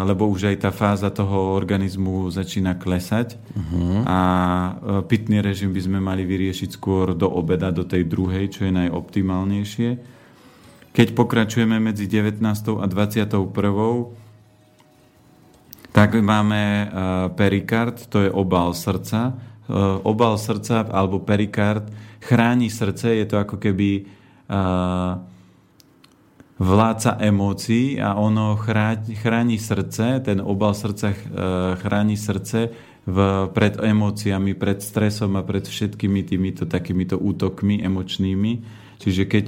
lebo 0.04 0.28
už 0.28 0.52
aj 0.52 0.68
tá 0.68 0.70
fáza 0.70 1.08
toho 1.08 1.56
organizmu 1.56 2.28
začína 2.28 2.76
klesať 2.76 3.40
uh-huh. 3.40 4.04
a 4.04 4.18
e, 4.20 4.70
pitný 5.08 5.40
režim 5.40 5.72
by 5.72 5.80
sme 5.80 5.96
mali 5.96 6.28
vyriešiť 6.28 6.76
skôr 6.76 7.16
do 7.16 7.24
obeda, 7.24 7.72
do 7.72 7.80
tej 7.80 8.04
druhej, 8.04 8.52
čo 8.52 8.68
je 8.68 8.72
najoptimálnejšie. 8.76 9.90
Keď 10.92 11.08
pokračujeme 11.16 11.80
medzi 11.80 12.04
19. 12.04 12.44
a 12.76 12.84
21. 12.84 13.32
tak 15.96 16.10
máme 16.20 16.60
e, 16.60 16.86
perikard, 17.32 17.96
to 18.12 18.28
je 18.28 18.30
obal 18.32 18.76
srdca. 18.76 19.32
E, 19.32 19.72
obal 20.04 20.36
srdca 20.36 20.84
alebo 20.92 21.24
perikard 21.24 21.88
chráni 22.20 22.68
srdce, 22.68 23.16
je 23.16 23.24
to 23.24 23.40
ako 23.40 23.56
keby 23.56 24.04
vládca 26.56 27.20
emócií 27.20 28.00
a 28.00 28.16
ono 28.16 28.56
chráni 28.56 29.60
srdce, 29.60 30.24
ten 30.24 30.40
obal 30.40 30.72
srdca 30.72 31.12
e, 31.12 31.16
chráni 31.76 32.16
srdce 32.16 32.72
v, 33.04 33.16
pred 33.52 33.76
emóciami, 33.76 34.56
pred 34.56 34.80
stresom 34.80 35.36
a 35.36 35.44
pred 35.44 35.68
všetkými 35.68 36.24
týmito 36.24 36.64
takýmito 36.64 37.20
útokmi 37.20 37.84
emočnými. 37.84 38.52
Čiže 38.96 39.24
keď 39.28 39.46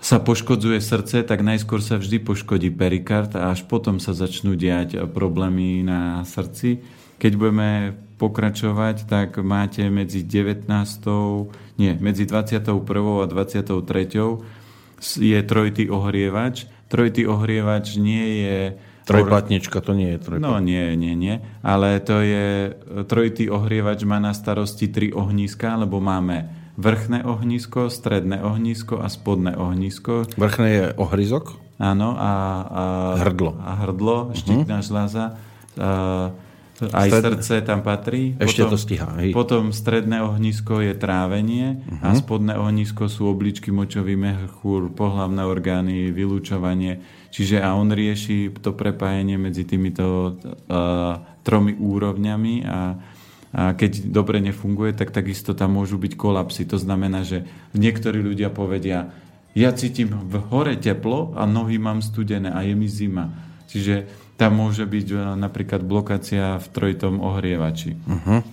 sa 0.00 0.16
poškodzuje 0.20 0.80
srdce, 0.80 1.20
tak 1.20 1.44
najskôr 1.44 1.84
sa 1.84 2.00
vždy 2.00 2.24
poškodí 2.24 2.72
perikard 2.72 3.36
a 3.36 3.52
až 3.52 3.68
potom 3.68 4.00
sa 4.00 4.16
začnú 4.16 4.56
diať 4.56 4.96
problémy 5.12 5.84
na 5.84 6.24
srdci. 6.24 6.80
Keď 7.16 7.32
budeme 7.36 7.96
pokračovať, 8.16 9.08
tak 9.08 9.36
máte 9.40 9.88
medzi 9.92 10.24
19. 10.24 10.68
nie, 11.76 11.92
medzi 12.00 12.24
21. 12.24 12.72
a 13.20 13.26
23 13.28 14.55
je 15.00 15.38
trojitý 15.42 15.88
ohrievač. 15.92 16.68
Trojitý 16.86 17.26
ohrievač 17.26 17.98
nie 17.98 18.26
je... 18.46 18.58
Trojplatnička 19.06 19.78
to 19.86 19.94
nie 19.94 20.14
je 20.14 20.18
trojplatnička. 20.18 20.50
No 20.50 20.58
nie, 20.58 20.98
nie, 20.98 21.14
nie. 21.14 21.38
Ale 21.62 22.02
to 22.02 22.22
je... 22.22 22.74
Trojitý 23.06 23.50
ohrievač 23.50 24.02
má 24.02 24.18
na 24.18 24.34
starosti 24.34 24.90
tri 24.90 25.14
ohniska, 25.14 25.78
lebo 25.78 26.02
máme 26.02 26.50
vrchné 26.76 27.24
ohnisko, 27.24 27.88
stredné 27.88 28.42
ohnisko 28.42 29.00
a 29.00 29.08
spodné 29.08 29.56
ohnisko. 29.56 30.26
Vrchné 30.36 30.68
je 30.68 30.84
ohryzok? 30.98 31.58
Áno. 31.78 32.16
A, 32.16 32.22
a 32.22 32.32
hrdlo. 33.20 33.56
A 33.62 33.72
hrdlo, 33.84 34.32
štítna 34.36 34.80
uh-huh. 34.80 34.88
žľaza. 34.88 35.24
A, 35.76 36.32
aj 36.82 37.08
Stred... 37.08 37.22
srdce 37.24 37.54
tam 37.64 37.80
patrí. 37.80 38.36
Ešte 38.36 38.62
potom, 38.64 38.72
to 38.72 38.76
stíha. 38.76 39.08
Hej. 39.22 39.30
Potom 39.32 39.64
stredné 39.72 40.20
ohnisko 40.20 40.84
je 40.84 40.92
trávenie 40.92 41.80
uh-huh. 41.80 42.04
a 42.04 42.08
mhm. 42.12 42.16
spodné 42.20 42.54
ohnisko 42.60 43.08
sú 43.08 43.32
obličky, 43.32 43.72
močový 43.72 44.14
mechúr, 44.14 44.92
pohlavné 44.92 45.42
orgány, 45.44 46.12
vylúčovanie. 46.12 47.00
Čiže 47.32 47.60
a 47.64 47.76
on 47.76 47.92
rieši 47.92 48.52
to 48.60 48.72
prepájenie 48.72 49.36
medzi 49.36 49.68
týmito 49.68 50.36
uh, 50.36 51.20
tromi 51.44 51.76
úrovňami 51.76 52.54
a, 52.64 52.78
a 53.52 53.62
keď 53.76 54.08
dobre 54.08 54.40
nefunguje, 54.40 54.96
tak 54.96 55.12
takisto 55.12 55.52
tam 55.52 55.76
môžu 55.76 56.00
byť 56.00 56.12
kolapsy. 56.16 56.64
To 56.72 56.80
znamená, 56.80 57.28
že 57.28 57.44
niektorí 57.76 58.24
ľudia 58.24 58.48
povedia, 58.48 59.12
ja 59.56 59.72
cítim 59.72 60.12
v 60.12 60.36
hore 60.52 60.76
teplo 60.76 61.32
a 61.32 61.48
nohy 61.48 61.80
mám 61.80 62.04
studené 62.04 62.52
a 62.52 62.60
je 62.60 62.76
mi 62.76 62.88
zima. 62.92 63.32
Čiže 63.68 64.25
tam 64.36 64.60
môže 64.60 64.84
byť 64.84 65.06
e, 65.12 65.16
napríklad 65.40 65.80
blokácia 65.80 66.60
v 66.60 66.66
trojitom 66.68 67.24
ohrievači. 67.24 67.96
Uh-huh. 67.96 68.44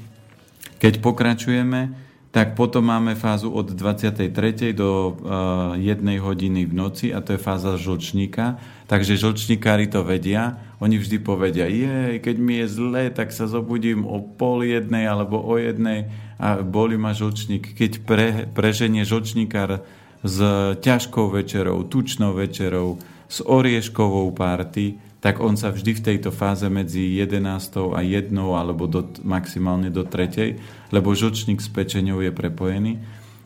Keď 0.80 1.04
pokračujeme, 1.04 1.96
tak 2.34 2.58
potom 2.58 2.90
máme 2.90 3.14
fázu 3.14 3.54
od 3.54 3.70
23. 3.78 4.34
do 4.74 5.14
uh, 5.22 5.78
e, 5.78 5.94
1 5.94 6.18
hodiny 6.18 6.66
v 6.66 6.74
noci 6.74 7.14
a 7.14 7.22
to 7.22 7.38
je 7.38 7.40
fáza 7.40 7.78
žlčníka. 7.78 8.58
Takže 8.90 9.22
žlčníkári 9.22 9.86
to 9.86 10.02
vedia. 10.02 10.58
Oni 10.82 10.98
vždy 10.98 11.22
povedia, 11.22 11.70
je, 11.70 12.18
keď 12.18 12.36
mi 12.42 12.58
je 12.66 12.68
zle, 12.74 13.04
tak 13.14 13.30
sa 13.30 13.46
zobudím 13.46 14.10
o 14.10 14.18
pol 14.18 14.66
jednej 14.66 15.06
alebo 15.06 15.38
o 15.46 15.62
jednej 15.62 16.10
a 16.42 16.66
boli 16.66 16.98
ma 16.98 17.14
žlčník. 17.14 17.78
Keď 17.78 17.92
pre, 18.02 18.50
preženie 18.50 19.06
žlčníkár 19.06 19.86
s 20.26 20.38
ťažkou 20.82 21.30
večerou, 21.30 21.86
tučnou 21.86 22.34
večerou, 22.34 22.98
s 23.30 23.46
orieškovou 23.46 24.34
párty, 24.34 24.98
tak 25.24 25.40
on 25.40 25.56
sa 25.56 25.72
vždy 25.72 25.96
v 25.96 26.04
tejto 26.04 26.36
fáze 26.36 26.68
medzi 26.68 27.16
11. 27.16 27.96
a 27.96 28.04
1. 28.04 28.28
alebo 28.36 28.92
do, 28.92 29.08
maximálne 29.24 29.88
do 29.88 30.04
3. 30.04 30.92
lebo 30.92 31.16
žlčník 31.16 31.64
s 31.64 31.72
pečenou 31.72 32.20
je 32.20 32.28
prepojený, 32.28 33.00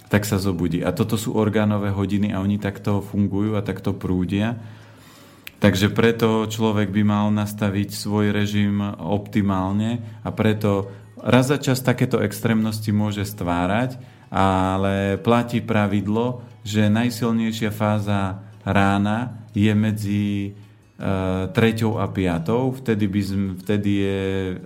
tak 0.10 0.26
sa 0.26 0.42
zobudí. 0.42 0.82
A 0.82 0.90
toto 0.90 1.22
sú 1.22 1.38
orgánové 1.38 1.94
hodiny 1.94 2.34
a 2.34 2.42
oni 2.42 2.58
takto 2.58 3.06
fungujú 3.06 3.54
a 3.54 3.62
takto 3.62 3.94
prúdia. 3.94 4.58
Takže 5.62 5.94
preto 5.94 6.50
človek 6.50 6.90
by 6.90 7.02
mal 7.06 7.30
nastaviť 7.30 7.94
svoj 7.94 8.34
režim 8.34 8.82
optimálne 8.98 10.02
a 10.26 10.34
preto 10.34 10.90
raz 11.22 11.54
za 11.54 11.62
čas 11.62 11.86
takéto 11.86 12.18
extrémnosti 12.26 12.90
môže 12.90 13.22
stvárať, 13.22 14.02
ale 14.34 15.22
platí 15.22 15.62
pravidlo, 15.62 16.42
že 16.66 16.90
najsilnejšia 16.90 17.70
fáza 17.70 18.42
rána 18.66 19.46
je 19.54 19.74
medzi 19.78 20.26
treťou 21.54 22.02
a 22.02 22.10
piatou, 22.10 22.74
vtedy, 22.74 23.06
by 23.06 23.22
sme, 23.22 23.48
vtedy 23.62 23.92
je, 24.02 24.22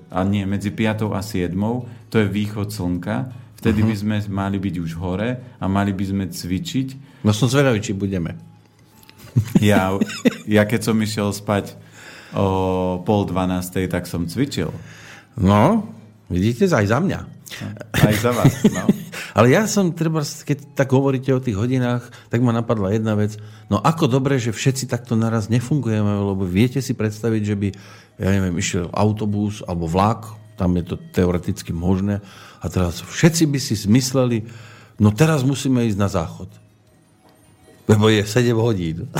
a 0.07 0.19
nie, 0.23 0.47
medzi 0.47 0.71
piatou 0.71 1.11
a 1.11 1.19
siedmou, 1.19 1.91
to 2.07 2.23
je 2.23 2.31
východ 2.31 2.71
slnka, 2.71 3.27
vtedy 3.59 3.83
uh-huh. 3.83 3.91
by 3.91 3.95
sme 3.99 4.15
mali 4.31 4.57
byť 4.57 4.75
už 4.79 4.91
hore 4.95 5.59
a 5.59 5.65
mali 5.67 5.91
by 5.91 6.05
sme 6.07 6.23
cvičiť. 6.31 7.19
No 7.27 7.35
som 7.35 7.51
zvedavý, 7.51 7.83
či 7.83 7.91
budeme. 7.91 8.39
Ja, 9.59 9.91
ja 10.55 10.63
keď 10.63 10.87
som 10.87 10.95
išiel 11.03 11.35
spať 11.35 11.75
o 12.31 13.03
pol 13.03 13.27
dvanástej, 13.27 13.91
tak 13.91 14.07
som 14.07 14.23
cvičil. 14.23 14.71
No, 15.35 15.91
vidíte, 16.31 16.63
aj 16.71 16.87
za 16.87 16.99
mňa. 17.03 17.40
Aj 17.91 18.15
za 18.17 18.31
vás, 18.31 18.53
no. 18.67 18.87
Ale 19.37 19.51
ja 19.51 19.63
som, 19.67 19.95
treba, 19.95 20.23
keď 20.23 20.75
tak 20.75 20.91
hovoríte 20.91 21.31
o 21.31 21.43
tých 21.43 21.55
hodinách, 21.55 22.07
tak 22.27 22.43
ma 22.43 22.51
napadla 22.51 22.91
jedna 22.91 23.15
vec. 23.15 23.39
No 23.71 23.79
ako 23.79 24.07
dobre, 24.07 24.39
že 24.39 24.55
všetci 24.55 24.87
takto 24.91 25.15
naraz 25.15 25.47
nefungujeme, 25.47 26.35
lebo 26.35 26.43
viete 26.43 26.83
si 26.83 26.91
predstaviť, 26.91 27.41
že 27.43 27.55
by, 27.55 27.67
ja 28.19 28.29
neviem, 28.31 28.55
išiel 28.59 28.91
autobus 28.91 29.63
alebo 29.63 29.87
vlak, 29.87 30.27
tam 30.59 30.75
je 30.77 30.83
to 30.83 30.95
teoreticky 31.15 31.71
možné, 31.71 32.19
a 32.61 32.65
teraz 32.69 33.01
všetci 33.01 33.43
by 33.49 33.59
si 33.59 33.73
zmysleli, 33.73 34.45
no 35.01 35.09
teraz 35.09 35.41
musíme 35.41 35.87
ísť 35.87 35.99
na 35.99 36.09
záchod. 36.11 36.49
Lebo 37.89 38.07
je 38.07 38.21
7 38.23 38.53
hodín. 38.55 39.07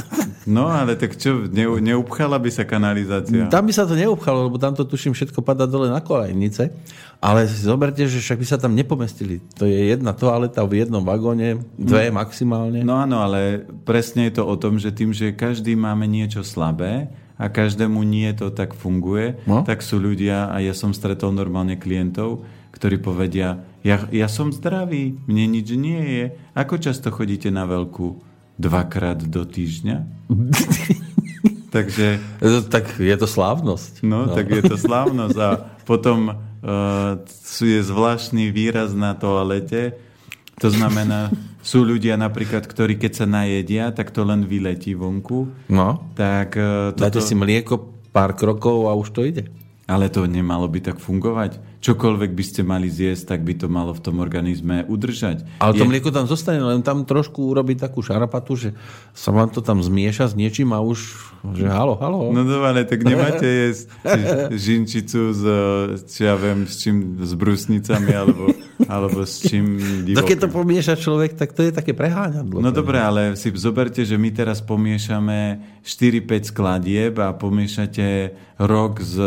No 0.50 0.74
ale 0.74 0.98
tak 0.98 1.14
čo, 1.22 1.46
ne, 1.46 1.70
neupchala 1.70 2.42
by 2.42 2.50
sa 2.50 2.66
kanalizácia? 2.66 3.46
Tam 3.50 3.62
by 3.62 3.74
sa 3.74 3.86
to 3.86 3.94
neupchalo, 3.94 4.50
lebo 4.50 4.58
tam 4.58 4.74
to 4.74 4.82
tuším 4.82 5.14
všetko 5.14 5.46
padá 5.46 5.70
dole 5.70 5.86
na 5.86 6.02
kolejnice. 6.02 6.74
Ale 7.22 7.46
zoberte, 7.46 8.02
že 8.10 8.18
však 8.18 8.42
by 8.42 8.48
sa 8.50 8.58
tam 8.58 8.74
nepomestili. 8.74 9.46
To 9.62 9.70
je 9.70 9.94
jedna 9.94 10.18
toaleta 10.18 10.66
v 10.66 10.82
jednom 10.82 11.06
vagóne, 11.06 11.62
dve 11.78 12.10
no, 12.10 12.18
maximálne. 12.18 12.82
No 12.82 12.98
áno, 12.98 13.22
ale 13.22 13.62
presne 13.86 14.34
je 14.34 14.42
to 14.42 14.50
o 14.50 14.58
tom, 14.58 14.82
že 14.82 14.90
tým, 14.90 15.14
že 15.14 15.30
každý 15.30 15.78
máme 15.78 16.10
niečo 16.10 16.42
slabé 16.42 17.14
a 17.38 17.46
každému 17.46 18.02
nie 18.02 18.30
to 18.34 18.50
tak 18.50 18.74
funguje, 18.74 19.38
no? 19.46 19.62
tak 19.62 19.86
sú 19.86 20.02
ľudia, 20.02 20.50
a 20.50 20.62
ja 20.66 20.74
som 20.74 20.94
stretol 20.98 21.30
normálne 21.34 21.78
klientov, 21.78 22.42
ktorí 22.74 22.98
povedia, 22.98 23.62
ja, 23.86 24.02
ja 24.10 24.26
som 24.26 24.50
zdravý, 24.50 25.18
mne 25.26 25.58
nič 25.58 25.74
nie 25.78 26.02
je. 26.02 26.26
Ako 26.54 26.78
často 26.82 27.10
chodíte 27.14 27.50
na 27.54 27.66
veľkú? 27.66 28.31
Dvakrát 28.62 29.18
do 29.26 29.42
týždňa? 29.42 30.06
Takže... 31.76 32.22
Tak 32.70 33.00
je 33.02 33.16
to 33.18 33.26
slávnosť. 33.26 34.06
No, 34.06 34.30
no, 34.30 34.36
tak 34.38 34.54
je 34.54 34.62
to 34.62 34.78
slávnosť. 34.78 35.38
A 35.40 35.50
potom 35.88 36.36
uh, 36.36 37.18
je 37.58 37.82
zvláštny 37.82 38.54
výraz 38.54 38.94
na 38.94 39.18
toalete. 39.18 39.98
To 40.62 40.70
znamená, 40.70 41.34
sú 41.66 41.82
ľudia 41.82 42.20
napríklad, 42.20 42.68
ktorí 42.68 43.00
keď 43.00 43.24
sa 43.24 43.26
najedia, 43.26 43.90
tak 43.90 44.14
to 44.14 44.22
len 44.22 44.46
vyletí 44.46 44.94
vonku. 44.94 45.50
No. 45.72 46.12
Tak, 46.14 46.54
uh, 46.60 46.94
toto... 46.94 47.02
Dáte 47.08 47.24
si 47.24 47.34
mlieko 47.34 47.98
pár 48.12 48.38
krokov 48.38 48.92
a 48.92 48.94
už 48.94 49.10
to 49.16 49.24
ide. 49.26 49.48
Ale 49.88 50.12
to 50.12 50.28
nemalo 50.28 50.68
by 50.68 50.84
tak 50.84 51.00
fungovať. 51.02 51.71
Čokoľvek 51.82 52.32
by 52.38 52.44
ste 52.46 52.62
mali 52.62 52.88
zjesť, 52.88 53.36
tak 53.36 53.42
by 53.42 53.58
to 53.58 53.66
malo 53.66 53.92
v 53.98 54.02
tom 54.06 54.22
organizme 54.22 54.86
udržať. 54.86 55.42
Ale 55.58 55.74
to 55.74 55.84
Je... 55.84 55.90
mlieko 55.90 56.14
tam 56.14 56.30
zostane, 56.30 56.62
len 56.62 56.86
tam 56.86 57.04
trošku 57.10 57.42
urobiť 57.42 57.90
takú 57.90 58.06
šarapatu, 58.06 58.54
že 58.54 58.70
sa 59.18 59.34
vám 59.34 59.50
to 59.50 59.66
tam 59.66 59.82
zmieša 59.82 60.32
s 60.32 60.34
niečím 60.38 60.78
a 60.78 60.80
už, 60.80 61.18
že 61.58 61.66
halo, 61.66 61.98
halo. 61.98 62.30
No 62.30 62.46
dobre, 62.54 62.86
tak 62.86 63.02
nemáte 63.02 63.50
jesť 63.50 63.90
žinčicu 64.54 65.34
s, 65.34 65.44
či 66.06 66.30
ja 66.30 66.38
viem, 66.38 66.70
s 66.70 66.86
čím, 66.86 67.18
s 67.18 67.34
brusnicami, 67.34 68.14
alebo, 68.14 68.54
alebo 68.86 69.26
s 69.26 69.42
čím 69.42 69.82
divokým. 70.06 70.22
No 70.22 70.30
keď 70.30 70.38
to 70.46 70.50
pomieša 70.54 70.96
človek, 71.02 71.34
tak 71.34 71.58
to 71.58 71.66
je 71.66 71.74
také 71.74 71.98
preháňadlo. 71.98 72.62
No 72.62 72.70
dobre, 72.70 73.02
ale 73.02 73.34
si 73.34 73.50
zoberte, 73.58 74.06
že 74.06 74.22
my 74.22 74.30
teraz 74.30 74.62
pomiešame 74.62 75.82
4-5 75.82 76.54
skladieb 76.54 77.18
a 77.18 77.34
pomiešate 77.34 78.38
rok 78.62 79.02
s 79.02 79.18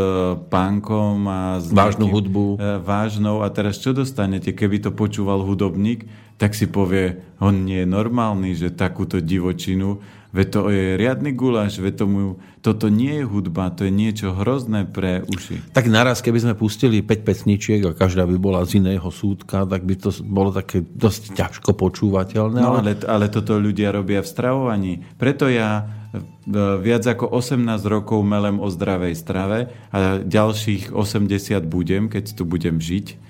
pánkom 0.46 1.26
a 1.26 1.40
s 1.58 1.74
vážnu 1.74 2.06
hudbu. 2.06 2.46
E, 2.54 2.78
vážnou 2.78 3.42
a 3.42 3.50
teraz 3.50 3.82
čo 3.82 3.90
dostanete? 3.90 4.54
Keby 4.54 4.86
to 4.86 4.90
počúval 4.94 5.42
hudobník, 5.42 6.06
tak 6.38 6.54
si 6.54 6.70
povie, 6.70 7.18
on 7.42 7.66
nie 7.66 7.82
je 7.82 7.88
normálny, 7.88 8.54
že 8.54 8.74
takúto 8.74 9.18
divočinu, 9.18 9.98
veď 10.34 10.46
to 10.50 10.60
je 10.68 10.98
riadny 10.98 11.30
guláš, 11.30 11.78
veď 11.78 12.04
tomu, 12.04 12.42
toto 12.58 12.90
nie 12.90 13.22
je 13.22 13.24
hudba, 13.24 13.70
to 13.70 13.86
je 13.86 13.92
niečo 13.94 14.34
hrozné 14.34 14.90
pre 14.90 15.22
uši. 15.24 15.70
Tak 15.70 15.86
naraz, 15.86 16.20
keby 16.20 16.42
sme 16.42 16.54
pustili 16.58 17.00
5 17.00 17.22
pesničiek 17.22 17.80
a 17.86 17.94
každá 17.94 18.26
by 18.26 18.36
bola 18.36 18.66
z 18.66 18.82
iného 18.82 19.06
súdka, 19.08 19.62
tak 19.64 19.86
by 19.86 19.94
to 19.94 20.10
bolo 20.26 20.50
také 20.50 20.82
dosť 20.82 21.38
ťažko 21.38 21.78
počúvateľné. 21.78 22.58
No 22.58 22.82
ale, 22.82 22.98
ale 23.06 23.30
toto 23.30 23.56
ľudia 23.56 23.94
robia 23.94 24.20
v 24.20 24.28
stravovaní. 24.28 24.92
Preto 25.14 25.46
ja 25.46 26.02
E, 26.14 26.78
viac 26.78 27.02
ako 27.08 27.26
18 27.26 27.82
rokov 27.88 28.22
melem 28.22 28.62
o 28.62 28.68
zdravej 28.70 29.14
strave 29.18 29.72
a 29.90 30.20
ďalších 30.22 30.92
80 30.92 31.64
budem, 31.66 32.06
keď 32.06 32.36
tu 32.36 32.42
budem 32.46 32.78
žiť. 32.78 33.24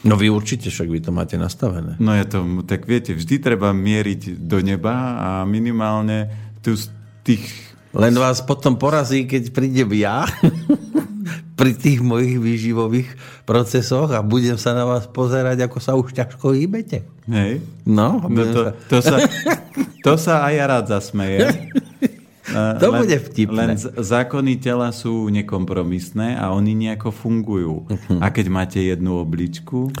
No 0.00 0.16
vy 0.16 0.32
určite 0.32 0.72
však 0.72 0.88
vy 0.88 1.00
to 1.04 1.12
máte 1.12 1.36
nastavené. 1.36 2.00
No 2.00 2.16
ja 2.16 2.24
to, 2.24 2.64
tak 2.64 2.88
viete, 2.88 3.12
vždy 3.12 3.36
treba 3.36 3.76
mieriť 3.76 4.40
do 4.40 4.64
neba 4.64 5.20
a 5.20 5.28
minimálne 5.44 6.32
tu 6.60 6.76
z 6.76 6.92
tých... 7.24 7.44
Len 7.90 8.14
vás 8.14 8.38
potom 8.38 8.78
porazí, 8.78 9.26
keď 9.26 9.50
prídem 9.50 9.90
ja 9.98 10.22
pri 11.60 11.76
tých 11.76 12.00
mojich 12.00 12.38
výživových 12.40 13.08
procesoch 13.44 14.08
a 14.14 14.24
budem 14.24 14.56
sa 14.56 14.72
na 14.72 14.86
vás 14.86 15.04
pozerať, 15.10 15.66
ako 15.66 15.78
sa 15.82 15.92
už 15.98 16.14
ťažko 16.16 16.56
hýbete. 16.56 17.04
Hej. 17.28 17.60
No, 17.84 18.22
no 18.30 18.42
to, 18.48 18.60
to, 18.88 18.98
sa, 19.02 19.20
to 20.06 20.12
sa 20.16 20.48
aj 20.48 20.54
ja 20.54 20.64
rád 20.64 20.84
zasmejem. 20.88 21.50
To 22.50 22.90
len, 22.90 23.06
bude 23.06 23.14
vtipné. 23.30 23.62
Len 23.62 23.78
zákony 23.78 24.58
tela 24.58 24.90
sú 24.90 25.30
nekompromisné 25.30 26.34
a 26.34 26.50
oni 26.50 26.74
nejako 26.74 27.14
fungujú. 27.14 27.86
Uh-huh. 27.86 28.18
A 28.18 28.34
keď 28.34 28.50
máte 28.50 28.82
jednu 28.82 29.22
obličku, 29.22 29.94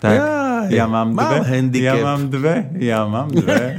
tak 0.00 0.16
ja, 0.16 0.64
ja 0.72 0.84
mám, 0.88 1.12
mám 1.12 1.28
dve. 1.28 1.38
Handicap. 1.44 1.84
Ja 1.84 1.94
mám 2.00 2.22
dve. 2.32 2.54
Ja 2.80 3.00
mám 3.04 3.28
dve. 3.28 3.76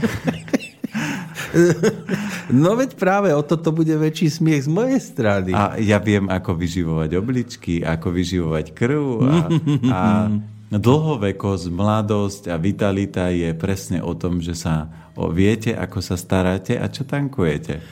No 2.52 2.76
veď 2.76 3.00
práve 3.00 3.32
o 3.32 3.42
toto 3.46 3.72
bude 3.72 3.96
väčší 3.96 4.28
smiech 4.28 4.68
z 4.68 4.70
mojej 4.70 5.00
strany. 5.00 5.56
A 5.56 5.80
ja 5.80 6.04
viem, 6.04 6.28
ako 6.28 6.52
vyživovať 6.60 7.10
obličky, 7.16 7.80
ako 7.80 8.12
vyživovať 8.12 8.66
krv 8.76 9.04
a, 9.24 9.38
a 9.88 10.02
dlhovekosť, 10.72 11.66
mladosť 11.72 12.44
a 12.52 12.56
vitalita 12.60 13.32
je 13.32 13.52
presne 13.56 14.04
o 14.04 14.12
tom, 14.16 14.44
že 14.44 14.56
sa 14.56 14.88
o, 15.16 15.32
viete, 15.32 15.76
ako 15.76 16.00
sa 16.00 16.16
staráte 16.16 16.76
a 16.80 16.88
čo 16.88 17.04
tankujete. 17.08 17.84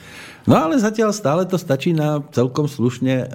No 0.48 0.56
ale 0.56 0.80
zatiaľ 0.80 1.12
stále 1.12 1.44
to 1.44 1.60
stačí 1.60 1.92
na 1.92 2.24
celkom 2.32 2.64
slušne 2.64 3.14
e, 3.20 3.26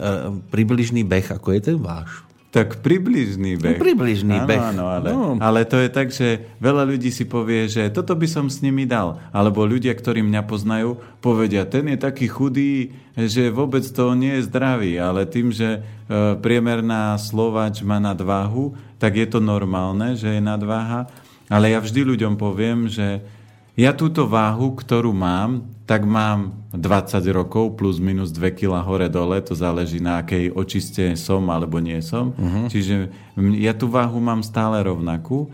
približný 0.50 1.06
beh, 1.06 1.38
ako 1.38 1.54
je 1.54 1.62
ten 1.62 1.78
váš. 1.78 2.26
Tak 2.56 2.80
približný 2.80 3.60
beh. 3.60 3.76
No, 3.76 3.84
približný 3.84 4.38
áno, 4.40 4.48
beh. 4.48 4.62
Áno, 4.64 4.84
ale, 4.88 5.08
no. 5.12 5.36
ale 5.44 5.68
to 5.68 5.76
je 5.76 5.90
tak, 5.92 6.08
že 6.08 6.40
veľa 6.64 6.88
ľudí 6.88 7.12
si 7.12 7.28
povie, 7.28 7.68
že 7.68 7.92
toto 7.92 8.16
by 8.16 8.24
som 8.32 8.48
s 8.48 8.64
nimi 8.64 8.88
dal. 8.88 9.20
Alebo 9.36 9.68
ľudia, 9.68 9.92
ktorí 9.92 10.24
mňa 10.24 10.48
poznajú, 10.48 10.96
povedia, 11.20 11.68
ten 11.68 11.84
je 11.92 12.00
taký 12.00 12.32
chudý, 12.32 12.96
že 13.20 13.52
vôbec 13.52 13.84
to 13.84 14.16
nie 14.16 14.40
je 14.40 14.48
zdravý. 14.48 14.96
Ale 14.96 15.28
tým, 15.28 15.52
že 15.52 15.84
e, 15.84 16.40
priemerná 16.40 17.20
Slovač 17.20 17.84
má 17.84 18.00
nadváhu, 18.00 18.72
tak 19.04 19.20
je 19.20 19.28
to 19.28 19.44
normálne, 19.44 20.16
že 20.16 20.40
je 20.40 20.40
nadváha. 20.40 21.12
Ale 21.52 21.76
ja 21.76 21.84
vždy 21.84 22.08
ľuďom 22.08 22.40
poviem, 22.40 22.88
že 22.88 23.20
ja 23.76 23.92
túto 23.92 24.24
váhu, 24.24 24.72
ktorú 24.72 25.12
mám, 25.12 25.68
tak 25.86 26.08
mám 26.08 26.66
20 26.74 27.22
rokov 27.30 27.78
plus 27.78 28.02
minus 28.02 28.34
2 28.34 28.56
kg 28.56 28.82
hore 28.82 29.06
dole, 29.12 29.38
to 29.44 29.54
záleží 29.54 30.02
na 30.02 30.24
akej 30.24 30.50
očiste 30.56 31.14
som 31.14 31.46
alebo 31.52 31.78
nie 31.78 32.02
som. 32.02 32.34
Uh-huh. 32.34 32.66
Čiže 32.72 33.14
ja 33.60 33.76
tú 33.78 33.92
váhu 33.92 34.18
mám 34.18 34.42
stále 34.42 34.82
rovnakú. 34.82 35.54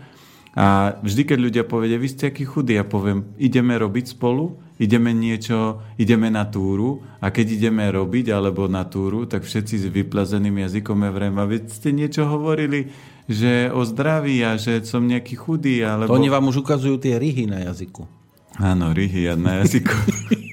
A 0.52 1.00
vždy, 1.00 1.22
keď 1.32 1.38
ľudia 1.40 1.64
povedia, 1.64 1.96
vy 1.96 2.08
ste 2.12 2.28
aký 2.28 2.44
chudý, 2.44 2.76
ja 2.76 2.84
poviem, 2.84 3.24
ideme 3.40 3.72
robiť 3.72 4.12
spolu, 4.12 4.60
ideme 4.76 5.16
niečo, 5.16 5.80
ideme 5.96 6.28
na 6.28 6.44
túru 6.44 7.00
a 7.24 7.32
keď 7.32 7.56
ideme 7.56 7.88
robiť 7.88 8.36
alebo 8.36 8.68
na 8.68 8.84
túru, 8.84 9.24
tak 9.24 9.48
všetci 9.48 9.74
s 9.80 9.86
vyplazeným 9.88 10.60
jazykom 10.60 11.08
vrem, 11.08 11.32
a 11.40 11.48
vy 11.48 11.64
ste 11.72 11.96
niečo 11.96 12.28
hovorili, 12.28 12.92
že 13.32 13.52
o 13.72 13.82
zdraví 13.82 14.44
a 14.44 14.60
že 14.60 14.84
som 14.84 15.04
nejaký 15.04 15.34
chudý. 15.36 15.82
Alebo... 15.82 16.12
To 16.12 16.18
oni 16.20 16.30
vám 16.30 16.48
už 16.48 16.62
ukazujú 16.62 17.00
tie 17.00 17.16
ryhy 17.18 17.48
na 17.48 17.64
jazyku. 17.72 18.04
Áno, 18.60 18.92
ryhy 18.92 19.32
na 19.40 19.64
jazyku. 19.64 19.96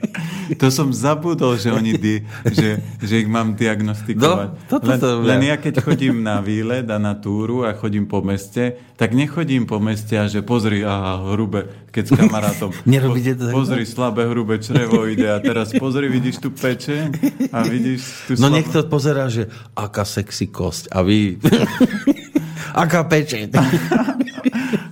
to 0.62 0.74
som 0.74 0.90
zabudol, 0.90 1.60
že 1.60 1.70
oni 1.70 1.94
di, 2.00 2.26
že, 2.48 2.82
že 2.98 3.14
ich 3.22 3.30
mám 3.30 3.54
diagnostikovať. 3.54 4.50
No, 4.50 4.66
toto 4.66 4.90
len, 4.90 4.98
to 4.98 5.10
len 5.22 5.42
ja 5.46 5.60
keď 5.60 5.84
chodím 5.84 6.26
na 6.26 6.42
výlet 6.42 6.88
a 6.90 6.98
na 6.98 7.14
túru 7.14 7.68
a 7.68 7.76
chodím 7.78 8.10
po 8.10 8.24
meste, 8.26 8.80
tak 8.98 9.14
nechodím 9.14 9.70
po 9.70 9.78
meste 9.78 10.18
a 10.18 10.26
že 10.26 10.42
pozri, 10.42 10.82
aha, 10.82 11.36
hrube, 11.36 11.70
keď 11.94 12.04
s 12.08 12.12
kamarátom. 12.18 12.70
Nerobíte 12.90 13.38
to 13.38 13.54
po, 13.54 13.62
Pozri, 13.62 13.86
slabé 13.86 14.26
hrube 14.26 14.58
črevo 14.58 15.06
ide 15.06 15.30
a 15.30 15.38
teraz 15.38 15.76
pozri, 15.76 16.10
vidíš 16.10 16.42
tu 16.42 16.50
peče 16.50 17.14
a 17.54 17.60
vidíš 17.68 18.02
tu 18.26 18.32
No 18.40 18.50
slabé... 18.50 18.56
niekto 18.64 18.80
pozerá, 18.90 19.28
že 19.30 19.52
aká 19.78 20.08
sexy 20.08 20.50
kosť 20.50 20.90
a 20.90 21.04
vy... 21.06 21.38
aká 22.74 23.06
peče. 23.06 23.50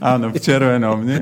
Áno, 0.01 0.30
v 0.34 0.38
červenom, 0.39 1.01
nie? 1.01 1.20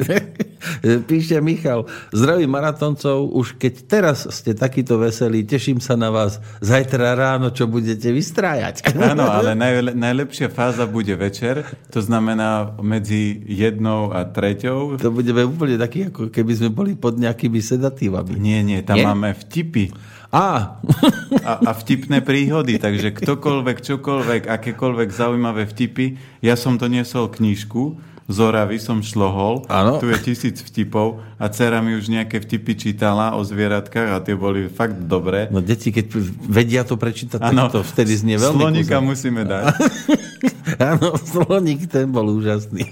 Píše 1.10 1.40
Michal, 1.42 1.86
zdraví 2.10 2.50
maratoncov, 2.50 3.30
už 3.34 3.58
keď 3.58 3.74
teraz 3.86 4.26
ste 4.30 4.58
takýto 4.58 4.98
veselí, 4.98 5.46
teším 5.46 5.78
sa 5.78 5.94
na 5.94 6.10
vás 6.10 6.42
zajtra 6.62 7.14
ráno, 7.14 7.54
čo 7.54 7.70
budete 7.70 8.10
vystrájať. 8.10 8.86
Áno, 9.14 9.30
ale 9.30 9.54
najle, 9.54 9.94
najlepšia 9.94 10.50
fáza 10.50 10.90
bude 10.90 11.14
večer, 11.16 11.64
to 11.94 12.02
znamená 12.02 12.76
medzi 12.82 13.42
jednou 13.46 14.12
a 14.12 14.26
treťou. 14.26 14.98
To 15.00 15.10
budeme 15.14 15.46
úplne 15.46 15.78
takí, 15.78 16.10
ako 16.10 16.34
keby 16.34 16.52
sme 16.58 16.70
boli 16.74 16.92
pod 16.98 17.18
nejakými 17.18 17.62
sedatívami. 17.62 18.38
Nie, 18.38 18.66
nie, 18.66 18.82
tam 18.82 18.98
nie? 19.00 19.06
máme 19.06 19.30
vtipy. 19.38 19.94
Á. 20.36 20.84
A, 21.48 21.52
a 21.64 21.72
vtipné 21.72 22.20
príhody, 22.20 22.76
takže 22.76 23.16
ktokoľvek, 23.16 23.78
čokoľvek, 23.80 24.52
akékoľvek 24.52 25.10
zaujímavé 25.16 25.64
vtipy. 25.64 26.20
Ja 26.44 26.60
som 26.60 26.76
to 26.76 26.92
niesol 26.92 27.32
knižku, 27.32 27.96
z 28.26 28.38
Oravy 28.42 28.82
som 28.82 29.06
šlohol, 29.06 29.70
ano. 29.70 30.02
tu 30.02 30.10
je 30.10 30.18
tisíc 30.18 30.58
vtipov 30.58 31.22
a 31.38 31.46
dcera 31.46 31.78
mi 31.86 31.94
už 31.94 32.10
nejaké 32.10 32.42
vtipy 32.42 32.74
čítala 32.74 33.38
o 33.38 33.46
zvieratkách 33.46 34.10
a 34.10 34.18
tie 34.18 34.34
boli 34.34 34.66
fakt 34.66 35.06
dobré. 35.06 35.46
No 35.54 35.62
deti, 35.62 35.94
keď 35.94 36.06
vedia 36.42 36.82
to 36.82 36.98
prečítať, 36.98 37.38
ano. 37.38 37.70
tak 37.70 37.78
to 37.78 37.82
vtedy 37.86 38.18
znie 38.18 38.42
veľmi 38.42 38.58
Slonika 38.58 38.98
kúzem. 38.98 39.06
musíme 39.06 39.42
dať. 39.46 39.64
Áno, 40.82 41.14
sloník 41.16 41.86
ten 41.88 42.10
bol 42.10 42.26
úžasný. 42.26 42.90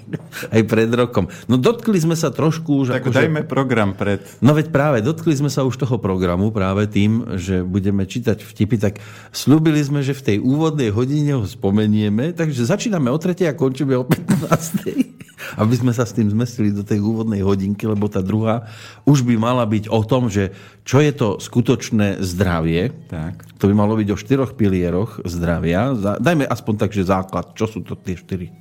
Aj 0.54 0.62
pred 0.62 0.88
rokom. 0.94 1.26
No 1.50 1.58
dotkli 1.58 1.98
sme 1.98 2.14
sa 2.14 2.30
trošku 2.30 2.86
už... 2.86 2.94
Tak 2.94 3.10
akože... 3.10 3.18
dajme 3.26 3.42
program 3.50 3.98
pred. 3.98 4.22
No 4.40 4.54
veď 4.54 4.70
práve, 4.70 5.02
dotkli 5.02 5.34
sme 5.34 5.50
sa 5.50 5.66
už 5.66 5.82
toho 5.82 5.98
programu 5.98 6.54
práve 6.54 6.86
tým, 6.86 7.36
že 7.36 7.66
budeme 7.66 8.06
čítať 8.06 8.46
vtipy, 8.46 8.78
tak 8.78 8.94
slúbili 9.34 9.82
sme, 9.82 10.06
že 10.06 10.14
v 10.14 10.22
tej 10.22 10.38
úvodnej 10.40 10.94
hodine 10.94 11.42
ho 11.42 11.46
spomenieme, 11.50 12.32
takže 12.32 12.70
začíname 12.70 13.10
o 13.10 13.18
3. 13.18 13.50
a 13.50 13.54
končíme 13.58 13.98
o 13.98 14.06
15 14.06 15.23
aby 15.62 15.74
sme 15.76 15.92
sa 15.92 16.08
s 16.08 16.16
tým 16.16 16.30
zmestili 16.30 16.74
do 16.74 16.86
tej 16.86 17.04
úvodnej 17.04 17.42
hodinky, 17.42 17.88
lebo 17.88 18.08
tá 18.08 18.24
druhá 18.24 18.68
už 19.04 19.26
by 19.26 19.36
mala 19.36 19.64
byť 19.68 19.90
o 19.90 20.02
tom, 20.04 20.28
že 20.32 20.54
čo 20.84 21.00
je 21.00 21.12
to 21.16 21.28
skutočné 21.40 22.22
zdravie. 22.22 22.92
Tak. 23.08 23.60
To 23.60 23.68
by 23.70 23.74
malo 23.76 23.96
byť 23.96 24.08
o 24.12 24.18
štyroch 24.20 24.56
pilieroch 24.60 25.24
zdravia. 25.24 25.96
Dajme 26.20 26.48
aspoň 26.48 26.74
tak, 26.76 26.92
že 26.92 27.08
základ. 27.08 27.56
Čo 27.56 27.66
sú 27.68 27.80
to 27.82 27.96
tie 27.96 28.20
štyri? 28.20 28.52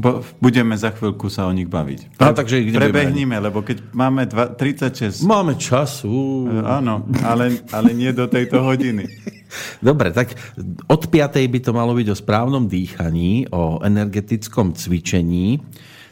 Bo 0.00 0.24
budeme 0.40 0.72
za 0.80 0.96
chvíľku 0.96 1.28
sa 1.28 1.44
o 1.44 1.52
nich 1.52 1.68
baviť. 1.68 2.16
Pre, 2.16 2.24
no, 2.24 2.32
takže 2.32 2.62
ich 2.64 2.72
prebehníme, 2.72 3.36
lebo 3.36 3.60
keď 3.60 3.84
máme 3.92 4.24
dva, 4.24 4.48
36... 4.48 5.28
Máme 5.28 5.60
času. 5.60 6.48
E, 6.48 6.64
áno, 6.64 7.04
ale, 7.20 7.60
ale 7.68 7.92
nie 7.92 8.08
do 8.16 8.24
tejto 8.24 8.64
hodiny. 8.64 9.04
Dobre, 9.84 10.14
tak 10.14 10.32
od 10.88 11.02
5. 11.04 11.36
by 11.36 11.60
to 11.60 11.76
malo 11.76 11.92
byť 11.92 12.06
o 12.06 12.16
správnom 12.16 12.64
dýchaní, 12.64 13.52
o 13.52 13.82
energetickom 13.84 14.72
cvičení, 14.72 15.60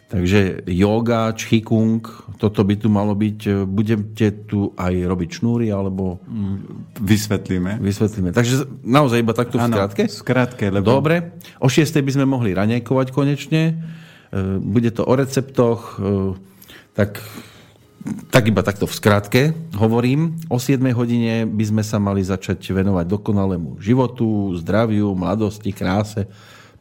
Takže 0.09 0.65
yoga, 0.65 1.37
čchikung, 1.37 2.01
toto 2.41 2.65
by 2.65 2.81
tu 2.81 2.89
malo 2.89 3.13
byť. 3.13 3.69
Budete 3.69 4.49
tu 4.49 4.73
aj 4.73 5.05
robiť 5.05 5.31
šnúry, 5.37 5.69
alebo... 5.69 6.17
Vysvetlíme. 6.97 7.77
Vysvetlíme. 7.77 8.33
Takže 8.33 8.65
naozaj 8.81 9.21
iba 9.21 9.37
takto 9.37 9.61
v 9.61 9.69
skratke? 9.69 10.03
v 10.09 10.17
skratke, 10.17 10.67
lebo... 10.73 10.97
Dobre. 10.97 11.37
O 11.61 11.69
6. 11.69 11.93
by 11.93 12.13
sme 12.17 12.25
mohli 12.25 12.57
ranejkovať 12.57 13.13
konečne. 13.13 13.77
E, 14.33 14.57
bude 14.57 14.89
to 14.97 15.05
o 15.05 15.13
receptoch, 15.13 16.01
e, 16.01 16.41
tak, 16.97 17.21
tak 18.33 18.49
iba 18.49 18.65
takto 18.65 18.89
v 18.89 18.95
skratke 18.97 19.43
hovorím. 19.77 20.41
O 20.49 20.57
7. 20.57 20.81
hodine 20.97 21.45
by 21.45 21.65
sme 21.69 21.83
sa 21.85 22.01
mali 22.01 22.25
začať 22.25 22.65
venovať 22.65 23.05
dokonalému 23.05 23.77
životu, 23.77 24.57
zdraviu, 24.57 25.13
mladosti, 25.13 25.69
kráse 25.69 26.25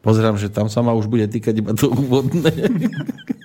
Pozerám, 0.01 0.37
že 0.39 0.47
tam 0.47 0.69
sa 0.69 0.85
ma 0.85 0.95
už 0.95 1.09
bude 1.09 1.25
týkať 1.27 1.55
iba 1.59 1.71
to 1.73 1.91
úvodné. 1.91 2.53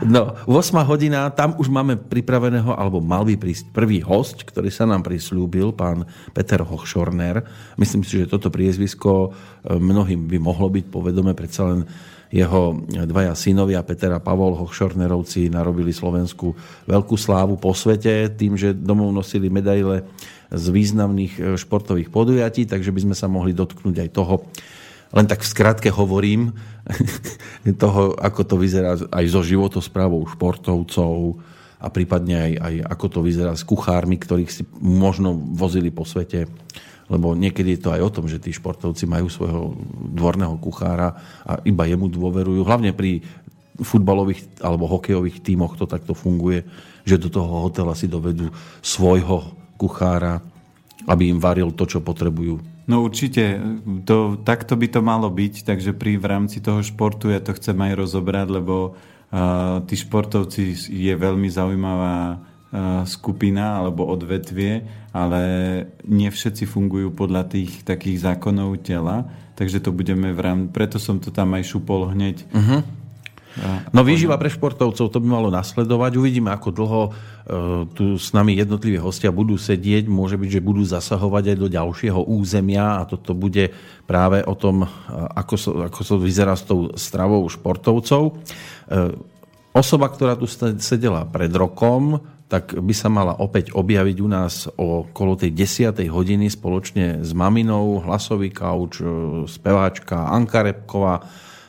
No, 0.00 0.32
8 0.48 0.88
hodina, 0.88 1.28
tam 1.28 1.52
už 1.60 1.68
máme 1.68 2.00
pripraveného, 2.00 2.72
alebo 2.72 3.04
mal 3.04 3.20
by 3.28 3.36
prísť 3.36 3.68
prvý 3.68 4.00
host, 4.00 4.48
ktorý 4.48 4.72
sa 4.72 4.88
nám 4.88 5.04
prislúbil, 5.04 5.76
pán 5.76 6.08
Peter 6.32 6.64
Hochschorner. 6.64 7.44
Myslím 7.76 8.00
si, 8.00 8.16
že 8.16 8.30
toto 8.30 8.48
priezvisko 8.48 9.28
e, 9.28 9.76
mnohým 9.76 10.24
by 10.24 10.40
mohlo 10.40 10.72
byť 10.72 10.84
povedome, 10.88 11.36
predsa 11.36 11.68
len 11.68 11.84
jeho 12.32 12.80
dvaja 12.88 13.36
synovia, 13.36 13.84
Peter 13.84 14.08
a 14.16 14.22
Pavol 14.22 14.56
Hochschornerovci, 14.56 15.52
narobili 15.52 15.92
Slovensku 15.92 16.54
veľkú 16.88 17.18
slávu 17.18 17.60
po 17.60 17.76
svete 17.76 18.32
tým, 18.32 18.56
že 18.56 18.72
domov 18.72 19.12
nosili 19.12 19.52
medaile 19.52 20.08
z 20.48 20.64
významných 20.72 21.34
e, 21.36 21.40
športových 21.60 22.08
podujatí, 22.08 22.64
takže 22.64 22.88
by 22.88 23.00
sme 23.04 23.16
sa 23.18 23.28
mohli 23.28 23.52
dotknúť 23.52 23.96
aj 24.00 24.10
toho, 24.16 24.48
len 25.10 25.26
tak 25.26 25.42
v 25.42 25.50
skratke 25.50 25.90
hovorím 25.90 26.54
toho, 27.82 28.14
ako 28.14 28.42
to 28.46 28.56
vyzerá 28.58 28.94
aj 28.94 29.24
so 29.26 29.42
životosprávou 29.42 30.22
športovcov 30.30 31.42
a 31.80 31.86
prípadne 31.88 32.36
aj, 32.36 32.52
aj 32.60 32.74
ako 32.92 33.06
to 33.08 33.20
vyzerá 33.24 33.52
s 33.56 33.66
kuchármi, 33.66 34.20
ktorých 34.20 34.50
si 34.52 34.62
možno 34.78 35.34
vozili 35.34 35.90
po 35.90 36.06
svete. 36.06 36.46
Lebo 37.10 37.34
niekedy 37.34 37.74
je 37.74 37.82
to 37.82 37.90
aj 37.90 38.02
o 38.06 38.14
tom, 38.14 38.30
že 38.30 38.38
tí 38.38 38.54
športovci 38.54 39.10
majú 39.10 39.26
svojho 39.26 39.74
dvorného 40.14 40.54
kuchára 40.62 41.10
a 41.42 41.58
iba 41.66 41.82
jemu 41.90 42.06
dôverujú. 42.06 42.62
Hlavne 42.62 42.94
pri 42.94 43.18
futbalových 43.82 44.62
alebo 44.62 44.86
hokejových 44.86 45.42
tímoch 45.42 45.74
to 45.74 45.90
takto 45.90 46.14
funguje, 46.14 46.62
že 47.02 47.18
do 47.18 47.32
toho 47.32 47.66
hotela 47.66 47.98
si 47.98 48.06
dovedú 48.06 48.52
svojho 48.84 49.56
kuchára, 49.74 50.38
aby 51.08 51.32
im 51.32 51.40
varil 51.40 51.72
to, 51.74 51.88
čo 51.88 52.04
potrebujú 52.04 52.79
No 52.90 53.06
určite, 53.06 53.62
to, 54.02 54.34
takto 54.42 54.74
by 54.74 54.90
to 54.90 54.98
malo 54.98 55.30
byť, 55.30 55.62
takže 55.62 55.94
pri 55.94 56.18
v 56.18 56.26
rámci 56.26 56.58
toho 56.58 56.82
športu 56.82 57.30
ja 57.30 57.38
to 57.38 57.54
chcem 57.54 57.78
aj 57.78 57.94
rozobrať, 57.94 58.50
lebo 58.50 58.98
uh, 58.98 59.78
tí 59.86 59.94
športovci 59.94 60.74
je 60.90 61.14
veľmi 61.14 61.46
zaujímavá 61.46 62.18
uh, 62.34 63.06
skupina 63.06 63.78
alebo 63.78 64.10
odvetvie, 64.10 64.82
ale 65.14 65.42
nie 66.02 66.26
všetci 66.34 66.66
fungujú 66.66 67.14
podľa 67.14 67.46
tých 67.54 67.86
takých 67.86 68.26
zákonov 68.26 68.82
tela, 68.82 69.30
takže 69.54 69.78
to 69.78 69.94
budeme 69.94 70.34
v 70.34 70.40
rámci, 70.42 70.74
preto 70.74 70.98
som 70.98 71.22
to 71.22 71.30
tam 71.30 71.54
aj 71.54 71.70
šupol 71.70 72.10
hneď. 72.10 72.42
Uh-huh. 72.50 72.82
No 73.90 74.06
výživa 74.06 74.38
pre 74.38 74.46
športovcov, 74.46 75.10
to 75.10 75.18
by 75.18 75.28
malo 75.28 75.50
nasledovať. 75.50 76.14
Uvidíme, 76.14 76.54
ako 76.54 76.68
dlho 76.70 77.02
e, 77.02 77.10
tu 77.98 78.04
s 78.14 78.30
nami 78.30 78.54
jednotliví 78.54 78.94
hostia 79.02 79.34
budú 79.34 79.58
sedieť. 79.58 80.06
Môže 80.06 80.38
byť, 80.38 80.60
že 80.60 80.62
budú 80.62 80.86
zasahovať 80.86 81.54
aj 81.54 81.56
do 81.58 81.68
ďalšieho 81.68 82.20
územia 82.30 83.02
a 83.02 83.08
toto 83.10 83.34
bude 83.34 83.74
práve 84.06 84.46
o 84.46 84.54
tom, 84.54 84.86
e, 84.86 84.88
ako 85.34 85.54
sa, 85.58 85.70
ako 85.90 86.00
sa 86.06 86.14
vyzerá 86.14 86.54
s 86.54 86.62
tou 86.62 86.94
stravou 86.94 87.42
športovcov. 87.50 88.22
E, 88.30 88.32
osoba, 89.74 90.06
ktorá 90.06 90.38
tu 90.38 90.46
sedela 90.78 91.26
pred 91.26 91.50
rokom, 91.50 92.22
tak 92.46 92.74
by 92.74 92.94
sa 92.94 93.06
mala 93.10 93.34
opäť 93.38 93.74
objaviť 93.74 94.16
u 94.22 94.28
nás 94.30 94.66
okolo 94.74 95.38
tej 95.38 95.54
10. 95.54 96.06
hodiny 96.10 96.50
spoločne 96.50 97.22
s 97.22 97.30
maminou, 97.30 98.02
hlasový 98.02 98.50
kauč, 98.50 98.98
speváčka 99.46 100.34
Anka 100.34 100.66
Repková, 100.66 101.22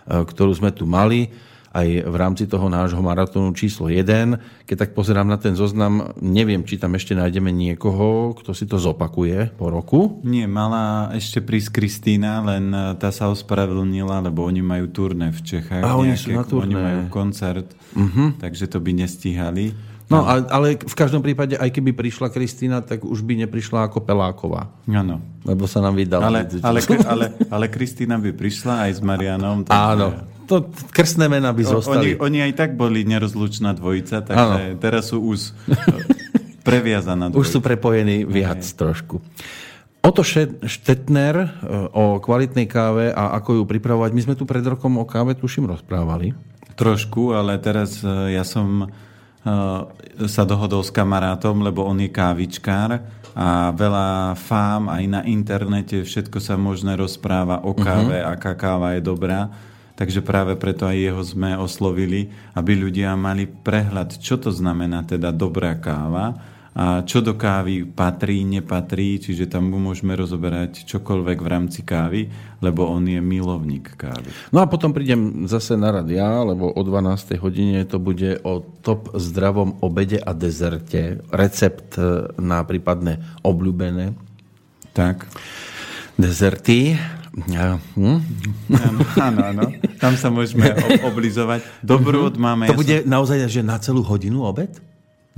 ktorú 0.10 0.58
sme 0.58 0.74
tu 0.74 0.90
mali 0.90 1.30
aj 1.72 1.88
v 2.04 2.16
rámci 2.20 2.44
toho 2.52 2.68
nášho 2.68 3.00
maratónu 3.00 3.56
číslo 3.56 3.88
1. 3.88 4.68
Keď 4.68 4.76
tak 4.76 4.92
pozerám 4.92 5.28
na 5.28 5.40
ten 5.40 5.56
zoznam, 5.56 6.12
neviem, 6.20 6.68
či 6.68 6.76
tam 6.76 7.00
ešte 7.00 7.16
nájdeme 7.16 7.48
niekoho, 7.48 8.36
kto 8.36 8.52
si 8.52 8.68
to 8.68 8.76
zopakuje 8.76 9.56
po 9.56 9.72
roku. 9.72 10.20
Nie, 10.28 10.52
mala 10.52 11.16
ešte 11.16 11.40
prísť 11.40 11.80
Kristýna, 11.80 12.44
len 12.44 12.76
e, 12.76 13.00
tá 13.00 13.10
sa 13.16 13.32
ospravedlnila, 13.32 14.20
lebo 14.28 14.44
oni 14.44 14.60
majú 14.60 14.92
turné 14.92 15.32
v 15.32 15.40
Čechách. 15.40 15.84
A 15.84 15.96
oni 15.96 16.20
sú 16.20 16.36
na 16.36 16.44
turné. 16.44 16.76
Oni 16.76 16.76
majú 16.76 17.02
koncert, 17.08 17.72
uh-huh. 17.96 18.36
takže 18.36 18.68
to 18.68 18.84
by 18.84 18.92
nestíhali. 18.92 19.72
No, 20.12 20.28
ale 20.28 20.76
v 20.76 20.96
každom 20.96 21.24
prípade, 21.24 21.56
aj 21.56 21.72
keby 21.72 21.96
prišla 21.96 22.28
Kristýna, 22.36 22.84
tak 22.84 23.08
už 23.08 23.24
by 23.24 23.48
neprišla 23.48 23.88
ako 23.88 24.04
Peláková. 24.04 24.68
Áno. 24.92 25.24
Lebo 25.48 25.64
sa 25.72 25.80
nám 25.80 25.96
vydala. 25.96 26.28
Ale, 26.28 26.52
ale, 26.60 26.80
ale, 27.08 27.26
ale 27.48 27.66
Kristýna 27.72 28.20
by 28.20 28.36
prišla 28.36 28.92
aj 28.92 28.92
s 28.92 29.02
Marianom. 29.02 29.64
Takže... 29.66 29.80
Áno, 29.96 30.08
to 30.52 30.68
krstné 30.92 31.32
mená 31.32 31.56
by 31.56 31.64
zostali. 31.64 32.20
Oni, 32.20 32.44
oni 32.44 32.52
aj 32.52 32.54
tak 32.60 32.70
boli 32.76 33.08
nerozlučná 33.08 33.72
dvojica, 33.72 34.20
takže 34.20 34.76
ano. 34.76 34.82
teraz 34.84 35.08
sú 35.08 35.24
už 35.24 35.56
previazaná 36.68 37.32
dvojica. 37.32 37.40
Už 37.40 37.48
sú 37.48 37.60
prepojení 37.64 38.28
viac 38.28 38.60
Aj. 38.60 38.76
trošku. 38.76 39.24
Oto 40.02 40.26
Štetner 40.26 41.36
e, 41.40 41.48
o 41.94 42.20
kvalitnej 42.20 42.68
káve 42.68 43.14
a 43.14 43.38
ako 43.38 43.62
ju 43.62 43.64
pripravovať. 43.70 44.12
My 44.12 44.22
sme 44.28 44.36
tu 44.36 44.44
pred 44.44 44.66
rokom 44.66 45.00
o 45.00 45.06
káve, 45.08 45.38
tuším, 45.38 45.72
rozprávali. 45.72 46.36
Trošku, 46.76 47.32
ale 47.32 47.56
teraz 47.62 48.02
e, 48.02 48.34
ja 48.36 48.42
som 48.42 48.84
e, 48.84 48.88
sa 50.26 50.44
dohodol 50.44 50.82
s 50.84 50.92
kamarátom, 50.92 51.64
lebo 51.64 51.86
on 51.86 52.02
je 52.02 52.10
kávičkár 52.10 53.00
a 53.32 53.72
veľa 53.72 54.36
fám 54.36 54.92
aj 54.92 55.04
na 55.08 55.22
internete, 55.24 56.04
všetko 56.04 56.44
sa 56.44 56.60
možné 56.60 57.00
rozpráva 57.00 57.64
o 57.64 57.72
káve, 57.72 58.20
uh-huh. 58.20 58.36
aká 58.36 58.60
káva 58.60 59.00
je 59.00 59.06
dobrá 59.06 59.71
Takže 60.02 60.26
práve 60.26 60.58
preto 60.58 60.90
aj 60.90 60.98
jeho 60.98 61.22
sme 61.22 61.54
oslovili, 61.54 62.34
aby 62.58 62.74
ľudia 62.74 63.14
mali 63.14 63.46
prehľad, 63.46 64.18
čo 64.18 64.42
to 64.42 64.50
znamená 64.50 65.06
teda 65.06 65.30
dobrá 65.30 65.78
káva 65.78 66.42
a 66.74 67.06
čo 67.06 67.22
do 67.22 67.38
kávy 67.38 67.86
patrí, 67.86 68.42
nepatrí, 68.42 69.22
čiže 69.22 69.46
tam 69.46 69.70
môžeme 69.70 70.18
rozoberať 70.18 70.90
čokoľvek 70.90 71.38
v 71.38 71.48
rámci 71.54 71.86
kávy, 71.86 72.34
lebo 72.66 72.90
on 72.90 73.06
je 73.06 73.22
milovník 73.22 73.94
kávy. 73.94 74.34
No 74.50 74.64
a 74.64 74.66
potom 74.66 74.90
prídem 74.90 75.46
zase 75.46 75.78
na 75.78 75.94
rad 75.94 76.10
ja, 76.10 76.42
lebo 76.42 76.74
o 76.74 76.82
12. 76.82 77.38
hodine 77.38 77.86
to 77.86 78.02
bude 78.02 78.42
o 78.42 78.66
top 78.82 79.14
zdravom 79.14 79.78
obede 79.86 80.18
a 80.18 80.34
dezerte. 80.34 81.22
Recept 81.30 82.02
na 82.42 82.66
prípadne 82.66 83.22
obľúbené. 83.46 84.18
Tak. 84.98 85.30
Dezerty. 86.18 86.98
Hm? 87.32 88.20
Áno, 89.16 89.40
áno. 89.40 89.64
Tam 90.04 90.20
sa 90.20 90.28
môžeme 90.28 90.68
oblizovať. 91.08 91.64
Dobrúd 91.80 92.36
mhm. 92.36 92.42
máme... 92.42 92.64
To 92.68 92.76
bude 92.76 93.08
naozaj, 93.08 93.48
že 93.48 93.64
na 93.64 93.80
celú 93.80 94.04
hodinu 94.04 94.44
obed? 94.44 94.72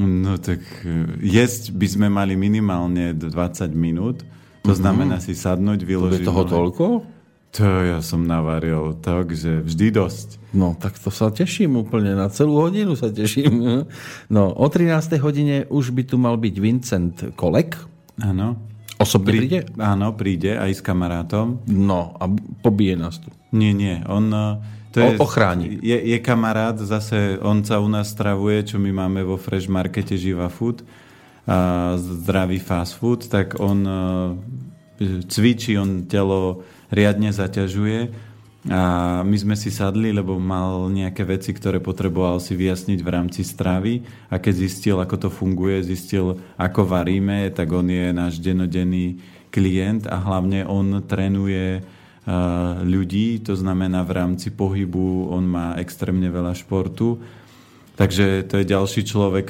No 0.01 0.41
tak 0.41 0.65
e, 0.81 1.21
jesť 1.21 1.69
by 1.69 1.87
sme 1.87 2.07
mali 2.09 2.33
minimálne 2.33 3.13
20 3.13 3.29
minút. 3.77 4.25
To 4.65 4.73
mm-hmm. 4.73 4.73
znamená 4.73 5.21
si 5.21 5.37
sadnúť, 5.37 5.85
vyložiť... 5.85 6.25
To 6.25 6.29
toho 6.33 6.43
toľko? 6.49 6.85
To 7.53 7.65
ja 7.85 8.01
som 8.01 8.25
navaril 8.25 8.97
tak, 8.97 9.37
že 9.37 9.61
vždy 9.61 9.93
dosť. 9.93 10.41
No, 10.57 10.73
tak 10.73 10.97
to 10.97 11.13
sa 11.13 11.29
teším 11.29 11.77
úplne. 11.77 12.17
Na 12.17 12.25
celú 12.33 12.57
hodinu 12.57 12.97
sa 12.97 13.13
teším. 13.13 13.85
No, 14.33 14.43
o 14.49 14.65
13. 14.65 15.21
hodine 15.21 15.69
už 15.69 15.93
by 15.93 16.03
tu 16.09 16.17
mal 16.17 16.41
byť 16.41 16.55
Vincent 16.57 17.15
Kolek. 17.37 17.77
Áno. 18.25 18.57
Osobne 19.01 19.33
Prí, 19.33 19.39
príde? 19.45 19.59
Áno, 19.81 20.13
príde 20.13 20.53
aj 20.57 20.71
s 20.77 20.81
kamarátom. 20.85 21.65
No 21.69 22.13
a 22.17 22.29
pobije 22.61 22.95
nás 22.97 23.17
tu. 23.17 23.33
Nie, 23.53 23.73
nie. 23.73 24.01
On 24.05 24.25
e, 24.29 24.61
to 24.93 25.01
je, 25.01 25.17
ochráni. 25.17 25.81
Je, 25.81 25.97
je 25.97 26.17
kamarát, 26.21 26.77
zase 26.77 27.41
on 27.41 27.65
sa 27.65 27.81
u 27.81 27.89
nás 27.89 28.13
stravuje, 28.13 28.61
čo 28.65 28.77
my 28.77 28.93
máme 28.93 29.25
vo 29.25 29.41
Fresh 29.41 29.69
Markete 29.69 30.13
Živa 30.17 30.49
Food, 30.53 30.85
a 31.43 31.99
zdravý 31.99 32.55
fast 32.63 32.95
food, 32.95 33.27
tak 33.27 33.59
on 33.59 33.83
e, 33.83 33.99
cvičí, 35.27 35.75
on 35.75 36.07
telo 36.07 36.63
riadne 36.87 37.35
zaťažuje 37.35 38.31
a 38.71 39.19
my 39.27 39.35
sme 39.35 39.59
si 39.59 39.67
sadli, 39.67 40.15
lebo 40.15 40.39
mal 40.39 40.87
nejaké 40.87 41.27
veci, 41.27 41.51
ktoré 41.51 41.83
potreboval 41.83 42.39
si 42.39 42.55
vyjasniť 42.55 42.99
v 43.03 43.11
rámci 43.11 43.43
stravy. 43.43 44.07
A 44.31 44.39
keď 44.39 44.53
zistil, 44.55 44.95
ako 45.03 45.27
to 45.27 45.29
funguje, 45.31 45.83
zistil, 45.83 46.39
ako 46.55 46.87
varíme, 46.87 47.51
tak 47.51 47.67
on 47.75 47.91
je 47.91 48.15
náš 48.15 48.39
denodenný 48.39 49.19
klient 49.51 50.07
a 50.07 50.15
hlavne 50.15 50.63
on 50.63 51.03
trénuje 51.03 51.83
ľudí, 52.87 53.43
to 53.43 53.51
znamená 53.51 54.07
v 54.07 54.15
rámci 54.15 54.47
pohybu 54.55 55.27
on 55.27 55.43
má 55.43 55.75
extrémne 55.75 56.31
veľa 56.31 56.55
športu 56.55 57.19
Takže 57.93 58.49
to 58.49 58.57
je 58.57 58.65
ďalší 58.65 59.05
človek, 59.05 59.47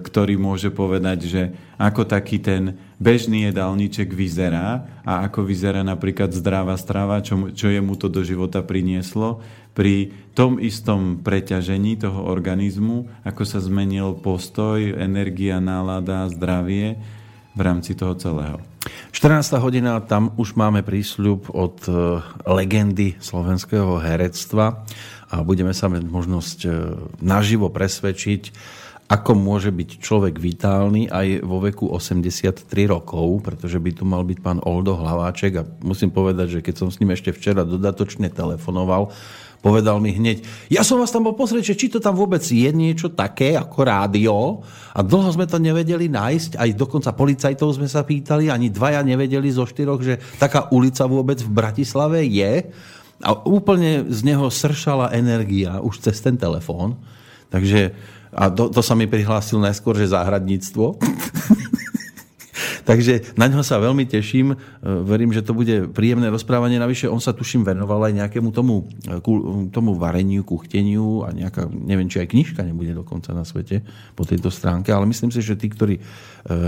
ktorý 0.00 0.40
môže 0.40 0.72
povedať, 0.72 1.18
že 1.28 1.42
ako 1.76 2.08
taký 2.08 2.40
ten 2.40 2.80
bežný 2.96 3.52
jedálniček 3.52 4.08
vyzerá 4.08 4.88
a 5.04 5.28
ako 5.28 5.44
vyzerá 5.44 5.84
napríklad 5.84 6.32
zdravá 6.32 6.80
strava, 6.80 7.20
čo, 7.20 7.52
čo 7.52 7.68
mu 7.84 7.92
to 8.00 8.08
do 8.08 8.24
života 8.24 8.64
prinieslo 8.64 9.44
pri 9.76 10.16
tom 10.32 10.56
istom 10.62 11.20
preťažení 11.20 12.00
toho 12.00 12.24
organizmu, 12.24 13.26
ako 13.26 13.42
sa 13.44 13.60
zmenil 13.60 14.16
postoj, 14.16 14.80
energia, 14.80 15.60
nálada, 15.60 16.30
zdravie 16.32 16.96
v 17.52 17.60
rámci 17.60 17.92
toho 17.92 18.16
celého. 18.16 18.58
14. 19.12 19.56
hodina, 19.62 19.96
tam 20.04 20.34
už 20.36 20.58
máme 20.58 20.84
prísľub 20.84 21.48
od 21.54 21.76
e, 21.88 21.92
legendy 22.44 23.16
slovenského 23.16 23.96
herectva 23.96 24.84
a 25.34 25.42
budeme 25.42 25.74
sa 25.74 25.90
mať 25.90 26.06
možnosť 26.06 26.58
e, 26.62 26.68
naživo 27.18 27.66
presvedčiť, 27.66 28.54
ako 29.04 29.36
môže 29.36 29.68
byť 29.68 30.00
človek 30.00 30.40
vitálny 30.40 31.12
aj 31.12 31.44
vo 31.44 31.60
veku 31.60 31.90
83 31.92 32.64
rokov, 32.88 33.44
pretože 33.44 33.76
by 33.76 33.90
tu 33.92 34.06
mal 34.08 34.24
byť 34.24 34.38
pán 34.40 34.62
Oldo 34.64 34.96
Hlaváček 34.96 35.52
a 35.60 35.66
musím 35.84 36.14
povedať, 36.14 36.58
že 36.58 36.62
keď 36.64 36.74
som 36.78 36.88
s 36.88 37.02
ním 37.02 37.12
ešte 37.12 37.34
včera 37.34 37.68
dodatočne 37.68 38.32
telefonoval, 38.32 39.12
povedal 39.60 40.00
mi 40.00 40.12
hneď, 40.12 40.44
ja 40.72 40.80
som 40.84 41.00
vás 41.00 41.12
tam 41.12 41.28
bol 41.28 41.36
pozrieť, 41.36 41.76
či 41.76 41.92
to 41.92 42.00
tam 42.00 42.16
vôbec 42.16 42.40
je 42.44 42.68
niečo 42.72 43.12
také 43.12 43.56
ako 43.56 43.78
rádio? 43.84 44.64
A 44.96 45.00
dlho 45.04 45.32
sme 45.32 45.44
to 45.44 45.60
nevedeli 45.60 46.08
nájsť, 46.08 46.56
aj 46.60 46.70
dokonca 46.72 47.16
policajtov 47.16 47.76
sme 47.76 47.88
sa 47.88 48.04
pýtali, 48.04 48.48
ani 48.48 48.72
dvaja 48.72 49.04
nevedeli 49.04 49.52
zo 49.52 49.68
štyroch, 49.68 50.00
že 50.00 50.20
taká 50.40 50.72
ulica 50.72 51.04
vôbec 51.04 51.40
v 51.40 51.50
Bratislave 51.50 52.24
je 52.24 52.72
a 53.22 53.30
úplne 53.46 54.10
z 54.10 54.20
neho 54.26 54.50
sršala 54.50 55.14
energia 55.14 55.78
už 55.78 56.02
cez 56.02 56.18
ten 56.18 56.34
telefón. 56.34 56.98
Takže, 57.52 57.94
a 58.34 58.50
to, 58.50 58.66
to 58.72 58.82
sa 58.82 58.98
mi 58.98 59.06
prihlásil 59.06 59.62
najskôr, 59.62 59.94
že 59.94 60.10
záhradníctvo. 60.10 60.98
Takže 62.84 63.32
na 63.40 63.48
ňo 63.48 63.64
sa 63.64 63.80
veľmi 63.80 64.04
teším. 64.04 64.52
E, 64.52 64.56
verím, 64.84 65.32
že 65.32 65.40
to 65.40 65.56
bude 65.56 65.88
príjemné 65.96 66.28
rozprávanie. 66.28 66.76
Navyše 66.76 67.08
on 67.08 67.16
sa 67.16 67.32
tuším 67.32 67.64
venoval 67.64 68.12
aj 68.12 68.12
nejakému 68.20 68.52
tomu, 68.52 68.84
e, 69.08 69.18
tomu 69.72 69.96
vareniu, 69.96 70.44
kuchteniu 70.44 71.24
a 71.24 71.32
nejaká, 71.32 71.64
neviem, 71.72 72.12
či 72.12 72.20
aj 72.20 72.28
knižka 72.36 72.60
nebude 72.60 72.92
dokonca 72.92 73.32
na 73.32 73.42
svete 73.48 73.80
po 74.12 74.28
tejto 74.28 74.52
stránke, 74.52 74.92
ale 74.92 75.08
myslím 75.08 75.32
si, 75.32 75.40
že 75.40 75.56
tí, 75.56 75.72
ktorí 75.72 75.96
e, 75.96 76.02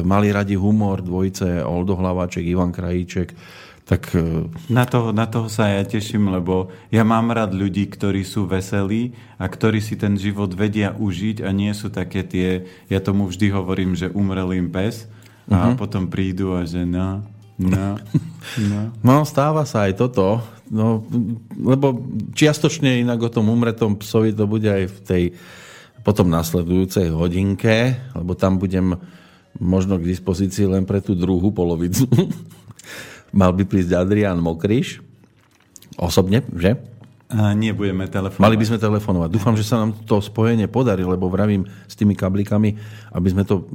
mali 0.02 0.32
radi 0.32 0.56
humor, 0.56 1.04
dvojice 1.04 1.60
Oldo 1.68 2.00
Hlaváček, 2.00 2.48
Ivan 2.48 2.72
Krajíček, 2.72 3.36
tak... 3.86 4.18
Na 4.66 4.82
toho, 4.82 5.14
na 5.14 5.30
toho 5.30 5.46
sa 5.46 5.70
ja 5.70 5.86
teším, 5.86 6.34
lebo 6.34 6.74
ja 6.90 7.06
mám 7.06 7.30
rád 7.30 7.54
ľudí, 7.54 7.86
ktorí 7.86 8.26
sú 8.26 8.50
veselí 8.50 9.14
a 9.38 9.46
ktorí 9.46 9.78
si 9.78 9.94
ten 9.94 10.18
život 10.18 10.50
vedia 10.58 10.90
užiť 10.98 11.46
a 11.46 11.54
nie 11.54 11.70
sú 11.70 11.94
také 11.94 12.26
tie, 12.26 12.66
ja 12.90 12.98
tomu 12.98 13.30
vždy 13.30 13.46
hovorím, 13.54 13.94
že 13.94 14.10
umrel 14.10 14.58
im 14.58 14.74
pes 14.74 15.06
a 15.46 15.70
uh-huh. 15.70 15.78
potom 15.78 16.10
prídu 16.10 16.58
a 16.58 16.66
že 16.66 16.82
no, 16.82 17.22
no, 17.62 17.94
no. 18.58 18.80
No, 19.06 19.22
stáva 19.22 19.62
sa 19.62 19.86
aj 19.86 20.02
toto, 20.02 20.42
no, 20.66 21.06
lebo 21.54 21.94
čiastočne 22.34 23.06
inak 23.06 23.22
o 23.22 23.30
tom 23.30 23.54
umretom 23.54 23.94
psovi 24.02 24.34
to 24.34 24.50
bude 24.50 24.66
aj 24.66 24.90
v 24.90 24.98
tej 25.06 25.24
potom 26.02 26.26
nasledujúcej 26.26 27.14
hodinke, 27.14 27.94
lebo 28.18 28.34
tam 28.34 28.58
budem 28.58 28.98
možno 29.62 29.98
k 29.98 30.10
dispozícii 30.10 30.66
len 30.66 30.82
pre 30.82 30.98
tú 30.98 31.14
druhú 31.14 31.54
polovicu. 31.54 32.10
Mal 33.34 33.50
by 33.54 33.64
prísť 33.66 33.96
Adrián 33.96 34.38
Mokriš, 34.38 35.02
osobne, 35.98 36.44
že? 36.54 36.76
A 37.26 37.58
nebudeme 37.58 38.06
telefonovať. 38.06 38.38
Mali 38.38 38.54
by 38.54 38.66
sme 38.70 38.78
telefonovať. 38.78 39.28
Dúfam, 39.34 39.58
že 39.58 39.66
sa 39.66 39.82
nám 39.82 39.98
to 40.06 40.22
spojenie 40.22 40.70
podarí, 40.70 41.02
lebo 41.02 41.26
vravím 41.26 41.66
s 41.90 41.98
tými 41.98 42.14
kablikami, 42.14 42.78
aby 43.10 43.28
sme 43.34 43.42
to 43.42 43.66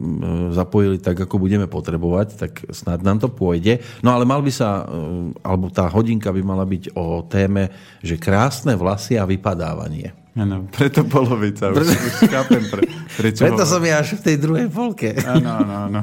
zapojili 0.55 0.95
tak, 1.03 1.19
ako 1.19 1.35
budeme 1.35 1.67
potrebovať, 1.67 2.27
tak 2.39 2.63
snad 2.71 3.03
nám 3.03 3.19
to 3.19 3.27
pôjde. 3.27 3.83
No 3.99 4.15
ale 4.15 4.23
mal 4.23 4.39
by 4.39 4.51
sa, 4.55 4.87
e, 4.87 5.35
alebo 5.43 5.67
tá 5.67 5.83
hodinka 5.91 6.31
by 6.31 6.39
mala 6.39 6.63
byť 6.63 6.95
o 6.95 7.27
téme, 7.27 7.75
že 7.99 8.15
krásne 8.15 8.71
vlasy 8.79 9.19
a 9.19 9.27
vypadávanie. 9.27 10.15
Áno, 10.31 10.63
preto 10.71 11.03
polovica. 11.03 11.75
Už, 11.75 11.91
už 11.91 12.31
chápem, 12.31 12.63
pre, 12.71 12.87
prečo 13.19 13.43
preto 13.43 13.67
som 13.67 13.83
ja 13.83 13.99
až 13.99 14.15
v 14.15 14.31
tej 14.31 14.35
druhej 14.39 14.67
polke. 14.71 15.11
Áno, 15.27 15.59
áno, 15.59 15.73
áno. 15.91 16.01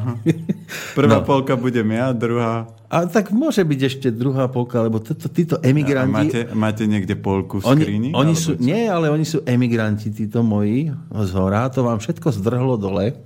Prvá 0.92 1.24
no. 1.24 1.24
polka 1.24 1.56
budem 1.56 1.88
ja, 1.96 2.12
druhá... 2.12 2.68
A 2.92 3.08
tak 3.08 3.32
môže 3.32 3.64
byť 3.64 3.80
ešte 3.88 4.08
druhá 4.12 4.44
polka, 4.52 4.84
lebo 4.84 5.00
títo, 5.00 5.32
títo 5.32 5.56
emigranti... 5.64 6.12
A 6.12 6.20
máte, 6.20 6.40
máte 6.52 6.84
niekde 6.84 7.16
polku 7.16 7.64
v 7.64 7.72
skrini? 7.72 8.12
Oni, 8.12 8.32
oni 8.32 8.34
sú, 8.36 8.60
nie, 8.60 8.84
ale 8.84 9.08
oni 9.08 9.24
sú 9.24 9.40
emigranti, 9.48 10.12
títo 10.12 10.44
moji 10.44 10.92
z 11.08 11.30
hora. 11.32 11.64
To 11.72 11.88
vám 11.88 11.96
všetko 11.96 12.28
zdrhlo 12.28 12.76
dole 12.76 13.16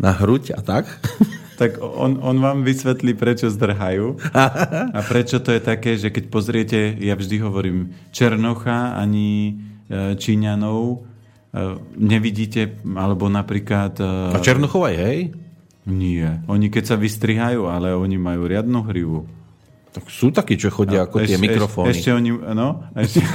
na 0.00 0.16
hruď 0.16 0.56
a 0.56 0.60
tak. 0.64 0.88
Tak 1.52 1.78
on, 1.78 2.18
on 2.24 2.42
vám 2.42 2.66
vysvetlí, 2.66 3.14
prečo 3.14 3.46
zdrhajú 3.46 4.18
a 4.98 5.00
prečo 5.06 5.38
to 5.38 5.54
je 5.54 5.62
také, 5.62 5.94
že 5.94 6.10
keď 6.10 6.24
pozriete, 6.26 6.80
ja 6.98 7.14
vždy 7.14 7.38
hovorím, 7.38 7.92
Černocha 8.10 8.98
ani 8.98 9.60
Číňanov 10.16 10.80
e, 10.88 10.96
nevidíte, 12.00 12.80
alebo 12.96 13.28
napríklad... 13.28 14.00
E, 14.00 14.36
A 14.36 14.40
Černochova 14.40 14.90
je, 14.92 15.00
hej? 15.00 15.20
Nie. 15.86 16.40
Oni 16.46 16.70
keď 16.70 16.94
sa 16.94 16.96
vystrihajú, 16.96 17.66
ale 17.66 17.90
oni 17.92 18.14
majú 18.14 18.46
riadnu 18.46 18.80
hrivu. 18.86 19.26
Tak 19.92 20.08
sú 20.08 20.32
takí, 20.32 20.56
čo 20.56 20.72
chodia 20.72 21.04
ako 21.04 21.20
tie 21.20 21.36
mikrofóny. 21.36 21.92
Ešte, 21.92 22.08
ešte 22.08 22.10
oni, 22.16 22.30
no, 22.32 22.80
ešte, 22.96 23.20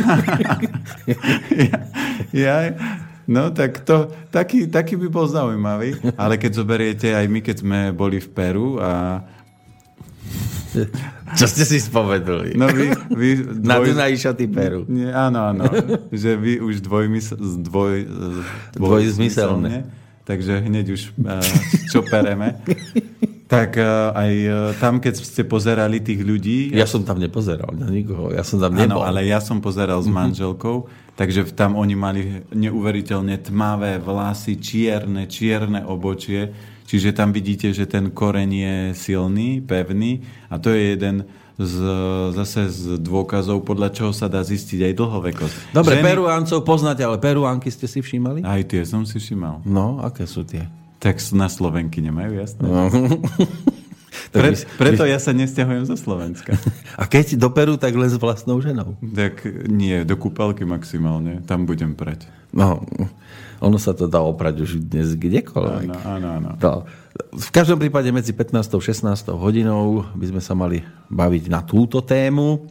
ja, 1.69 1.77
ja, 2.33 2.55
no 3.29 3.53
tak 3.53 3.85
to, 3.85 4.09
taký, 4.33 4.65
taký 4.65 4.97
by 4.97 5.07
bol 5.11 5.29
zaujímavý, 5.29 6.01
ale 6.17 6.41
keď 6.41 6.51
zoberiete, 6.57 7.13
aj 7.13 7.29
my, 7.29 7.39
keď 7.45 7.55
sme 7.61 7.79
boli 7.93 8.17
v 8.17 8.29
Peru 8.33 8.81
a 8.81 9.21
čo 11.39 11.45
ste 11.47 11.63
si 11.63 11.77
spovedali? 11.79 12.55
No 12.55 12.67
vy, 12.71 12.91
vy 13.13 13.29
dvoj... 13.43 13.67
Na 13.67 13.77
Dunaji 13.79 14.15
šaty 14.17 14.45
Peru. 14.51 14.83
Nie, 14.87 15.11
áno, 15.11 15.51
áno. 15.51 15.63
že 16.11 16.35
vy 16.35 16.59
už 16.59 16.83
dvojmys... 16.83 17.35
dvoj, 17.63 18.07
dvojzmyselné. 18.75 19.87
Takže 20.27 20.59
hneď 20.59 20.85
už 20.91 21.01
uh, 21.23 21.39
čo 21.87 22.03
pereme. 22.03 22.59
Tak 23.47 23.79
uh, 23.79 24.11
aj 24.11 24.33
uh, 24.43 24.55
tam, 24.75 24.99
keď 24.99 25.23
ste 25.23 25.47
pozerali 25.47 26.03
tých 26.03 26.19
ľudí... 26.19 26.75
Ja, 26.75 26.83
ja 26.83 26.87
som 26.87 27.07
tam 27.07 27.15
nepozeral 27.15 27.71
na 27.71 27.87
nikoho, 27.87 28.35
ja 28.35 28.43
som 28.43 28.59
tam 28.59 28.75
nebol. 28.75 28.99
Áno, 28.99 29.07
ale 29.07 29.23
ja 29.23 29.39
som 29.39 29.63
pozeral 29.63 30.03
s 30.03 30.11
mhm. 30.11 30.15
manželkou, 30.19 30.91
takže 31.15 31.47
tam 31.55 31.79
oni 31.79 31.95
mali 31.95 32.21
neuveriteľne 32.51 33.39
tmavé 33.39 34.03
vlasy, 34.03 34.59
čierne, 34.59 35.31
čierne 35.31 35.87
obočie 35.87 36.51
Čiže 36.87 37.11
tam 37.11 37.35
vidíte, 37.35 37.75
že 37.75 37.83
ten 37.83 38.07
koreň 38.15 38.49
je 38.49 38.75
silný, 38.95 39.59
pevný 39.59 40.23
a 40.47 40.55
to 40.55 40.71
je 40.71 40.95
jeden 40.95 41.27
z, 41.59 41.75
zase 42.31 42.69
z 42.69 42.83
dôkazov, 43.01 43.65
podľa 43.67 43.89
čoho 43.91 44.11
sa 44.15 44.31
dá 44.31 44.39
zistiť 44.45 44.87
aj 44.87 44.93
dlhovekosť. 44.95 45.53
Dobre, 45.75 45.99
Ženy... 45.99 46.05
Peruáncov 46.05 46.59
poznáte, 46.63 47.03
ale 47.03 47.19
Peruánky 47.19 47.67
ste 47.73 47.89
si 47.89 47.99
všímali? 47.99 48.45
Aj 48.45 48.61
tie 48.63 48.85
som 48.87 49.03
si 49.03 49.19
všímal. 49.19 49.67
No, 49.67 49.99
aké 49.99 50.23
sú 50.29 50.47
tie? 50.47 50.69
Tak 51.03 51.19
na 51.35 51.51
Slovenky 51.51 51.99
nemajú, 51.99 52.39
jasné. 52.39 52.63
No. 52.63 52.87
Pre, 54.33 54.49
preto 54.79 55.03
ja 55.03 55.19
sa 55.19 55.35
nestiahujem 55.35 55.83
zo 55.87 55.95
Slovenska. 55.99 56.55
A 57.01 57.05
keď 57.05 57.37
do 57.37 57.51
Peru, 57.51 57.75
tak 57.75 57.93
len 57.93 58.07
s 58.07 58.17
vlastnou 58.17 58.59
ženou? 58.63 58.95
Tak 59.03 59.43
nie, 59.67 60.03
do 60.07 60.15
kúpalky 60.15 60.63
maximálne. 60.63 61.43
Tam 61.45 61.67
budem 61.67 61.93
prať. 61.93 62.25
No, 62.55 62.81
ono 63.59 63.77
sa 63.77 63.91
to 63.91 64.07
dá 64.07 64.23
oprať 64.23 64.63
už 64.63 64.71
dnes 64.87 65.13
kdekoľvek. 65.17 65.89
Áno, 65.91 65.97
áno, 66.07 66.27
áno. 66.39 66.49
To, 66.61 66.87
v 67.33 67.49
každom 67.49 67.81
prípade 67.81 68.09
medzi 68.13 68.31
15. 68.31 68.55
a 68.55 68.79
16. 68.79 69.33
hodinou 69.33 70.05
by 70.15 70.25
sme 70.29 70.41
sa 70.41 70.53
mali 70.53 70.85
baviť 71.09 71.43
na 71.49 71.61
túto 71.65 72.01
tému. 72.01 72.69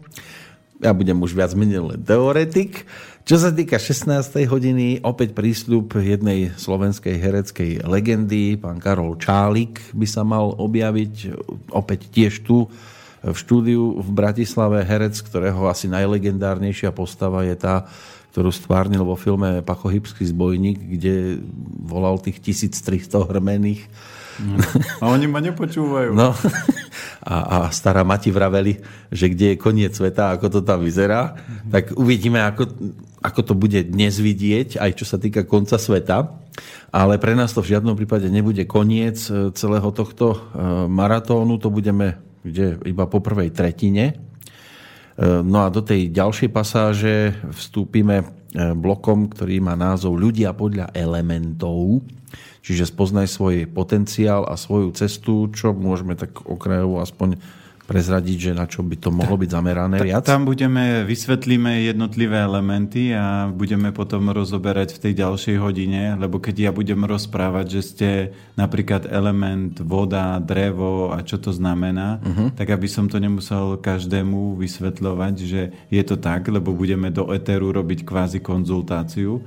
Ja 0.80 0.92
budem 0.92 1.16
už 1.18 1.32
viac 1.32 1.52
menej 1.56 1.82
len 1.82 2.00
teoretik. 2.04 2.84
Čo 3.26 3.42
sa 3.42 3.50
týka 3.50 3.74
16. 3.74 4.46
hodiny, 4.46 5.02
opäť 5.02 5.34
prísľub 5.34 5.98
jednej 5.98 6.54
slovenskej 6.54 7.18
hereckej 7.18 7.82
legendy, 7.82 8.54
pán 8.54 8.78
Karol 8.78 9.18
Čálik 9.18 9.82
by 9.90 10.06
sa 10.06 10.22
mal 10.22 10.54
objaviť 10.54 11.34
opäť 11.74 12.06
tiež 12.14 12.46
tu 12.46 12.70
v 13.26 13.34
štúdiu 13.34 13.98
v 13.98 14.08
Bratislave. 14.14 14.86
Herec, 14.86 15.18
ktorého 15.26 15.66
asi 15.66 15.90
najlegendárnejšia 15.90 16.94
postava 16.94 17.42
je 17.42 17.58
tá, 17.58 17.90
ktorú 18.30 18.54
stvárnil 18.54 19.02
vo 19.02 19.18
filme 19.18 19.58
Pachohybský 19.58 20.22
zbojník, 20.30 20.78
kde 20.78 21.42
volal 21.82 22.22
tých 22.22 22.38
1300 22.38 23.10
hrmených. 23.26 23.90
A 25.02 25.10
oni 25.10 25.26
ma 25.28 25.40
nepočúvajú. 25.40 26.12
No. 26.12 26.36
A, 27.26 27.36
a 27.42 27.56
stará 27.74 28.06
Mati 28.06 28.30
vraveli, 28.30 28.78
že 29.10 29.26
kde 29.26 29.54
je 29.54 29.56
koniec 29.58 29.92
sveta, 29.98 30.30
ako 30.36 30.46
to 30.46 30.60
tam 30.62 30.84
vyzerá. 30.86 31.34
Mm-hmm. 31.34 31.70
Tak 31.74 31.84
uvidíme, 31.98 32.38
ako, 32.38 32.70
ako 33.18 33.40
to 33.42 33.54
bude 33.58 33.80
dnes 33.90 34.22
vidieť, 34.22 34.78
aj 34.78 34.90
čo 34.94 35.04
sa 35.08 35.18
týka 35.18 35.42
konca 35.42 35.74
sveta. 35.74 36.30
Ale 36.94 37.18
pre 37.18 37.34
nás 37.34 37.50
to 37.50 37.66
v 37.66 37.74
žiadnom 37.74 37.98
prípade 37.98 38.30
nebude 38.30 38.62
koniec 38.64 39.18
e, 39.26 39.50
celého 39.58 39.90
tohto 39.90 40.32
e, 40.32 40.38
maratónu. 40.86 41.58
To 41.58 41.68
budeme 41.68 42.22
kde, 42.46 42.78
iba 42.86 43.10
po 43.10 43.18
prvej 43.18 43.50
tretine. 43.50 44.22
No 45.18 45.64
a 45.64 45.72
do 45.72 45.80
tej 45.80 46.12
ďalšej 46.12 46.48
pasáže 46.52 47.32
vstúpime 47.48 48.45
blokom, 48.56 49.28
ktorý 49.28 49.60
má 49.60 49.76
názov 49.76 50.16
Ľudia 50.16 50.56
podľa 50.56 50.88
elementov. 50.96 52.00
Čiže 52.64 52.90
spoznaj 52.90 53.30
svoj 53.30 53.56
potenciál 53.70 54.42
a 54.48 54.58
svoju 54.58 54.90
cestu, 54.96 55.52
čo 55.54 55.70
môžeme 55.70 56.18
tak 56.18 56.42
okrajovo 56.42 56.98
aspoň 56.98 57.38
prezradiť, 57.86 58.50
že 58.50 58.52
na 58.52 58.66
čo 58.66 58.82
by 58.82 58.98
to 58.98 59.14
mohlo 59.14 59.38
byť 59.38 59.50
zamerané 59.54 59.96
viac? 60.02 60.26
Tam 60.26 60.42
budeme, 60.42 61.06
vysvetlíme 61.06 61.86
jednotlivé 61.86 62.42
elementy 62.42 63.14
a 63.14 63.46
budeme 63.48 63.94
potom 63.94 64.28
rozoberať 64.34 64.98
v 64.98 65.02
tej 65.08 65.12
ďalšej 65.22 65.56
hodine, 65.62 66.18
lebo 66.18 66.42
keď 66.42 66.68
ja 66.68 66.70
budem 66.74 67.06
rozprávať, 67.06 67.66
že 67.78 67.82
ste 67.86 68.08
napríklad 68.58 69.06
element 69.06 69.78
voda, 69.80 70.42
drevo 70.42 71.14
a 71.14 71.22
čo 71.22 71.38
to 71.38 71.54
znamená, 71.54 72.18
uh-huh. 72.18 72.48
tak 72.58 72.74
aby 72.74 72.90
som 72.90 73.06
to 73.06 73.22
nemusel 73.22 73.78
každému 73.78 74.58
vysvetľovať, 74.58 75.34
že 75.46 75.62
je 75.88 76.02
to 76.02 76.18
tak, 76.18 76.50
lebo 76.50 76.74
budeme 76.74 77.14
do 77.14 77.30
eteru 77.30 77.70
robiť 77.70 78.02
kvázi 78.02 78.42
konzultáciu 78.42 79.40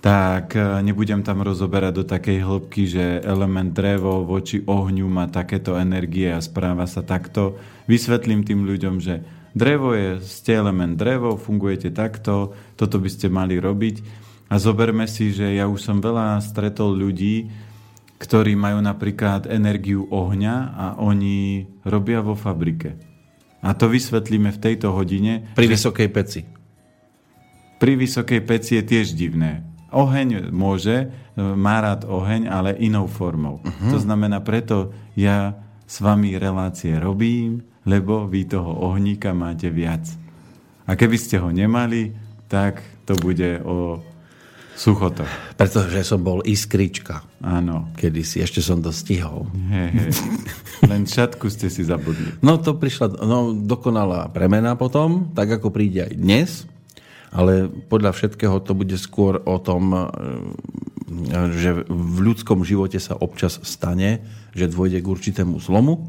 tak 0.00 0.56
e, 0.56 0.80
nebudem 0.80 1.20
tam 1.20 1.44
rozoberať 1.44 1.92
do 1.92 2.04
takej 2.08 2.40
hĺbky, 2.40 2.82
že 2.88 3.04
element 3.20 3.68
drevo 3.76 4.24
voči 4.24 4.64
ohňu 4.64 5.04
má 5.06 5.28
takéto 5.28 5.76
energie 5.76 6.32
a 6.32 6.40
správa 6.40 6.88
sa 6.88 7.04
takto. 7.04 7.60
Vysvetlím 7.84 8.40
tým 8.40 8.64
ľuďom, 8.64 8.96
že 8.96 9.20
drevo 9.52 9.92
je, 9.92 10.24
ste 10.24 10.56
element 10.56 10.96
drevo, 10.96 11.36
fungujete 11.36 11.92
takto, 11.92 12.56
toto 12.80 12.96
by 12.96 13.08
ste 13.12 13.28
mali 13.28 13.60
robiť. 13.60 14.26
A 14.50 14.58
zoberme 14.58 15.04
si, 15.06 15.30
že 15.30 15.54
ja 15.54 15.68
už 15.68 15.78
som 15.78 16.02
veľa 16.02 16.40
stretol 16.42 16.96
ľudí, 16.96 17.52
ktorí 18.18 18.56
majú 18.56 18.82
napríklad 18.82 19.46
energiu 19.46 20.08
ohňa 20.10 20.56
a 20.74 20.86
oni 20.98 21.68
robia 21.86 22.24
vo 22.24 22.34
fabrike. 22.34 22.96
A 23.60 23.76
to 23.76 23.92
vysvetlíme 23.92 24.48
v 24.48 24.58
tejto 24.58 24.96
hodine. 24.96 25.52
Pri 25.52 25.68
že... 25.68 25.76
vysokej 25.76 26.08
peci. 26.08 26.40
Pri 27.76 27.92
vysokej 28.00 28.40
peci 28.42 28.80
je 28.80 28.84
tiež 28.84 29.12
divné 29.12 29.69
Oheň 29.90 30.54
môže, 30.54 31.10
má 31.36 31.82
rád 31.82 32.06
oheň, 32.06 32.46
ale 32.46 32.78
inou 32.78 33.10
formou. 33.10 33.58
Uh-huh. 33.62 33.90
To 33.90 33.98
znamená, 33.98 34.38
preto 34.42 34.94
ja 35.18 35.58
s 35.86 35.98
vami 35.98 36.38
relácie 36.38 36.94
robím, 36.98 37.66
lebo 37.82 38.28
vy 38.30 38.46
toho 38.46 38.70
ohníka 38.70 39.34
máte 39.34 39.66
viac. 39.72 40.06
A 40.86 40.94
keby 40.94 41.16
ste 41.18 41.42
ho 41.42 41.50
nemali, 41.50 42.14
tak 42.46 42.82
to 43.06 43.18
bude 43.18 43.62
o 43.66 44.02
suchoto. 44.80 45.28
Pretože 45.60 46.06
som 46.06 46.24
bol 46.24 46.40
iskrička. 46.40 47.20
Áno. 47.44 47.92
Kedy 47.98 48.22
si, 48.24 48.40
ešte 48.40 48.64
som 48.64 48.80
to 48.80 48.88
stihol. 48.94 49.50
He, 49.68 49.84
he. 49.92 50.04
Len 50.90 51.04
šatku 51.04 51.52
ste 51.52 51.68
si 51.68 51.84
zabudli. 51.84 52.40
No 52.40 52.56
to 52.56 52.80
prišla 52.80 53.20
no, 53.20 53.52
dokonalá 53.52 54.32
premena 54.32 54.72
potom, 54.80 55.28
tak 55.36 55.60
ako 55.60 55.68
príde 55.68 56.08
aj 56.08 56.14
dnes 56.16 56.48
ale 57.30 57.70
podľa 57.70 58.10
všetkého 58.14 58.58
to 58.62 58.74
bude 58.74 58.94
skôr 58.98 59.38
o 59.42 59.56
tom, 59.62 59.94
e, 59.94 60.00
že 61.54 61.86
v 61.86 62.18
ľudskom 62.22 62.62
živote 62.62 62.98
sa 62.98 63.18
občas 63.18 63.62
stane, 63.62 64.22
že 64.54 64.70
dôjde 64.70 65.02
k 65.02 65.10
určitému 65.10 65.58
zlomu? 65.62 66.06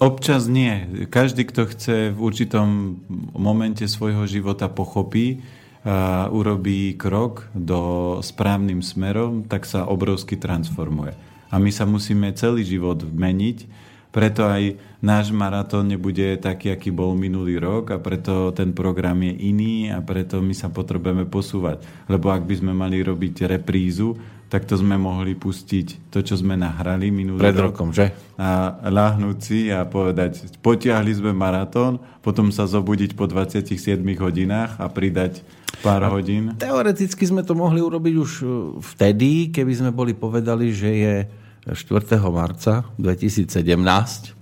Občas 0.00 0.50
nie. 0.50 1.06
Každý, 1.06 1.46
kto 1.46 1.70
chce 1.70 1.96
v 2.10 2.18
určitom 2.18 2.98
momente 3.38 3.86
svojho 3.86 4.26
života 4.26 4.66
pochopí 4.66 5.46
a 5.80 6.28
urobí 6.28 6.92
krok 6.98 7.48
do 7.56 8.18
správnym 8.20 8.84
smerom, 8.84 9.48
tak 9.48 9.64
sa 9.64 9.88
obrovsky 9.88 10.36
transformuje. 10.36 11.16
A 11.48 11.56
my 11.56 11.72
sa 11.72 11.88
musíme 11.88 12.36
celý 12.36 12.68
život 12.68 13.00
meniť, 13.00 13.64
preto 14.10 14.46
aj 14.46 14.76
náš 15.00 15.30
maratón 15.30 15.88
nebude 15.88 16.36
taký, 16.42 16.74
aký 16.74 16.90
bol 16.90 17.14
minulý 17.14 17.56
rok 17.62 17.94
a 17.94 17.98
preto 18.02 18.50
ten 18.52 18.74
program 18.74 19.22
je 19.22 19.32
iný 19.50 19.88
a 19.90 20.02
preto 20.02 20.42
my 20.42 20.52
sa 20.52 20.68
potrebujeme 20.68 21.24
posúvať. 21.30 21.82
Lebo 22.10 22.30
ak 22.34 22.44
by 22.44 22.54
sme 22.58 22.72
mali 22.74 23.00
robiť 23.00 23.46
reprízu, 23.46 24.18
tak 24.50 24.66
to 24.66 24.74
sme 24.74 24.98
mohli 24.98 25.38
pustiť 25.38 26.10
to, 26.10 26.26
čo 26.26 26.34
sme 26.34 26.58
nahrali 26.58 27.14
minulý 27.14 27.38
Pred 27.38 27.54
rok. 27.54 27.66
rokom, 27.70 27.88
že? 27.94 28.10
A 28.34 28.82
láhnuť 28.90 29.38
si 29.38 29.70
a 29.70 29.86
povedať, 29.86 30.42
potiahli 30.58 31.14
sme 31.14 31.30
maratón, 31.30 32.02
potom 32.18 32.50
sa 32.50 32.66
zobudiť 32.66 33.14
po 33.14 33.30
27 33.30 33.78
hodinách 34.18 34.74
a 34.82 34.90
pridať 34.90 35.46
pár 35.86 36.02
a 36.02 36.10
hodín. 36.10 36.58
Teoreticky 36.58 37.22
sme 37.24 37.46
to 37.46 37.54
mohli 37.54 37.78
urobiť 37.78 38.14
už 38.18 38.30
uh, 38.42 38.50
vtedy, 38.82 39.54
keby 39.54 39.72
sme 39.72 39.90
boli 39.94 40.18
povedali, 40.18 40.74
že 40.74 40.90
je 40.90 41.14
4. 41.68 42.16
marca 42.32 42.88
2017 42.96 44.40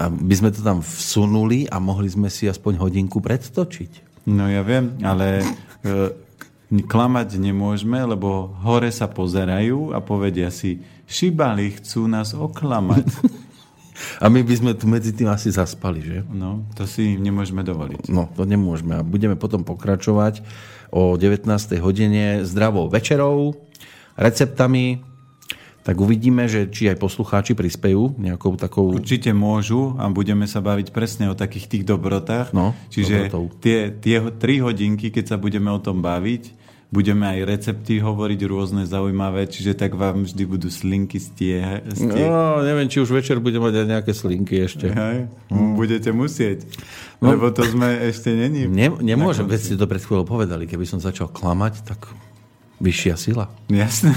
by 0.00 0.34
sme 0.34 0.48
to 0.48 0.64
tam 0.64 0.80
vsunuli 0.80 1.68
a 1.68 1.76
mohli 1.76 2.08
sme 2.08 2.32
si 2.32 2.48
aspoň 2.48 2.80
hodinku 2.80 3.20
predtočiť. 3.20 4.24
No 4.24 4.48
ja 4.48 4.64
viem, 4.64 4.96
ale 5.04 5.42
e, 5.42 5.46
klamať 6.80 7.36
nemôžeme, 7.36 8.00
lebo 8.00 8.56
hore 8.64 8.88
sa 8.88 9.10
pozerajú 9.10 9.92
a 9.92 10.00
povedia 10.00 10.48
si, 10.48 10.80
šibali 11.04 11.76
chcú 11.76 12.08
nás 12.08 12.32
oklamať. 12.32 13.06
A 14.18 14.26
my 14.26 14.42
by 14.42 14.54
sme 14.56 14.72
tu 14.74 14.90
medzi 14.90 15.14
tým 15.14 15.30
asi 15.30 15.52
zaspali, 15.52 16.02
že? 16.02 16.18
No, 16.26 16.66
to 16.74 16.88
si 16.88 17.14
nemôžeme 17.14 17.62
dovoliť. 17.62 18.10
No, 18.10 18.26
to 18.34 18.42
nemôžeme. 18.42 18.98
A 18.98 19.06
budeme 19.06 19.38
potom 19.38 19.62
pokračovať 19.62 20.42
o 20.90 21.14
19. 21.14 21.46
hodine 21.78 22.42
zdravou 22.42 22.90
večerou, 22.90 23.54
receptami, 24.18 25.04
tak 25.82 25.98
uvidíme, 25.98 26.46
že 26.46 26.70
či 26.70 26.86
aj 26.86 27.02
poslucháči 27.02 27.58
prispejú 27.58 28.14
nejakou 28.14 28.54
takou... 28.54 28.94
Určite 28.94 29.34
môžu 29.34 29.98
a 29.98 30.06
budeme 30.06 30.46
sa 30.46 30.62
baviť 30.62 30.94
presne 30.94 31.26
o 31.26 31.34
takých 31.34 31.66
tých 31.66 31.84
dobrotách. 31.84 32.54
No, 32.54 32.70
Čiže 32.86 33.34
tie, 33.58 33.90
tie 33.90 34.22
tri 34.38 34.62
hodinky, 34.62 35.10
keď 35.10 35.34
sa 35.34 35.36
budeme 35.42 35.74
o 35.74 35.82
tom 35.82 35.98
baviť, 35.98 36.62
budeme 36.92 37.24
aj 37.24 37.38
recepty 37.48 37.98
hovoriť 37.98 38.40
rôzne 38.46 38.84
zaujímavé, 38.84 39.48
čiže 39.48 39.72
tak 39.72 39.96
vám 39.96 40.28
vždy 40.28 40.44
budú 40.44 40.68
slinky 40.68 41.16
stie. 41.16 41.58
stie. 41.88 42.24
No, 42.28 42.60
neviem, 42.60 42.86
či 42.86 43.00
už 43.00 43.10
večer 43.16 43.40
budeme 43.40 43.72
mať 43.72 43.82
aj 43.82 43.86
nejaké 43.88 44.12
slinky 44.12 44.60
ešte. 44.62 44.92
Hej, 44.92 45.32
hmm. 45.50 45.74
Budete 45.74 46.12
musieť. 46.12 46.68
No, 47.18 47.32
lebo 47.32 47.48
to 47.50 47.64
sme 47.64 48.06
ešte 48.06 48.30
není. 48.36 48.68
Ne, 48.68 48.92
nemôžem, 49.02 49.48
veď 49.48 49.60
ste 49.72 49.74
to 49.80 49.88
pred 49.88 50.04
chvíľou 50.04 50.28
povedali. 50.28 50.68
Keby 50.68 50.84
som 50.84 51.00
začal 51.00 51.32
klamať, 51.32 51.80
tak 51.82 52.12
Vyššia 52.82 53.14
sila. 53.14 53.46
Jasné. 53.70 54.10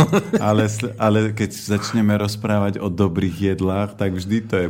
ale, 0.40 0.72
ale 0.96 1.36
keď 1.36 1.52
začneme 1.52 2.16
rozprávať 2.16 2.80
o 2.80 2.88
dobrých 2.88 3.52
jedlách, 3.52 3.92
tak 4.00 4.16
vždy 4.16 4.36
to 4.48 4.54
je... 4.56 4.68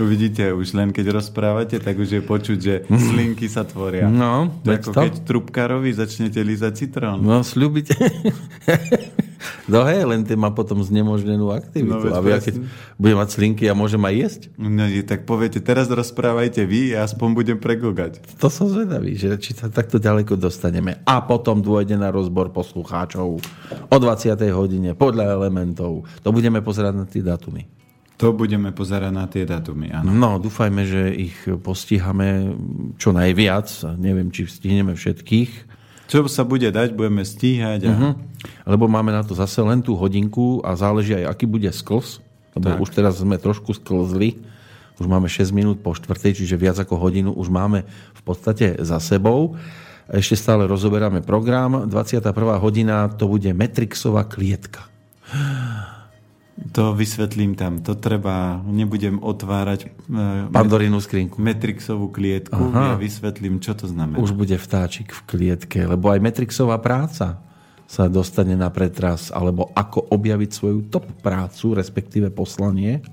Uvidíte, 0.00 0.56
už 0.56 0.72
len 0.72 0.88
keď 0.88 1.12
rozprávate, 1.12 1.76
tak 1.76 2.00
už 2.00 2.16
je 2.16 2.22
počuť, 2.24 2.58
že 2.58 2.74
slinky 2.88 3.44
sa 3.44 3.68
tvoria. 3.68 4.08
No, 4.08 4.48
to 4.64 4.72
ako 4.72 4.90
to? 4.96 5.00
keď 5.04 5.14
trubkarovi 5.28 5.92
začnete 5.92 6.40
lízať 6.40 6.72
citrón. 6.72 7.20
No, 7.20 7.44
slúbite. 7.44 7.96
No 9.66 9.82
hej, 9.86 10.06
len 10.06 10.22
ty 10.26 10.34
má 10.38 10.50
potom 10.54 10.78
znemožnenú 10.82 11.50
aktivitu. 11.50 12.10
No, 12.10 12.14
a 12.14 12.22
ja 12.22 12.38
keď 12.38 12.62
budem 12.98 13.18
mať 13.18 13.28
slinky, 13.30 13.62
ja 13.66 13.74
môžem 13.74 14.02
aj 14.02 14.14
jesť. 14.14 14.40
No 14.58 14.86
tak 15.06 15.26
poviete, 15.26 15.58
teraz 15.62 15.90
rozprávajte 15.90 16.62
vy, 16.66 16.94
ja 16.94 17.06
aspoň 17.06 17.28
budem 17.34 17.58
pregogať. 17.58 18.22
To 18.42 18.46
som 18.50 18.70
zvedavý, 18.70 19.14
že 19.18 19.34
či 19.38 19.54
sa 19.54 19.70
takto 19.70 19.98
ďaleko 19.98 20.38
dostaneme. 20.38 21.02
A 21.06 21.22
potom 21.22 21.62
dôjde 21.62 21.98
na 21.98 22.10
rozbor 22.10 22.50
poslucháčov 22.50 23.28
o 23.90 23.96
20. 23.98 24.38
hodine 24.54 24.94
podľa 24.94 25.30
elementov. 25.30 26.06
To 26.22 26.28
budeme 26.30 26.62
pozerať 26.62 26.94
na 26.94 27.06
tie 27.06 27.22
datumy. 27.22 27.81
To 28.22 28.30
budeme 28.30 28.70
pozerať 28.70 29.10
na 29.10 29.26
tie 29.26 29.42
datumy, 29.42 29.90
áno. 29.90 30.14
No, 30.14 30.30
dúfajme, 30.38 30.86
že 30.86 31.10
ich 31.10 31.34
postihame 31.58 32.54
čo 32.94 33.10
najviac. 33.10 33.66
Neviem, 33.98 34.30
či 34.30 34.46
stihneme 34.46 34.94
všetkých 34.94 35.72
čo 36.12 36.28
sa 36.28 36.44
bude 36.44 36.68
dať, 36.68 36.92
budeme 36.92 37.24
stíhať. 37.24 37.88
A... 37.88 37.92
Uh-huh. 37.96 38.12
Lebo 38.68 38.84
máme 38.84 39.16
na 39.16 39.24
to 39.24 39.32
zase 39.32 39.64
len 39.64 39.80
tú 39.80 39.96
hodinku 39.96 40.60
a 40.60 40.76
záleží 40.76 41.16
aj, 41.16 41.24
aký 41.24 41.48
bude 41.48 41.72
sklz. 41.72 42.20
Lebo 42.52 42.68
tak. 42.68 42.82
už 42.84 42.88
teraz 42.92 43.16
sme 43.16 43.40
trošku 43.40 43.72
sklzli. 43.72 44.36
Už 45.00 45.08
máme 45.08 45.24
6 45.24 45.56
minút 45.56 45.80
po 45.80 45.96
štvrtej, 45.96 46.36
čiže 46.36 46.60
viac 46.60 46.76
ako 46.76 47.00
hodinu 47.00 47.32
už 47.32 47.48
máme 47.48 47.88
v 47.88 48.22
podstate 48.28 48.76
za 48.84 49.00
sebou. 49.00 49.56
Ešte 50.04 50.36
stále 50.36 50.68
rozoberáme 50.68 51.24
program. 51.24 51.88
21. 51.88 52.28
hodina 52.60 53.08
to 53.08 53.24
bude 53.24 53.48
Metrixová 53.56 54.28
klietka. 54.28 54.84
To 56.52 56.92
vysvetlím 56.92 57.56
tam. 57.56 57.80
To 57.80 57.96
treba, 57.96 58.60
nebudem 58.68 59.18
otvárať 59.24 59.88
uh, 59.88 60.52
Pandorínu 60.52 61.00
skrinku. 61.00 61.40
Metrixovú 61.40 62.12
klietku. 62.12 62.52
Aha. 62.56 62.94
Ja 62.94 62.96
vysvetlím, 63.00 63.56
čo 63.58 63.72
to 63.72 63.88
znamená. 63.88 64.20
Už 64.20 64.36
bude 64.36 64.60
vtáčik 64.60 65.16
v 65.16 65.20
klietke, 65.24 65.88
lebo 65.88 66.12
aj 66.12 66.20
Metrixová 66.20 66.76
práca 66.76 67.40
sa 67.88 68.08
dostane 68.08 68.56
na 68.56 68.72
pretras, 68.72 69.28
alebo 69.32 69.68
ako 69.76 70.12
objaviť 70.16 70.50
svoju 70.52 70.78
top 70.88 71.04
prácu, 71.20 71.76
respektíve 71.76 72.32
poslanie. 72.32 73.04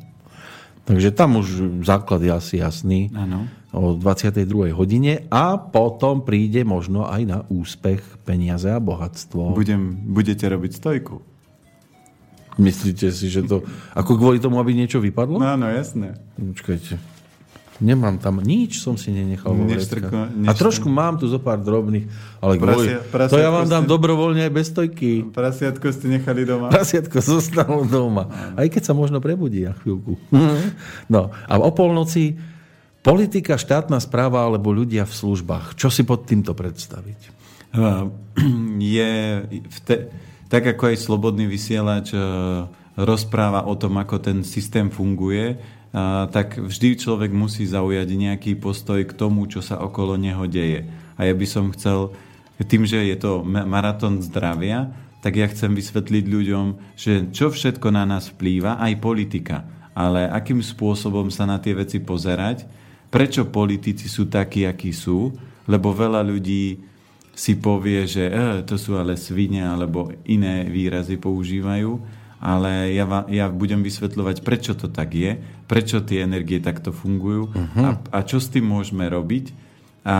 Takže 0.88 1.12
tam 1.12 1.38
už 1.40 1.84
základ 1.84 2.24
je 2.24 2.32
asi 2.32 2.56
jasný. 2.64 3.12
Ano. 3.12 3.46
O 3.70 3.94
22. 3.94 4.74
hodine 4.74 5.30
a 5.30 5.62
potom 5.62 6.26
príde 6.26 6.66
možno 6.66 7.06
aj 7.06 7.22
na 7.22 7.40
úspech, 7.54 8.02
peniaze 8.26 8.66
a 8.66 8.82
bohatstvo. 8.82 9.54
Budem, 9.54 10.10
budete 10.10 10.50
robiť 10.50 10.72
stojku. 10.74 11.28
Myslíte 12.60 13.07
si, 13.16 13.32
že 13.32 13.47
to... 13.47 13.64
Ako 13.95 14.20
kvôli 14.20 14.43
tomu, 14.43 14.60
aby 14.60 14.76
niečo 14.76 14.99
vypadlo? 14.99 15.39
No, 15.39 15.47
áno, 15.47 15.72
jasné. 15.72 16.20
Počkajte. 16.36 16.99
Nemám 17.80 18.20
tam 18.20 18.43
nič, 18.43 18.84
som 18.84 18.99
si 18.99 19.07
nenechal 19.07 19.55
vo 19.55 19.64
vrecka. 19.64 20.28
A 20.43 20.51
trošku 20.51 20.91
mám 20.91 21.16
tu 21.16 21.32
zo 21.32 21.39
pár 21.39 21.64
drobných, 21.64 22.12
ale 22.43 22.60
Prasia, 22.60 22.99
kvôli, 23.07 23.32
to 23.32 23.39
ja 23.39 23.47
vám 23.47 23.72
dám 23.72 23.88
ste... 23.88 23.91
dobrovoľne 23.95 24.41
aj 24.43 24.51
bez 24.51 24.68
stojky. 24.68 25.32
Prasiatko 25.32 25.88
ste 25.95 26.20
nechali 26.20 26.43
doma. 26.43 26.68
Prasiatko 26.68 27.24
zostalo 27.24 27.88
doma. 27.88 28.28
Aj 28.60 28.68
keď 28.68 28.91
sa 28.91 28.91
možno 28.91 29.24
prebudí 29.24 29.64
na 29.64 29.72
chvíľku. 29.80 30.20
no 31.14 31.32
a 31.32 31.53
o 31.55 31.72
polnoci 31.72 32.36
politika, 32.99 33.55
štátna 33.55 34.03
správa 34.03 34.43
alebo 34.43 34.76
ľudia 34.76 35.07
v 35.07 35.16
službách. 35.16 35.80
Čo 35.80 35.88
si 35.88 36.03
pod 36.03 36.28
týmto 36.28 36.51
predstaviť? 36.51 37.20
Je 38.99 39.12
v 39.55 39.80
te, 39.88 39.95
tak 40.50 40.66
ako 40.66 40.89
aj 40.89 40.97
slobodný 40.97 41.45
vysielač 41.45 42.12
rozpráva 42.97 43.64
o 43.70 43.78
tom, 43.78 44.02
ako 44.02 44.18
ten 44.20 44.41
systém 44.41 44.89
funguje, 44.89 45.62
tak 46.34 46.58
vždy 46.58 47.00
človek 47.00 47.32
musí 47.34 47.66
zaujať 47.66 48.10
nejaký 48.14 48.58
postoj 48.58 49.02
k 49.06 49.14
tomu, 49.14 49.45
čo 49.45 49.62
sa 49.62 49.80
okolo 49.82 50.18
neho 50.18 50.45
deje. 50.50 50.89
A 51.18 51.26
ja 51.26 51.34
by 51.34 51.47
som 51.47 51.74
chcel, 51.74 52.14
tým, 52.66 52.84
že 52.84 53.02
je 53.08 53.18
to 53.18 53.45
maratón 53.45 54.20
zdravia, 54.26 54.91
tak 55.20 55.36
ja 55.36 55.47
chcem 55.52 55.76
vysvetliť 55.76 56.26
ľuďom, 56.26 56.66
že 56.95 57.30
čo 57.30 57.52
všetko 57.52 57.91
na 57.91 58.08
nás 58.10 58.32
vplýva, 58.32 58.80
aj 58.80 59.04
politika. 59.04 59.68
Ale 59.91 60.30
akým 60.32 60.64
spôsobom 60.64 61.28
sa 61.28 61.43
na 61.43 61.60
tie 61.60 61.76
veci 61.76 62.00
pozerať, 62.00 62.64
prečo 63.12 63.50
politici 63.50 64.08
sú 64.08 64.32
takí, 64.32 64.64
akí 64.64 64.95
sú, 64.95 65.34
lebo 65.68 65.91
veľa 65.91 66.24
ľudí 66.24 66.89
si 67.40 67.56
povie, 67.56 68.04
že 68.04 68.28
eh, 68.28 68.60
to 68.68 68.76
sú 68.76 69.00
ale 69.00 69.16
svine, 69.16 69.64
alebo 69.64 70.12
iné 70.28 70.68
výrazy 70.68 71.16
používajú 71.16 72.20
ale 72.40 72.96
ja, 72.96 73.06
ja 73.28 73.52
budem 73.52 73.84
vysvetľovať, 73.84 74.48
prečo 74.48 74.72
to 74.72 74.88
tak 74.88 75.12
je, 75.12 75.36
prečo 75.68 76.00
tie 76.00 76.24
energie 76.24 76.64
takto 76.64 76.96
fungujú 76.96 77.52
uh-huh. 77.52 77.84
a, 77.84 77.90
a 78.16 78.20
čo 78.24 78.40
s 78.40 78.48
tým 78.48 78.64
môžeme 78.64 79.04
robiť. 79.12 79.52
A 80.08 80.18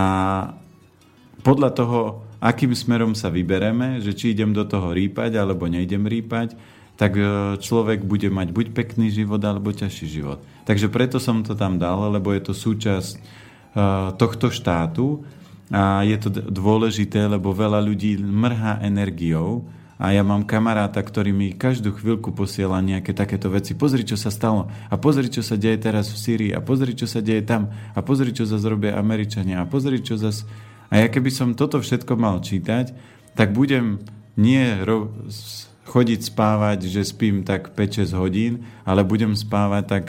podľa 1.40 1.70
toho, 1.72 1.98
akým 2.44 2.76
smerom 2.76 3.16
sa 3.16 3.32
vybereme, 3.32 4.04
že 4.04 4.12
či 4.12 4.36
idem 4.36 4.52
do 4.52 4.68
toho 4.68 4.92
rýpať 4.92 5.40
alebo 5.40 5.64
nejdem 5.64 6.04
rýpať, 6.04 6.52
tak 7.00 7.16
e, 7.16 7.56
človek 7.56 8.04
bude 8.04 8.28
mať 8.28 8.52
buď 8.52 8.66
pekný 8.76 9.08
život 9.08 9.40
alebo 9.40 9.72
ťažší 9.72 10.20
život. 10.20 10.44
Takže 10.68 10.92
preto 10.92 11.16
som 11.16 11.40
to 11.40 11.56
tam 11.56 11.80
dal, 11.80 12.12
lebo 12.12 12.36
je 12.36 12.44
to 12.44 12.52
súčasť 12.52 13.16
uh, 13.16 14.12
tohto 14.14 14.52
štátu 14.52 15.24
a 15.70 16.02
je 16.02 16.18
to 16.18 16.28
dôležité, 16.50 17.30
lebo 17.30 17.54
veľa 17.54 17.78
ľudí 17.78 18.18
mrhá 18.18 18.82
energiou 18.82 19.70
a 20.00 20.16
ja 20.16 20.24
mám 20.24 20.48
kamaráta, 20.48 20.98
ktorý 21.04 21.28
mi 21.30 21.52
každú 21.52 21.92
chvíľku 21.92 22.32
posiela 22.32 22.80
nejaké 22.80 23.12
takéto 23.12 23.52
veci. 23.52 23.76
Pozri, 23.76 24.00
čo 24.00 24.16
sa 24.16 24.32
stalo. 24.32 24.72
A 24.88 24.96
pozri, 24.96 25.28
čo 25.28 25.44
sa 25.44 25.60
deje 25.60 25.76
teraz 25.76 26.08
v 26.08 26.16
Sýrii. 26.16 26.50
A 26.56 26.64
pozri, 26.64 26.96
čo 26.96 27.04
sa 27.04 27.20
deje 27.20 27.44
tam. 27.44 27.68
A 27.92 28.00
pozri, 28.00 28.32
čo 28.32 28.48
zase 28.48 28.64
robia 28.64 28.96
Američania. 28.96 29.60
A 29.60 29.68
pozri, 29.68 30.00
čo 30.00 30.16
zase... 30.16 30.48
A 30.88 31.04
ja 31.04 31.06
keby 31.12 31.28
som 31.28 31.52
toto 31.52 31.78
všetko 31.84 32.16
mal 32.16 32.40
čítať, 32.40 32.96
tak 33.36 33.52
budem 33.52 34.00
nie 34.40 34.72
ro- 34.88 35.12
chodiť 35.84 36.20
spávať, 36.32 36.88
že 36.88 37.04
spím 37.04 37.44
tak 37.44 37.76
5-6 37.76 38.16
hodín, 38.16 38.64
ale 38.88 39.04
budem 39.04 39.36
spávať 39.36 39.84
tak 39.84 40.04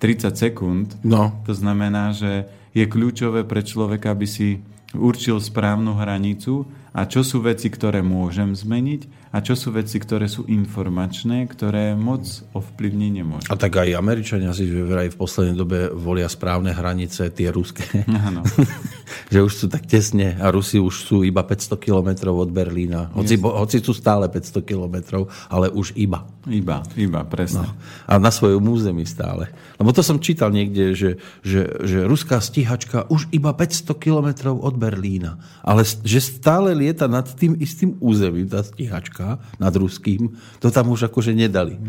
30 0.00 0.40
sekúnd. 0.40 0.88
No. 1.04 1.36
To 1.44 1.52
znamená, 1.52 2.16
že 2.16 2.48
je 2.72 2.88
kľúčové 2.88 3.44
pre 3.44 3.60
človeka, 3.60 4.16
aby 4.16 4.24
si 4.24 4.64
určil 4.96 5.42
správnu 5.42 5.98
hranicu 5.98 6.66
a 6.94 7.04
čo 7.04 7.26
sú 7.26 7.42
veci, 7.42 7.68
ktoré 7.68 8.00
môžem 8.00 8.54
zmeniť 8.54 9.23
a 9.34 9.42
čo 9.42 9.58
sú 9.58 9.74
veci, 9.74 9.98
ktoré 9.98 10.30
sú 10.30 10.46
informačné, 10.46 11.50
ktoré 11.50 11.98
moc 11.98 12.22
ovplyvniť 12.54 13.10
nemôžu. 13.10 13.50
A 13.50 13.58
tak 13.58 13.82
aj 13.82 13.98
Američania 13.98 14.54
si 14.54 14.62
vraj 14.70 15.10
v 15.10 15.18
poslednej 15.18 15.58
dobe 15.58 15.78
volia 15.90 16.30
správne 16.30 16.70
hranice, 16.70 17.34
tie 17.34 17.50
ruské. 17.50 17.82
Áno. 18.06 18.46
že 19.34 19.42
už 19.42 19.50
sú 19.50 19.66
tak 19.66 19.90
tesne 19.90 20.38
a 20.38 20.54
Rusi 20.54 20.78
už 20.78 20.94
sú 20.94 21.16
iba 21.26 21.42
500 21.42 21.82
kilometrov 21.82 22.46
od 22.46 22.54
Berlína. 22.54 23.10
Hoci, 23.10 23.34
bo, 23.34 23.58
hoci 23.58 23.82
sú 23.82 23.90
stále 23.90 24.30
500 24.30 24.62
kilometrov, 24.62 25.26
ale 25.50 25.66
už 25.66 25.98
iba. 25.98 26.22
Iba, 26.46 26.86
iba, 26.94 27.26
presne. 27.26 27.66
No. 27.66 27.74
A 28.06 28.22
na 28.22 28.30
svojom 28.30 28.62
území 28.62 29.02
stále. 29.02 29.50
Lebo 29.80 29.90
to 29.90 30.04
som 30.04 30.22
čítal 30.22 30.54
niekde, 30.54 30.94
že, 30.94 31.10
že, 31.42 31.66
že 31.82 32.06
ruská 32.06 32.38
stíhačka 32.38 33.10
už 33.10 33.32
iba 33.34 33.50
500 33.50 33.98
kilometrov 33.98 34.62
od 34.62 34.78
Berlína. 34.78 35.42
Ale 35.64 35.82
že 35.82 36.22
stále 36.22 36.76
lieta 36.76 37.10
nad 37.10 37.26
tým 37.26 37.58
istým 37.58 37.98
územím, 37.98 38.46
tá 38.46 38.62
stíhačka 38.62 39.23
Ruska 39.24 39.40
nad 39.56 39.72
ruským, 39.72 40.36
to 40.60 40.68
tam 40.68 40.92
už 40.92 41.08
akože 41.08 41.32
nedali. 41.32 41.80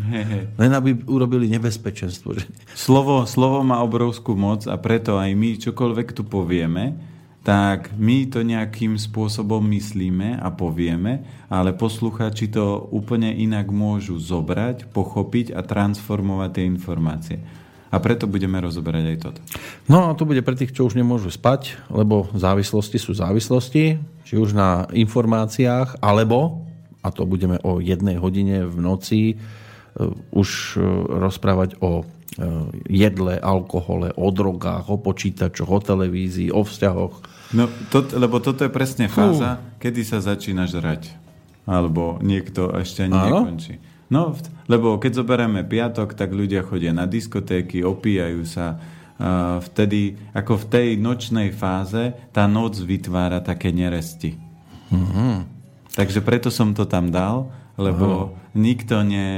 Len 0.56 0.70
aby 0.72 0.96
urobili 1.06 1.52
nebezpečenstvo. 1.52 2.40
Že... 2.40 2.44
Slovo, 2.72 3.28
slovo 3.28 3.60
má 3.60 3.84
obrovskú 3.84 4.32
moc 4.32 4.64
a 4.64 4.76
preto 4.80 5.20
aj 5.20 5.30
my 5.36 5.60
čokoľvek 5.60 6.08
tu 6.16 6.22
povieme, 6.24 6.96
tak 7.46 7.94
my 7.94 8.26
to 8.26 8.42
nejakým 8.42 8.98
spôsobom 8.98 9.62
myslíme 9.70 10.42
a 10.42 10.50
povieme, 10.50 11.22
ale 11.46 11.70
posluchači 11.78 12.50
to 12.50 12.90
úplne 12.90 13.30
inak 13.30 13.70
môžu 13.70 14.18
zobrať, 14.18 14.90
pochopiť 14.90 15.54
a 15.54 15.62
transformovať 15.62 16.50
tie 16.50 16.64
informácie. 16.66 17.38
A 17.86 18.02
preto 18.02 18.26
budeme 18.26 18.58
rozoberať 18.58 19.04
aj 19.14 19.18
toto. 19.22 19.40
No 19.86 20.10
a 20.10 20.18
to 20.18 20.26
bude 20.26 20.42
pre 20.42 20.58
tých, 20.58 20.74
čo 20.74 20.90
už 20.90 20.98
nemôžu 20.98 21.30
spať, 21.30 21.78
lebo 21.86 22.26
závislosti 22.34 22.98
sú 22.98 23.14
závislosti, 23.14 24.02
či 24.26 24.34
už 24.34 24.50
na 24.50 24.90
informáciách, 24.90 26.02
alebo 26.02 26.65
a 27.06 27.14
to 27.14 27.22
budeme 27.22 27.62
o 27.62 27.78
jednej 27.78 28.18
hodine 28.18 28.66
v 28.66 28.78
noci 28.82 29.20
e, 29.30 29.34
už 30.34 30.74
e, 30.74 30.82
rozprávať 31.22 31.78
o 31.78 32.02
e, 32.02 32.04
jedle, 32.90 33.38
alkohole, 33.38 34.10
o 34.18 34.28
drogách, 34.34 34.90
o 34.90 34.98
počítačoch, 34.98 35.70
o 35.70 35.78
televízii, 35.78 36.50
o 36.50 36.66
vzťahoch. 36.66 37.14
No, 37.54 37.70
to, 37.94 38.02
lebo 38.18 38.42
toto 38.42 38.66
je 38.66 38.74
presne 38.74 39.06
fáza, 39.06 39.62
Fú. 39.62 39.86
kedy 39.86 40.02
sa 40.02 40.18
začína 40.18 40.66
žrať. 40.66 41.14
Alebo 41.62 42.18
niekto 42.18 42.74
ešte 42.74 43.06
ani 43.06 43.14
Áno? 43.14 43.46
nekončí. 43.46 43.78
No, 44.10 44.34
lebo 44.70 44.98
keď 44.98 45.22
zoberieme 45.22 45.66
piatok, 45.66 46.14
tak 46.14 46.30
ľudia 46.30 46.62
chodia 46.62 46.94
na 46.94 47.10
diskotéky, 47.10 47.82
opíjajú 47.82 48.42
sa. 48.46 48.78
vtedy, 49.72 50.14
ako 50.30 50.62
v 50.62 50.66
tej 50.70 50.88
nočnej 51.00 51.48
fáze, 51.50 52.14
tá 52.30 52.44
noc 52.46 52.78
vytvára 52.78 53.40
také 53.42 53.72
neresti. 53.72 54.36
Mm-hmm. 54.92 55.55
Takže 55.96 56.20
preto 56.20 56.52
som 56.52 56.76
to 56.76 56.84
tam 56.84 57.08
dal, 57.08 57.48
lebo 57.80 58.28
Aha. 58.28 58.52
nikto 58.52 59.00
ne, 59.00 59.28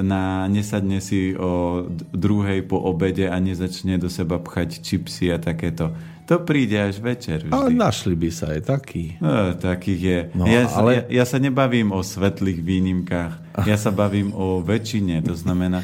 na, 0.00 0.48
nesadne 0.48 1.04
si 1.04 1.36
o 1.36 1.84
druhej 2.12 2.64
po 2.64 2.80
obede 2.80 3.28
a 3.28 3.36
nezačne 3.36 4.00
do 4.00 4.08
seba 4.08 4.40
pchať 4.40 4.80
čipsy 4.80 5.28
a 5.28 5.36
takéto. 5.36 5.92
To 6.26 6.42
príde 6.42 6.74
až 6.74 6.98
večer. 6.98 7.46
Vždy. 7.46 7.54
Ale 7.54 7.70
našli 7.70 8.18
by 8.18 8.28
sa 8.32 8.56
aj 8.56 8.60
takí. 8.66 9.14
No, 9.22 9.54
takých 9.54 10.00
je. 10.00 10.20
No, 10.34 10.42
ja, 10.48 10.66
ale... 10.74 11.06
ja, 11.06 11.22
ja 11.22 11.24
sa 11.28 11.38
nebavím 11.38 11.94
o 11.94 12.00
svetlých 12.00 12.60
výnimkách. 12.64 13.34
Ja 13.70 13.80
sa 13.80 13.88
bavím 13.88 14.36
o 14.36 14.60
väčšine. 14.60 15.24
To 15.24 15.32
znamená, 15.32 15.80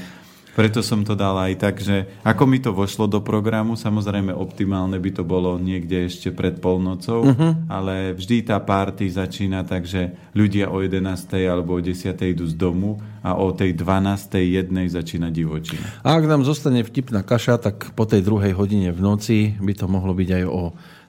preto 0.52 0.84
som 0.84 1.00
to 1.00 1.16
dal 1.16 1.32
aj 1.40 1.54
tak, 1.56 1.80
že 1.80 2.04
ako 2.20 2.44
mi 2.44 2.60
to 2.60 2.76
vošlo 2.76 3.08
do 3.08 3.24
programu, 3.24 3.72
samozrejme 3.72 4.36
optimálne 4.36 5.00
by 5.00 5.10
to 5.16 5.24
bolo 5.24 5.56
niekde 5.56 6.12
ešte 6.12 6.28
pred 6.28 6.60
polnocou, 6.60 7.24
uh-huh. 7.24 7.52
ale 7.72 8.12
vždy 8.12 8.52
tá 8.52 8.60
party 8.60 9.08
začína 9.08 9.64
tak, 9.64 9.88
že 9.88 10.12
ľudia 10.36 10.68
o 10.68 10.84
11. 10.84 11.00
alebo 11.48 11.76
o 11.76 11.80
10. 11.80 12.12
idú 12.28 12.44
z 12.44 12.52
domu 12.52 13.00
a 13.24 13.32
o 13.38 13.48
tej 13.56 13.72
12. 13.72 14.36
jednej 14.44 14.86
začína 14.92 15.32
divočina. 15.32 15.88
A 16.04 16.20
ak 16.20 16.28
nám 16.28 16.44
zostane 16.44 16.84
vtipná 16.84 17.24
kaša, 17.24 17.56
tak 17.56 17.96
po 17.96 18.04
tej 18.04 18.20
druhej 18.20 18.52
hodine 18.52 18.92
v 18.92 19.00
noci 19.00 19.38
by 19.56 19.72
to 19.72 19.88
mohlo 19.88 20.12
byť 20.12 20.28
aj 20.36 20.44
o 20.44 20.62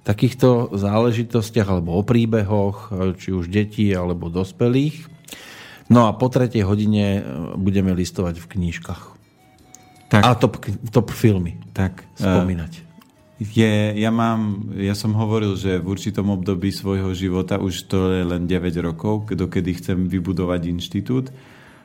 takýchto 0.03 0.75
záležitostiach 0.75 1.67
alebo 1.67 1.95
o 1.95 2.03
príbehoch, 2.03 2.91
či 3.19 3.31
už 3.31 3.47
detí 3.47 3.91
alebo 3.95 4.27
dospelých. 4.27 5.11
No 5.91 6.07
a 6.07 6.15
po 6.15 6.31
tretej 6.31 6.63
hodine 6.63 7.23
budeme 7.59 7.91
listovať 7.91 8.39
v 8.39 8.49
knížkach. 8.55 9.12
Tak, 10.13 10.21
a 10.21 10.37
top, 10.37 10.61
top 10.93 11.09
filmy. 11.09 11.57
Tak. 11.73 12.05
Spomínať. 12.13 12.85
Je, 13.41 13.97
ja, 13.97 14.13
mám, 14.13 14.71
ja 14.77 14.93
som 14.93 15.11
hovoril, 15.17 15.57
že 15.57 15.81
v 15.81 15.89
určitom 15.89 16.29
období 16.29 16.69
svojho 16.69 17.11
života, 17.17 17.57
už 17.57 17.89
to 17.89 18.13
je 18.13 18.21
len 18.21 18.45
9 18.45 18.71
rokov, 18.85 19.25
dokedy 19.33 19.73
chcem 19.81 20.05
vybudovať 20.05 20.61
inštitút, 20.69 21.33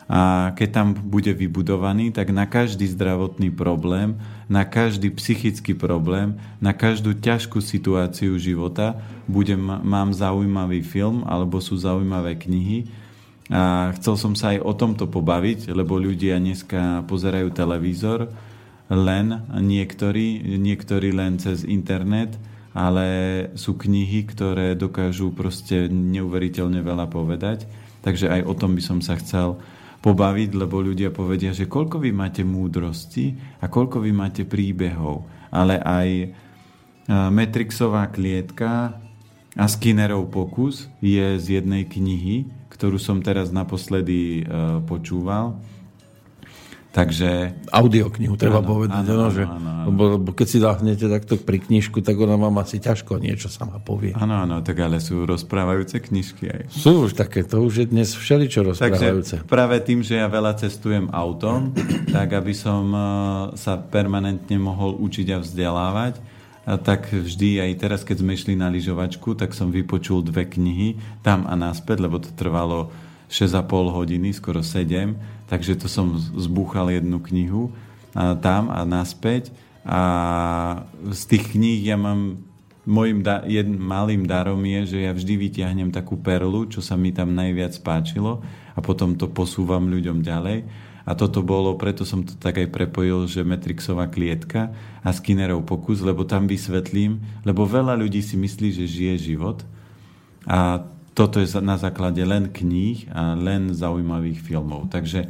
a 0.09 0.53
keď 0.57 0.69
tam 0.73 0.89
bude 0.97 1.29
vybudovaný, 1.37 2.17
tak 2.17 2.33
na 2.33 2.49
každý 2.49 2.89
zdravotný 2.89 3.53
problém, 3.53 4.17
na 4.49 4.65
každý 4.65 5.13
psychický 5.13 5.77
problém, 5.77 6.41
na 6.65 6.73
každú 6.73 7.13
ťažkú 7.13 7.61
situáciu 7.61 8.41
života 8.41 8.97
budem, 9.29 9.61
mám 9.61 10.17
zaujímavý 10.17 10.81
film 10.81 11.29
alebo 11.29 11.61
sú 11.61 11.77
zaujímavé 11.77 12.41
knihy, 12.41 12.89
a 13.49 13.97
chcel 13.97 14.15
som 14.21 14.33
sa 14.37 14.53
aj 14.53 14.61
o 14.61 14.73
tomto 14.77 15.09
pobaviť, 15.09 15.73
lebo 15.73 15.97
ľudia 15.97 16.37
dneska 16.37 17.09
pozerajú 17.09 17.49
televízor 17.57 18.29
len 18.93 19.27
niektorí, 19.53 20.57
niektorí 20.61 21.13
len 21.17 21.41
cez 21.41 21.65
internet, 21.65 22.37
ale 22.77 23.07
sú 23.57 23.81
knihy, 23.81 24.29
ktoré 24.29 24.77
dokážu 24.77 25.33
proste 25.33 25.89
neuveriteľne 25.89 26.85
veľa 26.85 27.09
povedať. 27.09 27.65
Takže 28.05 28.29
aj 28.29 28.43
o 28.45 28.55
tom 28.55 28.77
by 28.77 28.83
som 28.85 29.01
sa 29.01 29.17
chcel 29.17 29.57
pobaviť, 29.99 30.55
lebo 30.55 30.79
ľudia 30.85 31.11
povedia, 31.11 31.51
že 31.51 31.67
koľko 31.67 31.99
vy 31.99 32.15
máte 32.15 32.47
múdrosti 32.47 33.35
a 33.59 33.67
koľko 33.67 34.05
vy 34.05 34.13
máte 34.15 34.43
príbehov, 34.47 35.27
ale 35.51 35.81
aj 35.83 36.09
Matrixová 37.09 38.13
klietka 38.13 39.01
a 39.57 39.65
Skinnerov 39.65 40.29
pokus 40.29 40.87
je 41.01 41.41
z 41.41 41.59
jednej 41.59 41.89
knihy, 41.89 42.58
ktorú 42.79 42.97
som 43.03 43.19
teraz 43.19 43.51
naposledy 43.51 44.47
počúval 44.87 45.59
Takže... 46.89 47.55
Audioknihu, 47.69 48.35
treba 48.41 48.65
áno, 48.65 48.69
povedať. 48.75 49.05
Áno, 49.05 49.13
áno, 49.13 49.29
že, 49.29 49.45
áno, 49.45 49.55
áno. 49.61 49.87
Lebo, 49.93 50.03
lebo 50.17 50.31
keď 50.33 50.47
si 50.49 50.59
dáhnete 50.59 51.05
takto 51.07 51.37
pri 51.37 51.61
knižku, 51.61 52.01
tak 52.01 52.17
ona 52.17 52.41
vám 52.41 52.59
asi 52.65 52.81
ťažko 52.81 53.21
niečo 53.21 53.53
sama 53.53 53.77
povie. 53.77 54.17
Áno, 54.17 54.49
áno, 54.49 54.65
tak 54.65 54.81
ale 54.81 54.97
sú 54.99 55.29
rozprávajúce 55.29 56.01
knižky 56.01 56.49
aj. 56.49 56.63
Sú 56.73 57.07
už 57.07 57.15
také, 57.15 57.45
to 57.45 57.61
už 57.61 57.85
je 57.85 57.87
dnes 57.93 58.09
všeličo 58.09 58.73
rozprávajúce. 58.73 59.45
Takže 59.45 59.47
práve 59.47 59.79
tým, 59.85 60.01
že 60.01 60.17
ja 60.17 60.33
veľa 60.33 60.57
cestujem 60.59 61.13
autom, 61.13 61.77
tak 62.09 62.35
aby 62.35 62.57
som 62.57 62.89
e, 62.91 63.01
sa 63.55 63.77
permanentne 63.77 64.57
mohol 64.57 64.97
učiť 64.99 65.29
a 65.37 65.39
vzdelávať, 65.39 66.19
tak 66.77 67.09
vždy 67.09 67.65
aj 67.65 67.73
teraz, 67.81 68.01
keď 68.05 68.21
sme 68.21 68.37
išli 68.37 68.53
na 68.53 68.69
lyžovačku, 68.69 69.33
tak 69.33 69.57
som 69.57 69.73
vypočul 69.73 70.21
dve 70.21 70.45
knihy 70.45 71.01
tam 71.25 71.49
a 71.49 71.57
naspäť, 71.57 72.05
lebo 72.05 72.21
to 72.21 72.29
trvalo 72.37 72.93
6,5 73.33 73.65
hodiny, 73.97 74.37
skoro 74.37 74.61
7, 74.61 75.49
takže 75.49 75.81
to 75.81 75.89
som 75.89 76.13
zbúchal 76.37 76.93
jednu 76.93 77.17
knihu 77.25 77.73
a 78.13 78.37
tam 78.37 78.69
a 78.69 78.85
naspäť 78.85 79.49
a 79.89 80.03
z 81.09 81.23
tých 81.33 81.57
kníh 81.57 81.81
ja 81.81 81.97
mám 81.97 82.45
môjim 82.89 83.21
da- 83.21 83.45
jedn, 83.45 83.77
malým 83.77 84.25
darom 84.25 84.61
je, 84.65 84.97
že 84.97 84.99
ja 85.05 85.13
vždy 85.13 85.35
vytiahnem 85.37 85.93
takú 85.93 86.17
perlu, 86.17 86.65
čo 86.69 86.81
sa 86.81 86.97
mi 86.97 87.13
tam 87.13 87.37
najviac 87.37 87.77
páčilo 87.85 88.41
a 88.73 88.81
potom 88.81 89.17
to 89.17 89.29
posúvam 89.29 89.89
ľuďom 89.93 90.25
ďalej. 90.25 90.65
A 91.09 91.17
toto 91.17 91.41
bolo, 91.41 91.73
preto 91.81 92.05
som 92.05 92.21
to 92.21 92.37
tak 92.37 92.61
aj 92.61 92.69
prepojil, 92.69 93.25
že 93.25 93.41
Matrixová 93.41 94.13
klietka 94.13 94.77
a 95.01 95.09
Skinnerov 95.09 95.65
pokus, 95.65 96.05
lebo 96.05 96.29
tam 96.29 96.45
vysvetlím, 96.45 97.25
lebo 97.49 97.65
veľa 97.65 97.97
ľudí 97.97 98.21
si 98.21 98.37
myslí, 98.37 98.69
že 98.77 98.85
žije 98.85 99.15
život 99.33 99.65
a 100.45 100.85
toto 101.17 101.41
je 101.41 101.49
na 101.65 101.81
základe 101.81 102.21
len 102.23 102.53
kníh 102.53 103.09
a 103.11 103.35
len 103.35 103.73
zaujímavých 103.73 104.39
filmov. 104.39 104.93
Takže 104.93 105.27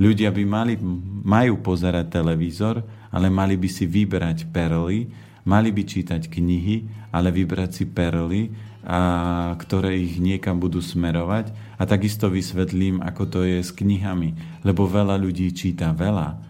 ľudia 0.00 0.32
by 0.32 0.42
mali, 0.48 0.74
majú 1.22 1.60
pozerať 1.60 2.08
televízor, 2.08 2.82
ale 3.12 3.28
mali 3.28 3.54
by 3.54 3.68
si 3.68 3.84
vybrať 3.84 4.48
perly, 4.50 5.12
mali 5.46 5.70
by 5.70 5.82
čítať 5.86 6.26
knihy, 6.26 6.88
ale 7.14 7.30
vybrať 7.30 7.70
si 7.70 7.84
perly, 7.86 8.50
a, 8.82 9.54
ktoré 9.60 9.94
ich 9.94 10.18
niekam 10.18 10.58
budú 10.58 10.82
smerovať. 10.82 11.54
A 11.78 11.86
takisto 11.86 12.26
vysvetlím, 12.26 12.98
ako 13.00 13.22
to 13.30 13.40
je 13.46 13.62
s 13.62 13.70
knihami. 13.70 14.60
Lebo 14.66 14.90
veľa 14.90 15.14
ľudí 15.14 15.54
číta 15.54 15.94
veľa, 15.94 16.48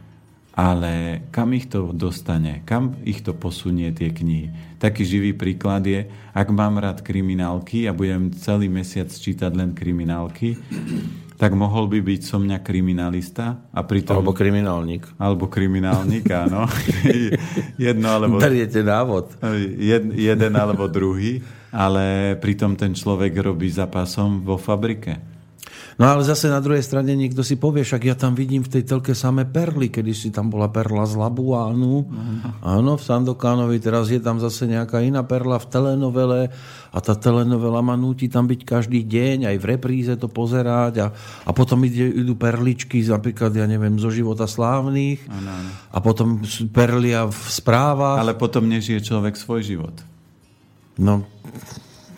ale 0.59 1.23
kam 1.31 1.55
ich 1.55 1.71
to 1.71 1.95
dostane? 1.95 2.67
Kam 2.67 2.99
ich 3.07 3.23
to 3.23 3.31
posunie 3.31 3.95
tie 3.95 4.11
knihy? 4.11 4.51
Taký 4.83 5.07
živý 5.07 5.31
príklad 5.31 5.87
je, 5.87 6.11
ak 6.35 6.51
mám 6.51 6.83
rád 6.83 7.07
kriminálky 7.07 7.87
a 7.87 7.95
budem 7.95 8.35
celý 8.35 8.67
mesiac 8.67 9.07
čítať 9.07 9.55
len 9.55 9.71
kriminálky, 9.71 10.59
tak 11.39 11.55
mohol 11.55 11.87
by 11.87 12.03
byť 12.03 12.21
som 12.27 12.43
mňa 12.43 12.59
kriminalista. 12.67 13.71
A 13.71 13.87
pritom, 13.87 14.19
alebo 14.19 14.35
kriminálnik. 14.35 15.07
Alebo 15.23 15.47
kriminálnik, 15.47 16.27
áno. 16.35 16.67
Jedno 17.79 18.11
alebo... 18.11 18.43
Beriete 18.43 18.83
návod. 18.83 19.39
Jed, 19.79 20.11
jeden 20.11 20.53
alebo 20.59 20.91
druhý, 20.91 21.39
ale 21.73 22.37
pritom 22.41 22.77
ten 22.77 22.97
človek 22.97 23.35
robí 23.41 23.69
za 23.69 23.89
pasom 23.89 24.45
vo 24.45 24.57
fabrike. 24.57 25.39
No 25.99 26.07
ale 26.07 26.23
zase 26.23 26.47
na 26.47 26.63
druhej 26.63 26.87
strane 26.87 27.11
niekto 27.19 27.43
si 27.43 27.59
povie, 27.59 27.83
však 27.83 28.03
ja 28.07 28.15
tam 28.15 28.31
vidím 28.39 28.63
v 28.63 28.71
tej 28.71 28.87
telke 28.87 29.19
samé 29.19 29.51
perly, 29.51 29.91
kedy 29.91 30.15
si 30.15 30.31
tam 30.31 30.47
bola 30.47 30.71
perla 30.71 31.03
z 31.03 31.19
Labuánu, 31.19 32.07
áno, 32.63 32.95
v 32.95 33.03
Sandokánovi, 33.03 33.83
teraz 33.83 34.07
je 34.07 34.23
tam 34.23 34.39
zase 34.39 34.71
nejaká 34.71 35.03
iná 35.03 35.27
perla 35.27 35.59
v 35.59 35.67
telenovele 35.67 36.41
a 36.95 36.99
tá 37.03 37.19
telenovela 37.19 37.83
ma 37.83 37.99
núti 37.99 38.31
tam 38.31 38.47
byť 38.47 38.61
každý 38.63 39.03
deň, 39.11 39.51
aj 39.51 39.57
v 39.59 39.65
repríze 39.67 40.15
to 40.15 40.31
pozerať 40.31 41.03
a, 41.03 41.07
a 41.43 41.51
potom 41.51 41.83
ide, 41.83 42.15
idú 42.15 42.39
perličky, 42.39 43.03
napríklad, 43.03 43.51
ja 43.59 43.67
neviem, 43.67 43.99
zo 43.99 44.15
života 44.15 44.47
slávnych 44.47 45.27
ano, 45.27 45.51
ano. 45.51 45.71
a 45.91 45.99
potom 45.99 46.47
perlia 46.71 47.27
v 47.27 47.43
správach. 47.51 48.23
Ale 48.23 48.39
potom 48.39 48.71
nežije 48.71 49.03
človek 49.03 49.35
svoj 49.35 49.67
život. 49.67 49.99
No, 50.99 51.23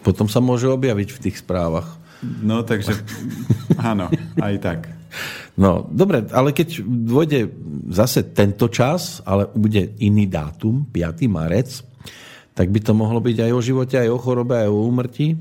potom 0.00 0.26
sa 0.26 0.40
môže 0.40 0.66
objaviť 0.66 1.08
v 1.12 1.22
tých 1.28 1.36
správach. 1.44 2.00
No, 2.24 2.64
takže 2.64 2.96
áno, 3.90 4.08
aj 4.40 4.54
tak. 4.60 4.80
No, 5.60 5.84
dobre, 5.90 6.24
ale 6.32 6.56
keď 6.56 6.80
dôjde 6.86 7.52
zase 7.92 8.32
tento 8.32 8.70
čas, 8.72 9.20
ale 9.28 9.50
bude 9.52 9.92
iný 10.00 10.24
dátum, 10.30 10.88
5. 10.88 11.28
marec, 11.28 11.84
tak 12.56 12.72
by 12.72 12.80
to 12.80 12.92
mohlo 12.96 13.20
byť 13.20 13.36
aj 13.44 13.52
o 13.52 13.60
živote, 13.60 13.96
aj 14.00 14.10
o 14.10 14.18
chorobe, 14.20 14.56
aj 14.56 14.70
o 14.70 14.84
úmrtí? 14.88 15.36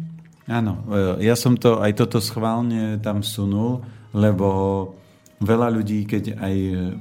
Áno, 0.49 0.83
e, 0.89 1.29
ja 1.29 1.37
som 1.37 1.53
to 1.53 1.77
aj 1.77 1.93
toto 1.93 2.17
schválne 2.17 2.97
tam 2.99 3.21
sunul, 3.21 3.85
lebo 4.11 4.47
veľa 5.39 5.67
ľudí, 5.71 6.03
keď 6.03 6.35
aj 6.35 6.55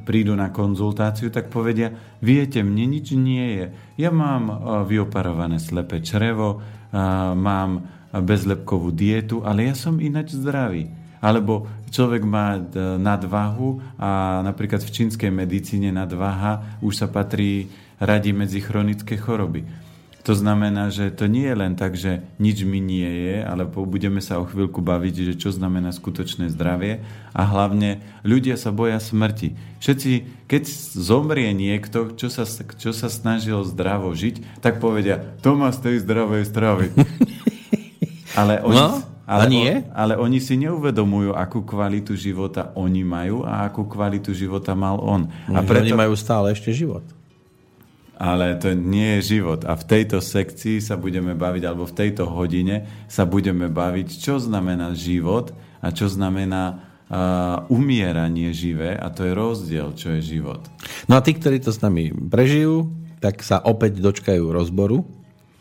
prídu 0.06 0.34
na 0.38 0.54
konzultáciu, 0.54 1.28
tak 1.28 1.50
povedia, 1.50 1.90
viete, 2.22 2.62
mne 2.62 2.98
nič 2.98 3.14
nie 3.18 3.46
je. 3.58 3.66
Ja 3.98 4.14
mám 4.14 4.42
e, 4.48 4.54
vyoparované 4.86 5.58
slepé 5.58 6.00
črevo, 6.02 6.62
mám 7.36 7.84
bezlepkovú 8.12 8.88
dietu, 8.92 9.44
ale 9.44 9.68
ja 9.68 9.74
som 9.76 10.00
ináč 10.00 10.32
zdravý. 10.32 10.88
Alebo 11.18 11.66
človek 11.90 12.22
má 12.22 12.54
e, 12.54 12.60
nadvahu 12.78 13.98
a 13.98 14.38
napríklad 14.46 14.86
v 14.86 14.94
čínskej 14.94 15.34
medicíne 15.34 15.90
nadvaha 15.90 16.78
už 16.78 16.94
sa 16.94 17.06
patrí 17.10 17.66
radi 17.98 18.30
medzi 18.30 18.62
chronické 18.62 19.18
choroby. 19.18 19.66
To 20.28 20.36
znamená, 20.36 20.92
že 20.92 21.08
to 21.08 21.24
nie 21.24 21.48
je 21.48 21.56
len 21.56 21.72
tak, 21.72 21.96
že 21.96 22.20
nič 22.36 22.60
mi 22.68 22.84
nie 22.84 23.08
je, 23.08 23.40
ale 23.40 23.64
budeme 23.64 24.20
sa 24.20 24.36
o 24.36 24.44
chvíľku 24.44 24.84
baviť, 24.84 25.32
že 25.32 25.34
čo 25.40 25.56
znamená 25.56 25.88
skutočné 25.88 26.52
zdravie 26.52 27.00
a 27.32 27.48
hlavne 27.48 28.04
ľudia 28.28 28.60
sa 28.60 28.68
boja 28.68 29.00
smrti. 29.00 29.56
Všetci, 29.80 30.44
keď 30.44 30.68
zomrie 30.92 31.48
niekto, 31.56 32.12
čo 32.12 32.28
sa, 32.28 32.44
čo 32.76 32.92
sa 32.92 33.08
snažil 33.08 33.64
zdravo 33.64 34.12
žiť, 34.12 34.60
tak 34.60 34.84
povedia, 34.84 35.32
to 35.40 35.56
má 35.56 35.72
z 35.72 35.80
tej 35.80 35.96
zdravej 36.04 36.44
stravy. 36.44 36.92
Ale 38.38 38.60
oni, 38.60 38.76
no, 38.76 39.00
ale, 39.24 39.44
nie? 39.48 39.72
On, 39.80 39.96
ale 39.96 40.14
oni 40.20 40.38
si 40.44 40.60
neuvedomujú, 40.60 41.32
akú 41.32 41.64
kvalitu 41.64 42.12
života 42.14 42.70
oni 42.76 43.00
majú 43.02 43.42
a 43.48 43.64
akú 43.66 43.88
kvalitu 43.88 44.36
života 44.36 44.76
mal 44.76 45.00
on. 45.00 45.32
No, 45.48 45.58
a 45.58 45.64
preto... 45.64 45.88
Oni 45.88 45.96
majú 45.96 46.14
stále 46.14 46.52
ešte 46.52 46.70
život. 46.70 47.02
Ale 48.18 48.58
to 48.58 48.74
nie 48.74 49.18
je 49.18 49.38
život. 49.38 49.62
A 49.62 49.78
v 49.78 49.84
tejto 49.86 50.18
sekcii 50.18 50.82
sa 50.82 50.98
budeme 50.98 51.38
baviť, 51.38 51.62
alebo 51.62 51.86
v 51.86 51.94
tejto 51.94 52.26
hodine 52.26 53.06
sa 53.06 53.22
budeme 53.22 53.70
baviť, 53.70 54.08
čo 54.18 54.42
znamená 54.42 54.90
život 54.98 55.54
a 55.78 55.94
čo 55.94 56.10
znamená 56.10 56.82
uh, 57.06 57.62
umieranie 57.70 58.50
živé. 58.50 58.98
A 58.98 59.06
to 59.14 59.22
je 59.22 59.32
rozdiel, 59.38 59.94
čo 59.94 60.18
je 60.18 60.34
život. 60.34 60.66
No 61.06 61.14
a 61.14 61.22
tí, 61.22 61.38
ktorí 61.38 61.62
to 61.62 61.70
s 61.70 61.78
nami 61.78 62.10
prežijú, 62.10 62.90
tak 63.22 63.38
sa 63.46 63.62
opäť 63.62 64.02
dočkajú 64.02 64.50
rozboru 64.50 65.06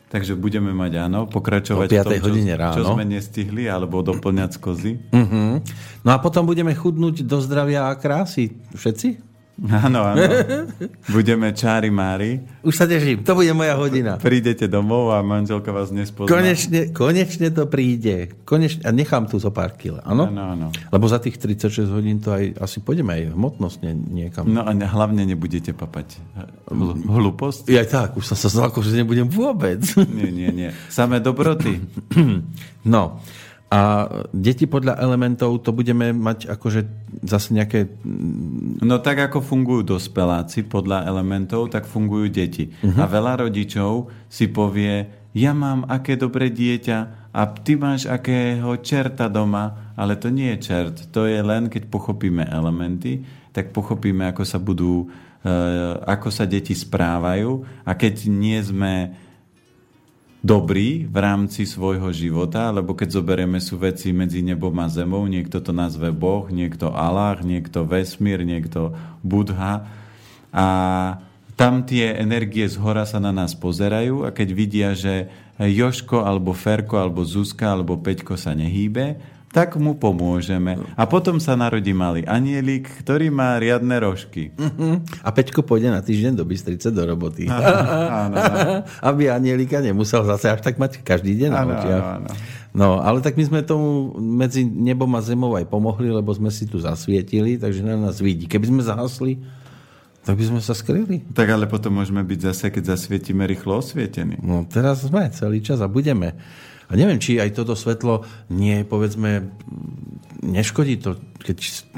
Takže 0.08 0.40
budeme 0.40 0.72
mať, 0.72 1.04
áno, 1.04 1.28
pokračovať 1.28 1.88
v 1.92 2.00
tom, 2.00 2.32
čo, 2.32 2.56
ráno. 2.56 2.76
čo 2.80 2.84
sme 2.96 3.04
nestihli, 3.04 3.68
alebo 3.68 4.00
doplňať 4.00 4.56
z 4.56 4.60
kozy. 4.64 4.92
Uh-huh. 5.12 5.60
No 6.08 6.10
a 6.16 6.18
potom 6.24 6.48
budeme 6.48 6.72
chudnúť 6.72 7.28
do 7.28 7.44
zdravia 7.44 7.92
a 7.92 8.00
krásy. 8.00 8.56
Všetci? 8.72 9.27
Áno, 9.66 10.06
áno. 10.06 10.22
Budeme 11.18 11.50
čári 11.50 11.90
mári. 11.90 12.38
Už 12.62 12.78
sa 12.78 12.86
teším, 12.86 13.26
to 13.26 13.34
bude 13.34 13.50
moja 13.58 13.74
hodina. 13.74 14.22
Prídete 14.22 14.70
domov 14.70 15.10
a 15.18 15.26
manželka 15.26 15.74
vás 15.74 15.90
nespozná. 15.90 16.30
Konečne, 16.30 16.94
konečne 16.94 17.50
to 17.50 17.66
príde. 17.66 18.38
Konečne, 18.46 18.86
a 18.86 18.94
nechám 18.94 19.26
tu 19.26 19.42
zo 19.42 19.50
pár 19.50 19.74
kil, 19.74 19.98
áno? 20.06 20.30
Áno, 20.30 20.44
áno. 20.54 20.68
Lebo 20.94 21.10
za 21.10 21.18
tých 21.18 21.42
36 21.42 21.90
hodín 21.90 22.22
to 22.22 22.38
aj 22.38 22.54
asi 22.62 22.86
pôjdeme 22.86 23.18
aj 23.18 23.34
hmotnostne 23.34 23.98
niekam. 23.98 24.46
No 24.46 24.62
a 24.62 24.72
hlavne 24.78 25.26
nebudete 25.26 25.74
papať 25.74 26.22
hlúposť. 27.10 27.66
Ja 27.74 27.82
tak, 27.82 28.14
už 28.14 28.30
som 28.30 28.38
sa 28.38 28.54
znal, 28.54 28.70
že 28.78 28.94
nebudem 28.94 29.26
vôbec. 29.26 29.82
Nie, 30.06 30.30
nie, 30.30 30.50
nie. 30.54 30.70
Samé 30.94 31.18
dobroty. 31.18 31.82
No, 32.88 33.20
a 33.68 34.08
deti 34.32 34.64
podľa 34.64 34.96
elementov 34.96 35.60
to 35.60 35.76
budeme 35.76 36.16
mať 36.16 36.48
akože 36.48 36.82
zase 37.28 37.52
nejaké... 37.52 37.92
No 38.80 39.04
tak 39.04 39.20
ako 39.28 39.44
fungujú 39.44 40.00
dospeláci 40.00 40.64
podľa 40.64 41.04
elementov, 41.04 41.68
tak 41.68 41.84
fungujú 41.84 42.32
deti. 42.32 42.72
Uh-huh. 42.72 42.96
A 42.96 43.04
veľa 43.12 43.44
rodičov 43.44 44.08
si 44.32 44.48
povie, 44.48 45.04
ja 45.36 45.52
mám 45.52 45.84
aké 45.92 46.16
dobré 46.16 46.48
dieťa 46.48 47.30
a 47.36 47.42
ty 47.44 47.76
máš 47.76 48.08
akého 48.08 48.72
čerta 48.80 49.28
doma, 49.28 49.94
ale 50.00 50.16
to 50.16 50.32
nie 50.32 50.56
je 50.56 50.64
čert. 50.64 51.12
To 51.12 51.28
je 51.28 51.44
len, 51.44 51.68
keď 51.68 51.92
pochopíme 51.92 52.48
elementy, 52.48 53.28
tak 53.52 53.76
pochopíme, 53.76 54.32
ako 54.32 54.48
sa 54.48 54.64
budú, 54.64 55.12
uh, 55.12 56.00
ako 56.08 56.32
sa 56.32 56.48
deti 56.48 56.72
správajú 56.72 57.68
a 57.84 57.92
keď 58.00 58.32
nie 58.32 58.64
sme 58.64 59.27
dobrý 60.48 61.04
v 61.04 61.18
rámci 61.20 61.68
svojho 61.68 62.08
života, 62.16 62.72
lebo 62.72 62.96
keď 62.96 63.20
zoberieme 63.20 63.60
sú 63.60 63.76
veci 63.76 64.16
medzi 64.16 64.40
nebom 64.40 64.72
a 64.80 64.88
zemou, 64.88 65.28
niekto 65.28 65.60
to 65.60 65.76
nazve 65.76 66.16
Boh, 66.16 66.48
niekto 66.48 66.96
Allah, 66.96 67.36
niekto 67.44 67.84
vesmír, 67.84 68.48
niekto 68.48 68.96
Budha. 69.28 69.84
A 70.56 70.68
tam 71.60 71.84
tie 71.84 72.16
energie 72.16 72.64
z 72.64 72.80
hora 72.80 73.04
sa 73.04 73.20
na 73.20 73.36
nás 73.36 73.60
pozerajú 73.60 74.24
a 74.24 74.32
keď 74.32 74.48
vidia, 74.56 74.90
že 74.96 75.28
Joško, 75.60 76.24
alebo 76.24 76.56
Ferko, 76.56 76.96
alebo 76.96 77.28
Zuzka, 77.28 77.76
alebo 77.76 78.00
Peťko 78.00 78.40
sa 78.40 78.56
nehýbe, 78.56 79.20
tak 79.58 79.74
mu 79.82 79.98
pomôžeme. 79.98 80.78
A 80.94 81.10
potom 81.10 81.42
sa 81.42 81.58
narodí 81.58 81.90
malý 81.90 82.22
anielik, 82.30 82.86
ktorý 83.02 83.34
má 83.34 83.58
riadne 83.58 83.98
rožky. 83.98 84.54
Uh-huh. 84.54 85.02
A 85.26 85.34
Peťko 85.34 85.66
pôjde 85.66 85.90
na 85.90 86.06
týždeň 86.06 86.38
do 86.38 86.46
Bystrice 86.46 86.94
do 86.94 87.02
roboty. 87.02 87.50
Áno, 87.50 87.66
áno, 87.66 88.36
áno. 88.38 88.70
Aby 89.10 89.34
anielika 89.34 89.82
nemusel 89.82 90.22
zase 90.30 90.54
až 90.54 90.62
tak 90.62 90.78
mať 90.78 91.02
každý 91.02 91.34
deň 91.42 91.52
áno, 91.58 91.74
Áno, 91.74 92.06
áno. 92.22 92.30
No, 92.78 93.02
ale 93.02 93.26
tak 93.26 93.34
my 93.34 93.50
sme 93.50 93.66
tomu 93.66 94.14
medzi 94.22 94.62
nebom 94.62 95.10
a 95.18 95.22
zemou 95.26 95.58
aj 95.58 95.66
pomohli, 95.66 96.14
lebo 96.14 96.30
sme 96.30 96.54
si 96.54 96.70
tu 96.70 96.78
zasvietili, 96.78 97.58
takže 97.58 97.82
na 97.82 97.98
nás 97.98 98.22
vidí. 98.22 98.46
Keby 98.46 98.70
sme 98.70 98.82
zahasli, 98.86 99.42
tak 100.22 100.38
by 100.38 100.46
sme 100.46 100.62
sa 100.62 100.78
skryli. 100.78 101.26
Tak 101.34 101.50
ale 101.50 101.66
potom 101.66 101.98
môžeme 101.98 102.22
byť 102.22 102.40
zase, 102.54 102.70
keď 102.70 102.94
zasvietime 102.94 103.50
rýchlo 103.50 103.82
osvietení. 103.82 104.38
No 104.46 104.62
teraz 104.70 105.02
sme 105.02 105.34
celý 105.34 105.66
čas 105.66 105.82
a 105.82 105.90
budeme. 105.90 106.38
A 106.88 106.96
neviem, 106.96 107.20
či 107.20 107.36
aj 107.36 107.52
toto 107.52 107.76
svetlo 107.76 108.24
nie, 108.48 108.88
povedzme, 108.88 109.52
neškodí 110.40 111.04
to, 111.04 111.20
keď 111.44 111.58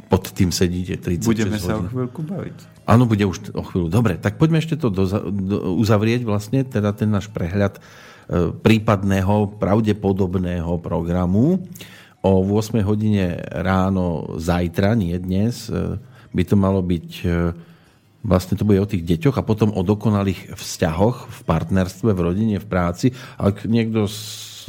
pod 0.10 0.34
tým 0.34 0.50
sedíte 0.50 0.98
30 0.98 1.30
Budeme 1.30 1.58
sa 1.62 1.78
hodin. 1.78 1.86
o 1.86 1.92
chvíľku 1.94 2.22
baviť. 2.26 2.58
Áno, 2.90 3.06
bude 3.06 3.22
už 3.30 3.54
o 3.54 3.62
chvíľu. 3.62 3.88
Dobre, 3.94 4.18
tak 4.18 4.42
poďme 4.42 4.58
ešte 4.58 4.74
to 4.82 4.90
do, 4.90 5.06
do, 5.06 5.78
uzavrieť 5.78 6.26
vlastne, 6.26 6.66
teda 6.66 6.90
ten 6.98 7.14
náš 7.14 7.30
prehľad 7.30 7.78
e, 7.78 7.82
prípadného, 8.50 9.62
pravdepodobného 9.62 10.82
programu. 10.82 11.62
O 12.26 12.42
8 12.42 12.82
hodine 12.82 13.46
ráno 13.54 14.34
zajtra, 14.42 14.98
nie 14.98 15.14
dnes, 15.22 15.70
e, 15.70 16.02
by 16.34 16.44
to 16.50 16.56
malo 16.58 16.82
byť 16.82 17.10
e, 17.22 17.30
Vlastne 18.20 18.60
to 18.60 18.68
bude 18.68 18.84
o 18.84 18.90
tých 18.90 19.08
deťoch 19.08 19.40
a 19.40 19.48
potom 19.48 19.72
o 19.72 19.80
dokonalých 19.80 20.52
vzťahoch 20.52 21.32
v 21.32 21.40
partnerstve, 21.48 22.12
v 22.12 22.20
rodine, 22.20 22.56
v 22.60 22.68
práci. 22.68 23.16
Ak 23.40 23.64
niekto 23.64 24.12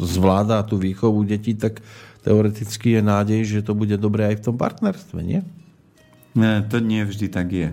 zvláda 0.05 0.63
tú 0.65 0.81
výchovu 0.81 1.25
detí, 1.25 1.57
tak 1.57 1.85
teoreticky 2.25 2.99
je 2.99 3.03
nádej, 3.03 3.41
že 3.45 3.61
to 3.65 3.73
bude 3.73 3.97
dobré 3.97 4.33
aj 4.35 4.41
v 4.41 4.45
tom 4.53 4.57
partnerstve, 4.61 5.19
nie? 5.25 5.41
Ne, 6.37 6.63
to 6.63 6.79
nie 6.79 7.03
vždy 7.03 7.27
tak 7.27 7.49
je. 7.51 7.71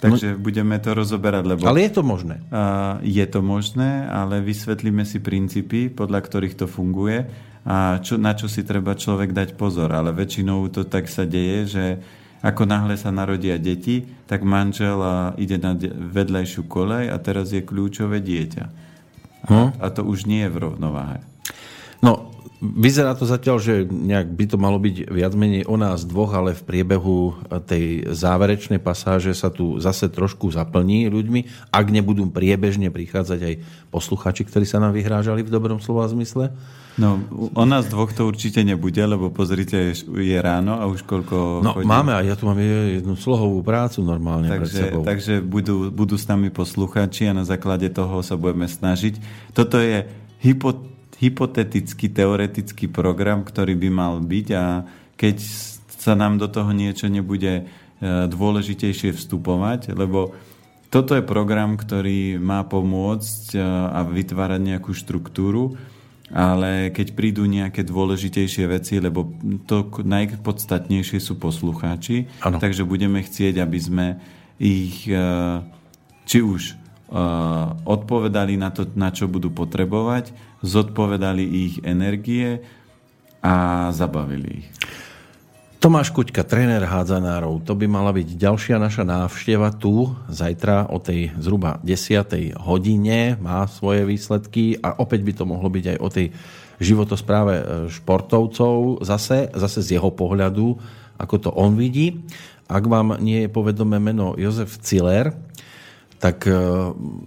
Takže 0.00 0.32
no, 0.32 0.40
budeme 0.40 0.80
to 0.80 0.96
rozoberať, 0.96 1.44
lebo... 1.44 1.68
Ale 1.68 1.84
je 1.84 1.92
to 1.92 2.00
možné. 2.00 2.40
Uh, 2.48 2.96
je 3.04 3.26
to 3.28 3.44
možné, 3.44 4.08
ale 4.08 4.40
vysvetlíme 4.40 5.04
si 5.04 5.20
princípy, 5.20 5.92
podľa 5.92 6.24
ktorých 6.24 6.56
to 6.56 6.64
funguje 6.64 7.28
a 7.68 8.00
čo, 8.00 8.16
na 8.16 8.32
čo 8.32 8.48
si 8.48 8.64
treba 8.64 8.96
človek 8.96 9.36
dať 9.36 9.60
pozor. 9.60 9.92
Ale 9.92 10.16
väčšinou 10.16 10.72
to 10.72 10.88
tak 10.88 11.04
sa 11.12 11.28
deje, 11.28 11.58
že 11.68 11.84
ako 12.40 12.64
náhle 12.64 12.96
sa 12.96 13.12
narodia 13.12 13.60
deti, 13.60 14.08
tak 14.24 14.40
manžel 14.40 14.96
ide 15.36 15.60
na 15.60 15.76
vedľajšiu 15.76 16.64
kolej 16.64 17.12
a 17.12 17.16
teraz 17.20 17.52
je 17.52 17.60
kľúčové 17.60 18.24
dieťa. 18.24 18.64
Hm? 19.52 19.68
A 19.76 19.86
to 19.92 20.00
už 20.08 20.24
nie 20.24 20.48
je 20.48 20.52
v 20.52 20.60
rovnováhe. 20.64 21.20
No, 22.00 22.30
vyzerá 22.60 23.16
to 23.16 23.24
zatiaľ, 23.24 23.56
že 23.56 23.88
nejak 23.88 24.36
by 24.36 24.44
to 24.44 24.56
malo 24.60 24.76
byť 24.76 25.08
viac 25.08 25.32
menej 25.32 25.64
o 25.64 25.80
nás 25.80 26.04
dvoch, 26.04 26.32
ale 26.36 26.52
v 26.52 26.60
priebehu 26.64 27.32
tej 27.64 28.04
záverečnej 28.12 28.76
pasáže 28.76 29.32
sa 29.32 29.48
tu 29.48 29.80
zase 29.80 30.12
trošku 30.12 30.52
zaplní 30.52 31.08
ľuďmi, 31.08 31.72
ak 31.72 31.86
nebudú 31.88 32.28
priebežne 32.28 32.92
prichádzať 32.92 33.40
aj 33.40 33.54
posluchači, 33.88 34.44
ktorí 34.44 34.68
sa 34.68 34.76
nám 34.76 34.92
vyhrážali 34.92 35.40
v 35.40 35.52
dobrom 35.52 35.80
slova 35.80 36.04
zmysle. 36.12 36.52
No, 37.00 37.16
o 37.56 37.64
nás 37.64 37.88
dvoch 37.88 38.12
to 38.12 38.28
určite 38.28 38.60
nebude, 38.60 39.00
lebo 39.00 39.32
pozrite, 39.32 39.96
je 39.96 40.36
ráno 40.36 40.76
a 40.76 40.84
už 40.84 41.08
koľko 41.08 41.64
No, 41.64 41.72
chodí. 41.80 41.88
máme 41.88 42.12
a 42.12 42.20
ja 42.20 42.36
tu 42.36 42.44
mám 42.44 42.60
jednu 42.60 43.16
slohovú 43.16 43.64
prácu 43.64 44.04
normálne 44.04 44.52
takže, 44.52 44.60
pred 44.60 44.68
sebou. 44.68 45.02
Takže 45.08 45.34
budú, 45.40 45.88
budú 45.88 46.20
s 46.20 46.28
nami 46.28 46.52
posluchači 46.52 47.24
a 47.24 47.32
na 47.32 47.48
základe 47.48 47.88
toho 47.88 48.20
sa 48.20 48.36
budeme 48.36 48.68
snažiť. 48.68 49.16
Toto 49.56 49.80
je 49.80 50.04
hypo, 50.44 50.76
hypotetický, 51.20 52.08
teoretický 52.08 52.88
program, 52.88 53.44
ktorý 53.44 53.76
by 53.76 53.90
mal 53.92 54.14
byť 54.24 54.46
a 54.56 54.88
keď 55.20 55.36
sa 56.00 56.16
nám 56.16 56.40
do 56.40 56.48
toho 56.48 56.72
niečo 56.72 57.12
nebude 57.12 57.60
e, 57.60 57.62
dôležitejšie 58.24 59.12
vstupovať, 59.12 59.92
lebo 59.92 60.32
toto 60.88 61.12
je 61.12 61.22
program, 61.22 61.76
ktorý 61.76 62.40
má 62.40 62.64
pomôcť 62.64 63.52
e, 63.52 63.60
a 63.60 64.00
vytvárať 64.00 64.60
nejakú 64.64 64.96
štruktúru, 64.96 65.76
ale 66.32 66.88
keď 66.88 67.12
prídu 67.12 67.44
nejaké 67.44 67.84
dôležitejšie 67.84 68.64
veci, 68.64 68.96
lebo 68.96 69.28
to 69.68 69.92
najpodstatnejšie 70.00 71.20
sú 71.20 71.36
poslucháči, 71.36 72.32
ano. 72.40 72.56
takže 72.56 72.88
budeme 72.88 73.20
chcieť, 73.20 73.60
aby 73.60 73.78
sme 73.78 74.06
ich 74.56 75.04
e, 75.04 75.20
či 76.24 76.40
už 76.40 76.79
odpovedali 77.84 78.54
na 78.54 78.70
to, 78.70 78.86
na 78.94 79.10
čo 79.10 79.26
budú 79.26 79.50
potrebovať, 79.50 80.30
zodpovedali 80.62 81.42
ich 81.42 81.74
energie 81.82 82.62
a 83.42 83.88
zabavili 83.90 84.62
ich. 84.62 84.68
Tomáš 85.80 86.12
Kuťka, 86.12 86.44
tréner 86.44 86.84
hádzanárov, 86.84 87.64
to 87.64 87.72
by 87.72 87.88
mala 87.88 88.12
byť 88.12 88.36
ďalšia 88.36 88.76
naša 88.76 89.00
návšteva 89.00 89.72
tu 89.72 90.12
zajtra 90.28 90.92
o 90.92 91.00
tej 91.00 91.32
zhruba 91.40 91.80
10. 91.80 92.52
hodine, 92.60 93.40
má 93.40 93.64
svoje 93.64 94.04
výsledky 94.04 94.76
a 94.76 95.00
opäť 95.00 95.24
by 95.24 95.32
to 95.32 95.48
mohlo 95.48 95.72
byť 95.72 95.96
aj 95.96 95.98
o 96.04 96.08
tej 96.12 96.26
životospráve 96.84 97.54
e, 97.56 97.64
športovcov 97.96 99.00
zase, 99.08 99.48
zase 99.56 99.80
z 99.80 99.96
jeho 99.96 100.12
pohľadu, 100.12 100.76
ako 101.16 101.48
to 101.48 101.50
on 101.56 101.80
vidí. 101.80 102.28
Ak 102.68 102.84
vám 102.84 103.16
nie 103.16 103.48
je 103.48 103.50
povedomé 103.50 103.96
meno 103.96 104.36
Jozef 104.36 104.84
Ciller, 104.84 105.32
tak 106.20 106.44
e, 106.44 106.52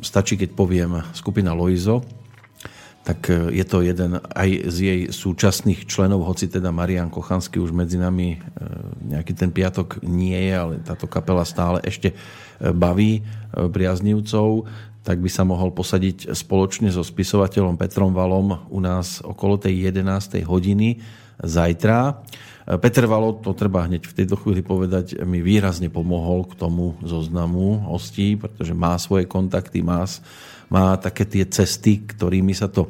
stačí, 0.05 0.37
keď 0.37 0.49
poviem 0.53 1.01
skupina 1.17 1.57
Loizo, 1.57 2.05
tak 3.01 3.25
e, 3.33 3.49
je 3.57 3.65
to 3.65 3.81
jeden 3.81 4.21
aj 4.21 4.49
z 4.69 4.77
jej 4.77 5.01
súčasných 5.09 5.89
členov, 5.89 6.29
hoci 6.29 6.45
teda 6.45 6.69
Marian 6.69 7.09
Kochanský 7.09 7.57
už 7.57 7.73
medzi 7.73 7.97
nami 7.97 8.37
e, 8.37 8.39
nejaký 9.09 9.33
ten 9.33 9.49
piatok 9.49 10.05
nie 10.05 10.37
je, 10.37 10.53
ale 10.53 10.73
táto 10.85 11.09
kapela 11.09 11.41
stále 11.41 11.81
ešte 11.81 12.13
baví 12.61 13.25
priaznivcov, 13.51 14.69
tak 15.03 15.19
by 15.19 15.27
sa 15.27 15.43
mohol 15.43 15.75
posadiť 15.75 16.31
spoločne 16.31 16.87
so 16.93 17.03
spisovateľom 17.03 17.75
Petrom 17.75 18.15
Valom 18.15 18.71
u 18.71 18.79
nás 18.79 19.19
okolo 19.19 19.59
tej 19.59 19.91
11. 19.91 20.39
hodiny 20.47 21.03
zajtra. 21.43 22.23
Peter 22.63 23.03
Valo, 23.03 23.43
to 23.43 23.51
treba 23.51 23.83
hneď 23.83 24.07
v 24.07 24.17
tejto 24.23 24.39
chvíli 24.39 24.63
povedať, 24.63 25.19
mi 25.27 25.43
výrazne 25.43 25.91
pomohol 25.91 26.47
k 26.47 26.55
tomu 26.55 26.95
zoznamu 27.03 27.91
hostí, 27.91 28.39
pretože 28.39 28.71
má 28.71 28.95
svoje 28.95 29.27
kontakty, 29.27 29.83
má 29.83 30.07
má 30.73 30.97
také 30.97 31.29
tie 31.29 31.45
cesty, 31.45 32.01
ktorými 32.01 32.57
sa 32.57 32.65
to 32.65 32.89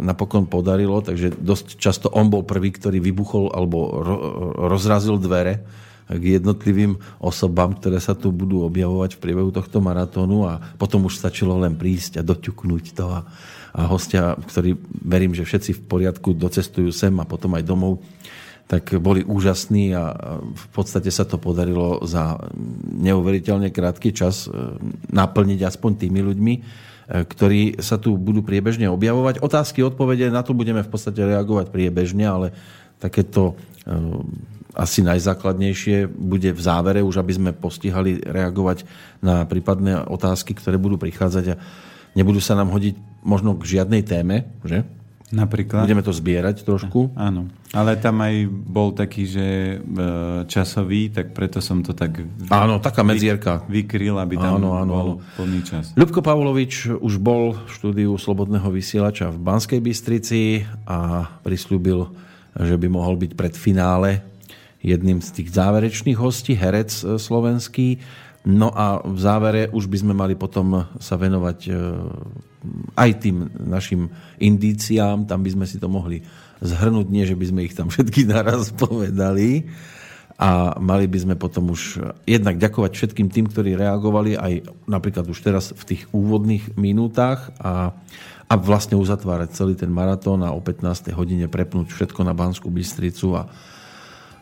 napokon 0.00 0.48
podarilo, 0.48 1.04
takže 1.04 1.36
dosť 1.36 1.76
často 1.76 2.06
on 2.08 2.32
bol 2.32 2.48
prvý, 2.48 2.72
ktorý 2.72 2.96
vybuchol 3.04 3.52
alebo 3.52 4.00
rozrazil 4.72 5.20
dvere 5.20 5.60
k 6.08 6.40
jednotlivým 6.40 6.96
osobám, 7.20 7.76
ktoré 7.76 8.00
sa 8.00 8.16
tu 8.16 8.32
budú 8.32 8.64
objavovať 8.64 9.20
v 9.20 9.20
priebehu 9.20 9.52
tohto 9.52 9.84
maratónu 9.84 10.48
a 10.48 10.56
potom 10.80 11.04
už 11.04 11.20
stačilo 11.20 11.60
len 11.60 11.76
prísť 11.76 12.16
a 12.16 12.22
doťuknúť 12.24 12.84
to 12.96 13.04
a, 13.12 13.20
a 13.76 13.80
hostia, 13.84 14.32
ktorí 14.40 14.72
verím, 15.04 15.36
že 15.36 15.44
všetci 15.44 15.76
v 15.76 15.84
poriadku 15.84 16.32
docestujú 16.32 16.88
sem 16.88 17.12
a 17.20 17.28
potom 17.28 17.52
aj 17.60 17.68
domov, 17.68 18.00
tak 18.68 19.00
boli 19.00 19.24
úžasní 19.24 19.96
a 19.96 20.12
v 20.44 20.66
podstate 20.76 21.08
sa 21.08 21.24
to 21.24 21.40
podarilo 21.40 22.04
za 22.04 22.36
neuveriteľne 23.00 23.72
krátky 23.72 24.12
čas 24.12 24.44
e, 24.44 24.52
naplniť 25.08 25.64
aspoň 25.64 26.04
tými 26.04 26.20
ľuďmi, 26.20 26.54
e, 26.54 26.60
ktorí 27.24 27.80
sa 27.80 27.96
tu 27.96 28.20
budú 28.20 28.44
priebežne 28.44 28.92
objavovať. 28.92 29.40
Otázky, 29.40 29.80
odpovede, 29.80 30.28
na 30.28 30.44
to 30.44 30.52
budeme 30.52 30.84
v 30.84 30.90
podstate 30.92 31.16
reagovať 31.16 31.72
priebežne, 31.72 32.28
ale 32.28 32.46
takéto 33.00 33.56
e, 33.88 33.94
asi 34.76 35.00
najzákladnejšie 35.00 36.04
bude 36.12 36.52
v 36.52 36.60
závere, 36.60 37.00
už 37.00 37.24
aby 37.24 37.32
sme 37.40 37.50
postihali 37.56 38.20
reagovať 38.20 38.84
na 39.24 39.48
prípadné 39.48 39.96
otázky, 40.12 40.52
ktoré 40.52 40.76
budú 40.76 41.00
prichádzať 41.00 41.44
a 41.56 41.58
nebudú 42.12 42.36
sa 42.36 42.52
nám 42.52 42.68
hodiť 42.68 43.24
možno 43.24 43.56
k 43.56 43.80
žiadnej 43.80 44.04
téme, 44.04 44.44
že? 44.60 44.84
Napríklad? 45.28 45.84
Budeme 45.84 46.00
to 46.00 46.08
zbierať 46.08 46.64
trošku. 46.64 47.12
Áno. 47.12 47.52
Ale 47.76 48.00
tam 48.00 48.24
aj 48.24 48.48
bol 48.48 48.96
taký, 48.96 49.28
že 49.28 49.46
e, 49.76 50.06
časový, 50.48 51.12
tak 51.12 51.36
preto 51.36 51.60
som 51.60 51.84
to 51.84 51.92
tak... 51.92 52.24
Áno, 52.48 52.80
taká 52.80 53.04
medzierka. 53.04 53.60
Vykryl, 53.68 54.16
aby 54.16 54.40
tam 54.40 54.56
áno, 54.56 54.80
áno, 54.80 54.92
bol 54.92 55.10
plný 55.36 55.60
čas. 55.68 55.92
Ľubko 56.00 56.24
Pavlovič 56.24 56.88
už 56.96 57.20
bol 57.20 57.60
v 57.60 57.68
štúdiu 57.68 58.16
Slobodného 58.16 58.72
vysielača 58.72 59.28
v 59.28 59.36
Banskej 59.36 59.84
Bystrici 59.84 60.64
a 60.88 61.28
prislúbil, 61.44 62.08
že 62.56 62.80
by 62.80 62.88
mohol 62.88 63.20
byť 63.20 63.36
pred 63.36 63.52
finále 63.52 64.24
jedným 64.80 65.20
z 65.20 65.42
tých 65.42 65.52
záverečných 65.52 66.16
hostí, 66.16 66.56
herec 66.56 66.88
e, 67.04 67.20
slovenský. 67.20 68.00
No 68.48 68.72
a 68.72 69.04
v 69.04 69.18
závere 69.20 69.68
už 69.76 69.92
by 69.92 69.96
sme 70.00 70.14
mali 70.16 70.32
potom 70.32 70.88
sa 70.96 71.20
venovať 71.20 71.58
e, 71.68 71.72
aj 72.96 73.10
tým 73.20 73.44
našim 73.60 74.08
indíciám, 74.40 75.28
tam 75.28 75.44
by 75.44 75.52
sme 75.52 75.66
si 75.68 75.76
to 75.76 75.92
mohli 75.92 76.24
zhrnúť, 76.64 77.06
nie 77.12 77.28
že 77.28 77.36
by 77.36 77.44
sme 77.44 77.60
ich 77.68 77.76
tam 77.76 77.92
všetky 77.92 78.24
naraz 78.24 78.72
povedali. 78.72 79.68
a 80.38 80.80
mali 80.80 81.10
by 81.10 81.18
sme 81.18 81.34
potom 81.34 81.74
už 81.74 81.98
jednak 82.22 82.56
ďakovať 82.62 82.92
všetkým 82.94 83.28
tým, 83.28 83.52
ktorí 83.52 83.74
reagovali 83.74 84.38
aj 84.38 84.70
napríklad 84.86 85.26
už 85.28 85.38
teraz 85.44 85.76
v 85.76 85.82
tých 85.84 86.02
úvodných 86.14 86.78
minútach 86.78 87.52
a, 87.58 87.90
a 88.48 88.54
vlastne 88.56 88.96
uzatvárať 88.96 89.52
celý 89.52 89.74
ten 89.74 89.90
maratón 89.92 90.40
a 90.46 90.54
o 90.54 90.62
15. 90.62 91.10
hodine 91.12 91.50
prepnúť 91.50 91.90
všetko 91.90 92.22
na 92.22 92.38
Banskú 92.38 92.70
Bystricu 92.70 93.34
a, 93.34 93.50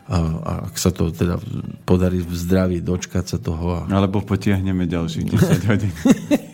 a, 0.07 0.17
a 0.39 0.51
ak 0.71 0.75
sa 0.79 0.95
to 0.95 1.11
teda 1.11 1.35
podarí 1.83 2.23
v 2.23 2.31
zdraví 2.31 2.79
dočkať 2.79 3.35
sa 3.35 3.37
toho. 3.37 3.83
A... 3.83 3.91
Alebo 3.91 4.23
potiahneme 4.23 4.87
ďalších 4.87 5.25
10 5.35 5.69
hodín. 5.69 5.93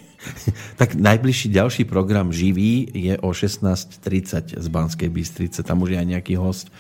tak 0.81 0.97
najbližší 0.97 1.53
ďalší 1.53 1.83
program 1.85 2.33
živý 2.33 2.89
je 2.89 3.13
o 3.21 3.29
16.30 3.29 4.57
z 4.57 4.67
Banskej 4.73 5.09
Bystrice. 5.13 5.61
Tam 5.61 5.85
už 5.85 5.93
je 5.93 5.97
aj 6.01 6.07
nejaký 6.17 6.33
host 6.35 6.73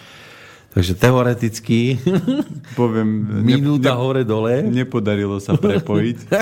Takže 0.73 0.97
teoreticky 0.97 2.01
Poviem, 2.79 3.29
minúta 3.45 3.93
ne, 3.93 3.97
hore-dole. 4.01 4.65
Nepodarilo 4.65 5.37
sa 5.37 5.53
prepojiť. 5.53 6.33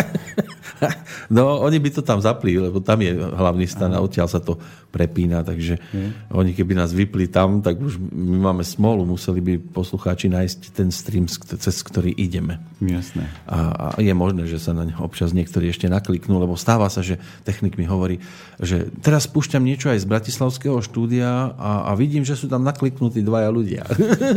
no, 1.35 1.59
oni 1.59 1.77
by 1.83 1.89
to 1.91 2.01
tam 2.01 2.23
zapli, 2.23 2.55
lebo 2.55 2.79
tam 2.79 3.03
je 3.03 3.11
hlavný 3.11 3.67
stan 3.67 3.91
a 3.91 3.99
odtiaľ 3.99 4.31
sa 4.31 4.39
to 4.39 4.55
prepína, 4.91 5.41
takže 5.41 5.79
hmm. 5.79 6.35
oni 6.35 6.51
keby 6.51 6.75
nás 6.75 6.91
vypli 6.91 7.31
tam, 7.31 7.63
tak 7.63 7.79
už 7.79 7.97
my 8.11 8.51
máme 8.51 8.63
smolu, 8.67 9.07
museli 9.07 9.39
by 9.39 9.53
poslucháči 9.71 10.27
nájsť 10.27 10.59
ten 10.75 10.91
stream, 10.91 11.25
cez 11.31 11.75
ktorý 11.79 12.11
ideme. 12.11 12.59
Jasné. 12.83 13.31
A, 13.47 13.57
a 13.71 13.85
je 14.03 14.11
možné, 14.11 14.51
že 14.51 14.59
sa 14.59 14.75
na 14.75 14.91
občas 14.99 15.31
niektorí 15.31 15.71
ešte 15.71 15.87
nakliknú, 15.87 16.35
lebo 16.37 16.59
stáva 16.59 16.91
sa, 16.91 16.99
že 16.99 17.17
technik 17.47 17.79
mi 17.79 17.87
hovorí, 17.87 18.19
že 18.59 18.91
teraz 18.99 19.31
spúšťam 19.31 19.63
niečo 19.63 19.87
aj 19.87 20.03
z 20.03 20.09
Bratislavského 20.11 20.77
štúdia 20.83 21.55
a, 21.55 21.87
a 21.87 21.91
vidím, 21.95 22.27
že 22.27 22.35
sú 22.35 22.51
tam 22.51 22.67
nakliknutí 22.67 23.23
dvaja 23.23 23.49
ľudia. 23.49 23.87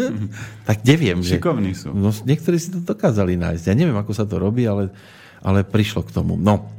tak 0.71 0.87
neviem. 0.87 1.19
Šikovní 1.19 1.75
sú. 1.75 1.91
No, 1.91 2.15
niektorí 2.15 2.63
si 2.63 2.71
to 2.71 2.79
dokázali 2.79 3.35
nájsť. 3.35 3.65
Ja 3.67 3.75
neviem, 3.75 3.99
ako 3.99 4.13
sa 4.15 4.25
to 4.29 4.39
robí, 4.39 4.69
ale, 4.69 4.95
ale 5.43 5.67
prišlo 5.67 6.07
k 6.07 6.15
tomu. 6.15 6.39
No. 6.39 6.71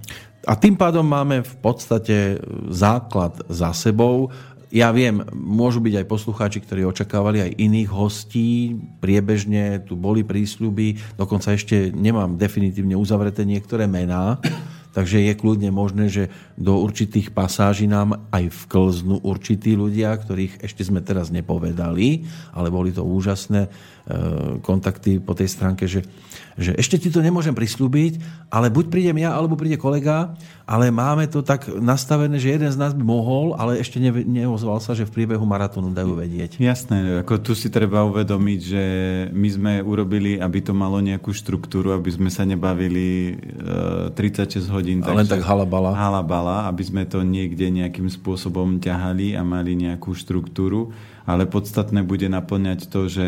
A 0.45 0.53
tým 0.53 0.77
pádom 0.77 1.01
máme 1.01 1.41
v 1.41 1.55
podstate 1.57 2.37
základ 2.69 3.41
za 3.49 3.73
sebou. 3.73 4.29
Ja 4.69 4.93
viem, 4.93 5.25
môžu 5.33 5.81
byť 5.81 6.03
aj 6.03 6.09
poslucháči, 6.09 6.59
ktorí 6.61 6.85
očakávali 6.85 7.41
aj 7.41 7.57
iných 7.57 7.89
hostí. 7.89 8.77
Priebežne 9.01 9.81
tu 9.81 9.97
boli 9.97 10.21
prísľuby. 10.21 11.17
Dokonca 11.17 11.55
ešte 11.57 11.89
nemám 11.95 12.37
definitívne 12.37 12.93
uzavreté 12.93 13.41
niektoré 13.41 13.89
mená. 13.89 14.37
Takže 14.95 15.19
je 15.19 15.33
kľudne 15.35 15.75
možné, 15.75 16.07
že 16.07 16.31
do 16.55 16.79
určitých 16.79 17.35
pasáží 17.35 17.83
nám 17.83 18.23
aj 18.31 18.47
vklznú 18.63 19.27
určití 19.27 19.75
ľudia, 19.75 20.15
ktorých 20.15 20.63
ešte 20.63 20.87
sme 20.87 21.03
teraz 21.03 21.27
nepovedali, 21.35 22.23
ale 22.55 22.71
boli 22.71 22.95
to 22.95 23.03
úžasné 23.03 23.67
e, 23.67 23.69
kontakty 24.63 25.19
po 25.19 25.35
tej 25.35 25.51
stránke, 25.51 25.83
že 25.83 26.07
že 26.55 26.71
ešte 26.79 26.95
ti 26.95 27.11
to 27.11 27.19
nemôžem 27.19 27.51
prislúbiť, 27.51 28.23
ale 28.47 28.71
buď 28.71 28.87
prídem 28.87 29.19
ja, 29.19 29.35
alebo 29.35 29.59
príde 29.59 29.75
kolega, 29.75 30.39
ale 30.63 30.87
máme 30.87 31.27
to 31.27 31.43
tak 31.43 31.67
nastavené, 31.67 32.39
že 32.39 32.55
jeden 32.55 32.71
z 32.71 32.79
nás 32.79 32.95
by 32.95 33.03
mohol, 33.03 33.59
ale 33.59 33.83
ešte 33.83 33.99
ne, 33.99 34.09
neozval 34.23 34.79
sa, 34.79 34.95
že 34.95 35.03
v 35.03 35.11
priebehu 35.11 35.43
maratónu 35.43 35.91
dajú 35.91 36.15
vedieť. 36.15 36.55
Jasné, 36.63 37.27
ako 37.27 37.43
tu 37.43 37.51
si 37.59 37.67
treba 37.67 38.07
uvedomiť, 38.07 38.59
že 38.63 38.83
my 39.35 39.49
sme 39.51 39.73
urobili, 39.83 40.39
aby 40.39 40.63
to 40.63 40.71
malo 40.71 41.03
nejakú 41.03 41.35
štruktúru, 41.35 41.91
aby 41.91 42.07
sme 42.15 42.31
sa 42.31 42.47
nebavili 42.47 43.35
e, 43.35 44.15
36 44.15 44.71
hodín. 44.71 44.84
A 45.09 45.17
len 45.17 45.25
tak 45.25 45.41
halabala. 45.41 45.97
Halabala, 45.97 46.69
aby 46.69 46.85
sme 46.85 47.03
to 47.09 47.25
niekde 47.25 47.73
nejakým 47.73 48.07
spôsobom 48.07 48.77
ťahali 48.77 49.33
a 49.33 49.41
mali 49.41 49.73
nejakú 49.73 50.13
štruktúru, 50.13 50.93
ale 51.25 51.49
podstatné 51.49 52.05
bude 52.05 52.29
naplňať 52.29 52.87
to, 52.87 53.09
že 53.09 53.27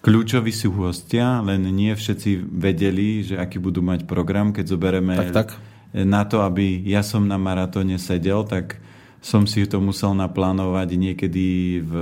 Kľúčoví 0.00 0.48
sú 0.48 0.72
hostia, 0.80 1.44
len 1.44 1.60
nie 1.76 1.92
všetci 1.92 2.40
vedeli, 2.40 3.20
že 3.20 3.36
aký 3.36 3.60
budú 3.60 3.84
mať 3.84 4.08
program. 4.08 4.48
Keď 4.48 4.64
zoberieme 4.64 5.12
tak, 5.28 5.28
tak. 5.28 5.48
na 5.92 6.24
to, 6.24 6.40
aby 6.40 6.80
ja 6.88 7.04
som 7.04 7.28
na 7.28 7.36
maratóne 7.36 8.00
sedel, 8.00 8.48
tak 8.48 8.80
som 9.20 9.44
si 9.44 9.68
to 9.68 9.76
musel 9.84 10.16
naplánovať 10.16 10.96
niekedy 10.96 11.48
v 11.84 11.92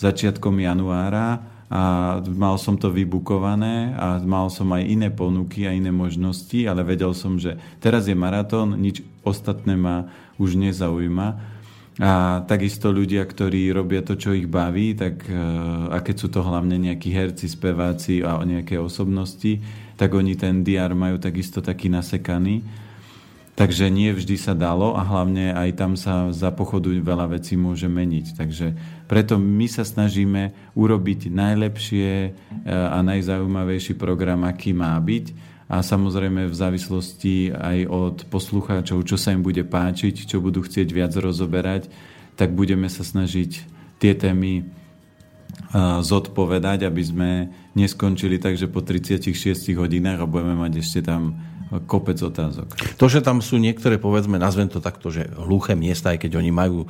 začiatkom 0.00 0.64
januára 0.64 1.44
a 1.70 2.18
mal 2.34 2.58
som 2.58 2.74
to 2.74 2.90
vybukované 2.90 3.94
a 3.94 4.18
mal 4.18 4.50
som 4.50 4.66
aj 4.74 4.82
iné 4.82 5.08
ponuky 5.08 5.70
a 5.70 5.72
iné 5.72 5.94
možnosti, 5.94 6.58
ale 6.66 6.82
vedel 6.82 7.14
som, 7.14 7.38
že 7.38 7.54
teraz 7.78 8.10
je 8.10 8.18
maratón, 8.18 8.74
nič 8.74 9.06
ostatné 9.22 9.78
ma 9.78 10.10
už 10.34 10.58
nezaujíma 10.58 11.60
a 12.00 12.40
takisto 12.48 12.88
ľudia, 12.88 13.28
ktorí 13.28 13.68
robia 13.76 14.00
to, 14.00 14.16
čo 14.16 14.32
ich 14.32 14.48
baví, 14.48 14.96
tak, 14.96 15.20
e, 15.28 15.36
a 15.92 16.00
keď 16.00 16.16
sú 16.16 16.28
to 16.32 16.40
hlavne 16.40 16.80
nejakí 16.80 17.12
herci, 17.12 17.44
speváci 17.44 18.24
a 18.24 18.40
nejaké 18.40 18.80
osobnosti, 18.80 19.60
tak 20.00 20.16
oni 20.16 20.32
ten 20.32 20.64
diar 20.64 20.96
majú 20.96 21.20
takisto 21.20 21.60
taký 21.60 21.92
nasekaný. 21.92 22.64
Takže 23.52 23.92
nie 23.92 24.16
vždy 24.16 24.40
sa 24.40 24.56
dalo 24.56 24.96
a 24.96 25.04
hlavne 25.04 25.52
aj 25.52 25.70
tam 25.76 25.92
sa 25.92 26.32
za 26.32 26.48
pochodu 26.48 26.88
veľa 26.88 27.36
vecí 27.36 27.60
môže 27.60 27.84
meniť. 27.84 28.32
Takže 28.32 28.66
preto 29.10 29.42
my 29.42 29.66
sa 29.66 29.82
snažíme 29.82 30.54
urobiť 30.78 31.34
najlepšie 31.34 32.10
e, 32.22 32.30
a 32.70 33.02
najzaujímavejší 33.02 33.98
program, 33.98 34.46
aký 34.46 34.70
má 34.70 34.94
byť. 34.94 35.34
A 35.66 35.82
samozrejme 35.82 36.46
v 36.46 36.54
závislosti 36.54 37.50
aj 37.50 37.78
od 37.90 38.16
poslucháčov, 38.30 39.02
čo 39.02 39.18
sa 39.18 39.34
im 39.34 39.42
bude 39.42 39.66
páčiť, 39.66 40.30
čo 40.30 40.38
budú 40.38 40.62
chcieť 40.62 40.86
viac 40.94 41.10
rozoberať, 41.18 41.90
tak 42.38 42.54
budeme 42.54 42.86
sa 42.86 43.02
snažiť 43.02 43.66
tie 43.98 44.14
témy 44.14 44.66
zodpovedať, 46.02 46.82
aby 46.82 47.02
sme 47.02 47.30
neskončili 47.78 48.42
tak, 48.42 48.58
že 48.58 48.66
po 48.66 48.82
36 48.82 49.30
hodinách 49.78 50.26
a 50.26 50.30
budeme 50.30 50.58
mať 50.58 50.82
ešte 50.82 51.06
tam 51.06 51.38
kopec 51.86 52.18
otázok. 52.18 52.98
To, 52.98 53.06
že 53.06 53.22
tam 53.22 53.38
sú 53.38 53.54
niektoré, 53.54 53.94
povedzme, 53.94 54.42
nazvem 54.42 54.66
to 54.66 54.82
takto, 54.82 55.14
že 55.14 55.30
hluché 55.38 55.78
miesta, 55.78 56.10
aj 56.10 56.26
keď 56.26 56.42
oni 56.42 56.50
majú 56.50 56.82
e, 56.82 56.88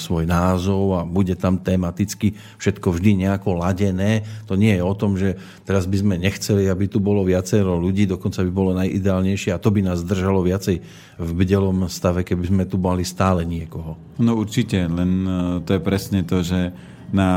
svoj 0.00 0.24
názov 0.24 0.96
a 0.96 1.00
bude 1.04 1.36
tam 1.36 1.60
tematicky 1.60 2.32
všetko 2.56 2.88
vždy 2.96 3.28
nejako 3.28 3.60
ladené, 3.60 4.24
to 4.48 4.56
nie 4.56 4.72
je 4.72 4.80
o 4.80 4.94
tom, 4.96 5.20
že 5.20 5.36
teraz 5.68 5.84
by 5.84 6.00
sme 6.00 6.14
nechceli, 6.16 6.72
aby 6.72 6.88
tu 6.88 7.04
bolo 7.04 7.20
viacero 7.20 7.76
ľudí, 7.76 8.08
dokonca 8.08 8.40
by 8.40 8.50
bolo 8.54 8.72
najideálnejšie 8.80 9.52
a 9.52 9.60
to 9.60 9.68
by 9.68 9.84
nás 9.84 10.00
držalo 10.00 10.40
viacej 10.40 10.80
v 11.20 11.30
bdelom 11.36 11.84
stave, 11.92 12.24
keby 12.24 12.48
sme 12.48 12.64
tu 12.64 12.80
mali 12.80 13.04
stále 13.04 13.44
niekoho. 13.44 14.00
No 14.16 14.40
určite, 14.40 14.88
len 14.88 15.10
e, 15.28 15.32
to 15.68 15.76
je 15.76 15.80
presne 15.84 16.24
to, 16.24 16.40
že 16.40 16.72
na 17.12 17.30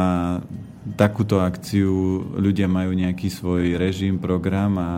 takúto 0.96 1.44
akciu 1.44 2.24
ľudia 2.40 2.72
majú 2.72 2.96
nejaký 2.96 3.28
svoj 3.28 3.76
režim, 3.76 4.16
program 4.16 4.80
a 4.80 4.90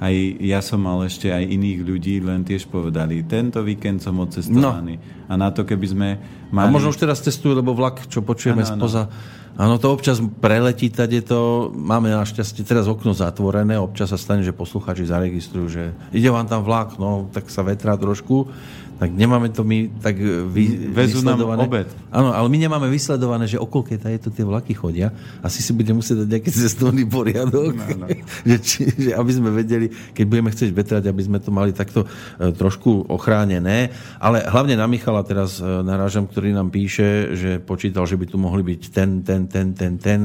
aj 0.00 0.14
ja 0.42 0.58
som 0.58 0.82
mal 0.82 1.02
ešte 1.06 1.30
aj 1.30 1.44
iných 1.46 1.80
ľudí, 1.86 2.18
len 2.22 2.42
tiež 2.42 2.66
povedali, 2.66 3.22
tento 3.26 3.62
víkend 3.62 4.02
som 4.02 4.18
odcestovaný. 4.18 4.98
No. 4.98 5.30
A 5.30 5.32
na 5.38 5.48
to, 5.54 5.62
keby 5.62 5.86
sme 5.86 6.08
mali... 6.50 6.68
A 6.68 6.74
možno 6.74 6.90
už 6.90 6.98
teraz 6.98 7.22
cestujú, 7.22 7.54
lebo 7.54 7.74
vlak, 7.74 8.06
čo 8.10 8.22
počujeme 8.22 8.66
ano, 8.66 8.70
spoza... 8.74 9.06
Áno, 9.54 9.78
to 9.78 9.94
občas 9.94 10.18
preletí, 10.18 10.90
tady 10.90 11.22
to 11.22 11.70
máme 11.70 12.10
našťastie 12.10 12.66
teraz 12.66 12.90
okno 12.90 13.14
zatvorené, 13.14 13.78
občas 13.78 14.10
sa 14.10 14.18
stane, 14.18 14.42
že 14.42 14.50
posluchači 14.50 15.06
zaregistrujú, 15.06 15.66
že 15.70 15.94
ide 16.10 16.26
vám 16.26 16.50
tam 16.50 16.66
vlak, 16.66 16.98
no 16.98 17.30
tak 17.30 17.46
sa 17.54 17.62
vetrá 17.62 17.94
trošku, 17.94 18.50
tak 18.94 19.10
nemáme 19.10 19.50
to 19.50 19.66
my 19.66 19.90
tak 19.98 20.14
vy, 20.22 20.94
Vezú 20.94 21.18
vysledované. 21.18 21.66
nám 21.66 21.66
obed. 21.66 21.88
Áno, 22.14 22.30
ale 22.30 22.46
my 22.46 22.58
nemáme 22.62 22.86
vysledované, 22.86 23.50
že 23.50 23.58
okolo 23.58 23.82
je 23.90 24.22
to 24.22 24.30
tie 24.30 24.46
vlaky 24.46 24.70
chodia. 24.70 25.10
Asi 25.42 25.58
si 25.60 25.74
budeme 25.74 25.98
musieť 25.98 26.22
dať 26.22 26.28
nejaký 26.30 26.50
cestovný 26.54 27.02
poriadok, 27.02 27.74
no, 27.74 28.06
no. 28.06 28.06
že, 28.48 28.56
či, 28.62 28.80
že 28.86 29.10
aby 29.18 29.32
sme 29.34 29.50
vedeli, 29.50 29.90
keď 29.90 30.24
budeme 30.30 30.54
chcieť 30.54 30.70
vetrať, 30.70 31.02
aby 31.10 31.22
sme 31.26 31.42
to 31.42 31.50
mali 31.50 31.74
takto 31.74 32.06
e, 32.06 32.54
trošku 32.54 33.10
ochránené. 33.10 33.90
Ale 34.22 34.46
hlavne 34.46 34.78
na 34.78 34.86
Michala 34.86 35.26
teraz 35.26 35.58
e, 35.58 35.66
narážam, 35.82 36.30
ktorý 36.30 36.54
nám 36.54 36.70
píše, 36.70 37.34
že 37.34 37.50
počítal, 37.58 38.06
že 38.06 38.14
by 38.14 38.26
tu 38.30 38.38
mohli 38.38 38.62
byť 38.62 38.82
ten, 38.94 39.10
ten, 39.26 39.50
ten, 39.50 39.74
ten, 39.74 39.92
ten, 39.98 40.20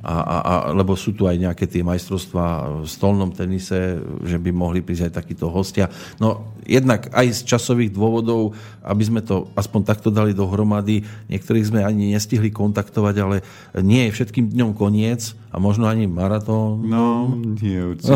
a, 0.00 0.14
a, 0.16 0.36
a, 0.40 0.54
lebo 0.72 0.96
sú 0.96 1.12
tu 1.12 1.28
aj 1.28 1.36
nejaké 1.36 1.68
tie 1.68 1.84
majstrovstvá 1.84 2.80
v 2.82 2.88
stolnom 2.88 3.36
tenise, 3.36 4.00
že 4.24 4.40
by 4.40 4.48
mohli 4.48 4.80
prísť 4.80 5.12
aj 5.12 5.12
takíto 5.12 5.52
hostia. 5.52 5.92
No 6.16 6.56
jednak 6.64 7.12
aj 7.12 7.26
z 7.36 7.40
časových 7.44 7.92
dôvodov 7.92 8.13
dôvodov, 8.14 8.54
aby 8.86 9.02
sme 9.02 9.18
to 9.26 9.50
aspoň 9.58 9.90
takto 9.90 10.14
dali 10.14 10.30
dohromady. 10.30 11.02
Niektorých 11.26 11.66
sme 11.66 11.80
ani 11.82 12.14
nestihli 12.14 12.54
kontaktovať, 12.54 13.14
ale 13.18 13.36
nie 13.82 14.06
je 14.06 14.14
všetkým 14.14 14.54
dňom 14.54 14.70
koniec 14.78 15.34
a 15.50 15.58
možno 15.58 15.90
ani 15.90 16.06
maratón. 16.06 16.86
No, 16.86 17.34
nie, 17.34 17.82
určite. 17.82 18.14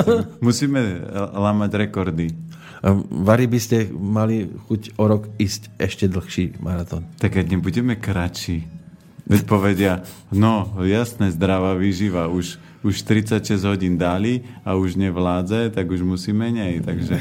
Musíme 0.44 1.08
lámať 1.32 1.88
rekordy. 1.88 2.36
Vary 3.08 3.44
by 3.48 3.58
ste 3.60 3.88
mali 3.92 4.48
chuť 4.68 5.00
o 5.00 5.04
rok 5.08 5.32
ísť 5.40 5.72
ešte 5.80 6.04
dlhší 6.08 6.60
maratón. 6.60 7.08
Tak 7.20 7.40
keď 7.40 7.56
nebudeme 7.56 7.96
kratší, 7.96 8.64
veď 9.28 9.40
povedia, 9.48 9.92
no 10.32 10.80
jasné, 10.84 11.32
zdravá 11.32 11.76
výživa, 11.76 12.28
už 12.32 12.56
už 12.80 13.04
36 13.04 13.64
hodín 13.64 14.00
dali 14.00 14.40
a 14.64 14.74
už 14.74 14.96
nevládze, 14.96 15.70
tak 15.70 15.84
už 15.90 16.00
musí 16.00 16.32
menej. 16.32 16.80
Takže... 16.80 17.14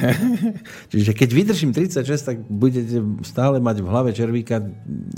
Čiže 0.91 1.11
keď 1.11 1.29
vydržím 1.35 1.71
36, 1.75 2.05
tak 2.23 2.37
budete 2.47 3.03
stále 3.27 3.59
mať 3.59 3.83
v 3.83 3.87
hlave 3.87 4.11
červíka, 4.15 4.63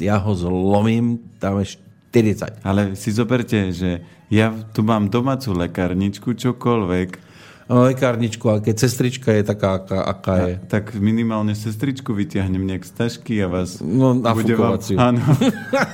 ja 0.01 0.17
ho 0.17 0.33
zlomím, 0.33 1.21
tam 1.37 1.61
40. 1.61 2.65
Ale 2.65 2.97
si 2.97 3.13
zoberte, 3.13 3.71
že 3.71 4.03
ja 4.27 4.51
tu 4.75 4.83
mám 4.83 5.07
domácu 5.07 5.55
lekárničku, 5.55 6.35
čokoľvek, 6.35 7.30
lekárničku, 7.71 8.43
ale 8.51 8.59
keď 8.59 8.75
sestrička 8.83 9.31
je 9.31 9.43
taká, 9.47 9.79
aká, 9.79 9.99
aká 10.03 10.33
je. 10.43 10.53
A, 10.59 10.65
tak 10.67 10.91
minimálne 10.99 11.55
sestričku 11.55 12.11
vyťahnem 12.11 12.59
nejak 12.59 12.83
z 12.83 12.91
tašky 12.91 13.39
a 13.39 13.47
vás... 13.47 13.79
No, 13.79 14.19
bude 14.19 14.55
vám, 14.59 14.75
Áno. 14.99 15.21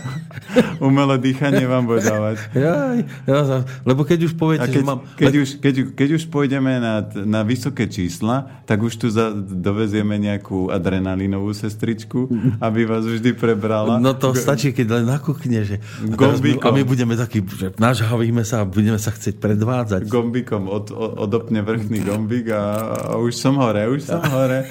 Umelé 0.87 1.21
dýchanie 1.21 1.69
vám 1.69 1.85
bude 1.85 2.01
dávať. 2.01 2.37
Ja, 2.57 2.97
ja, 3.29 3.61
lebo 3.85 4.01
keď 4.01 4.25
už 4.25 4.33
poviete, 4.33 4.65
keď, 4.65 4.73
že 4.73 4.81
mám... 4.81 4.99
Keď, 5.13 5.33
už, 5.37 5.49
keď, 5.61 5.73
keď 5.93 6.09
už 6.17 6.23
pôjdeme 6.33 6.81
na, 6.81 7.05
na 7.25 7.41
vysoké 7.45 7.85
čísla, 7.85 8.63
tak 8.65 8.81
už 8.81 8.93
tu 8.97 9.07
za, 9.13 9.29
dovezieme 9.37 10.17
nejakú 10.17 10.73
adrenalinovú 10.73 11.53
sestričku, 11.53 12.25
aby 12.57 12.89
vás 12.89 13.05
vždy 13.05 13.37
prebrala. 13.37 14.01
No 14.01 14.17
to 14.17 14.33
stačí, 14.33 14.73
keď 14.73 15.01
len 15.01 15.05
nakúkne, 15.05 15.61
že... 15.61 15.77
A, 16.03 16.35
my, 16.41 16.51
a 16.57 16.69
my 16.73 16.81
budeme 16.81 17.13
takí, 17.13 17.43
že 17.45 17.75
nažhavíme 17.77 18.41
sa 18.41 18.63
a 18.63 18.65
budeme 18.65 18.97
sa 18.97 19.13
chcieť 19.13 19.37
predvádzať. 19.37 20.09
Gombikom 20.09 20.71
od, 20.71 20.89
od, 20.89 21.11
odopne 21.27 21.66
vrchný 21.67 21.99
gombík 22.07 22.47
a, 22.55 22.63
a 23.11 23.13
už 23.19 23.35
som 23.35 23.59
hore, 23.59 23.83
už 23.91 24.07
som 24.07 24.23
hore. 24.23 24.63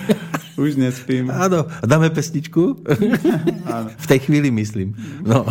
Už 0.56 0.80
nespím. 0.80 1.28
Áno, 1.28 1.68
dáme 1.84 2.08
pesničku? 2.08 2.80
Áno. 3.68 3.92
V 3.92 4.06
tej 4.08 4.24
chvíli 4.24 4.48
myslím. 4.48 4.96
No, 5.20 5.44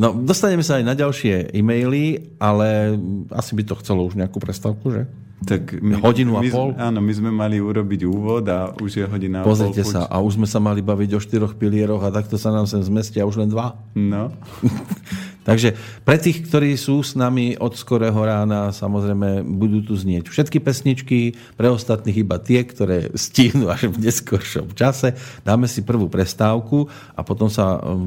no, 0.00 0.16
dostaneme 0.16 0.64
sa 0.64 0.80
aj 0.80 0.84
na 0.88 0.96
ďalšie 0.96 1.52
e-maily, 1.52 2.32
ale 2.40 2.96
asi 3.28 3.52
by 3.52 3.62
to 3.68 3.76
chcelo 3.84 4.08
už 4.08 4.16
nejakú 4.16 4.40
prestávku, 4.40 4.88
že? 4.96 5.04
Tak 5.40 5.76
my, 5.80 6.00
hodinu 6.04 6.36
a 6.36 6.44
my, 6.44 6.48
pol? 6.52 6.68
Áno, 6.76 7.00
my 7.00 7.12
sme 7.16 7.32
mali 7.32 7.60
urobiť 7.60 8.00
úvod 8.04 8.44
a 8.48 8.76
už 8.76 8.90
je 8.92 9.04
hodina 9.08 9.40
Pozrite 9.40 9.80
a 9.80 9.86
pol. 9.88 9.92
sa, 9.92 10.00
a 10.04 10.16
už 10.20 10.36
sme 10.36 10.48
sa 10.48 10.60
mali 10.60 10.84
baviť 10.84 11.10
o 11.16 11.20
štyroch 11.20 11.56
pilieroch 11.56 12.04
a 12.04 12.12
takto 12.12 12.36
sa 12.36 12.52
nám 12.52 12.68
sem 12.68 12.80
zmestia 12.84 13.24
už 13.24 13.40
len 13.40 13.48
dva. 13.48 13.76
No. 13.96 14.32
Takže 15.50 15.74
pre 16.06 16.14
tých, 16.14 16.46
ktorí 16.46 16.78
sú 16.78 17.02
s 17.02 17.18
nami 17.18 17.58
od 17.58 17.74
skorého 17.74 18.14
rána, 18.22 18.70
samozrejme 18.70 19.42
budú 19.42 19.82
tu 19.82 19.98
znieť 19.98 20.30
všetky 20.30 20.62
pesničky, 20.62 21.34
pre 21.58 21.66
ostatných 21.66 22.22
iba 22.22 22.38
tie, 22.38 22.62
ktoré 22.62 23.10
stihnú 23.18 23.66
až 23.66 23.90
v 23.90 23.98
neskoršom 23.98 24.70
čase. 24.78 25.18
Dáme 25.42 25.66
si 25.66 25.82
prvú 25.82 26.06
prestávku 26.06 26.86
a 27.18 27.26
potom 27.26 27.50
sa 27.50 27.82
um, 27.82 27.98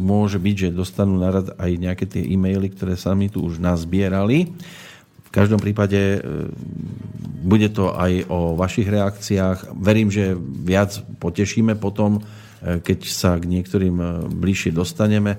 môže 0.00 0.40
byť, 0.40 0.56
že 0.56 0.68
dostanú 0.72 1.20
na 1.20 1.28
rad 1.28 1.52
aj 1.60 1.70
nejaké 1.76 2.08
tie 2.08 2.24
e-maily, 2.24 2.72
ktoré 2.72 2.96
sa 2.96 3.12
mi 3.12 3.28
tu 3.28 3.44
už 3.44 3.60
nazbierali. 3.60 4.48
V 5.28 5.30
každom 5.30 5.60
prípade 5.60 6.24
um, 6.24 6.48
bude 7.44 7.68
to 7.68 7.92
aj 7.92 8.32
o 8.32 8.56
vašich 8.56 8.88
reakciách. 8.88 9.76
Verím, 9.76 10.08
že 10.08 10.32
viac 10.40 10.96
potešíme 11.20 11.76
potom, 11.76 12.24
uh, 12.24 12.80
keď 12.80 12.98
sa 13.12 13.36
k 13.36 13.44
niektorým 13.44 13.96
uh, 14.00 14.24
bližšie 14.24 14.72
dostaneme 14.72 15.36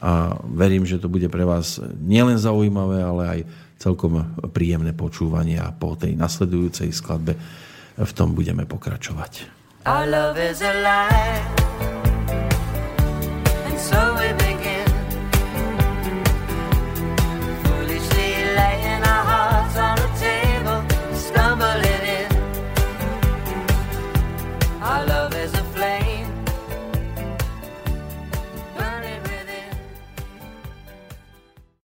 a 0.00 0.40
verím, 0.48 0.86
že 0.86 0.98
to 0.98 1.10
bude 1.10 1.28
pre 1.30 1.44
vás 1.46 1.78
nielen 2.02 2.38
zaujímavé, 2.40 2.98
ale 3.02 3.22
aj 3.28 3.40
celkom 3.78 4.24
príjemné 4.54 4.96
počúvanie 4.96 5.60
a 5.60 5.74
po 5.74 5.98
tej 5.98 6.16
nasledujúcej 6.16 6.90
skladbe 6.94 7.36
v 7.94 8.12
tom 8.16 8.32
budeme 8.32 8.64
pokračovať. 8.64 9.50
Our 9.84 10.08
love 10.08 10.40
is 10.40 10.64
alive, 10.64 11.44
and 13.68 13.76
so 13.76 14.00
we 14.16 14.53